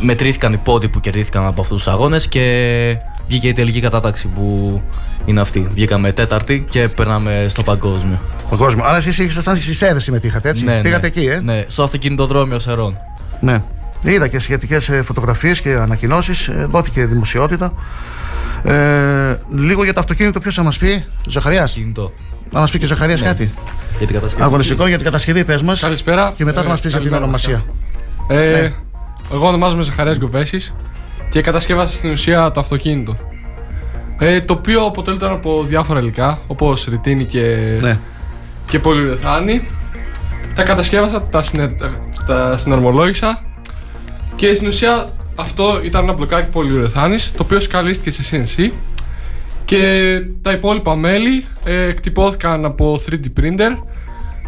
μετρήθηκαν 0.00 0.52
οι 0.52 0.56
πόντοι 0.56 0.88
που 0.88 1.00
κερδίθηκαν 1.00 1.44
από 1.44 1.60
αυτούς 1.60 1.76
τους 1.76 1.92
αγώνες 1.92 2.28
και 2.28 2.96
βγήκε 3.28 3.48
η 3.48 3.52
τελική 3.52 3.80
κατάταξη 3.80 4.28
που 4.28 4.80
είναι 5.24 5.40
αυτή. 5.40 5.68
Βγήκαμε 5.74 6.12
τέταρτη 6.12 6.66
και 6.68 6.88
περνάμε 6.88 7.46
στο 7.48 7.62
παγκόσμιο. 7.62 8.18
Παγκόσμιο. 8.50 8.84
Άρα 8.84 8.96
εσείς 8.96 9.18
ήσασταν 9.18 9.56
στι 9.56 9.74
Σέρε 9.74 10.00
συμμετείχατε, 10.00 10.48
έτσι; 10.48 10.64
Ναι, 10.64 10.80
Πήγατε 10.80 11.10
ναι. 11.14 11.20
εκεί, 11.20 11.26
ε; 11.28 11.40
Ναι, 11.40 11.64
στο 11.68 11.82
αυτοκινητοδρόμιο 11.82 12.58
Σερών. 12.58 12.96
Ναι. 13.40 13.62
Είδα 14.02 14.28
και 14.28 14.38
σχετικές 14.38 14.90
φωτογραφίες 15.04 15.60
και 15.60 15.72
ανακοινώσεις. 15.74 16.50
Δόθηκε 16.68 17.06
δημοσιότητα. 17.06 17.72
Ε, 18.64 19.36
λίγο 19.50 19.84
για 19.84 19.92
το 19.94 20.00
αυτοκίνητο, 20.00 20.40
ποιος 20.40 20.54
θα 20.54 20.62
μας 20.62 20.78
πει, 20.78 21.04
Ζαχαριάς; 21.26 21.62
Αυτοκίνητο. 21.64 22.12
Να 22.52 22.60
μας 22.60 22.70
πει 22.70 22.78
και 22.78 22.84
ο 22.84 22.88
Ζαχαρία 22.88 23.14
Ναι. 23.16 23.26
κάτι. 23.26 23.50
Για 23.98 24.06
την 24.06 24.14
κατασκευή. 24.16 24.42
Αγωνιστικό 24.42 24.86
για 24.86 24.96
την 24.96 25.04
κατασκευή, 25.04 25.44
πες 25.44 25.62
μας. 25.62 25.80
Καλησπέρα. 25.80 26.32
Και 26.36 26.44
μετά 26.44 26.60
θα 26.60 26.66
Ε, 26.66 26.70
μας 26.70 26.80
πεις 26.80 26.90
για 26.90 27.00
την 27.00 27.10
καλημέρα, 27.10 27.22
ονομασία. 27.24 27.64
Ε, 28.28 28.60
Ναι. 28.60 28.72
Εγώ 29.32 29.46
ονομάζομαι 29.48 29.82
Ζαχαρίας 29.82 30.16
Γκοβέσης 30.18 30.74
και 31.30 31.40
κατασκεύασα 31.40 31.92
στην 31.92 32.10
ουσία 32.10 32.50
το 32.50 32.60
αυτοκίνητο. 32.60 33.16
Ε, 34.18 34.40
το 34.40 34.52
οποίο 34.52 34.84
αποτελείται 34.84 35.26
από 35.30 35.64
διάφορα 35.64 36.00
υλικά, 36.00 36.38
όπως 36.46 36.84
ρητίνη 36.90 37.24
και, 37.24 37.40
Ναι. 37.80 37.98
Και 38.68 38.78
πολυουρεθάνη. 38.78 39.68
Τα 40.54 40.62
κατασκεύασα, 40.62 41.22
τα, 41.22 41.42
συνε, 41.42 41.76
τα 42.26 42.56
συναρμολόγησα 42.56 43.42
και 44.36 44.54
στην 44.54 44.68
ουσία 44.68 45.12
αυτό 45.34 45.80
ήταν 45.82 46.02
ένα 46.02 46.12
μπλοκάκι 46.12 46.50
πολυουρεθάνης 46.50 47.32
το 47.32 47.42
οποίο 47.42 47.60
σκαλίστηκε 47.60 48.22
σε 48.22 48.44
CNC 48.56 48.70
και 49.64 50.22
τα 50.42 50.52
υπόλοιπα 50.52 50.96
μέλη 50.96 51.44
ε, 51.64 51.82
εκτυπώθηκαν 51.82 52.64
από 52.64 53.00
3D 53.06 53.40
printer 53.40 53.76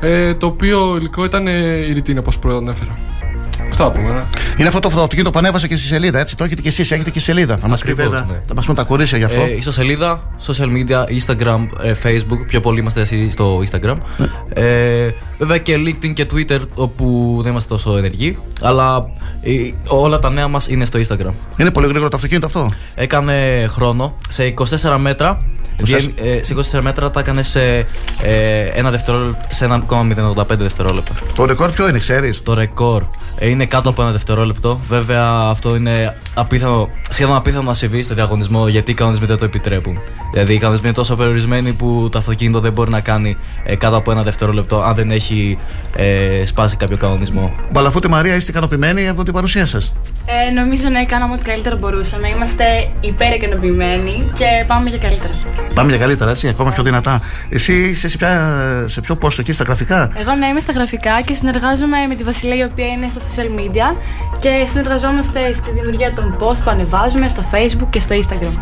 ε, 0.01 0.35
το 0.35 0.47
οποίο 0.47 0.97
υλικό 0.97 1.25
ήταν 1.25 1.47
ε, 1.47 1.87
η 1.89 1.93
ρητίνη 1.93 2.19
όπως 2.19 2.39
προανέφερα. 2.39 3.20
Αυτά 3.69 3.85
από 3.85 4.01
μένα. 4.01 4.29
Είναι 4.57 4.69
αυτό 4.69 4.81
το 4.81 4.89
αυτοκίνητο 4.89 5.31
που 5.31 5.39
ανέβασα 5.39 5.67
και 5.67 5.77
στη 5.77 5.87
σελίδα, 5.87 6.19
έτσι. 6.19 6.37
Το 6.37 6.45
έχετε 6.45 6.63
και 6.63 6.69
εσείς, 6.69 6.91
έχετε 6.91 7.11
και 7.11 7.21
σελίδα. 7.21 7.57
Θα 7.57 7.69
μας 7.69 7.83
πει 7.83 7.91
Ακριβώς, 7.91 8.13
βέβαια. 8.13 8.27
ναι. 8.35 8.41
Θα 8.47 8.55
μας 8.55 8.67
πούν 8.67 8.75
τα 8.75 8.83
κορίτσια 8.83 9.19
γι' 9.19 9.25
αυτό. 9.25 9.41
Ε, 9.41 9.57
ιστοσελίδα, 9.57 10.23
social 10.47 10.67
media, 10.67 11.05
Instagram, 11.05 11.67
ε, 11.83 11.95
Facebook. 12.03 12.47
Πιο 12.47 12.61
πολύ 12.61 12.81
είμαστε 12.81 13.01
εσείς 13.01 13.33
στο 13.33 13.63
Instagram. 13.71 13.97
Ναι. 14.17 14.27
Ε, 14.55 15.15
βέβαια 15.39 15.59
και 15.59 15.77
LinkedIn 15.77 16.13
και 16.13 16.27
Twitter, 16.33 16.61
όπου 16.75 17.39
δεν 17.43 17.51
είμαστε 17.51 17.69
τόσο 17.69 17.97
ενεργοί. 17.97 18.39
Αλλά 18.61 19.05
ε, 19.43 19.53
όλα 19.89 20.19
τα 20.19 20.31
νέα 20.31 20.49
μας 20.49 20.69
είναι 20.69 20.85
στο 20.85 20.99
Instagram. 20.99 21.33
Είναι 21.57 21.71
πολύ 21.71 21.87
γρήγορο 21.87 22.09
το 22.09 22.17
αυτοκίνητο 22.17 22.47
αυτό. 22.47 22.71
Έκανε 22.95 23.67
χρόνο 23.69 24.17
σε 24.29 24.55
24 24.81 24.97
μέτρα. 24.99 25.45
24. 25.81 25.85
βγαίνει, 25.85 26.15
ε, 26.17 26.43
σε 26.43 26.55
24 26.79 26.81
μέτρα 26.83 27.11
τα 27.11 27.21
έκανε 27.21 27.43
σε, 27.43 27.87
ε, 28.23 28.65
ένα 28.75 28.91
δευτερόλεπτο, 28.91 29.47
σε 29.51 29.65
1,085 29.65 30.63
δευτερόλεπτα. 30.63 31.13
Το 31.37 31.45
ρεκόρ 31.45 31.71
ποιο 31.71 31.89
είναι, 31.89 31.99
ξέρεις; 31.99 32.43
Το 32.43 32.55
ρεκόρ 32.55 33.05
ε, 33.39 33.49
είναι 33.49 33.67
κάτω 33.67 33.89
από 33.89 34.03
ένα 34.03 34.11
δευτερόλεπτο. 34.11 34.81
Βέβαια 34.89 35.25
αυτό 35.27 35.77
είναι 35.77 36.17
απίθανο, 36.35 36.89
σχεδόν 37.11 37.37
απίθανο 37.37 37.63
να 37.63 37.75
συμβεί 37.75 38.03
στο 38.03 38.15
διαγωνισμό 38.15 38.69
γιατί 38.69 38.91
οι 38.91 38.95
κανονισμοί 38.95 39.27
δεν 39.27 39.39
το 39.39 39.45
επιτρέπουν. 39.45 39.99
Δηλαδή 40.33 40.55
οι 40.55 40.59
κανονισμοί 40.59 40.87
είναι 40.87 40.97
τόσο 40.97 41.17
περιορισμένοι 41.17 41.73
που 41.73 42.09
το 42.13 42.19
αυτοκίνητο 42.19 42.61
δεν 42.61 42.73
μπορεί 42.73 42.91
να 42.91 43.01
κάνει 43.01 43.37
ε, 43.65 43.77
κάτω 43.77 43.97
από 43.97 44.11
ένα 44.11 44.23
δευτερόλεπτο 44.23 44.83
αν 44.83 44.95
δεν 44.95 45.11
έχει 45.11 45.59
ε, 45.97 46.45
σπάσει 46.47 46.77
κάποιο 46.77 46.97
κανονισμό. 46.97 47.53
Μπαλαφούτη 47.73 48.09
Μαρία, 48.09 48.37
είστε 48.37 48.51
ικανοποιημένοι 48.51 49.09
από 49.09 49.25
την 49.25 49.33
παρουσία 49.33 49.67
σας; 49.67 49.95
Ε, 50.27 50.53
νομίζω 50.53 50.89
ναι, 50.89 51.05
κάναμε 51.05 51.35
ό,τι 51.35 51.43
καλύτερο 51.45 51.77
μπορούσαμε. 51.77 52.29
Είμαστε 52.29 52.65
υπερ 53.01 53.39
και 53.39 54.65
πάμε 54.67 54.89
για 54.89 54.99
καλύτερα. 54.99 55.35
Πάμε 55.75 55.91
για 55.91 56.01
καλύτερα, 56.01 56.31
έτσι, 56.31 56.49
ακόμα 56.49 56.71
πιο 56.71 56.83
δυνατά. 56.83 57.21
Εσύ 57.49 57.73
είσαι 57.73 58.09
σε, 58.09 58.17
ποια, 58.17 58.85
σε 58.89 59.01
ποιο 59.01 59.17
πόστο 59.17 59.41
εκεί 59.41 59.53
στα 59.53 59.65
γραφικά; 59.65 60.11
Εγώ 60.17 60.35
ναι, 60.35 60.47
είμαι 60.47 60.61
στα 60.61 60.73
γραφικά 60.73 61.21
και 61.21 61.35
συνεργάζομαι 61.35 62.07
με 62.09 62.15
τη 62.15 62.25
Βασιλεία 62.25 62.57
η 62.57 62.63
οποία 62.63 62.87
είναι 62.87 63.09
στα 63.11 63.21
social 63.21 63.59
media 63.59 63.97
και 64.39 64.67
συνεργαζόμαστε 64.71 65.53
στη 65.53 65.71
δημιουργία 65.71 66.13
των 66.15 66.37
post 66.41 66.63
που 66.65 66.71
ανεβάζουμε 66.71 67.29
στο 67.29 67.45
facebook 67.53 67.87
και 67.91 68.01
στο 68.01 68.15
instagram. 68.15 68.53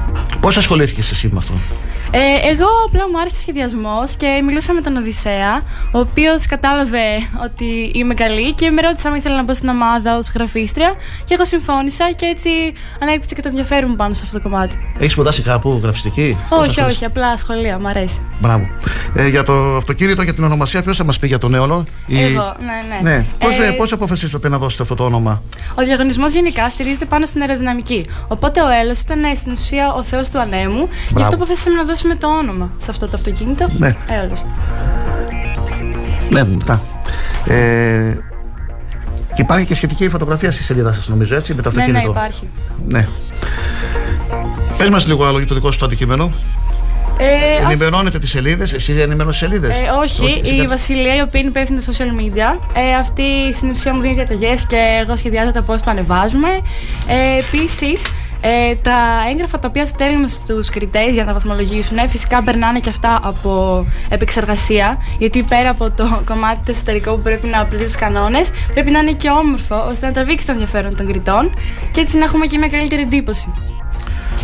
Πώς 0.40 0.56
ασχολήθηκες 0.56 1.10
εσύ 1.10 1.28
με 1.32 1.38
αυτό; 1.38 1.54
Ε, 2.10 2.18
εγώ 2.50 2.66
απλά 2.88 3.08
μου 3.10 3.20
άρεσε 3.20 3.36
ο 3.38 3.40
σχεδιασμός 3.40 4.14
και 4.16 4.42
μιλούσα 4.46 4.72
με 4.72 4.80
τον 4.80 4.96
Οδυσσέα, 4.96 5.62
ο 5.92 5.98
οποίος 5.98 6.46
κατάλαβε 6.46 7.06
ότι 7.44 7.90
είμαι 7.94 8.14
καλή 8.14 8.52
και 8.54 8.70
με 8.70 8.80
ρώτησε 8.80 9.08
αν 9.08 9.14
ήθελα 9.14 9.36
να 9.36 9.42
μπω 9.42 9.54
στην 9.54 9.68
ομάδα 9.68 10.16
ως 10.16 10.30
γραφίστρια. 10.34 10.94
Και 11.24 11.34
εγώ 11.34 11.44
συμφώνησα 11.44 12.10
και 12.16 12.26
έτσι 12.26 12.50
ανέκτησε 13.02 13.34
και 13.34 13.42
το 13.42 13.48
ενδιαφέρον 13.48 13.86
μου 13.90 13.96
πάνω 13.96 14.14
σε 14.14 14.20
αυτό 14.24 14.36
το 14.36 14.42
κομμάτι. 14.48 14.78
Έχεις 14.98 15.12
σπουδάσει 15.12 15.42
κάπου 15.42 15.80
γραφιστική; 15.82 16.36
Πόσα 16.48 16.60
όχι, 16.62 16.72
χρόνια; 16.72 16.90
όχι, 16.92 17.04
απλά 17.04 17.36
σχολεία, 17.36 17.78
μου 17.78 17.88
αρέσει. 17.88 18.20
Μπράβο. 18.40 18.68
Ε, 19.14 19.28
για 19.28 19.44
το 19.44 19.76
αυτοκίνητο, 19.76 20.22
για 20.22 20.34
την 20.34 20.44
ονομασία, 20.44 20.82
ποιος 20.82 20.96
θα 20.96 21.04
μας 21.04 21.18
πει 21.18 21.26
για 21.26 21.38
τον 21.38 21.54
Έολο. 21.54 21.84
Η- 22.06 22.22
Εγώ, 22.22 22.54
ναι, 22.60 23.00
ναι. 23.02 23.10
Ναι. 23.16 23.24
Πώς 23.38 23.58
Ε, 23.58 23.70
πώς 23.70 23.92
αποφασίσατε 23.92 24.48
να 24.48 24.58
δώσετε 24.58 24.82
αυτό 24.82 24.94
το 24.94 25.04
όνομα; 25.04 25.42
Ο 25.74 25.82
διαγωνισμός 25.82 26.32
γενικά 26.32 26.68
στηρίζεται 26.68 27.04
πάνω 27.04 27.26
στην 27.26 27.40
αεροδυναμική. 27.40 28.06
Οπότε 28.28 28.60
ο 28.62 28.68
Έλλος 28.82 29.00
ήταν 29.00 29.24
ε, 29.24 29.34
στην 29.34 29.52
ουσία 29.52 29.92
ο 29.92 30.02
θεός 30.02 30.28
του 30.30 30.38
ανέμου. 30.40 30.88
Γι' 30.90 31.08
Μπράβο. 31.10 31.22
αυτό 31.22 31.34
αποφασίσαμε 31.36 31.76
να 31.76 31.82
δώσουμε 31.82 31.96
το 32.20 32.28
όνομα 32.38 32.70
σε 32.78 32.90
αυτό 32.90 33.08
το 33.08 33.16
αυτοκίνητο. 33.16 33.66
Ναι. 33.76 33.96
Έολος. 34.08 34.44
Ναι, 36.30 36.44
μετά. 36.44 36.80
Ε, 37.46 38.14
και 39.34 39.42
υπάρχει 39.42 39.66
και 39.66 39.74
σχετική 39.74 40.08
φωτογραφία 40.08 40.50
στη 40.50 40.62
σελίδα 40.62 40.92
σας, 40.92 41.08
νομίζω, 41.08 41.34
έτσι, 41.34 41.54
με 41.54 41.62
το 41.62 41.70
Ναι, 41.70 41.76
ναι, 41.76 41.82
αυτοκίνητο. 41.82 42.10
υπάρχει. 42.10 42.50
Ναι. 42.86 43.06
Πες 44.78 44.88
μας 44.88 45.06
λίγο 45.06 45.24
άλλο 45.26 45.38
για 45.38 45.46
το 45.46 45.54
δικό 45.54 45.72
σου 45.72 45.78
το 45.78 45.84
αντικείμενο. 45.84 46.32
Ε, 47.20 47.54
όχι- 47.54 47.64
Ενημερώνετε 47.72 48.18
τις 48.18 48.30
σελίδες, 48.30 48.72
εσύ 48.72 48.92
ενημερώνει 48.92 49.34
σελίδες; 49.34 49.70
Ε, 49.76 49.82
όχι, 50.02 50.24
εσύ 50.24 50.54
η 50.54 50.58
κάτσε- 50.58 50.68
Βασιλεία, 50.68 51.16
η 51.16 51.20
οποία 51.20 51.40
είναι 51.40 51.48
υπεύθυνη 51.48 51.80
στα 51.80 51.92
social 51.92 52.20
media, 52.20 52.58
ε, 52.74 52.94
αυτή 52.94 53.22
στην 53.54 53.70
ουσία 53.70 53.94
μου 53.94 54.00
δίνει 54.00 54.14
διαταγές 54.14 54.66
και 54.66 54.76
εγώ 55.02 55.16
σχεδιάζω 55.16 55.52
τα 55.52 55.62
πώ 55.62 55.76
το 55.76 55.82
ανεβάζουμε. 55.90 56.48
Ε, 57.08 57.38
Επίσης, 57.38 58.02
ε, 58.40 58.74
τα 58.74 58.96
έγγραφα 59.30 59.58
τα 59.58 59.68
οποία 59.68 59.86
στέλνουμε 59.86 60.28
στους 60.28 60.70
κριτές 60.70 61.14
για 61.14 61.24
να 61.24 61.32
βαθμολογήσουν, 61.32 61.98
ε, 61.98 62.08
φυσικά 62.08 62.42
περνάνε 62.42 62.80
και 62.80 62.88
αυτά 62.88 63.20
από 63.22 63.84
επεξεργασία. 64.08 64.98
Γιατί 65.18 65.42
πέρα 65.42 65.70
από 65.70 65.90
το 65.90 66.20
κομμάτι 66.30 66.60
το 66.64 66.70
εσωτερικό 66.70 67.14
που 67.14 67.22
πρέπει 67.22 67.46
να 67.46 67.64
πληρεί 67.64 67.84
τους 67.84 67.96
κανόνες, 67.96 68.50
πρέπει 68.72 68.90
να 68.90 68.98
είναι 68.98 69.12
και 69.12 69.30
όμορφο 69.30 69.86
ώστε 69.88 70.06
να 70.06 70.12
τραβήξει 70.12 70.46
το 70.46 70.52
ενδιαφέρον 70.52 70.96
των 70.96 71.06
κριτών 71.06 71.50
και 71.90 72.00
έτσι 72.00 72.18
να 72.18 72.24
έχουμε 72.24 72.46
και 72.46 72.58
μια 72.58 72.68
καλύτερη 72.68 73.02
εντύπωση. 73.02 73.52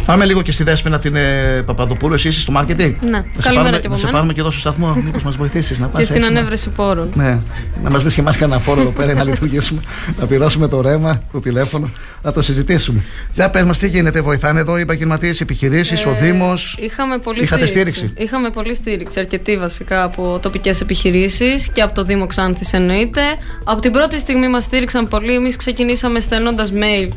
Πάμε 0.06 0.24
λίγο 0.24 0.42
και 0.42 0.52
στη 0.52 0.62
Δέσποινα 0.62 0.98
την 0.98 1.14
ε, 1.16 1.62
Παπαδοπούλου, 1.66 2.14
εσύ 2.14 2.28
είσαι 2.28 2.40
στο 2.40 2.52
marketing. 2.56 2.94
Ναι. 3.00 3.10
Να 3.10 3.24
σε 3.38 3.42
Καλημέρα 3.42 3.70
πάρουμε, 3.70 3.70
και 3.70 3.86
από 3.86 3.88
να 3.88 3.96
σε 3.96 4.04
μένα. 4.04 4.10
πάρουμε 4.12 4.32
και 4.32 4.40
εδώ 4.40 4.50
στο 4.50 4.60
σταθμό, 4.60 4.94
μήπως 5.04 5.22
μας 5.22 5.36
βοηθήσεις 5.36 5.78
να 5.78 5.86
Και 5.86 5.92
πάμε. 5.92 6.04
στην 6.04 6.24
ανέβρεση 6.24 6.68
πόρων. 6.68 7.10
Ναι, 7.14 7.38
να 7.82 7.90
μας 7.90 8.02
βρει 8.02 8.12
και 8.14 8.20
εμάς 8.20 8.36
κανένα 8.36 8.60
φόρο 8.60 8.80
εδώ 8.80 8.90
πέρα 8.90 9.14
να 9.14 9.24
λειτουργήσουμε, 9.30 9.80
να 10.20 10.26
πληρώσουμε 10.26 10.68
το 10.68 10.80
ρέμα, 10.80 11.22
το 11.32 11.40
τηλέφωνο, 11.40 11.90
να 12.22 12.32
το 12.32 12.42
συζητήσουμε. 12.42 13.04
Για 13.32 13.50
πες 13.50 13.62
μας, 13.62 13.78
τι 13.78 13.88
γίνεται, 13.88 14.20
βοηθάνε 14.20 14.60
εδώ 14.60 14.78
οι 14.78 14.80
επαγγελματίες 14.80 15.40
επιχειρήσεις, 15.40 16.06
ο 16.06 16.14
Δήμος; 16.20 16.76
Είχαμε 16.80 17.18
πολύ 17.18 17.42
Είχατε 17.42 17.66
στήριξη. 17.66 17.94
στήριξη; 17.98 18.24
Είχαμε 18.24 18.50
πολύ 18.50 18.74
στήριξη, 18.74 19.20
αρκετή 19.20 19.56
βασικά 19.58 20.02
από 20.02 20.38
τοπικές 20.42 20.80
επιχειρήσεις 20.80 21.68
και 21.72 21.82
από 21.82 21.94
το 21.94 22.04
Δήμο 22.04 22.26
Ξάνθης 22.26 22.72
εννοείται. 22.72 23.20
Από 23.64 23.80
την 23.80 23.92
πρώτη 23.92 24.18
στιγμή 24.18 24.48
μας 24.48 24.64
στήριξαν 24.64 25.08
πολύ. 25.08 25.34
Εμείς 25.34 25.56
ξεκινήσαμε 25.56 26.20
στέλνοντας 26.20 26.72
mail 26.74 27.08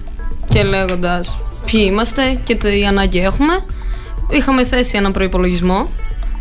και 0.50 0.64
λέγοντας 0.64 1.38
ποιοι 1.72 1.82
είμαστε 1.92 2.40
και 2.44 2.56
τι 2.56 2.86
ανάγκη 2.86 3.20
έχουμε. 3.20 3.54
Είχαμε 4.30 4.66
θέσει 4.66 4.98
έναν 4.98 5.12
προπολογισμό 5.12 5.90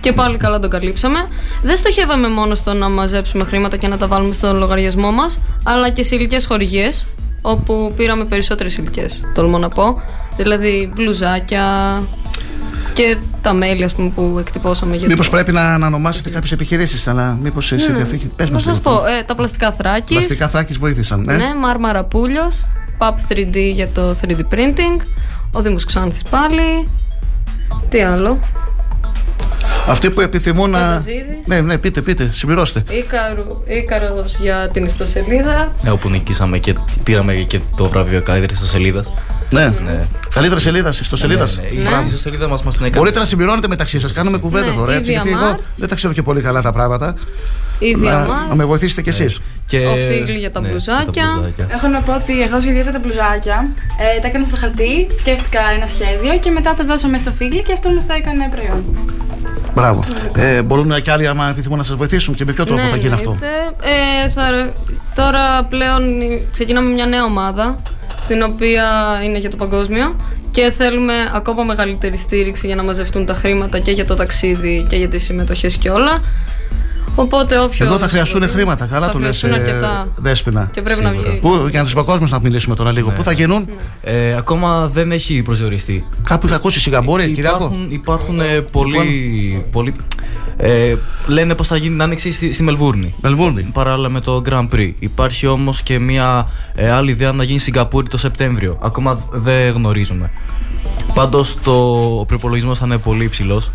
και 0.01 0.13
πάλι 0.13 0.37
καλά 0.37 0.59
τον 0.59 0.71
καλύψαμε. 0.71 1.19
Δεν 1.63 1.77
στοχεύαμε 1.77 2.29
μόνο 2.29 2.55
στο 2.55 2.73
να 2.73 2.89
μαζέψουμε 2.89 3.45
χρήματα 3.45 3.77
και 3.77 3.89
να 3.89 3.97
τα 3.97 4.07
βάλουμε 4.07 4.33
στο 4.35 4.53
λογαριασμό 4.55 5.11
μας, 5.13 5.39
αλλά 5.63 5.91
και 5.91 6.03
σε 6.03 6.17
ηλικίε 6.17 6.41
χορηγίες, 6.49 7.07
όπου 7.43 7.93
πήραμε 7.97 8.25
περισσότερες 8.25 8.77
ηλικίε, 8.77 9.07
τολμώ 9.35 9.59
να 9.59 9.69
πω. 9.69 10.03
Δηλαδή 10.37 10.93
μπλουζάκια, 10.95 11.65
και 12.95 13.17
τα 13.43 13.53
mail 13.55 13.83
ας 13.85 13.93
πούμε, 13.95 14.09
που 14.15 14.37
εκτυπώσαμε 14.41 14.97
για 14.97 15.07
Μήπως 15.09 15.25
το- 15.27 15.31
πρέπει 15.33 15.53
να, 15.53 15.79
να 15.79 15.87
ονομάσετε 15.87 16.31
κάποιες 16.31 16.53
επιχειρήσεις, 16.53 17.09
αλλά 17.09 17.39
μήπως 17.43 17.73
εσύ 17.73 17.91
Ναι. 17.91 17.97
διαφύγει. 17.97 18.31
Πες 18.37 18.51
μας 18.51 18.63
Θα 18.63 18.71
σας 18.71 18.81
πω, 18.81 18.91
ε, 18.91 19.23
τα 19.27 19.35
πλαστικά 19.35 19.73
θράκης. 19.73 20.17
Πλαστικά 20.17 20.49
θράκης 20.49 20.79
βοήθησαν, 20.79 21.21
ναι. 21.25 21.35
Ναι, 21.37 21.55
Μάρμαρα 21.61 22.05
Πούλιο. 22.05 22.53
PAP 22.99 23.33
3D 23.33 23.57
για 23.75 23.89
το 23.89 24.15
3D 24.23 24.39
printing. 24.55 25.01
Ο 25.53 25.61
Δήμος 25.61 25.85
Ξάνθης 25.85 26.23
πάλι. 26.23 26.89
Τι 27.89 28.03
άλλο; 28.03 28.39
Αυτοί 29.89 30.11
που 30.11 30.21
επιθυμούν 30.21 30.71
να. 30.71 30.79
Παπαζίδης. 30.79 31.47
Ναι, 31.47 31.61
ναι, 31.61 31.79
πείτε, 31.79 32.01
πείτε, 32.01 32.31
συμπληρώστε. 32.35 32.83
Ήκαρο, 32.91 33.63
Ήκαρος 33.67 34.37
για 34.41 34.69
την 34.73 34.85
ιστοσελίδα. 34.85 35.75
Ναι, 35.83 35.91
όπου 35.91 36.09
νικήσαμε 36.09 36.59
και 36.59 36.75
πήραμε 37.03 37.35
και 37.35 37.61
το 37.77 37.89
βραβείο 37.89 38.23
καλύτερη 38.23 38.53
ιστοσελίδα. 38.53 39.05
Ναι. 39.51 39.73
Καλύτερη 40.31 40.61
σελίδα, 40.61 40.89
ιστοσελίδας. 40.89 41.57
Ναι, 41.57 41.63
ναι, 41.63 42.03
Η 42.03 42.05
ιστοσελίδα 42.05 42.49
μας 42.49 42.63
μας 42.63 42.75
την 42.75 42.85
έκανε. 42.85 42.99
Μπορείτε 42.99 43.19
να 43.19 43.25
συμπληρώνετε 43.25 43.69
μεταξύ 43.69 44.01
σας, 44.01 44.13
κάνουμε 44.13 44.39
κουβέντα 44.39 44.71
Ναι, 44.71 44.77
τώρα 44.77 44.93
η 44.93 44.97
έτσι. 44.97 45.11
Γιατί 45.11 45.29
Διαμάρ. 45.29 45.49
εγώ 45.49 45.61
δεν 45.77 45.89
τα 45.89 45.95
ξέρω 45.95 46.13
και 46.13 46.23
πολύ 46.23 46.41
καλά 46.41 46.63
τα 46.63 46.73
πράγματα. 46.73 47.15
Η 47.79 47.93
Να, 47.93 47.99
Διαμάρ. 47.99 48.49
να 48.49 48.55
με 48.55 48.65
βοηθήσετε 48.65 49.03
κι 49.03 49.09
εσείς. 49.09 49.41
Και... 49.67 49.79
Ο 49.79 49.95
Φίγλι 49.97 50.39
για 50.39 50.51
τα 50.51 50.61
ναι, 50.61 50.69
μπλουζάκια. 50.69 51.23
τα 51.23 51.33
μπλουζάκια. 51.35 51.67
Έχω 51.71 51.87
να 51.89 52.01
πω 52.01 52.15
ότι 52.15 52.43
εγώ 52.43 52.61
σχεδίασα 52.61 52.91
τα 52.91 52.99
μπλουζάκια, 52.99 53.75
ε, 54.17 54.21
τα 54.21 54.27
έκανα 54.27 54.45
στο 54.45 54.57
χαρτί, 54.57 55.07
σκέφτηκα 55.19 55.61
ένα 55.77 55.87
σχέδιο 55.87 56.39
και 56.39 56.51
μετά 56.51 56.75
τα 56.75 56.85
δώσαμε 56.85 57.19
στο 57.19 57.31
φίλι 57.31 57.63
και 57.63 57.73
αυτό 57.73 57.91
μας 57.91 58.07
το 58.07 58.13
έκανε 58.17 58.49
προϊόν. 58.51 59.09
Μπράβο. 59.75 60.05
Ε, 60.37 60.63
μπορούν 60.63 61.03
και 61.03 61.11
άλλοι, 61.11 61.27
άμα 61.27 61.49
επιθυμούν, 61.49 61.79
να 61.79 61.85
σας 61.85 61.97
βοηθήσουν 61.97 62.35
και 62.35 62.45
με 62.45 62.53
ποιο 62.53 62.65
τρόπο 62.65 62.83
Ναι, 62.83 62.89
θα 62.89 62.97
γίνει 62.97 63.13
αυτό; 63.13 63.31
εννοείται. 63.31 64.25
Ε, 64.25 64.29
θα, 64.29 64.73
τώρα 65.15 65.65
πλέον 65.65 66.03
ξεκινάμε 66.53 66.91
μια 66.91 67.07
νέα 67.07 67.25
ομάδα 67.25 67.83
στην 68.21 68.43
οποία 68.43 68.85
είναι 69.25 69.39
για 69.39 69.51
το 69.51 69.57
παγκόσμιο 69.57 70.17
και 70.51 70.71
θέλουμε 70.71 71.15
ακόμα 71.35 71.63
μεγαλύτερη 71.63 72.17
στήριξη 72.17 72.67
για 72.67 72.77
να 72.77 72.83
μαζευτούν 72.83 73.27
τα 73.27 73.35
χρήματα 73.35 73.79
και 73.79 73.91
για 73.91 74.05
το 74.05 74.15
ταξίδι 74.15 74.87
και 74.89 74.97
για 74.97 75.09
τις 75.09 75.23
συμμετοχές 75.23 75.77
και 75.77 75.91
όλα. 75.91 76.21
Οπότε 77.15 77.59
όποιος. 77.59 77.89
Εδώ 77.89 77.99
θα 77.99 78.09
χρειαστούν 78.09 78.49
χρήματα. 78.49 78.87
Καλά 78.87 79.11
το 79.11 79.19
λες, 79.19 79.45
αρκετά. 79.45 80.07
Δέσπινα. 80.17 80.71
Και 80.73 80.83
πρέπει 80.83 81.03
να 81.03 81.11
βγει. 81.11 81.39
Πού, 81.41 81.67
για 81.71 81.83
τους 81.83 81.95
παγκόσμιου 81.95 82.29
να 82.31 82.41
μιλήσουμε 82.41 82.75
τώρα 82.75 82.93
λίγο. 82.93 83.11
Πού 83.11 83.23
θα 83.23 83.33
γίνουν. 83.33 83.69
Ε, 84.03 84.35
ακόμα 84.35 84.89
δεν 84.89 85.13
έχει 85.13 85.43
προσδιοριστεί. 85.43 86.05
Κάπου 86.25 86.47
είχα 86.47 86.57
ακούσει 86.57 86.81
Σιγκαπούρη, 86.81 87.33
Κυριάκο. 87.33 87.57
Υπάρχουν, 87.57 87.87
υπάρχουν 87.89 88.41
ε, 88.41 88.61
πολλοί. 88.61 89.65
πολλοί 89.71 89.95
ε, 90.57 90.95
λένε 91.27 91.55
πως 91.55 91.67
θα 91.67 91.77
γίνει 91.77 91.91
την 91.91 92.03
άνοιξη 92.03 92.33
στη, 92.33 92.53
στη 92.53 92.63
Μελβούρνη. 92.63 93.15
Μελβούρνη. 93.21 93.63
Παράλληλα 93.73 94.09
με 94.09 94.21
το 94.21 94.43
Grand 94.49 94.69
Prix. 94.75 94.93
Υπάρχει 94.99 95.47
όμως 95.47 95.83
και 95.83 95.99
μια 95.99 96.49
ε, 96.75 96.91
άλλη 96.91 97.11
ιδέα 97.11 97.33
να 97.33 97.45
γίνει 97.45 97.59
Σιγκαπούρη 97.59 98.09
το 98.09 98.19
Σεπτέμβριο. 98.19 98.79
Ακόμα 98.83 99.19
δεν 99.31 99.73
γνωρίζουμε. 99.73 100.31
Πάντως 101.15 101.57
ο 101.67 102.25
προπολογισμός 102.25 102.79
θα 102.79 102.85
είναι 102.87 102.99
πολύ 102.99 103.25
υψηλός. 103.25 103.71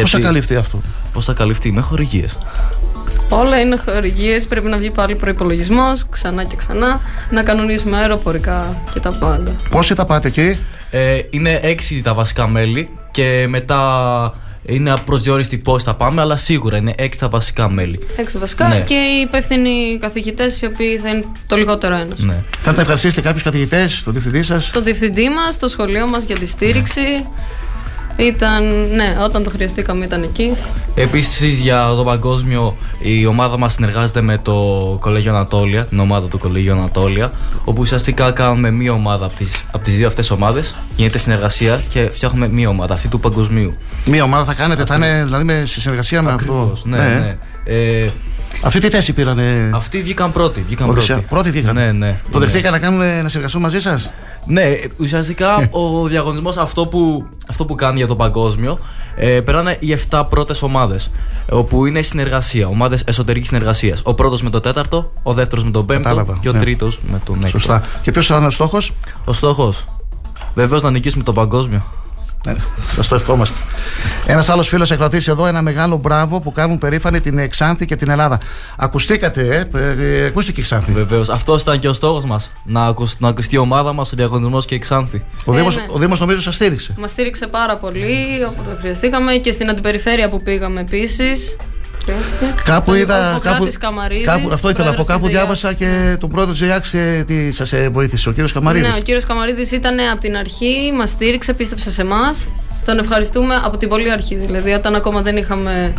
Πώς 0.00 0.10
θα 0.10 0.20
καλυφθεί 0.20 0.56
αυτό; 0.56 0.80
Πώς 1.12 1.24
θα 1.24 1.32
καλυφθεί, 1.32 1.72
με 1.72 1.80
χορηγίες. 1.80 2.36
Όλα 3.28 3.60
είναι 3.60 3.76
χορηγίες. 3.76 4.46
Πρέπει 4.46 4.68
να 4.68 4.76
βγει 4.76 4.90
πάλι 4.90 5.14
προπολογισμό 5.14 5.92
ξανά 6.10 6.44
και 6.44 6.56
ξανά. 6.56 7.00
Να 7.30 7.42
κανονίσουμε 7.42 7.96
αεροπορικά 7.96 8.76
και 8.92 9.00
τα 9.00 9.10
πάντα. 9.10 9.52
Πόσοι 9.70 9.94
θα 9.94 10.04
πάτε 10.06 10.28
εκεί; 10.28 10.58
Ε, 10.90 11.20
είναι 11.30 11.60
έξι 11.62 12.02
τα 12.02 12.14
βασικά 12.14 12.48
μέλη 12.48 12.88
και 13.10 13.46
μετά 13.48 13.80
είναι 14.68 14.90
απροσδιόριστη 14.90 15.58
πώς 15.58 15.82
θα 15.82 15.94
πάμε, 15.94 16.20
αλλά 16.20 16.36
σίγουρα 16.36 16.76
είναι 16.76 16.92
έξι 16.96 17.18
τα 17.18 17.28
βασικά 17.28 17.70
μέλη. 17.70 18.06
Έξω 18.16 18.38
βασικά 18.38 18.68
Ναι. 18.68 18.80
και 18.80 18.94
οι 18.94 19.20
υπεύθυνοι 19.20 19.98
καθηγητές, 20.00 20.60
οι 20.60 20.66
οποίοι 20.66 20.96
θα 20.98 21.08
είναι 21.08 21.24
το 21.46 21.56
λιγότερο 21.56 21.94
ένας. 21.94 22.18
Ναι. 22.18 22.40
Θα 22.60 22.72
τα 22.72 22.80
ευχαριστήσετε 22.80 23.20
κάποιους 23.20 23.42
καθηγητές, 23.42 24.02
τον 24.02 24.12
διευθυντή 24.12 24.42
σας; 24.42 24.70
Το 24.70 24.82
διευθυντή 24.82 25.28
μας, 25.28 25.58
το 25.58 25.68
σχολείο 25.68 26.06
μας 26.06 26.24
για 26.24 26.38
τη 26.38 26.46
στήριξη. 26.46 27.00
Ήταν, 28.16 28.64
ναι, 28.94 29.16
όταν 29.24 29.42
το 29.42 29.50
χρειαστήκαμε 29.50 30.04
ήταν 30.04 30.22
εκεί. 30.22 30.56
Επίσης 30.94 31.58
για 31.58 31.92
το 31.96 32.04
παγκόσμιο, 32.04 32.76
η 32.98 33.26
ομάδα 33.26 33.58
μας 33.58 33.72
συνεργάζεται 33.72 34.20
με 34.20 34.38
το 34.38 34.52
Κολέγιο 35.00 35.30
Ανατόλια, 35.34 35.86
την 35.86 35.98
ομάδα 35.98 36.28
του 36.28 36.38
Κολέγιου 36.38 36.72
Ανατόλια, 36.72 37.32
όπου 37.64 37.80
ουσιαστικά 37.80 38.30
κάνουμε 38.30 38.70
μία 38.70 38.92
ομάδα 38.92 39.24
από 39.24 39.34
τις 39.34 39.64
από 39.72 39.84
τις 39.84 39.96
δύο 39.96 40.06
αυτές 40.06 40.30
ομάδες. 40.30 40.76
Γίνεται 40.96 41.18
συνεργασία 41.18 41.82
και 41.88 42.08
φτιάχνουμε 42.12 42.48
μία 42.48 42.68
ομάδα, 42.68 42.94
αυτή 42.94 43.08
του 43.08 43.20
παγκοσμίου. 43.20 43.74
Μία 44.04 44.24
ομάδα 44.24 44.44
θα 44.44 44.54
κάνετε, 44.54 44.84
θα 44.84 44.94
είναι 44.94 45.22
δηλαδή 45.24 45.44
με, 45.44 45.62
σε 45.66 45.80
συνεργασία 45.80 46.22
με 46.22 46.32
αυτό. 46.32 46.76
Ναι, 46.84 46.96
ναι. 46.96 47.36
Ε, 47.64 48.08
Αυτή 48.62 48.78
τι 48.80 48.88
θέση 48.88 49.12
πήρανε; 49.12 49.70
αυτοί 49.74 50.02
βγήκαν 50.02 50.32
πρώτοι. 50.32 50.62
Βγήκαν 50.66 50.88
Όντως, 50.90 51.06
πρώτοι. 51.06 51.20
ε, 51.22 51.26
πρώτοι 51.28 51.50
βγήκαν. 51.50 51.74
Ναι, 51.74 51.92
ναι. 51.92 52.20
Το 52.30 52.38
Ναι. 52.38 52.44
δεχτήκαν 52.44 52.72
να, 52.72 52.78
κάνουν, 52.78 52.98
να 52.98 53.28
συνεργαστούν 53.28 53.60
μαζί 53.60 53.80
σας; 53.80 54.12
Ναι, 54.46 54.62
ουσιαστικά 54.96 55.68
ο 55.70 56.06
διαγωνισμός 56.06 56.56
αυτό 56.56 56.86
που, 56.86 57.26
αυτό 57.48 57.64
που 57.66 57.74
κάνει 57.74 57.96
για 57.98 58.06
το 58.06 58.16
παγκόσμιο 58.16 58.78
ε, 59.16 59.40
περνάνε 59.40 59.76
οι 59.80 59.92
7 60.10 60.22
πρώτες 60.30 60.62
ομάδες. 60.62 61.10
Όπου 61.50 61.86
είναι 61.86 62.02
συνεργασία, 62.02 62.66
ομάδες 62.68 63.02
εσωτερικής 63.06 63.48
συνεργασίας. 63.48 64.00
Ο 64.04 64.14
πρώτος 64.14 64.42
με 64.42 64.50
το 64.50 64.60
τέταρτο, 64.60 65.12
ο 65.22 65.32
δεύτερος 65.34 65.64
με 65.64 65.70
τον 65.70 65.86
πέμπτο 65.86 66.02
Κατάλαβα, 66.02 66.38
και 66.40 66.48
ο 66.48 66.52
ναι. 66.52 66.58
τρίτος 66.60 66.98
με 67.10 67.20
τον 67.24 67.36
έκτο. 67.36 67.48
Σωστά. 67.48 67.82
Και 68.02 68.10
ποιος 68.10 68.26
ήταν 68.28 68.44
ο 68.44 68.50
στόχος; 68.50 68.92
Ο 69.24 69.32
στόχος. 69.32 69.84
Βεβαίως 70.54 70.82
να 70.82 70.90
νικήσουμε 70.90 71.22
το 71.24 71.32
παγκόσμιο. 71.32 71.82
Ναι, 72.46 72.54
Σας 72.94 73.08
το 73.08 73.14
ευχόμαστε. 73.14 73.58
Ένας 74.26 74.48
άλλος 74.48 74.68
φίλος 74.68 74.90
εκδοτής 74.90 75.28
εδώ, 75.28 75.46
ένα 75.46 75.62
μεγάλο 75.62 75.96
μπράβο 75.96 76.40
που 76.40 76.52
κάνουν 76.52 76.78
περήφανη 76.78 77.20
την 77.20 77.50
Ξάνθη 77.50 77.84
και 77.84 77.96
την 77.96 78.10
Ελλάδα. 78.10 78.38
Ακουστήκατε, 78.76 79.68
ε, 79.74 79.78
ε, 79.78 80.20
ε, 80.22 80.26
ακούστηκε 80.26 80.60
η 80.60 80.62
Ξάνθη. 80.62 80.92
Βεβαίως. 80.92 81.28
Αυτός 81.28 81.62
ήταν 81.62 81.78
και 81.78 81.88
ο 81.88 81.92
στόχος 81.92 82.24
μας. 82.24 82.50
Να, 82.64 82.84
ακουσ- 82.86 83.20
να 83.20 83.28
ακουστεί 83.28 83.54
η 83.54 83.58
ομάδα 83.58 83.92
μας 83.92 84.06
στο 84.06 84.16
διαγωνισμός 84.16 84.64
και 84.64 84.74
η 84.74 84.78
Ξάνθη. 84.78 85.22
Ο 85.44 85.52
Ε, 85.54 85.56
Δήμος, 85.56 85.76
ναι. 85.76 85.84
ο 85.88 85.98
Δήμος 85.98 86.20
νομίζω 86.20 86.40
σας 86.40 86.54
στήριξε. 86.54 86.94
Μας 86.98 87.10
στήριξε 87.10 87.46
πάρα 87.46 87.76
πολύ 87.76 88.14
όπου 88.48 88.62
το 88.62 88.76
χρειαστήκαμε 88.80 89.32
και 89.34 89.52
στην 89.52 89.68
αντιπεριφέρεια 89.70 90.28
που 90.28 90.42
πήγαμε 90.42 90.80
επίσης. 90.80 91.56
Κάπου 92.64 92.94
είδα. 92.94 93.38
Κάπου, 93.42 93.68
Καμαρίδης, 93.80 94.26
κάπου, 94.26 94.50
αυτό 94.52 94.70
ήθελα 94.70 94.90
να 94.90 94.96
πω. 94.96 95.04
πρόεδρος 95.04 95.06
Κάπου 95.06 95.26
της 95.26 95.36
διάβασα 95.36 95.72
και 95.72 96.16
τον 96.20 96.28
πρόεδρο 96.28 96.54
Τζεϊάξ 96.54 96.94
τι 97.26 97.52
σας 97.52 97.74
βοήθησε, 97.90 98.28
ο 98.28 98.32
κύριος 98.32 98.52
Καμαρίδης. 98.52 98.88
Ναι, 98.88 98.96
ο 98.98 99.02
κύριος 99.02 99.24
Καμαρίδης 99.24 99.72
ήταν 99.72 99.96
από 100.12 100.20
την 100.20 100.36
αρχή, 100.36 100.92
μας 100.96 101.10
στήριξε, 101.10 101.52
πίστεψε 101.52 101.90
σε 101.90 102.02
εμάς. 102.02 102.46
Τον 102.84 102.98
ευχαριστούμε 102.98 103.60
από 103.64 103.76
την 103.76 103.88
πολύ 103.88 104.10
αρχή. 104.10 104.34
Δηλαδή, 104.34 104.70
όταν 104.70 104.94
ακόμα 104.94 105.22
δεν 105.22 105.36
είχαμε 105.36 105.94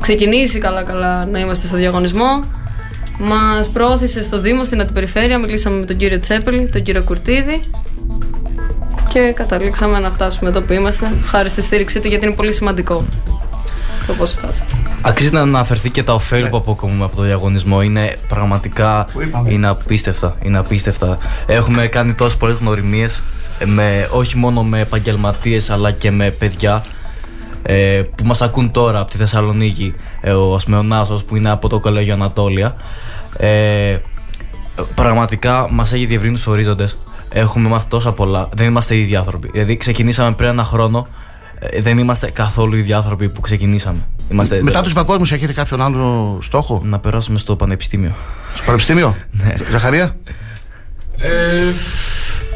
ξεκινήσει 0.00 0.58
καλά-καλά 0.58 1.24
να 1.24 1.38
είμαστε 1.38 1.66
στο 1.66 1.76
διαγωνισμό, 1.76 2.40
μας 3.18 3.68
προώθησε 3.68 4.22
στο 4.22 4.40
Δήμο, 4.40 4.64
στην 4.64 4.80
αντιπεριφέρεια. 4.80 5.38
Μιλήσαμε 5.38 5.78
με 5.78 5.86
τον 5.86 5.96
κύριο 5.96 6.20
Τσέπελη, 6.20 6.68
τον 6.72 6.82
κύριο 6.82 7.02
Κουρτίδη 7.02 7.62
και 9.08 9.20
καταλήξαμε 9.20 9.98
να 9.98 10.10
φτάσουμε 10.10 10.50
εδώ 10.50 10.60
που 10.60 10.72
είμαστε. 10.72 11.12
Χάρη 11.24 11.48
στη 11.48 11.62
στήριξή 11.62 12.00
του, 12.00 12.08
γιατί 12.08 12.26
είναι 12.26 12.34
πολύ 12.34 12.52
σημαντικό 12.52 13.04
το 14.06 14.12
πώ 14.12 14.26
φτάσαμε. 14.26 14.89
Αξίζει 15.02 15.32
να 15.32 15.40
αναφερθεί 15.40 15.90
και 15.90 16.02
τα 16.02 16.14
ωφέλη 16.14 16.48
που 16.48 16.56
αποκομούμε 16.56 17.04
από 17.04 17.16
το 17.16 17.22
διαγωνισμό. 17.22 17.82
Είναι 17.82 18.16
πραγματικά 18.28 19.06
είναι 19.48 19.68
απίστευτα. 19.68 20.36
Είναι 20.42 20.58
απίστευτα. 20.58 21.18
Έχουμε 21.46 21.86
κάνει 21.86 22.14
τόσες 22.14 22.36
πολλές 22.36 22.56
γνωριμίες, 22.56 23.22
με, 23.64 24.08
όχι 24.12 24.36
μόνο 24.36 24.62
με 24.62 24.80
επαγγελματίες 24.80 25.70
αλλά 25.70 25.90
και 25.90 26.10
με 26.10 26.30
παιδιά 26.30 26.84
ε, 27.62 28.02
που 28.14 28.24
μας 28.24 28.42
ακούν 28.42 28.70
τώρα 28.70 28.98
από 29.00 29.10
τη 29.10 29.16
Θεσσαλονίκη. 29.16 29.92
Ε, 30.20 30.32
ο 30.32 30.54
Ασμεωνάσος 30.54 31.24
που 31.24 31.36
είναι 31.36 31.50
από 31.50 31.68
το 31.68 31.80
Κολέγιο 31.80 32.14
Ανατόλια. 32.14 32.74
Ε, 33.36 33.96
πραγματικά 34.94 35.68
μας 35.70 35.92
έχει 35.92 36.06
διευρύνει 36.06 36.34
τους 36.34 36.46
ορίζοντες. 36.46 36.96
Έχουμε 37.28 37.68
μάθει 37.68 37.88
τόσα 37.88 38.12
πολλά. 38.12 38.48
Δεν 38.54 38.66
είμαστε 38.66 38.94
οι 38.94 39.00
ίδιοι 39.00 39.16
άνθρωποι. 39.16 39.48
Δηλαδή 39.52 39.76
ξεκινήσαμε 39.76 40.32
πριν 40.32 40.48
ένα 40.48 40.64
χρόνο. 40.64 41.06
ε, 41.58 41.80
δεν 41.80 41.98
είμαστε 41.98 42.30
καθόλου 42.30 42.74
οι 42.74 42.78
ίδιοι 42.78 42.92
άνθρωποι 42.92 43.28
που 43.28 43.40
ξεκινήσαμε. 43.40 43.98
Είμαστε, 44.30 44.62
Μετά 44.62 44.82
τους 44.82 44.92
παγκόσμιους, 44.92 45.32
έχετε 45.32 45.52
κάποιον 45.52 45.80
άλλο 45.82 46.38
στόχο; 46.42 46.82
Να 46.84 46.98
περάσουμε 46.98 47.38
στο 47.38 47.56
πανεπιστήμιο. 47.56 48.12
Στο 48.54 48.62
πανεπιστήμιο; 48.64 49.16
Ναι. 49.30 49.54
Ζαχαρία; 49.70 50.10
Ε, 51.18 51.72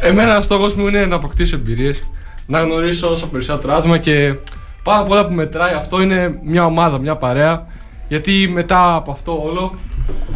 εμένα 0.01 0.30
ένα 0.30 0.40
στόχος 0.40 0.74
μου 0.74 0.86
είναι 0.86 1.06
να 1.06 1.16
αποκτήσω 1.16 1.56
εμπειρίες, 1.56 2.02
να 2.46 2.60
γνωρίσω 2.60 3.09
όσο 3.12 3.26
περισσότερο 3.26 3.74
άτομα 3.74 3.98
και 3.98 4.34
πάρα 4.82 5.05
πολλά 5.05 5.26
που 5.26 5.34
μετράει 5.34 5.74
αυτό 5.74 6.01
είναι 6.02 6.38
μια 6.44 6.64
ομάδα, 6.64 6.98
μια 6.98 7.16
παρέα. 7.16 7.66
Γιατί 8.09 8.51
μετά 8.52 8.94
από 8.94 9.12
αυτό 9.12 9.42
όλο, 9.42 9.74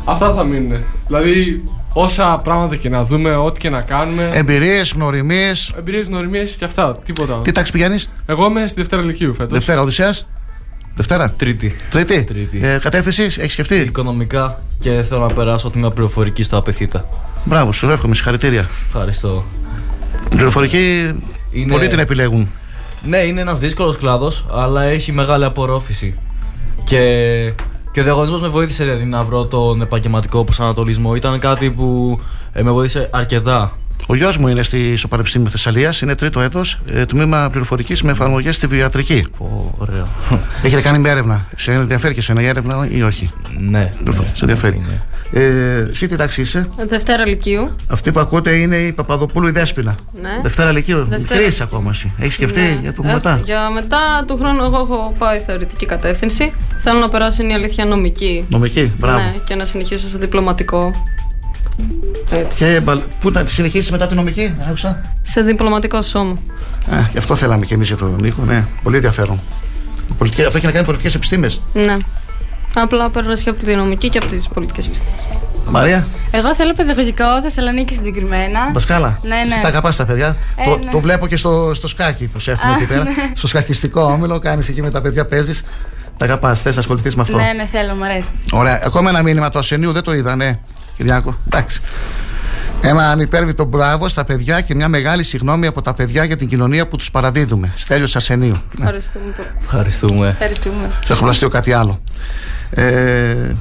αυτά 0.05 0.33
θα 0.35 0.45
μείνουν. 0.45 0.79
Δηλαδή, 1.07 1.65
όσα 1.93 2.41
πράγματα 2.45 2.77
και 2.77 2.89
να 2.89 3.05
δούμε, 3.05 3.37
ό,τι 3.37 3.61
και 3.61 3.71
να 3.71 3.83
κάνουμε. 3.83 4.29
Εμπειρίες, 4.33 4.93
γνωριμίες. 4.93 5.73
Εμπειρίες, 5.79 6.07
γνωριμίες 6.07 6.57
και 6.57 6.65
αυτά. 6.65 6.99
Τίποτα. 7.05 7.33
άλλο. 7.33 7.43
Τι 7.43 7.53
τάξη 7.53 7.73
πηγαίνεις; 7.73 8.11
Εγώ 8.27 8.47
είμαι 8.47 8.67
στη 8.67 8.81
Δευτέρα 8.81 9.03
Λυκείου 9.03 9.35
φέτος. 9.35 9.53
Δευτέρα, 9.53 9.81
Οδυσσέας. 9.81 10.27
Δευτέρα. 10.99 11.31
Τρίτη. 11.31 11.77
Τρίτη. 11.91 12.25
Τρίτη. 12.25 12.61
Ε, 12.63 12.79
κατεύθυνση, 12.83 13.23
έχεις 13.23 13.53
σκεφτεί; 13.53 13.75
Οικονομικά 13.75 14.63
και 14.81 15.03
θέλω 15.09 15.21
να 15.21 15.33
περάσω 15.35 15.71
τμήμα 15.71 15.89
πληροφορική 15.89 16.43
στο 16.43 16.57
Απεθύτα. 16.57 17.09
Μπράβο, 17.45 17.73
σου 17.73 17.91
εύχομαι, 17.91 18.15
συγχαρητήρια. 18.15 18.69
Ευχαριστώ. 18.87 19.45
Η 20.31 20.35
πληροφορική 20.35 21.15
Είναι- 21.51 21.73
πολλοί 21.73 21.87
την 21.89 21.99
επιλέγουν. 21.99 22.49
Ναι, 23.03 23.17
είναι 23.19 23.41
ένας 23.41 23.59
δύσκολος 23.59 23.97
κλάδος, 23.97 24.47
αλλά 24.53 24.83
έχει 24.83 25.13
μεγάλη 25.13 25.45
απορρόφηση. 25.45 26.19
Και, 26.85 26.99
και 27.93 28.01
ο 28.01 28.03
διαγωνισμός 28.03 28.41
με 28.41 28.49
βοήθησε 28.49 28.85
δηλαδή, 28.85 29.05
να 29.05 29.25
βρω 29.25 29.47
τον 29.47 29.81
επαγγελματικό 29.83 30.45
προσανατολισμό. 30.45 31.15
Ήταν 31.15 31.39
κάτι 31.39 31.71
που 31.71 32.21
ε, 32.53 32.63
με 32.63 32.71
βοήθησε 32.71 33.09
αρκετά. 33.13 33.73
Ο 34.07 34.15
γιος 34.15 34.37
μου 34.37 34.49
είναι 34.49 34.63
στη, 34.63 34.97
στο 34.97 35.09
Πανεπιστήμιο 35.09 35.49
Θεσσαλίας, 35.51 36.01
είναι 36.01 36.15
τρίτο 36.15 36.41
έτος, 36.41 36.79
ε, 36.87 37.05
τμήμα 37.07 37.49
πληροφορικής 37.51 38.03
με 38.03 38.11
εφαρμογές 38.11 38.55
στη 38.57 38.67
βιοιατρική. 38.67 39.27
Ωραία. 39.79 40.05
Έχετε 40.63 40.81
κάνει 40.83 40.99
μια 40.99 41.11
έρευνα. 41.11 41.47
Σε 41.57 41.73
ενδιαφέρει 41.73 42.15
και 42.15 42.23
σε 42.23 42.33
μια 42.35 42.49
έρευνα 42.49 42.89
ή 42.91 43.03
όχι; 43.03 43.31
Ναι. 43.59 43.93
σε 44.33 44.41
ενδιαφέρει. 44.41 44.83
Ε, 45.33 45.87
εσύ 45.91 46.09
τι 46.09 46.17
τάξη 46.17 46.41
είσαι; 46.41 46.69
Δευτέρα 46.89 47.27
Λυκείου. 47.27 47.69
Αυτή 47.87 48.13
που 48.13 48.21
ακούτε 48.21 48.51
είναι 48.55 48.77
η 48.77 48.93
Παπαδοπούλου 48.93 49.47
η 49.47 49.51
Δέσποινα. 49.51 49.95
Ναι. 50.21 50.39
Δευτέρα 50.43 50.73
Λυκείου. 50.73 51.05
Δευτέρα 51.05 51.41
Μικρή 51.41 51.57
ακόμα 51.63 51.91
εσύ. 51.91 52.13
Έχεις 52.19 52.35
σκεφτεί 52.35 52.61
Ναι. 52.61 52.79
για 52.83 52.93
το 52.93 53.03
Ε, 53.05 53.13
μετά. 53.13 53.41
Για 53.45 53.71
μετά 53.71 54.25
του 54.27 54.37
χρόνου, 54.37 54.65
εγώ 54.65 54.77
έχω 54.77 55.13
πάει 55.19 55.39
θεωρητική 55.39 55.87
κατεύθυνση. 55.87 56.53
Θέλω 56.79 56.99
να 56.99 57.09
περάσω 57.09 57.43
είναι 57.43 57.53
η 57.53 57.55
αλήθεια 57.55 57.85
νομική. 57.85 58.47
Νομική, 58.49 58.93
μπράβο. 58.99 59.19
Ναι, 59.19 59.35
και 59.45 59.55
να 59.55 59.65
συνεχίσω 59.65 60.09
σε 60.09 60.19
διπλωματικό. 60.19 60.93
Έτσι. 62.31 62.59
Και 62.59 62.81
μπαλ- 62.81 63.03
πού 63.21 63.31
να 63.31 63.45
τη 63.45 63.51
συνεχίσει 63.51 63.93
μετά 63.93 64.07
τη 64.07 64.15
νομική, 64.15 64.55
άκουσα. 64.67 65.01
Σε 65.23 65.41
διπλωματικό 65.41 66.03
σώμα. 66.03 66.37
Α, 66.91 66.97
γι' 67.13 67.19
αυτό 67.19 67.35
θέλαμε 67.35 67.67
κι 67.67 67.73
εμείς 67.73 67.87
για 67.87 67.97
τον 67.97 68.17
Νίκο, 68.21 68.43
ναι. 68.43 68.65
Πολύ 68.83 68.97
ενδιαφέρον. 68.97 69.41
Πολιτική, 70.19 70.45
αυτό 70.45 70.57
έχει 70.57 70.67
να 70.67 70.73
κάνει 70.73 70.85
πολιτικές 70.87 71.15
επιστήμες. 71.15 71.63
Ναι. 71.73 71.97
Απλά 72.75 73.11
πέρασα 73.11 73.43
και 73.43 73.51
από 73.51 73.65
τη 73.65 73.75
νομική 73.75 74.09
και 74.09 74.19
από 74.19 74.27
τις 74.27 74.49
πολιτικές 74.55 74.87
επιστήμες. 74.87 75.15
Μαρία, 75.71 76.07
Εγώ 76.31 76.55
θέλω 76.55 76.75
παιδαγωγικό, 76.75 77.25
Θεσσαλονίκη 77.43 77.95
συγκεκριμένα. 77.95 78.71
δασκάλα. 78.73 79.19
Ναι, 79.23 79.35
ναι. 79.37 79.43
Εσύ 79.47 79.61
τα 79.61 79.69
αγαπάς 79.69 79.97
τα 79.97 80.05
παιδιά. 80.07 80.37
Ε, 80.57 80.65
το, 80.71 80.79
ναι. 80.79 80.91
το 80.91 81.01
βλέπω 81.01 81.27
και 81.27 81.37
στο, 81.37 81.71
στο 81.75 81.89
σκάκι 81.89 82.27
που 82.27 82.39
έχουμε 82.47 82.73
Α, 82.73 82.77
εκεί 82.77 82.87
πέρα. 82.87 83.03
ναι. 83.03 83.11
Στο 83.35 83.47
σκακιστικό 83.47 84.03
όμιλο, 84.03 84.39
κάνεις 84.39 84.69
εκεί 84.69 84.83
με 84.83 84.91
τα 84.91 85.01
παιδιά, 85.01 85.27
παίζεις. 85.27 85.63
Τα 86.17 86.25
αγαπάς, 86.25 86.63
θες 86.63 86.75
να 86.75 86.81
ασχοληθείς 86.81 87.15
με 87.15 87.23
αυτό. 87.23 87.37
Ναι, 87.37 87.53
ναι, 87.57 87.69
θέλω, 87.73 87.95
μου 87.95 88.05
αρέσει. 88.05 88.29
Ωραία. 88.53 88.81
Ακόμα 88.85 89.09
ένα 89.11 89.23
μήνυμα 89.23 89.51
του 89.51 89.59
Ασενίου 89.59 89.93
δεν 89.93 90.03
το 90.03 90.15
είδα, 90.15 90.37
ναι. 90.37 90.59
Κυριάκο. 90.99 91.39
Εντάξει. 91.47 91.81
Ένα 92.81 93.11
ανυπέρβητο 93.11 93.65
μπράβο 93.65 94.09
στα 94.09 94.25
παιδιά 94.25 94.61
και 94.61 94.75
μια 94.75 94.89
μεγάλη 94.89 95.23
συγνώμη 95.23 95.67
από 95.67 95.83
τα 95.83 95.95
παιδιά 95.95 96.25
για 96.25 96.37
την 96.37 96.49
κοινωνία 96.49 96.89
που 96.89 96.97
τους 96.97 97.11
παραδίδουμε. 97.11 97.73
Στέλιος 97.77 98.17
Ασενίου. 98.17 98.57
Ναι. 98.79 98.85
Ευχαριστούμε 98.85 99.25
πολύ. 99.37 99.49
Ευχαριστούμε. 99.61 100.29
Ευχαριστούμε. 100.29 100.91
Σε 101.05 101.13
έχω 101.13 101.23
πλαστεί 101.23 101.49
κάτι 101.49 101.73
άλλο. 101.73 102.01
Ε, 102.71 103.53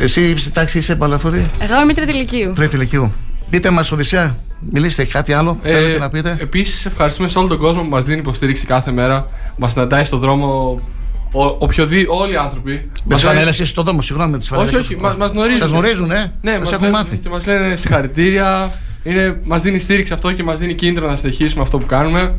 εσύ 0.00 0.38
στην 0.38 0.52
τάξη 0.52 0.78
είσαι 0.78 0.94
μπαλαφορή. 0.94 1.46
Εγώ 1.58 1.80
είμαι 1.82 1.94
τρίτη 1.94 2.10
ηλικίου. 2.12 2.52
Τρίτη 2.54 2.76
ηλικίου. 2.76 3.12
Πείτε 3.50 3.70
μας, 3.70 3.92
Οδυσσέα, 3.92 4.36
μιλήστε 4.70 5.04
κάτι 5.04 5.32
άλλο. 5.32 5.58
θέλετε 5.62 5.98
να 5.98 6.10
πείτε; 6.10 6.36
Επίσης, 6.40 6.86
ευχαριστούμε 6.86 7.28
σε 7.28 7.38
όλο 7.38 7.48
τον 7.48 7.58
κόσμο 7.58 7.82
που 7.82 7.88
μας 7.88 8.04
δίνει 8.04 8.18
υποστήριξη 8.18 8.66
κάθε 8.66 8.90
μέρα. 8.90 9.28
Μας 9.56 9.72
συναντάει 9.72 10.04
στον 10.04 10.18
δρόμο 10.18 10.80
ο, 11.32 11.44
οποιοδή, 11.44 12.06
όλοι 12.08 12.32
οι 12.32 12.36
άνθρωποι. 12.36 12.70
Με 12.70 12.78
τι 12.78 12.90
Μας 13.04 13.22
λένε- 13.22 13.34
φανέλε 13.34 13.50
είσαι 13.50 13.64
στον 13.64 13.84
δρόμο, 13.84 14.02
συγγνώμη. 14.02 14.30
με 14.32 14.38
τις 14.38 14.50
Όχι, 14.50 14.60
φανέλες. 14.60 14.80
όχι, 14.84 14.96
μα 14.96 15.14
μας 15.18 15.30
γνωρίζουν. 15.30 15.60
Σας 15.60 15.70
γνωρίζουν, 15.70 16.10
ε. 16.10 16.32
Ναι, 16.40 16.50
Σας 16.50 16.58
μας 16.60 16.70
έχουν 16.72 16.82
λένε- 16.84 16.96
μάθει. 16.96 17.16
Και 17.16 17.28
μας 17.28 17.46
λένε 17.46 17.76
συγχαρητήρια. 17.76 18.72
Είναι, 19.02 19.40
μας 19.44 19.62
δίνει 19.62 19.78
στήριξη 19.78 20.12
αυτό 20.12 20.32
και 20.32 20.42
μας 20.42 20.58
δίνει 20.58 20.74
κίνητρο 20.74 21.06
να 21.08 21.16
συνεχίσουμε 21.16 21.62
αυτό 21.62 21.78
που 21.78 21.86
κάνουμε. 21.86 22.34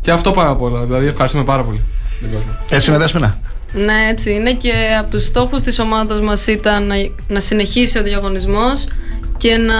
Και 0.00 0.10
αυτό 0.10 0.30
πάνω 0.30 0.50
απ' 0.50 0.62
όλα. 0.62 0.84
Δηλαδή, 0.84 1.06
ευχαριστούμε 1.06 1.44
πάρα 1.44 1.62
πολύ 1.62 1.80
τον 2.20 2.30
κόσμο. 2.32 2.56
Έτσι 2.70 2.90
είναι, 2.90 2.98
Δέσποινα. 2.98 3.38
Ναι, 3.72 4.08
έτσι 4.10 4.32
είναι 4.32 4.52
και 4.54 4.72
από 5.00 5.10
τους 5.10 5.24
στόχους 5.24 5.60
της 5.62 5.78
ομάδας 5.78 6.20
μας 6.20 6.46
ήταν 6.46 6.86
να, 6.86 6.94
να 7.28 7.40
συνεχίσει 7.40 7.98
ο 7.98 8.02
διαγωνισμός 8.02 8.84
και 9.36 9.56
να 9.56 9.74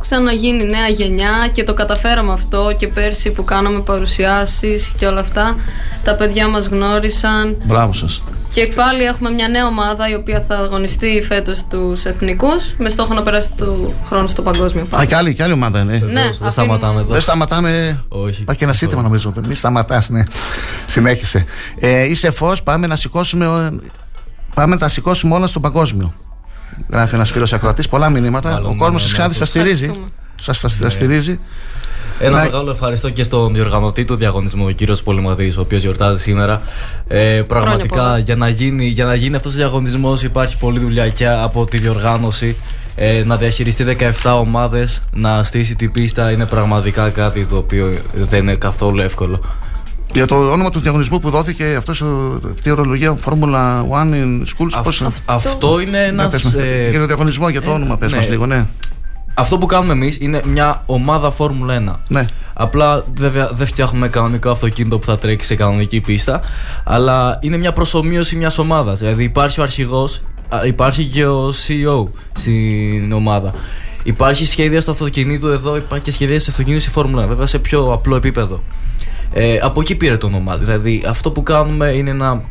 ξαναγίνει 0.00 0.64
νέα 0.64 0.88
γενιά 0.88 1.48
και 1.52 1.64
το 1.64 1.74
καταφέραμε 1.74 2.32
αυτό 2.32 2.74
και 2.78 2.88
πέρσι 2.88 3.30
που 3.30 3.44
κάναμε 3.44 3.80
παρουσιάσεις 3.80 4.92
και 4.98 5.06
όλα 5.06 5.20
αυτά 5.20 5.56
τα 6.02 6.14
παιδιά 6.14 6.48
μας 6.48 6.66
γνώρισαν 6.66 7.56
Μπράβο 7.64 7.92
σας. 7.92 8.22
και 8.52 8.66
πάλι 8.74 9.02
έχουμε 9.02 9.30
μια 9.30 9.48
νέα 9.48 9.66
ομάδα 9.66 10.08
η 10.10 10.14
οποία 10.14 10.44
θα 10.48 10.56
αγωνιστεί 10.56 11.22
φέτος 11.28 11.64
τους 11.70 12.04
εθνικούς 12.04 12.74
με 12.78 12.88
στόχο 12.88 13.14
να 13.14 13.22
περάσει 13.22 13.52
του 13.56 13.94
χρόνου 14.08 14.28
στο 14.28 14.42
παγκόσμιο 14.42 14.86
Α, 14.98 15.04
και 15.04 15.14
άλλη, 15.16 15.34
και 15.34 15.42
άλλη 15.42 15.52
ομάδα 15.52 15.80
είναι. 15.80 15.98
Ναι, 15.98 16.30
Δεν 16.40 16.50
σταματάμε 16.50 17.00
εδώ. 17.00 17.12
Δεν 17.12 17.20
σταματάμε. 17.20 18.02
Όχι. 18.08 18.40
Υπάρχει 18.42 18.58
και 18.58 18.64
ένα 18.64 18.74
σύνθημα 18.74 19.02
νομίζω. 19.02 19.32
Μη 19.46 19.54
σταματάς, 19.54 20.08
ναι. 20.10 20.22
Συνέχισε. 20.86 21.44
Ε, 21.78 22.04
είσαι 22.04 22.30
φως, 22.30 22.62
πάμε 22.62 22.86
να 22.86 22.96
σηκώσουμε. 22.96 23.46
ο- 23.46 23.80
Πάμε 24.54 24.74
να 24.74 24.80
τα 24.80 24.88
σηκώσουμε 24.88 25.34
όλα 25.34 25.46
στον 25.46 25.62
παγκόσμιο. 25.62 26.12
Γράφει 26.90 27.14
ένας 27.14 27.30
φίλος 27.30 27.52
ακροατής. 27.52 27.88
Πολλά 27.88 28.10
μηνύματα. 28.10 28.50
Καλό 28.50 28.68
Ο 28.68 28.76
κόσμος 28.76 28.88
μήνυμα, 28.88 28.98
τη 29.06 29.12
Ξάδη 29.12 29.28
ναι, 29.28 29.34
σα 29.34 29.44
στηρίζει. 29.44 29.90
Σας 30.36 30.78
Ναι. 30.80 30.88
στηρίζει. 30.90 31.38
Ένα 32.18 32.36
Να- 32.36 32.42
μεγάλο 32.42 32.70
ευχαριστώ 32.70 33.10
και 33.10 33.22
στον 33.22 33.54
διοργανωτή 33.54 34.04
του 34.04 34.16
διαγωνισμού, 34.16 34.64
ο 34.66 34.70
κύριος 34.70 35.02
Πολυματής, 35.02 35.56
ο 35.56 35.60
οποίος 35.60 35.82
γιορτάζει 35.82 36.20
σήμερα. 36.22 36.60
Ε, 37.08 37.42
πραγματικά 37.46 38.00
πολλά. 38.02 38.18
για 38.18 38.36
να, 38.36 38.48
γίνει, 38.48 38.84
για 38.86 39.04
να 39.04 39.14
γίνει 39.14 39.36
αυτός 39.36 39.52
ο 39.52 39.56
διαγωνισμός 39.56 40.22
υπάρχει 40.22 40.56
πολλή 40.58 40.78
δουλειά 40.78 41.08
και 41.08 41.28
από 41.28 41.66
τη 41.66 41.78
διοργάνωση. 41.78 42.56
Ε, 42.96 43.22
να 43.26 43.36
διαχειριστεί 43.36 43.84
17 43.84 44.38
ομάδες, 44.38 45.02
να 45.12 45.44
στήσει 45.44 45.74
την 45.74 45.92
πίστα 45.92 46.30
είναι 46.30 46.46
πραγματικά 46.46 47.08
κάτι 47.10 47.44
το 47.44 47.56
οποίο 47.56 47.92
δεν 48.14 48.40
είναι 48.40 48.54
καθόλου 48.54 49.00
εύκολο. 49.00 49.44
Για 50.16 50.26
το 50.26 50.50
όνομα 50.50 50.70
του 50.70 50.78
διαγωνισμού 50.80 51.18
που 51.18 51.30
δόθηκε 51.30 51.74
αυτός, 51.78 52.00
ο- 52.00 52.40
αυτή 52.52 52.68
η 52.68 52.72
ορολογία 52.72 53.18
Formula 53.24 53.80
One 53.90 54.12
in 54.12 54.42
Schools. 54.42 54.82
πώς- 54.82 55.02
Αυτό 55.24 55.80
είναι 55.80 55.90
Ναι, 55.90 56.04
ένας. 56.06 56.28
πες 56.30 56.42
μας. 56.42 56.52
Για 56.90 56.98
το 57.00 57.06
διαγωνισμό, 57.06 57.48
για 57.48 57.62
το 57.62 57.70
όνομα, 57.72 57.96
πες 57.98 58.12
μας 58.14 58.28
λίγο, 58.28 58.46
ναι. 58.46 58.66
Αυτό 59.38 59.58
που 59.58 59.66
κάνουμε 59.66 59.92
εμείς 59.92 60.16
είναι 60.20 60.40
μια 60.46 60.82
ομάδα 60.86 61.30
Φόρμουλα 61.30 61.74
1. 61.74 62.00
Ναι. 62.08 62.26
Απλά 62.54 63.04
βέβαια 63.12 63.50
δεν 63.54 63.66
φτιάχνουμε 63.66 64.08
κανονικό 64.08 64.50
αυτοκίνητο 64.50 64.98
που 64.98 65.04
θα 65.06 65.18
τρέξει 65.18 65.46
σε 65.46 65.54
κανονική 65.54 66.00
πίστα. 66.00 66.40
Αλλά 66.84 67.38
είναι 67.40 67.56
μια 67.56 67.72
προσωμείωση 67.72 68.36
μιας 68.36 68.58
ομάδας. 68.58 68.98
Δηλαδή 68.98 69.24
υπάρχει 69.24 69.60
ο 69.60 69.62
αρχηγός, 69.62 70.22
υπάρχει 70.66 71.04
και 71.04 71.26
ο 71.26 71.48
CEO 71.66 72.04
στην 72.38 73.12
ομάδα. 73.12 73.52
Υπάρχει 74.02 74.46
σχέδια 74.46 74.80
στο 74.80 74.90
αυτοκίνητο 74.90 75.48
εδώ, 75.48 75.76
υπάρχει 75.76 76.04
και 76.04 76.12
σχέδια 76.12 76.40
στο 76.40 76.50
αυτοκίνητο 76.50 76.82
στη 76.82 76.90
Φόρμουλα 76.90 77.22
1. 77.24 77.28
Βέβαια 77.28 77.46
σε 77.46 77.58
πιο 77.58 77.92
απλό 77.92 78.16
επίπεδο. 78.16 78.62
Ε, 79.32 79.58
από 79.62 79.80
εκεί 79.80 79.94
πήρε 79.94 80.16
το 80.16 80.26
όνομα. 80.26 80.56
Δηλαδή 80.56 81.04
αυτό 81.08 81.30
που 81.30 81.42
κάνουμε 81.42 81.88
είναι 81.88 82.10
ένα, 82.10 82.42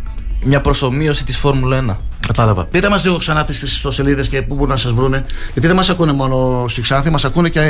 μια 0.44 0.62
προσωμείωση 0.62 1.26
της 1.26 1.38
Φόρμουλα 1.38 1.86
1. 1.90 1.96
Κατάλαβα. 2.28 2.66
Πείτε 2.66 2.90
μας 2.90 3.04
λίγο 3.04 3.18
ξανά 3.18 3.44
τις 3.44 3.62
ιστοσελίδες 3.62 4.30
και 4.30 4.42
πού 4.42 4.56
μπορούν 4.56 4.70
να 4.70 4.78
σας 4.78 4.92
βρούνε. 4.92 5.26
Γιατί 5.54 5.68
δεν 5.68 5.76
μας 5.76 5.90
ακούνε 5.90 6.14
μόνο 6.14 6.66
στη 6.68 6.82
Ξάνθη, 6.82 7.10
μας 7.10 7.26
ακούνε 7.26 7.50
και 7.50 7.62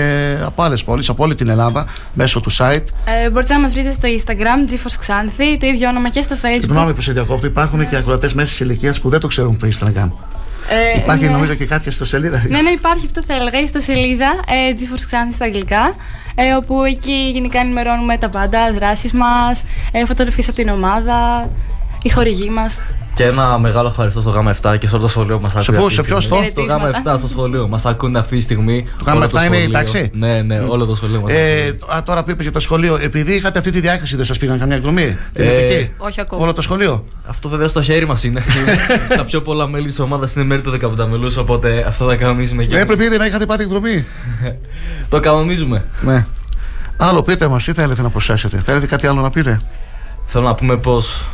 από 0.45 0.63
άλλες 0.63 0.83
πόλεις, 0.83 1.09
από 1.09 1.23
όλη 1.23 1.35
την 1.35 1.49
Ελλάδα, 1.49 1.85
μέσω 2.13 2.39
του 2.39 2.51
site. 2.51 2.83
Ε, 3.23 3.29
μπορείτε 3.29 3.53
να 3.53 3.59
μας 3.59 3.73
βρείτε 3.73 3.91
στο 3.91 4.07
Instagram, 4.07 4.71
GeForce 4.71 5.07
Xanthi, 5.07 5.57
το 5.59 5.65
ίδιο 5.67 5.89
όνομα 5.89 6.09
και 6.09 6.21
στο 6.21 6.35
Facebook. 6.41 6.59
Συγγνώμη 6.59 6.93
που 6.93 7.01
σε 7.01 7.11
διακόπτω, 7.11 7.47
υπάρχουν 7.47 7.89
και 7.89 7.95
ακροατές 7.95 8.33
μέσης 8.33 8.59
ηλικίας 8.59 8.99
που 8.99 9.09
δεν 9.09 9.19
το 9.19 9.27
ξέρουν 9.27 9.59
το 9.59 9.67
Instagram. 9.67 10.09
Ε, 10.69 10.99
Υπάρχει 10.99 11.25
ναι. 11.25 11.31
νομίζω 11.31 11.53
και 11.53 11.65
κάποια 11.65 11.91
ιστοσελίδα. 11.91 12.43
Ναι, 12.49 12.61
ναι, 12.61 12.69
υπάρχει 12.69 13.05
αυτό 13.05 13.23
θα 13.27 13.33
έλεγα. 13.33 13.59
Η 13.59 13.63
ιστοσελίδα 13.63 14.25
ε, 14.25 14.73
GeForce 14.77 15.13
Xanthi 15.13 15.33
στα 15.33 15.45
αγγλικά. 15.45 15.95
Ε, 16.35 16.53
όπου 16.53 16.83
εκεί 16.83 17.29
γενικά 17.33 17.59
ενημερώνουμε 17.59 18.17
τα 18.17 18.29
πάντα, 18.29 18.73
δράσεις 18.73 19.13
μας, 19.13 19.63
ε, 19.91 20.05
φωτογραφίες 20.05 20.47
από 20.47 20.57
την 20.57 20.69
ομάδα, 20.69 21.49
η 22.03 22.09
χορηγή 22.09 22.49
μας. 22.49 22.79
Και 23.15 23.23
ένα 23.23 23.57
μεγάλο 23.59 23.87
ευχαριστώ 23.87 24.21
στο 24.21 24.29
ΓΑΜΑ 24.29 24.55
7 24.61 24.75
και 24.79 24.87
σε 24.87 24.93
όλο 24.95 25.03
το 25.03 25.09
σχολείο 25.09 25.39
μας 25.39 25.55
ακούει. 25.55 25.75
πού, 25.77 25.83
αυτή 25.83 25.95
σε 25.95 26.01
τη 26.01 26.07
ποιος, 26.07 26.23
στιγμή. 26.23 26.49
στο; 26.49 26.61
Στο 26.61 26.73
ΓΑΜΑ 26.73 26.91
7 27.15 27.17
στο 27.17 27.27
σχολείο. 27.27 27.67
Μας 27.67 27.85
ακούνε 27.85 28.19
αυτή 28.19 28.35
τη 28.35 28.41
στιγμή. 28.41 28.85
Το 28.97 29.03
Γάμα 29.05 29.19
όλο 29.19 29.29
7 29.33 29.45
είναι 29.45 29.55
η 29.55 29.59
σχολείο. 29.59 29.69
τάξη; 29.71 30.09
Ναι, 30.13 30.41
ναι, 30.41 30.59
όλο 30.59 30.85
το 30.85 30.95
σχολείο 30.95 31.21
μας. 31.21 31.31
Ε, 31.31 31.77
α, 31.95 32.03
τώρα 32.03 32.23
που 32.23 32.29
είπες 32.31 32.43
για 32.43 32.51
το 32.51 32.59
σχολείο, 32.59 32.97
επειδή 33.01 33.33
είχατε 33.33 33.59
αυτή 33.59 33.71
τη 33.71 33.79
διάκριση, 33.79 34.15
δεν 34.15 34.25
σας 34.25 34.37
πήγαν 34.37 34.59
καμιά 34.59 34.75
εκδρομή; 34.75 35.17
Δημοτική. 35.33 35.93
Όχι 35.97 36.21
ακόμα. 36.21 36.43
Όλο 36.43 36.53
το 36.53 36.61
σχολείο; 36.61 37.05
Αυτό 37.27 37.49
βέβαια 37.49 37.67
στο 37.67 37.81
χέρι 37.81 38.07
μας 38.07 38.23
είναι. 38.23 38.43
Τα 39.17 39.23
πιο 39.23 39.41
πολλά 39.41 39.67
μέλη 39.67 39.87
της 39.87 39.99
ομάδας 39.99 40.33
είναι 40.33 40.43
μέρη 40.43 40.61
των 40.61 40.79
15 40.97 41.05
μελού, 41.09 41.31
οπότε 41.39 41.85
αυτό 41.87 42.07
θα 42.09 42.15
κανονίζουμε 42.15 42.63
και. 42.63 42.73
Δεν 42.73 42.81
έπρεπε 42.81 43.03
ήδη 43.03 43.17
να 43.17 43.25
είχατε 43.25 43.45
πάρει 43.45 43.63
εκδρομή. 43.63 44.05
Το 45.09 45.19
κανονίζουμε. 45.19 45.85
Ναι. 46.01 46.25
Άλλο 46.97 47.21
πείτε 47.23 47.47
μας, 47.47 47.63
τι 47.63 47.73
θέλετε 47.73 48.01
να 48.01 48.09
προσθέσετε; 48.09 48.61
Θέλετε 48.65 48.85
κάτι 48.85 49.07
άλλο 49.07 49.21
να 49.21 49.29
πείτε; 49.29 49.59
Θέλω 50.25 50.45
να 50.45 50.53
πούμε 50.55 50.77
πως 50.77 51.29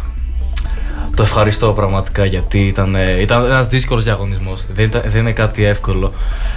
το 1.16 1.24
ευχαριστώ 1.24 1.74
πραγματικά 1.74 2.26
γιατί 2.26 2.60
ήταν, 2.68 2.96
ε, 2.96 3.22
ήταν 3.22 3.46
ένα 3.46 3.64
δύσκολο 3.64 4.02
διαγωνισμό. 4.02 4.54
Δεν, 4.74 4.86
ήταν- 4.86 5.04
δεν 5.06 5.22
είναι 5.22 5.32
κάτι 5.32 5.64
εύκολο. 5.64 6.14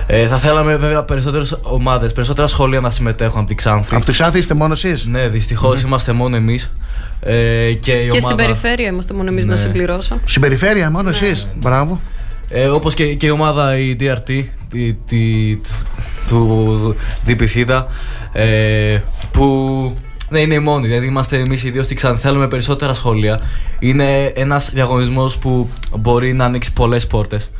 Ε, 0.07 0.27
θα 0.27 0.37
θέλαμε 0.37 0.77
βέβαια 0.77 1.03
περισσότερε 1.05 1.45
ομάδε, 1.63 2.09
περισσότερα 2.09 2.47
σχολεία 2.47 2.81
να 2.81 2.91
συμμετέχουν 2.91 3.39
από 3.39 3.47
την 3.49 3.57
Ξάνθη. 3.57 3.95
Από 3.95 4.05
τη 4.05 4.13
Ξάνθη 4.13 4.39
είστε 4.39 4.55
μόνο 4.55 4.73
εσεί. 4.73 4.95
Ναι, 5.11 5.29
δυστυχώ 5.29 5.77
είμαστε 5.85 6.13
μόνο 6.13 6.37
εμεί. 6.37 6.59
Ε, 7.21 7.73
και 7.73 7.93
η 7.93 8.03
Και 8.03 8.09
ομάδα... 8.11 8.19
στην 8.21 8.37
περιφέρεια 8.37 8.87
είμαστε 8.89 9.15
μόνο 9.15 9.29
εμεί 9.29 9.41
να 9.45 9.47
Ναι. 9.47 9.57
συμπληρώσω. 9.57 10.21
Στην 10.25 10.41
περιφέρεια, 10.43 10.91
μόνο 10.91 11.09
εσεί. 11.09 11.47
Μπράβο. 11.57 12.01
Ε, 12.49 12.67
Όπω 12.67 12.91
και, 12.91 13.15
και 13.15 13.27
η 13.27 13.31
ομάδα 13.31 13.79
η 13.79 13.97
DRT 14.01 14.45
τη, 14.71 14.95
τη- 14.95 15.61
του 16.29 16.97
Διπιθίδα 17.25 17.87
ε, 18.33 18.99
που 19.33 19.95
ναι, 20.35 20.41
είναι 20.41 20.55
η 20.55 20.59
μόνη. 20.59 20.87
Δηλαδή 20.87 21.07
είμαστε 21.07 21.39
εμείς 21.39 21.65
οι 21.65 21.71
δύο 21.71 21.83
στη 21.83 21.95
Ξάνθη. 21.95 22.21
Θέλουμε 22.21 22.49
περισσότερα 22.49 22.95
σχόλια. 22.95 23.41
Είναι 23.79 24.25
ένας 24.25 24.71
διαγωνισμός 24.73 25.39
που 25.39 25.71
μπορεί 25.99 26.33
να 26.33 26.45
ανοίξει 26.45 26.73
πολλές 26.73 27.07
πόρτες. 27.07 27.51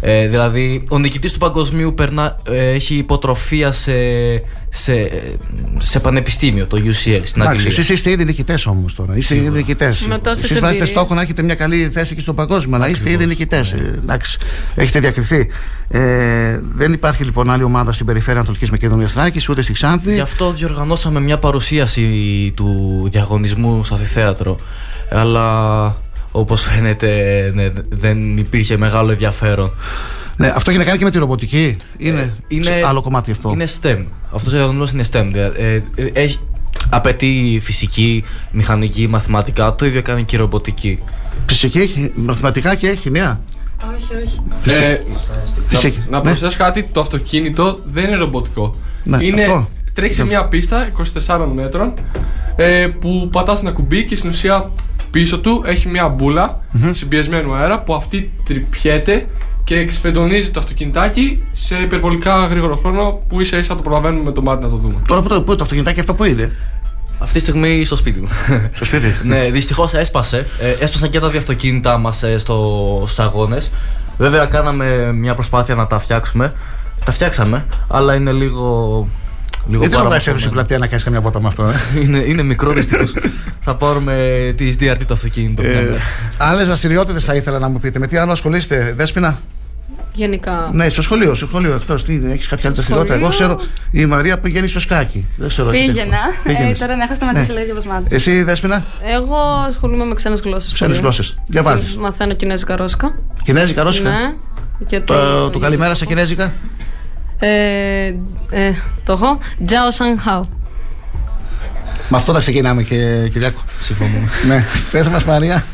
Ε, 0.00 0.28
δηλαδή, 0.28 0.84
ο 0.88 0.98
νικητής 0.98 1.32
του 1.32 1.38
παγκοσμίου 1.38 1.94
περνά, 1.94 2.36
ε, 2.48 2.68
έχει 2.68 2.94
υποτροφία 2.94 3.72
σε, 3.72 3.92
σε, 4.68 4.92
σε 5.78 6.00
πανεπιστήμιο, 6.00 6.66
το 6.66 6.76
UCL, 6.76 6.92
στην 6.92 7.10
Εντάξει, 7.12 7.40
Αγγλία. 7.40 7.66
εσείς 7.66 7.88
είστε 7.88 8.10
ήδη 8.10 8.24
νικητές 8.24 8.66
όμως 8.66 8.94
τώρα. 8.94 9.16
Είστε 9.16 9.36
ήδη 9.36 9.48
νικητές. 9.48 10.06
Με 10.06 10.18
τόσες 10.18 10.42
Εσείς 10.42 10.60
βάζετε 10.60 10.68
εμπειρίες. 10.68 10.88
στόχο 10.88 11.14
να 11.14 11.20
έχετε 11.20 11.42
μια 11.42 11.54
καλή 11.54 11.90
θέση 11.92 12.14
και 12.14 12.20
στο 12.20 12.34
παγκόσμιο, 12.34 12.76
αλλά 12.76 12.88
είστε 12.88 13.10
ήδη 13.10 13.26
νικητές. 13.26 13.72
Εντάξει, 13.72 14.38
έχετε 14.74 15.00
διακριθεί. 15.00 15.48
Ε, 15.88 16.60
δεν 16.74 16.92
υπάρχει 16.92 17.24
λοιπόν 17.24 17.50
άλλη 17.50 17.62
ομάδα 17.62 17.92
στην 17.92 18.06
περιφέρεια 18.06 18.34
Ανατολικής 18.38 18.70
Μακεδονίας 18.70 19.12
Θράκη, 19.12 19.40
ούτε 19.50 19.62
στη 19.62 19.72
Ξάνθη. 19.72 20.14
Γι' 20.14 20.20
αυτό 20.20 20.52
διοργανώσαμε 20.52 21.20
μια 21.20 21.38
παρουσίαση 21.38 22.06
του 22.56 23.02
διαγωνισμού 23.10 23.84
στο 23.84 23.94
Αθηθέατρο. 23.94 24.56
Αλλά 25.10 25.96
όπως 26.32 26.62
φαίνεται 26.62 27.10
ναι, 27.54 27.68
δεν 27.90 28.38
υπήρχε 28.38 28.76
μεγάλο 28.76 29.10
ενδιαφέρον. 29.10 29.70
Ναι, 30.36 30.52
αυτό 30.56 30.70
έχει 30.70 30.78
να 30.78 30.84
κάνει 30.84 30.98
και 30.98 31.04
με 31.04 31.10
τη 31.10 31.18
ρομποτική. 31.18 31.76
Είναι, 31.96 32.32
είναι 32.48 32.82
άλλο 32.86 33.02
κομμάτι 33.02 33.30
αυτό. 33.30 33.50
Είναι 33.52 33.66
STEM. 33.80 34.04
Αυτός 34.32 34.52
ο 34.52 34.56
διαγωνισμός 34.56 34.90
είναι 34.90 35.04
STEM. 35.12 35.28
Δηλαδή, 35.32 35.62
ε, 35.62 35.82
ε, 36.02 36.10
έχει, 36.12 36.38
απαιτεί 36.90 37.58
φυσική, 37.62 38.24
μηχανική, 38.50 39.08
μαθηματικά. 39.08 39.74
Το 39.74 39.86
ίδιο 39.86 40.02
κάνει 40.02 40.24
και 40.24 40.36
η 40.36 40.38
ρομποτική. 40.38 40.98
Φυσική 41.46 41.78
έχει, 41.78 42.12
μαθηματικά 42.14 42.74
και 42.74 42.88
έχει 42.88 43.10
μία. 43.10 43.40
Όχι, 43.96 44.12
όχι. 44.24 44.40
Ε, 44.82 44.98
Φυσική. 45.68 45.98
Να, 45.98 46.04
να 46.10 46.16
Ναι. 46.24 46.28
προσθέσω 46.28 46.56
κάτι, 46.58 46.82
το 46.92 47.00
αυτοκίνητο 47.00 47.80
δεν 47.84 48.04
είναι 48.04 48.16
ρομποτικό. 48.16 48.76
Ναι, 49.04 49.24
είναι, 49.24 49.42
αυτό. 49.42 49.68
τρέχει 49.92 50.12
σε 50.14 50.22
Ναι. 50.22 50.28
μια 50.28 50.44
πίστα 50.44 50.88
24 51.26 51.46
μέτρων 51.54 51.94
ε, 52.56 52.86
που 53.00 53.28
πατάς 53.32 53.60
ένα 53.60 53.70
κουμπί 53.70 54.04
και 54.04 54.16
στην 54.16 54.30
ουσία 54.30 54.70
πίσω 55.10 55.38
του 55.38 55.62
έχει 55.66 55.88
μια 55.88 56.08
μπουλα 56.08 56.60
συμπιεσμένου 56.90 57.54
αέρα 57.54 57.80
που 57.80 57.94
αυτή 57.94 58.32
τρυπιέται 58.44 59.26
και 59.64 59.78
εξφεντονίζει 59.78 60.50
το 60.50 60.58
αυτοκινητάκι 60.58 61.42
σε 61.52 61.74
υπερβολικά 61.76 62.46
γρήγορο 62.46 62.76
χρόνο 62.76 63.22
που 63.28 63.40
ίσα 63.40 63.58
ίσα 63.58 63.76
το 63.76 63.82
προλαβαίνουμε 63.82 64.22
με 64.22 64.32
το 64.32 64.42
μάτι 64.42 64.64
να 64.64 64.70
το 64.70 64.76
δούμε. 64.76 64.94
Τώρα 65.08 65.22
που 65.22 65.28
το, 65.28 65.42
που 65.42 65.56
το 65.56 65.62
αυτοκινητάκι 65.62 66.00
αυτό 66.00 66.14
που 66.14 66.24
είναι; 66.24 66.52
Αυτή 67.18 67.34
τη 67.34 67.40
στιγμή 67.40 67.84
στο 67.84 67.96
σπίτι 67.96 68.20
μου. 68.20 68.28
Στο 68.72 68.84
σπίτι; 68.84 69.14
ναι, 69.28 69.50
δυστυχώς 69.50 69.94
έσπασε. 69.94 70.46
Ε, 70.60 70.84
έσπασαν 70.84 71.10
και 71.10 71.20
τα 71.20 71.28
δύο 71.28 71.38
αυτοκίνητά 71.38 71.98
μας 71.98 72.22
ε, 72.22 72.38
στο, 72.38 73.02
στους 73.04 73.18
αγώνες. 73.18 73.70
Βέβαια, 74.18 74.46
κάναμε 74.46 75.12
μια 75.12 75.34
προσπάθεια 75.34 75.74
να 75.74 75.86
τα 75.86 75.98
φτιάξουμε. 75.98 76.54
Τα 77.04 77.12
φτιάξαμε, 77.12 77.66
αλλά 77.88 78.14
είναι 78.14 78.32
λίγο. 78.32 79.08
Λίγο 79.68 79.80
Γιατί 79.80 79.94
δεν 79.94 80.04
το 80.04 80.08
βάζει 80.10 80.24
παραμορφωμένο. 80.24 80.38
στην 80.38 80.50
πλατεία 80.52 80.78
να 80.78 80.86
κάνεις 80.86 81.04
καμιά 81.04 81.20
βότα 81.20 81.40
με 81.40 81.48
αυτό, 81.48 81.64
ε. 81.68 81.74
είναι, 82.02 82.18
είναι 82.18 82.42
μικρό 82.42 82.72
δυστυχώς. 82.72 83.14
θα 83.60 83.76
πάρουμε 83.76 84.14
τη 84.56 84.74
DRT 84.80 84.98
το 85.06 85.14
αυτοκίνητο. 85.14 85.62
μια 85.62 85.70
ε 85.72 85.82
μέρα. 85.82 85.96
Άλλες 86.38 86.66
δραστηριότητες 86.66 87.24
θα 87.24 87.34
ήθελα 87.34 87.58
να 87.58 87.68
μου 87.68 87.78
πείτε. 87.80 87.98
Με 87.98 88.06
τι 88.06 88.16
άλλο 88.16 88.32
ασχολείστε, 88.32 88.92
Δέσπινα. 88.96 89.38
Γενικά. 90.14 90.70
Ναι, 90.72 90.88
στο 90.88 91.02
σχολείο, 91.02 91.34
στο 91.34 91.46
σχολείο 91.46 91.74
εκτός. 91.74 92.04
Έχεις 92.08 92.48
κάποια 92.48 92.66
άλλη 92.66 92.74
δραστηριότητα; 92.74 93.14
Εγώ 93.14 93.28
ξέρω 93.28 93.60
η 93.90 94.06
Μαρία 94.06 94.38
πηγαίνει 94.38 94.68
στο 94.68 94.80
σκάκι. 94.80 95.26
Δεν 95.36 95.48
ξέρω. 95.48 95.70
Πήγαινα. 95.70 96.16
Ε, 96.44 96.48
Πήγαινες. 96.48 96.78
τώρα 96.78 96.96
να 96.96 97.02
έχω 97.04 97.14
σταματήσει 97.14 97.46
Ναι. 97.46 97.52
λίγο 97.52 97.64
διαβασμάτων. 97.64 98.06
Εσύ, 98.10 98.42
Δέσπινα, 98.42 98.84
Εγώ 99.16 99.36
ασχολούμαι 99.68 100.04
με 100.04 100.14
ξένες 100.14 100.40
γλώσσες. 100.40 100.72
ξένες 100.72 100.98
γλώσσες. 100.98 101.36
Διαβάζεις. 101.46 101.96
Μαθαίνω 101.96 102.34
κινέζικα 102.34 102.76
ρώσικα. 102.76 103.14
Κινέζικα, 103.42 103.82
ρώσικα; 103.82 104.08
Ναι. 104.08 104.34
Και 104.86 105.00
Το, 105.00 105.50
το 105.50 105.58
καλημέρα 105.58 105.94
στα 105.94 106.04
κινέζικα; 106.04 106.52
Ε, 107.38 108.14
ε, 108.50 108.72
το 109.04 109.12
έχω. 109.12 109.38
Τζάο 109.64 109.90
Σαν 109.90 110.18
Χάο. 110.18 110.40
Με 112.08 112.16
αυτό 112.16 112.32
θα 112.32 112.38
ξεκινάμε 112.38 112.82
και 112.82 113.28
Κυριάκο. 113.32 113.60
Συμφωνούμε. 113.80 114.28
ναι, 114.46 114.64
πες 114.90 115.08
μας, 115.08 115.24
Μαρία. 115.24 115.64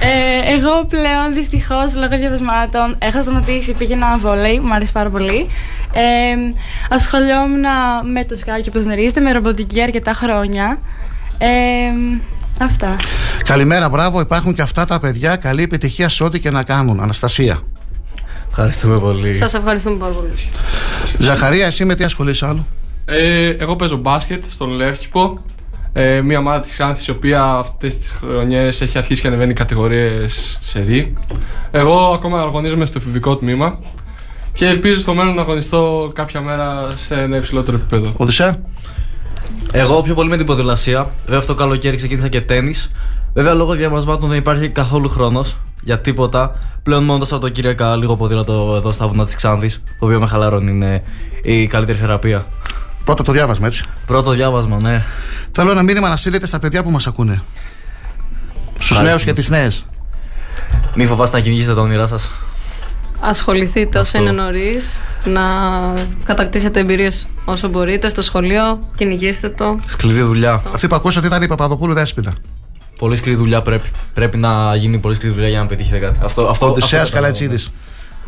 Ε, 0.00 0.54
εγώ 0.54 0.84
πλέον 0.84 1.34
δυστυχώς 1.34 1.94
λόγω 1.94 2.16
διαβασμάτων 2.18 2.96
έχω 2.98 3.22
σταματήσει. 3.22 3.72
Πήγαινα 3.72 4.18
βόλεϊ, 4.18 4.58
μου 4.58 4.74
αρέσει 4.74 4.92
πάρα 4.92 5.10
πολύ. 5.10 5.48
Ε, 5.92 6.34
ασχολιόμουν 6.90 7.64
με 8.12 8.24
το 8.24 8.34
σκάκι, 8.36 8.68
όπως 8.68 8.84
γνωρίζετε, 8.84 9.20
με 9.20 9.32
ρομποτική 9.32 9.82
αρκετά 9.82 10.12
χρόνια. 10.12 10.78
Ε, 11.38 11.48
αυτά. 12.60 12.96
Καλημέρα, 13.44 13.88
μπράβο. 13.88 14.20
Υπάρχουν 14.20 14.54
και 14.54 14.62
αυτά 14.62 14.84
τα 14.84 15.00
παιδιά. 15.00 15.36
Καλή 15.36 15.62
επιτυχία 15.62 16.08
σε 16.08 16.24
ό,τι 16.24 16.40
και 16.40 16.50
να 16.50 16.62
κάνουν. 16.62 17.00
Αναστασία. 17.00 17.58
Ευχαριστούμε 18.48 18.98
πολύ. 18.98 19.34
Σας 19.34 19.54
ευχαριστούμε 19.54 19.96
πάρα 19.96 20.12
πολύ. 20.12 20.32
Ζαχαρία, 21.18 21.66
εσύ 21.66 21.84
με 21.84 21.94
τι 21.94 22.04
ασχολείσαι 22.04 22.46
άλλο; 22.46 22.66
Ε, 23.04 23.48
εγώ 23.48 23.76
παίζω 23.76 23.96
μπάσκετ 23.96 24.44
στον 24.50 24.70
Λεύκυπο. 24.70 25.40
Ε, 25.92 26.20
μια 26.20 26.38
ομάδα 26.38 26.60
της 26.60 26.72
Ξάνθης 26.72 27.06
η 27.06 27.10
οποία 27.10 27.44
αυτές 27.44 27.96
τις 27.96 28.10
χρονιές 28.10 28.80
έχει 28.80 28.98
αρχίσει 28.98 29.20
και 29.20 29.26
ανεβαίνει 29.26 29.52
κατηγορίες 29.52 30.58
σε 30.62 30.80
δι. 30.80 31.12
Εγώ 31.70 32.12
ακόμα 32.12 32.40
αγωνίζομαι 32.40 32.84
στο 32.84 32.98
εφηβικό 32.98 33.36
τμήμα 33.36 33.78
και 34.54 34.66
ελπίζω 34.66 35.00
στο 35.00 35.14
μέλλον 35.14 35.34
να 35.34 35.40
αγωνιστώ 35.40 36.12
κάποια 36.14 36.40
μέρα 36.40 36.86
σε 37.06 37.14
ένα 37.14 37.36
υψηλότερο 37.36 37.76
επίπεδο. 37.76 38.12
Οδυσσέα. 38.16 38.56
Εγώ 39.72 40.02
πιο 40.02 40.14
πολύ 40.14 40.28
με 40.28 40.36
την 40.36 40.46
ποδηλασία. 40.46 41.10
Βέβαια, 41.24 41.38
αυτό 41.38 41.54
το 41.54 41.58
καλοκαίρι 41.58 41.96
ξεκίνησα 41.96 42.28
και 42.28 42.40
τέννη. 42.40 42.74
Βέβαια, 43.34 43.54
λόγω 43.54 43.74
διαβασμάτων 43.74 44.28
δεν 44.28 44.38
υπάρχει 44.38 44.68
καθόλου 44.68 45.08
χρόνος 45.08 45.56
για 45.82 46.00
τίποτα. 46.00 46.58
Πλέον 46.82 47.04
μόνο 47.04 47.18
τα 47.18 47.24
Σαββατοκύριακα 47.24 47.96
λίγο 47.96 48.16
ποδήλατο 48.16 48.74
εδώ 48.76 48.92
στα 48.92 49.08
βουνά 49.08 49.24
της 49.24 49.34
Ξάνθης. 49.34 49.82
Το 49.98 50.04
οποίο 50.04 50.20
με 50.20 50.26
χαλαρώνει 50.26 50.70
είναι 50.70 51.02
η 51.42 51.66
καλύτερη 51.66 51.98
θεραπεία. 51.98 52.46
Πρώτο 53.04 53.22
το 53.22 53.32
διάβασμα, 53.32 53.66
έτσι. 53.66 53.84
Πρώτο 54.06 54.30
διάβασμα, 54.30 54.80
ναι. 54.80 55.04
Θέλω 55.52 55.70
ένα 55.70 55.82
μήνυμα 55.82 56.08
να 56.08 56.16
στείλετε 56.16 56.46
στα 56.46 56.58
παιδιά 56.58 56.82
που 56.82 56.90
μας 56.90 57.06
ακούνε. 57.06 57.42
Στους 58.78 59.00
νέους 59.00 59.24
και 59.24 59.32
τις 59.32 59.50
νέες. 59.50 59.86
Μη 60.94 61.06
φοβάστε 61.06 61.36
να 61.36 61.42
κυνηγήσετε 61.42 61.74
τα 61.74 61.80
όνειρά 61.80 62.06
σας. 62.06 62.30
Ασχοληθείτε 63.20 63.98
όσο 63.98 64.18
είναι 64.18 64.30
νωρίς. 64.30 65.02
να 65.24 65.42
κατακτήσετε 66.24 66.80
εμπειρίες 66.80 67.26
όσο 67.44 67.68
μπορείτε 67.68 68.08
στο 68.08 68.22
σχολείο, 68.22 68.88
κυνηγήστε 68.96 69.48
το. 69.48 69.78
Σκληρή 69.86 70.22
δουλειά. 70.22 70.62
Αυτή 70.74 70.86
που 70.86 70.94
ακούσατε 70.94 71.26
ήταν 71.26 71.42
η 71.42 71.46
Παπαδοπούλου 71.46 71.94
Δέσποινα. 71.94 72.32
Πολύ 72.98 73.16
σκληρή 73.16 73.38
δουλειά 73.38 73.62
πρέπει. 73.62 73.88
Πρέπει 74.14 74.36
να 74.36 74.76
γίνει 74.76 74.98
πολύ 74.98 75.14
σκληρή 75.14 75.34
δουλειά 75.34 75.48
για 75.48 75.60
να 75.60 75.66
πετύχετε 75.66 75.98
κάτι. 75.98 76.18
Αυτό, 76.22 76.46
αυτό, 76.48 76.66
Οδυσσέας 76.66 77.02
αυτό 77.02 77.14
Καλατσίδης. 77.14 77.72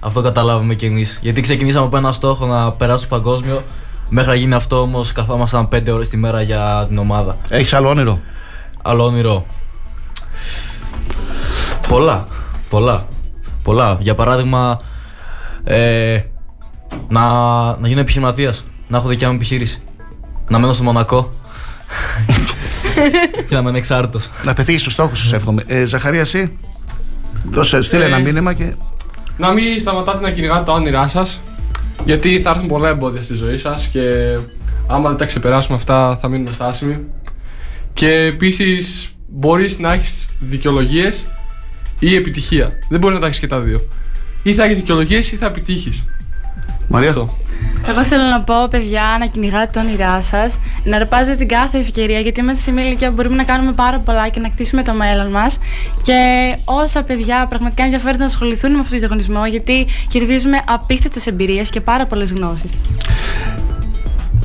Αυτό 0.01 0.23
καταλάβαμε 0.23 0.75
κι 0.75 0.85
εμείς. 0.85 1.19
Γιατί 1.21 1.41
ξεκινήσαμε 1.41 1.87
από 1.87 1.97
ένα 1.97 2.13
στόχο 2.13 2.47
να 2.47 2.73
περάσουμε 2.73 3.07
στο 3.07 3.17
παγκόσμιο. 3.17 3.63
Μέχρι 4.09 4.31
να 4.31 4.37
γίνει 4.37 4.55
αυτό 4.55 4.81
όμως 4.81 5.13
καθόμασταν 5.13 5.69
5 5.69 5.93
ώρες 5.93 6.09
τη 6.09 6.17
μέρα 6.17 6.43
για 6.43 6.85
την 6.89 6.99
ομάδα. 6.99 7.37
Έχεις 7.49 7.73
άλλο 7.73 7.89
όνειρο; 7.89 8.21
Άλλο 8.83 9.05
όνειρο. 9.05 9.47
Πολλά. 11.89 12.27
Πολλά. 12.69 13.07
Πολλά. 13.63 13.97
Για 14.01 14.15
παράδειγμα, 14.15 14.81
ε, 15.65 16.21
να, 17.09 17.23
να 17.77 17.89
γίνω 17.89 18.01
επιχειρηματίας. 18.01 18.65
Να 18.89 18.97
έχω 18.97 19.09
δικιά 19.09 19.29
μου 19.29 19.35
επιχείρηση. 19.35 19.83
Να 20.49 20.59
μένω 20.59 20.73
στο 20.73 20.83
Μονακό. 20.83 21.31
και 23.47 23.55
να 23.55 23.59
είμαι 23.59 23.69
ανεξάρτητος. 23.69 24.31
Να 24.45 24.53
πετύχεις 24.53 24.83
τους 24.83 24.93
στόχους 24.93 25.19
σου, 25.19 25.35
εύχομαι. 25.35 25.63
Ε, 25.67 25.85
Ζαχαρία, 25.85 26.21
εσύ. 26.21 26.59
Δώσε, 27.51 27.83
στείλε 27.83 28.05
Ε, 28.05 28.07
ένα 28.07 28.19
μήνυμα 28.19 28.53
και. 28.53 28.75
Να 29.37 29.53
μην 29.53 29.81
σταματάτε 29.81 30.21
να 30.21 30.31
κυνηγάτε 30.31 30.65
τα 30.65 30.73
όνειρά 30.73 31.09
σας. 31.09 31.41
Γιατί 32.05 32.41
θα 32.41 32.51
έρθουν 32.51 32.69
πολλά 32.69 32.89
εμπόδια 32.89 33.23
στη 33.23 33.35
ζωή 33.35 33.59
σας 33.59 33.87
και 33.87 34.37
άμα 34.87 35.09
δεν 35.09 35.19
τα 35.19 35.25
ξεπεράσουμε 35.25 35.77
αυτά 35.77 36.17
θα 36.21 36.29
μείνουμε 36.29 36.51
στάσιμοι. 36.55 36.99
Και 37.93 38.09
επίσης 38.11 39.15
μπορείς 39.29 39.79
να 39.79 39.93
έχεις 39.93 40.29
δικαιολογίες 40.39 41.25
ή 41.99 42.15
επιτυχία. 42.15 42.71
Δεν 42.89 43.01
μπορείς 43.01 43.15
να 43.15 43.21
τα 43.21 43.27
έχεις 43.27 43.39
και 43.39 43.47
τα 43.47 43.61
δύο. 43.61 43.81
Ή 44.43 44.55
θα 44.55 44.65
έχεις 44.65 44.77
δικαιολογίες 44.77 45.33
ή 45.33 45.37
θα 45.37 45.47
επιτύχεις. 45.47 46.05
Μαρία. 46.89 47.29
Εγώ 47.89 48.05
θέλω 48.05 48.23
να 48.23 48.41
πω, 48.43 48.69
παιδιά, 48.71 49.17
να 49.21 49.27
κυνηγάτε 49.27 49.71
τα 49.73 49.81
όνειρά 49.81 50.23
σας, 50.23 50.59
να 50.85 50.97
αρπάζετε 50.97 51.37
την 51.37 51.49
κάθε 51.49 51.79
ευκαιρία, 51.79 52.19
γιατί 52.19 52.43
μέσα 52.43 52.61
σε 52.61 52.73
μια 52.73 52.85
ηλικία 52.85 53.09
που 53.09 53.15
μπορούμε 53.15 53.37
να 53.37 53.45
κάνουμε 53.45 53.73
πάρα 53.73 53.99
πολλά 53.99 54.29
και 54.29 54.41
να 54.41 54.49
κτίσουμε 54.49 54.83
το 54.83 54.93
μέλλον 54.93 55.31
μας. 55.31 55.59
Και 56.03 56.15
όσα 56.65 57.03
παιδιά 57.03 57.47
πραγματικά 57.49 57.85
ενδιαφέρονται 57.85 58.19
να 58.19 58.25
ασχοληθούν 58.25 58.73
με 58.73 58.79
αυτό 58.79 58.93
το 58.93 58.99
διαγωνισμό, 58.99 59.47
γιατί 59.47 59.87
κερδίζουμε 60.09 60.63
απίστευτες 60.67 61.27
εμπειρίες 61.27 61.71
και 61.71 61.81
πάρα 61.81 62.07
πολλές 62.07 62.33
γνώσεις. 62.33 62.73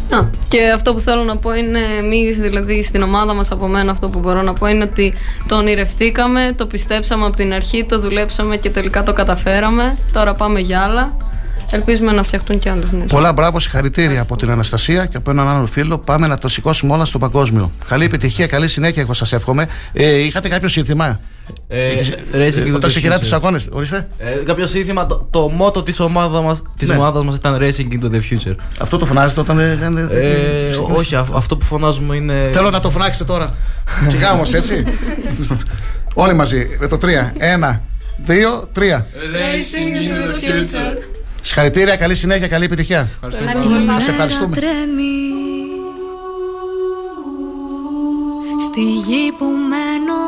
Α, 0.10 0.24
και 0.48 0.72
αυτό 0.76 0.94
που 0.94 1.00
θέλω 1.00 1.24
να 1.24 1.38
πω 1.38 1.54
είναι 1.54 1.80
εμείς, 1.98 2.38
δηλαδή 2.38 2.84
στην 2.84 3.02
ομάδα 3.02 3.34
μας 3.34 3.52
από 3.52 3.68
μένα, 3.68 3.92
αυτό 3.92 4.10
που 4.10 4.20
μπορώ 4.20 4.42
να 4.42 4.54
πω 4.54 4.68
είναι 4.68 4.84
ότι 4.84 5.14
το 5.48 5.56
ονειρευτήκαμε, 5.56 6.54
το 6.58 6.66
πιστέψαμε 6.66 7.26
από 7.26 7.36
την 7.36 7.54
αρχή, 7.54 7.86
το 7.86 8.00
δουλέψαμε 8.00 8.58
και 8.58 8.70
τελικά 8.70 9.04
το 9.04 9.14
καταφέραμε. 9.14 9.98
Τώρα 10.14 10.34
πάμε 10.34 10.60
για 10.60 10.82
άλλα. 10.82 11.18
Ελπίζουμε 11.72 12.12
να 12.12 12.24
φτιαχτούν 12.24 12.60
και 12.60 12.70
άλλες 12.70 12.92
νέες. 12.92 13.06
Πολλά 13.12 13.34
μπράβο, 13.34 13.60
συγχαρητήρια 13.60 14.22
από 14.22 14.36
την 14.36 14.50
Αναστασία 14.50 15.06
και 15.06 15.18
από 15.18 15.30
έναν 15.32 15.48
άλλο 15.48 15.66
φίλο. 15.66 15.98
Πάμε 15.98 16.28
να 16.28 16.38
το 16.38 16.48
σηκώσουμε 16.48 16.94
όλα 16.94 17.06
στο 17.06 17.18
παγκόσμιο. 17.18 17.72
Καλή 17.88 18.04
επιτυχία, 18.06 18.48
καλή 18.48 18.68
συνέχεια, 18.68 19.02
εγώ 19.02 19.14
σας 19.14 19.34
εύχομαι. 19.34 19.68
Ε, 19.94 20.18
είχατε 20.18 20.50
κάποιο 20.50 20.68
σύνθημα; 20.68 21.20
Ε, 21.68 21.92
Racing 22.34 22.68
in 22.68 22.68
the 22.72 22.76
Όταν 22.76 22.90
ξεκινάτε 22.90 23.18
future. 23.20 23.24
τους 23.24 23.34
αγώνες, 23.34 23.68
ορίστε. 23.72 24.08
Ε, 24.18 24.44
κάποιο 24.46 24.66
σύνθημα, 24.68 25.06
το, 25.06 25.28
το 25.30 25.50
μότο 25.50 25.84
της 25.84 26.00
ομάδας 26.00 26.44
μας 26.44 26.62
της 26.78 26.90
Ναι. 26.90 26.96
ομάδας 26.96 27.24
μας 27.24 27.36
ήταν 27.36 27.58
Racing 27.62 27.94
into 27.94 28.12
the 28.12 28.20
future. 28.32 28.56
Αυτό 28.80 28.98
το 28.98 29.06
φωνάζετε 29.06 29.40
όταν. 29.40 29.60
Ε, 29.60 29.80
Ε, 30.12 30.76
όχι, 30.94 31.16
α- 31.16 31.26
αυτό 31.34 31.58
που 31.58 31.66
φωνάζουμε 31.66 32.16
είναι. 32.16 32.50
Θέλω 32.54 32.70
να 32.70 32.80
το 32.80 32.90
φωνάξετε 32.92 33.24
τώρα. 33.32 33.54
Σιγά 34.12 34.32
όμως, 34.32 34.54
έτσι. 34.54 34.84
Όλοι 36.14 36.34
μαζί. 36.34 36.68
Με 36.80 36.88
το 36.88 36.98
3. 36.98 37.34
1, 37.38 37.82
2, 38.28 38.68
3. 38.74 39.06
Racing 39.36 40.02
into 40.02 40.16
the 40.32 40.36
future. 40.46 40.98
Συγχαρητήρια, 41.46 41.96
καλή 41.96 42.16
συνέχεια, 42.16 42.48
καλή 42.48 42.66
επιτυχία. 42.66 43.10
Σας 43.90 44.08
ευχαριστούμε. 44.08 44.56
τρέμει. 44.56 45.34
Στη 48.60 48.82
γη 48.82 49.32
που 49.38 49.46
μένω 49.46 50.24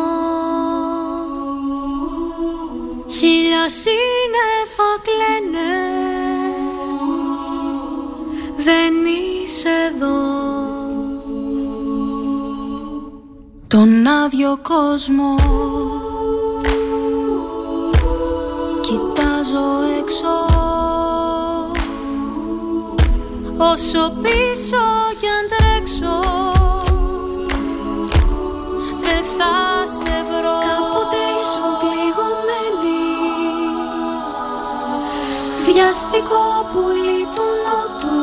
Χίλια 3.10 3.69
σύννεφα 3.69 4.89
κλαίνε. 5.06 5.73
Δεν 8.57 8.94
είσαι 9.44 9.69
εδώ. 9.95 10.18
Τον 13.68 14.07
άδειο 14.07 14.60
κόσμο 14.61 15.35
Κοιτάζω 18.81 19.68
έξω 20.02 20.47
Όσο 23.59 24.13
πίσω 24.21 24.84
κι 25.19 25.27
αν 25.38 25.45
τρέξω 25.51 26.19
Δεν 29.01 29.23
θα 29.38 29.55
σε 29.97 30.15
βρω. 30.29 30.57
Κάποτε 30.67 31.21
ήσουν 31.38 31.71
πληγωμένη. 31.81 33.03
Βιαστικό 35.65 36.45
πουλί 36.71 37.21
του 37.35 37.47
νότου. 37.65 38.19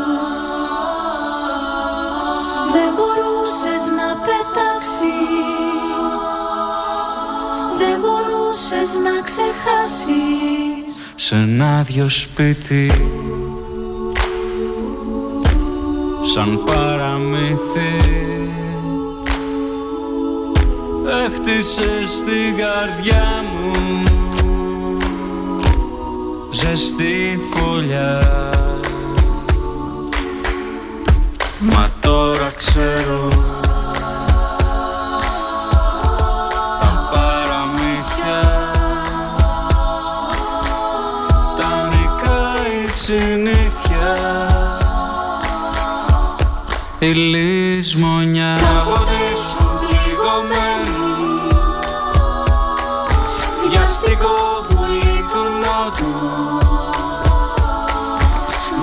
Δεν 2.73 2.91
μπορούσες 2.97 3.83
να 3.99 4.09
πετάξεις. 4.25 5.05
Δεν 7.79 8.01
μπορούσες 8.01 8.99
να 8.99 9.15
ξεχάσεις. 9.23 11.15
Σε 11.15 11.35
ένα 11.35 11.79
άδειο 11.79 12.09
σπίτι 12.09 12.91
σαν 16.35 16.61
παραμύθι. 16.65 17.95
Έχτισες 21.25 22.11
στην 22.11 22.57
καρδιά 22.57 23.45
μου 23.53 23.71
ζεστή 26.51 27.39
φωλιά. 27.51 28.21
Μα 31.59 31.87
τώρα 32.01 32.53
ξέρω 32.57 33.29
τα 36.81 37.05
η 47.07 47.13
λησμονιά 47.15 48.59
Κάποτε 48.61 49.13
ήσουν 49.33 49.79
πληγωμένη 49.79 50.95
Βιαστικό 53.69 54.67
πουλί 54.69 55.25
του 55.31 55.45
νότου. 55.63 56.15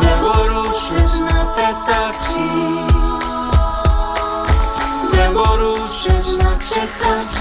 Δεν 0.02 0.18
μπορούσες 0.22 1.19
να 1.19 1.45
πετάξεις. 1.56 2.35
Δεν 5.11 5.31
μπορούσες 5.31 6.38
να 6.38 6.56
ξεχάσεις 6.57 7.41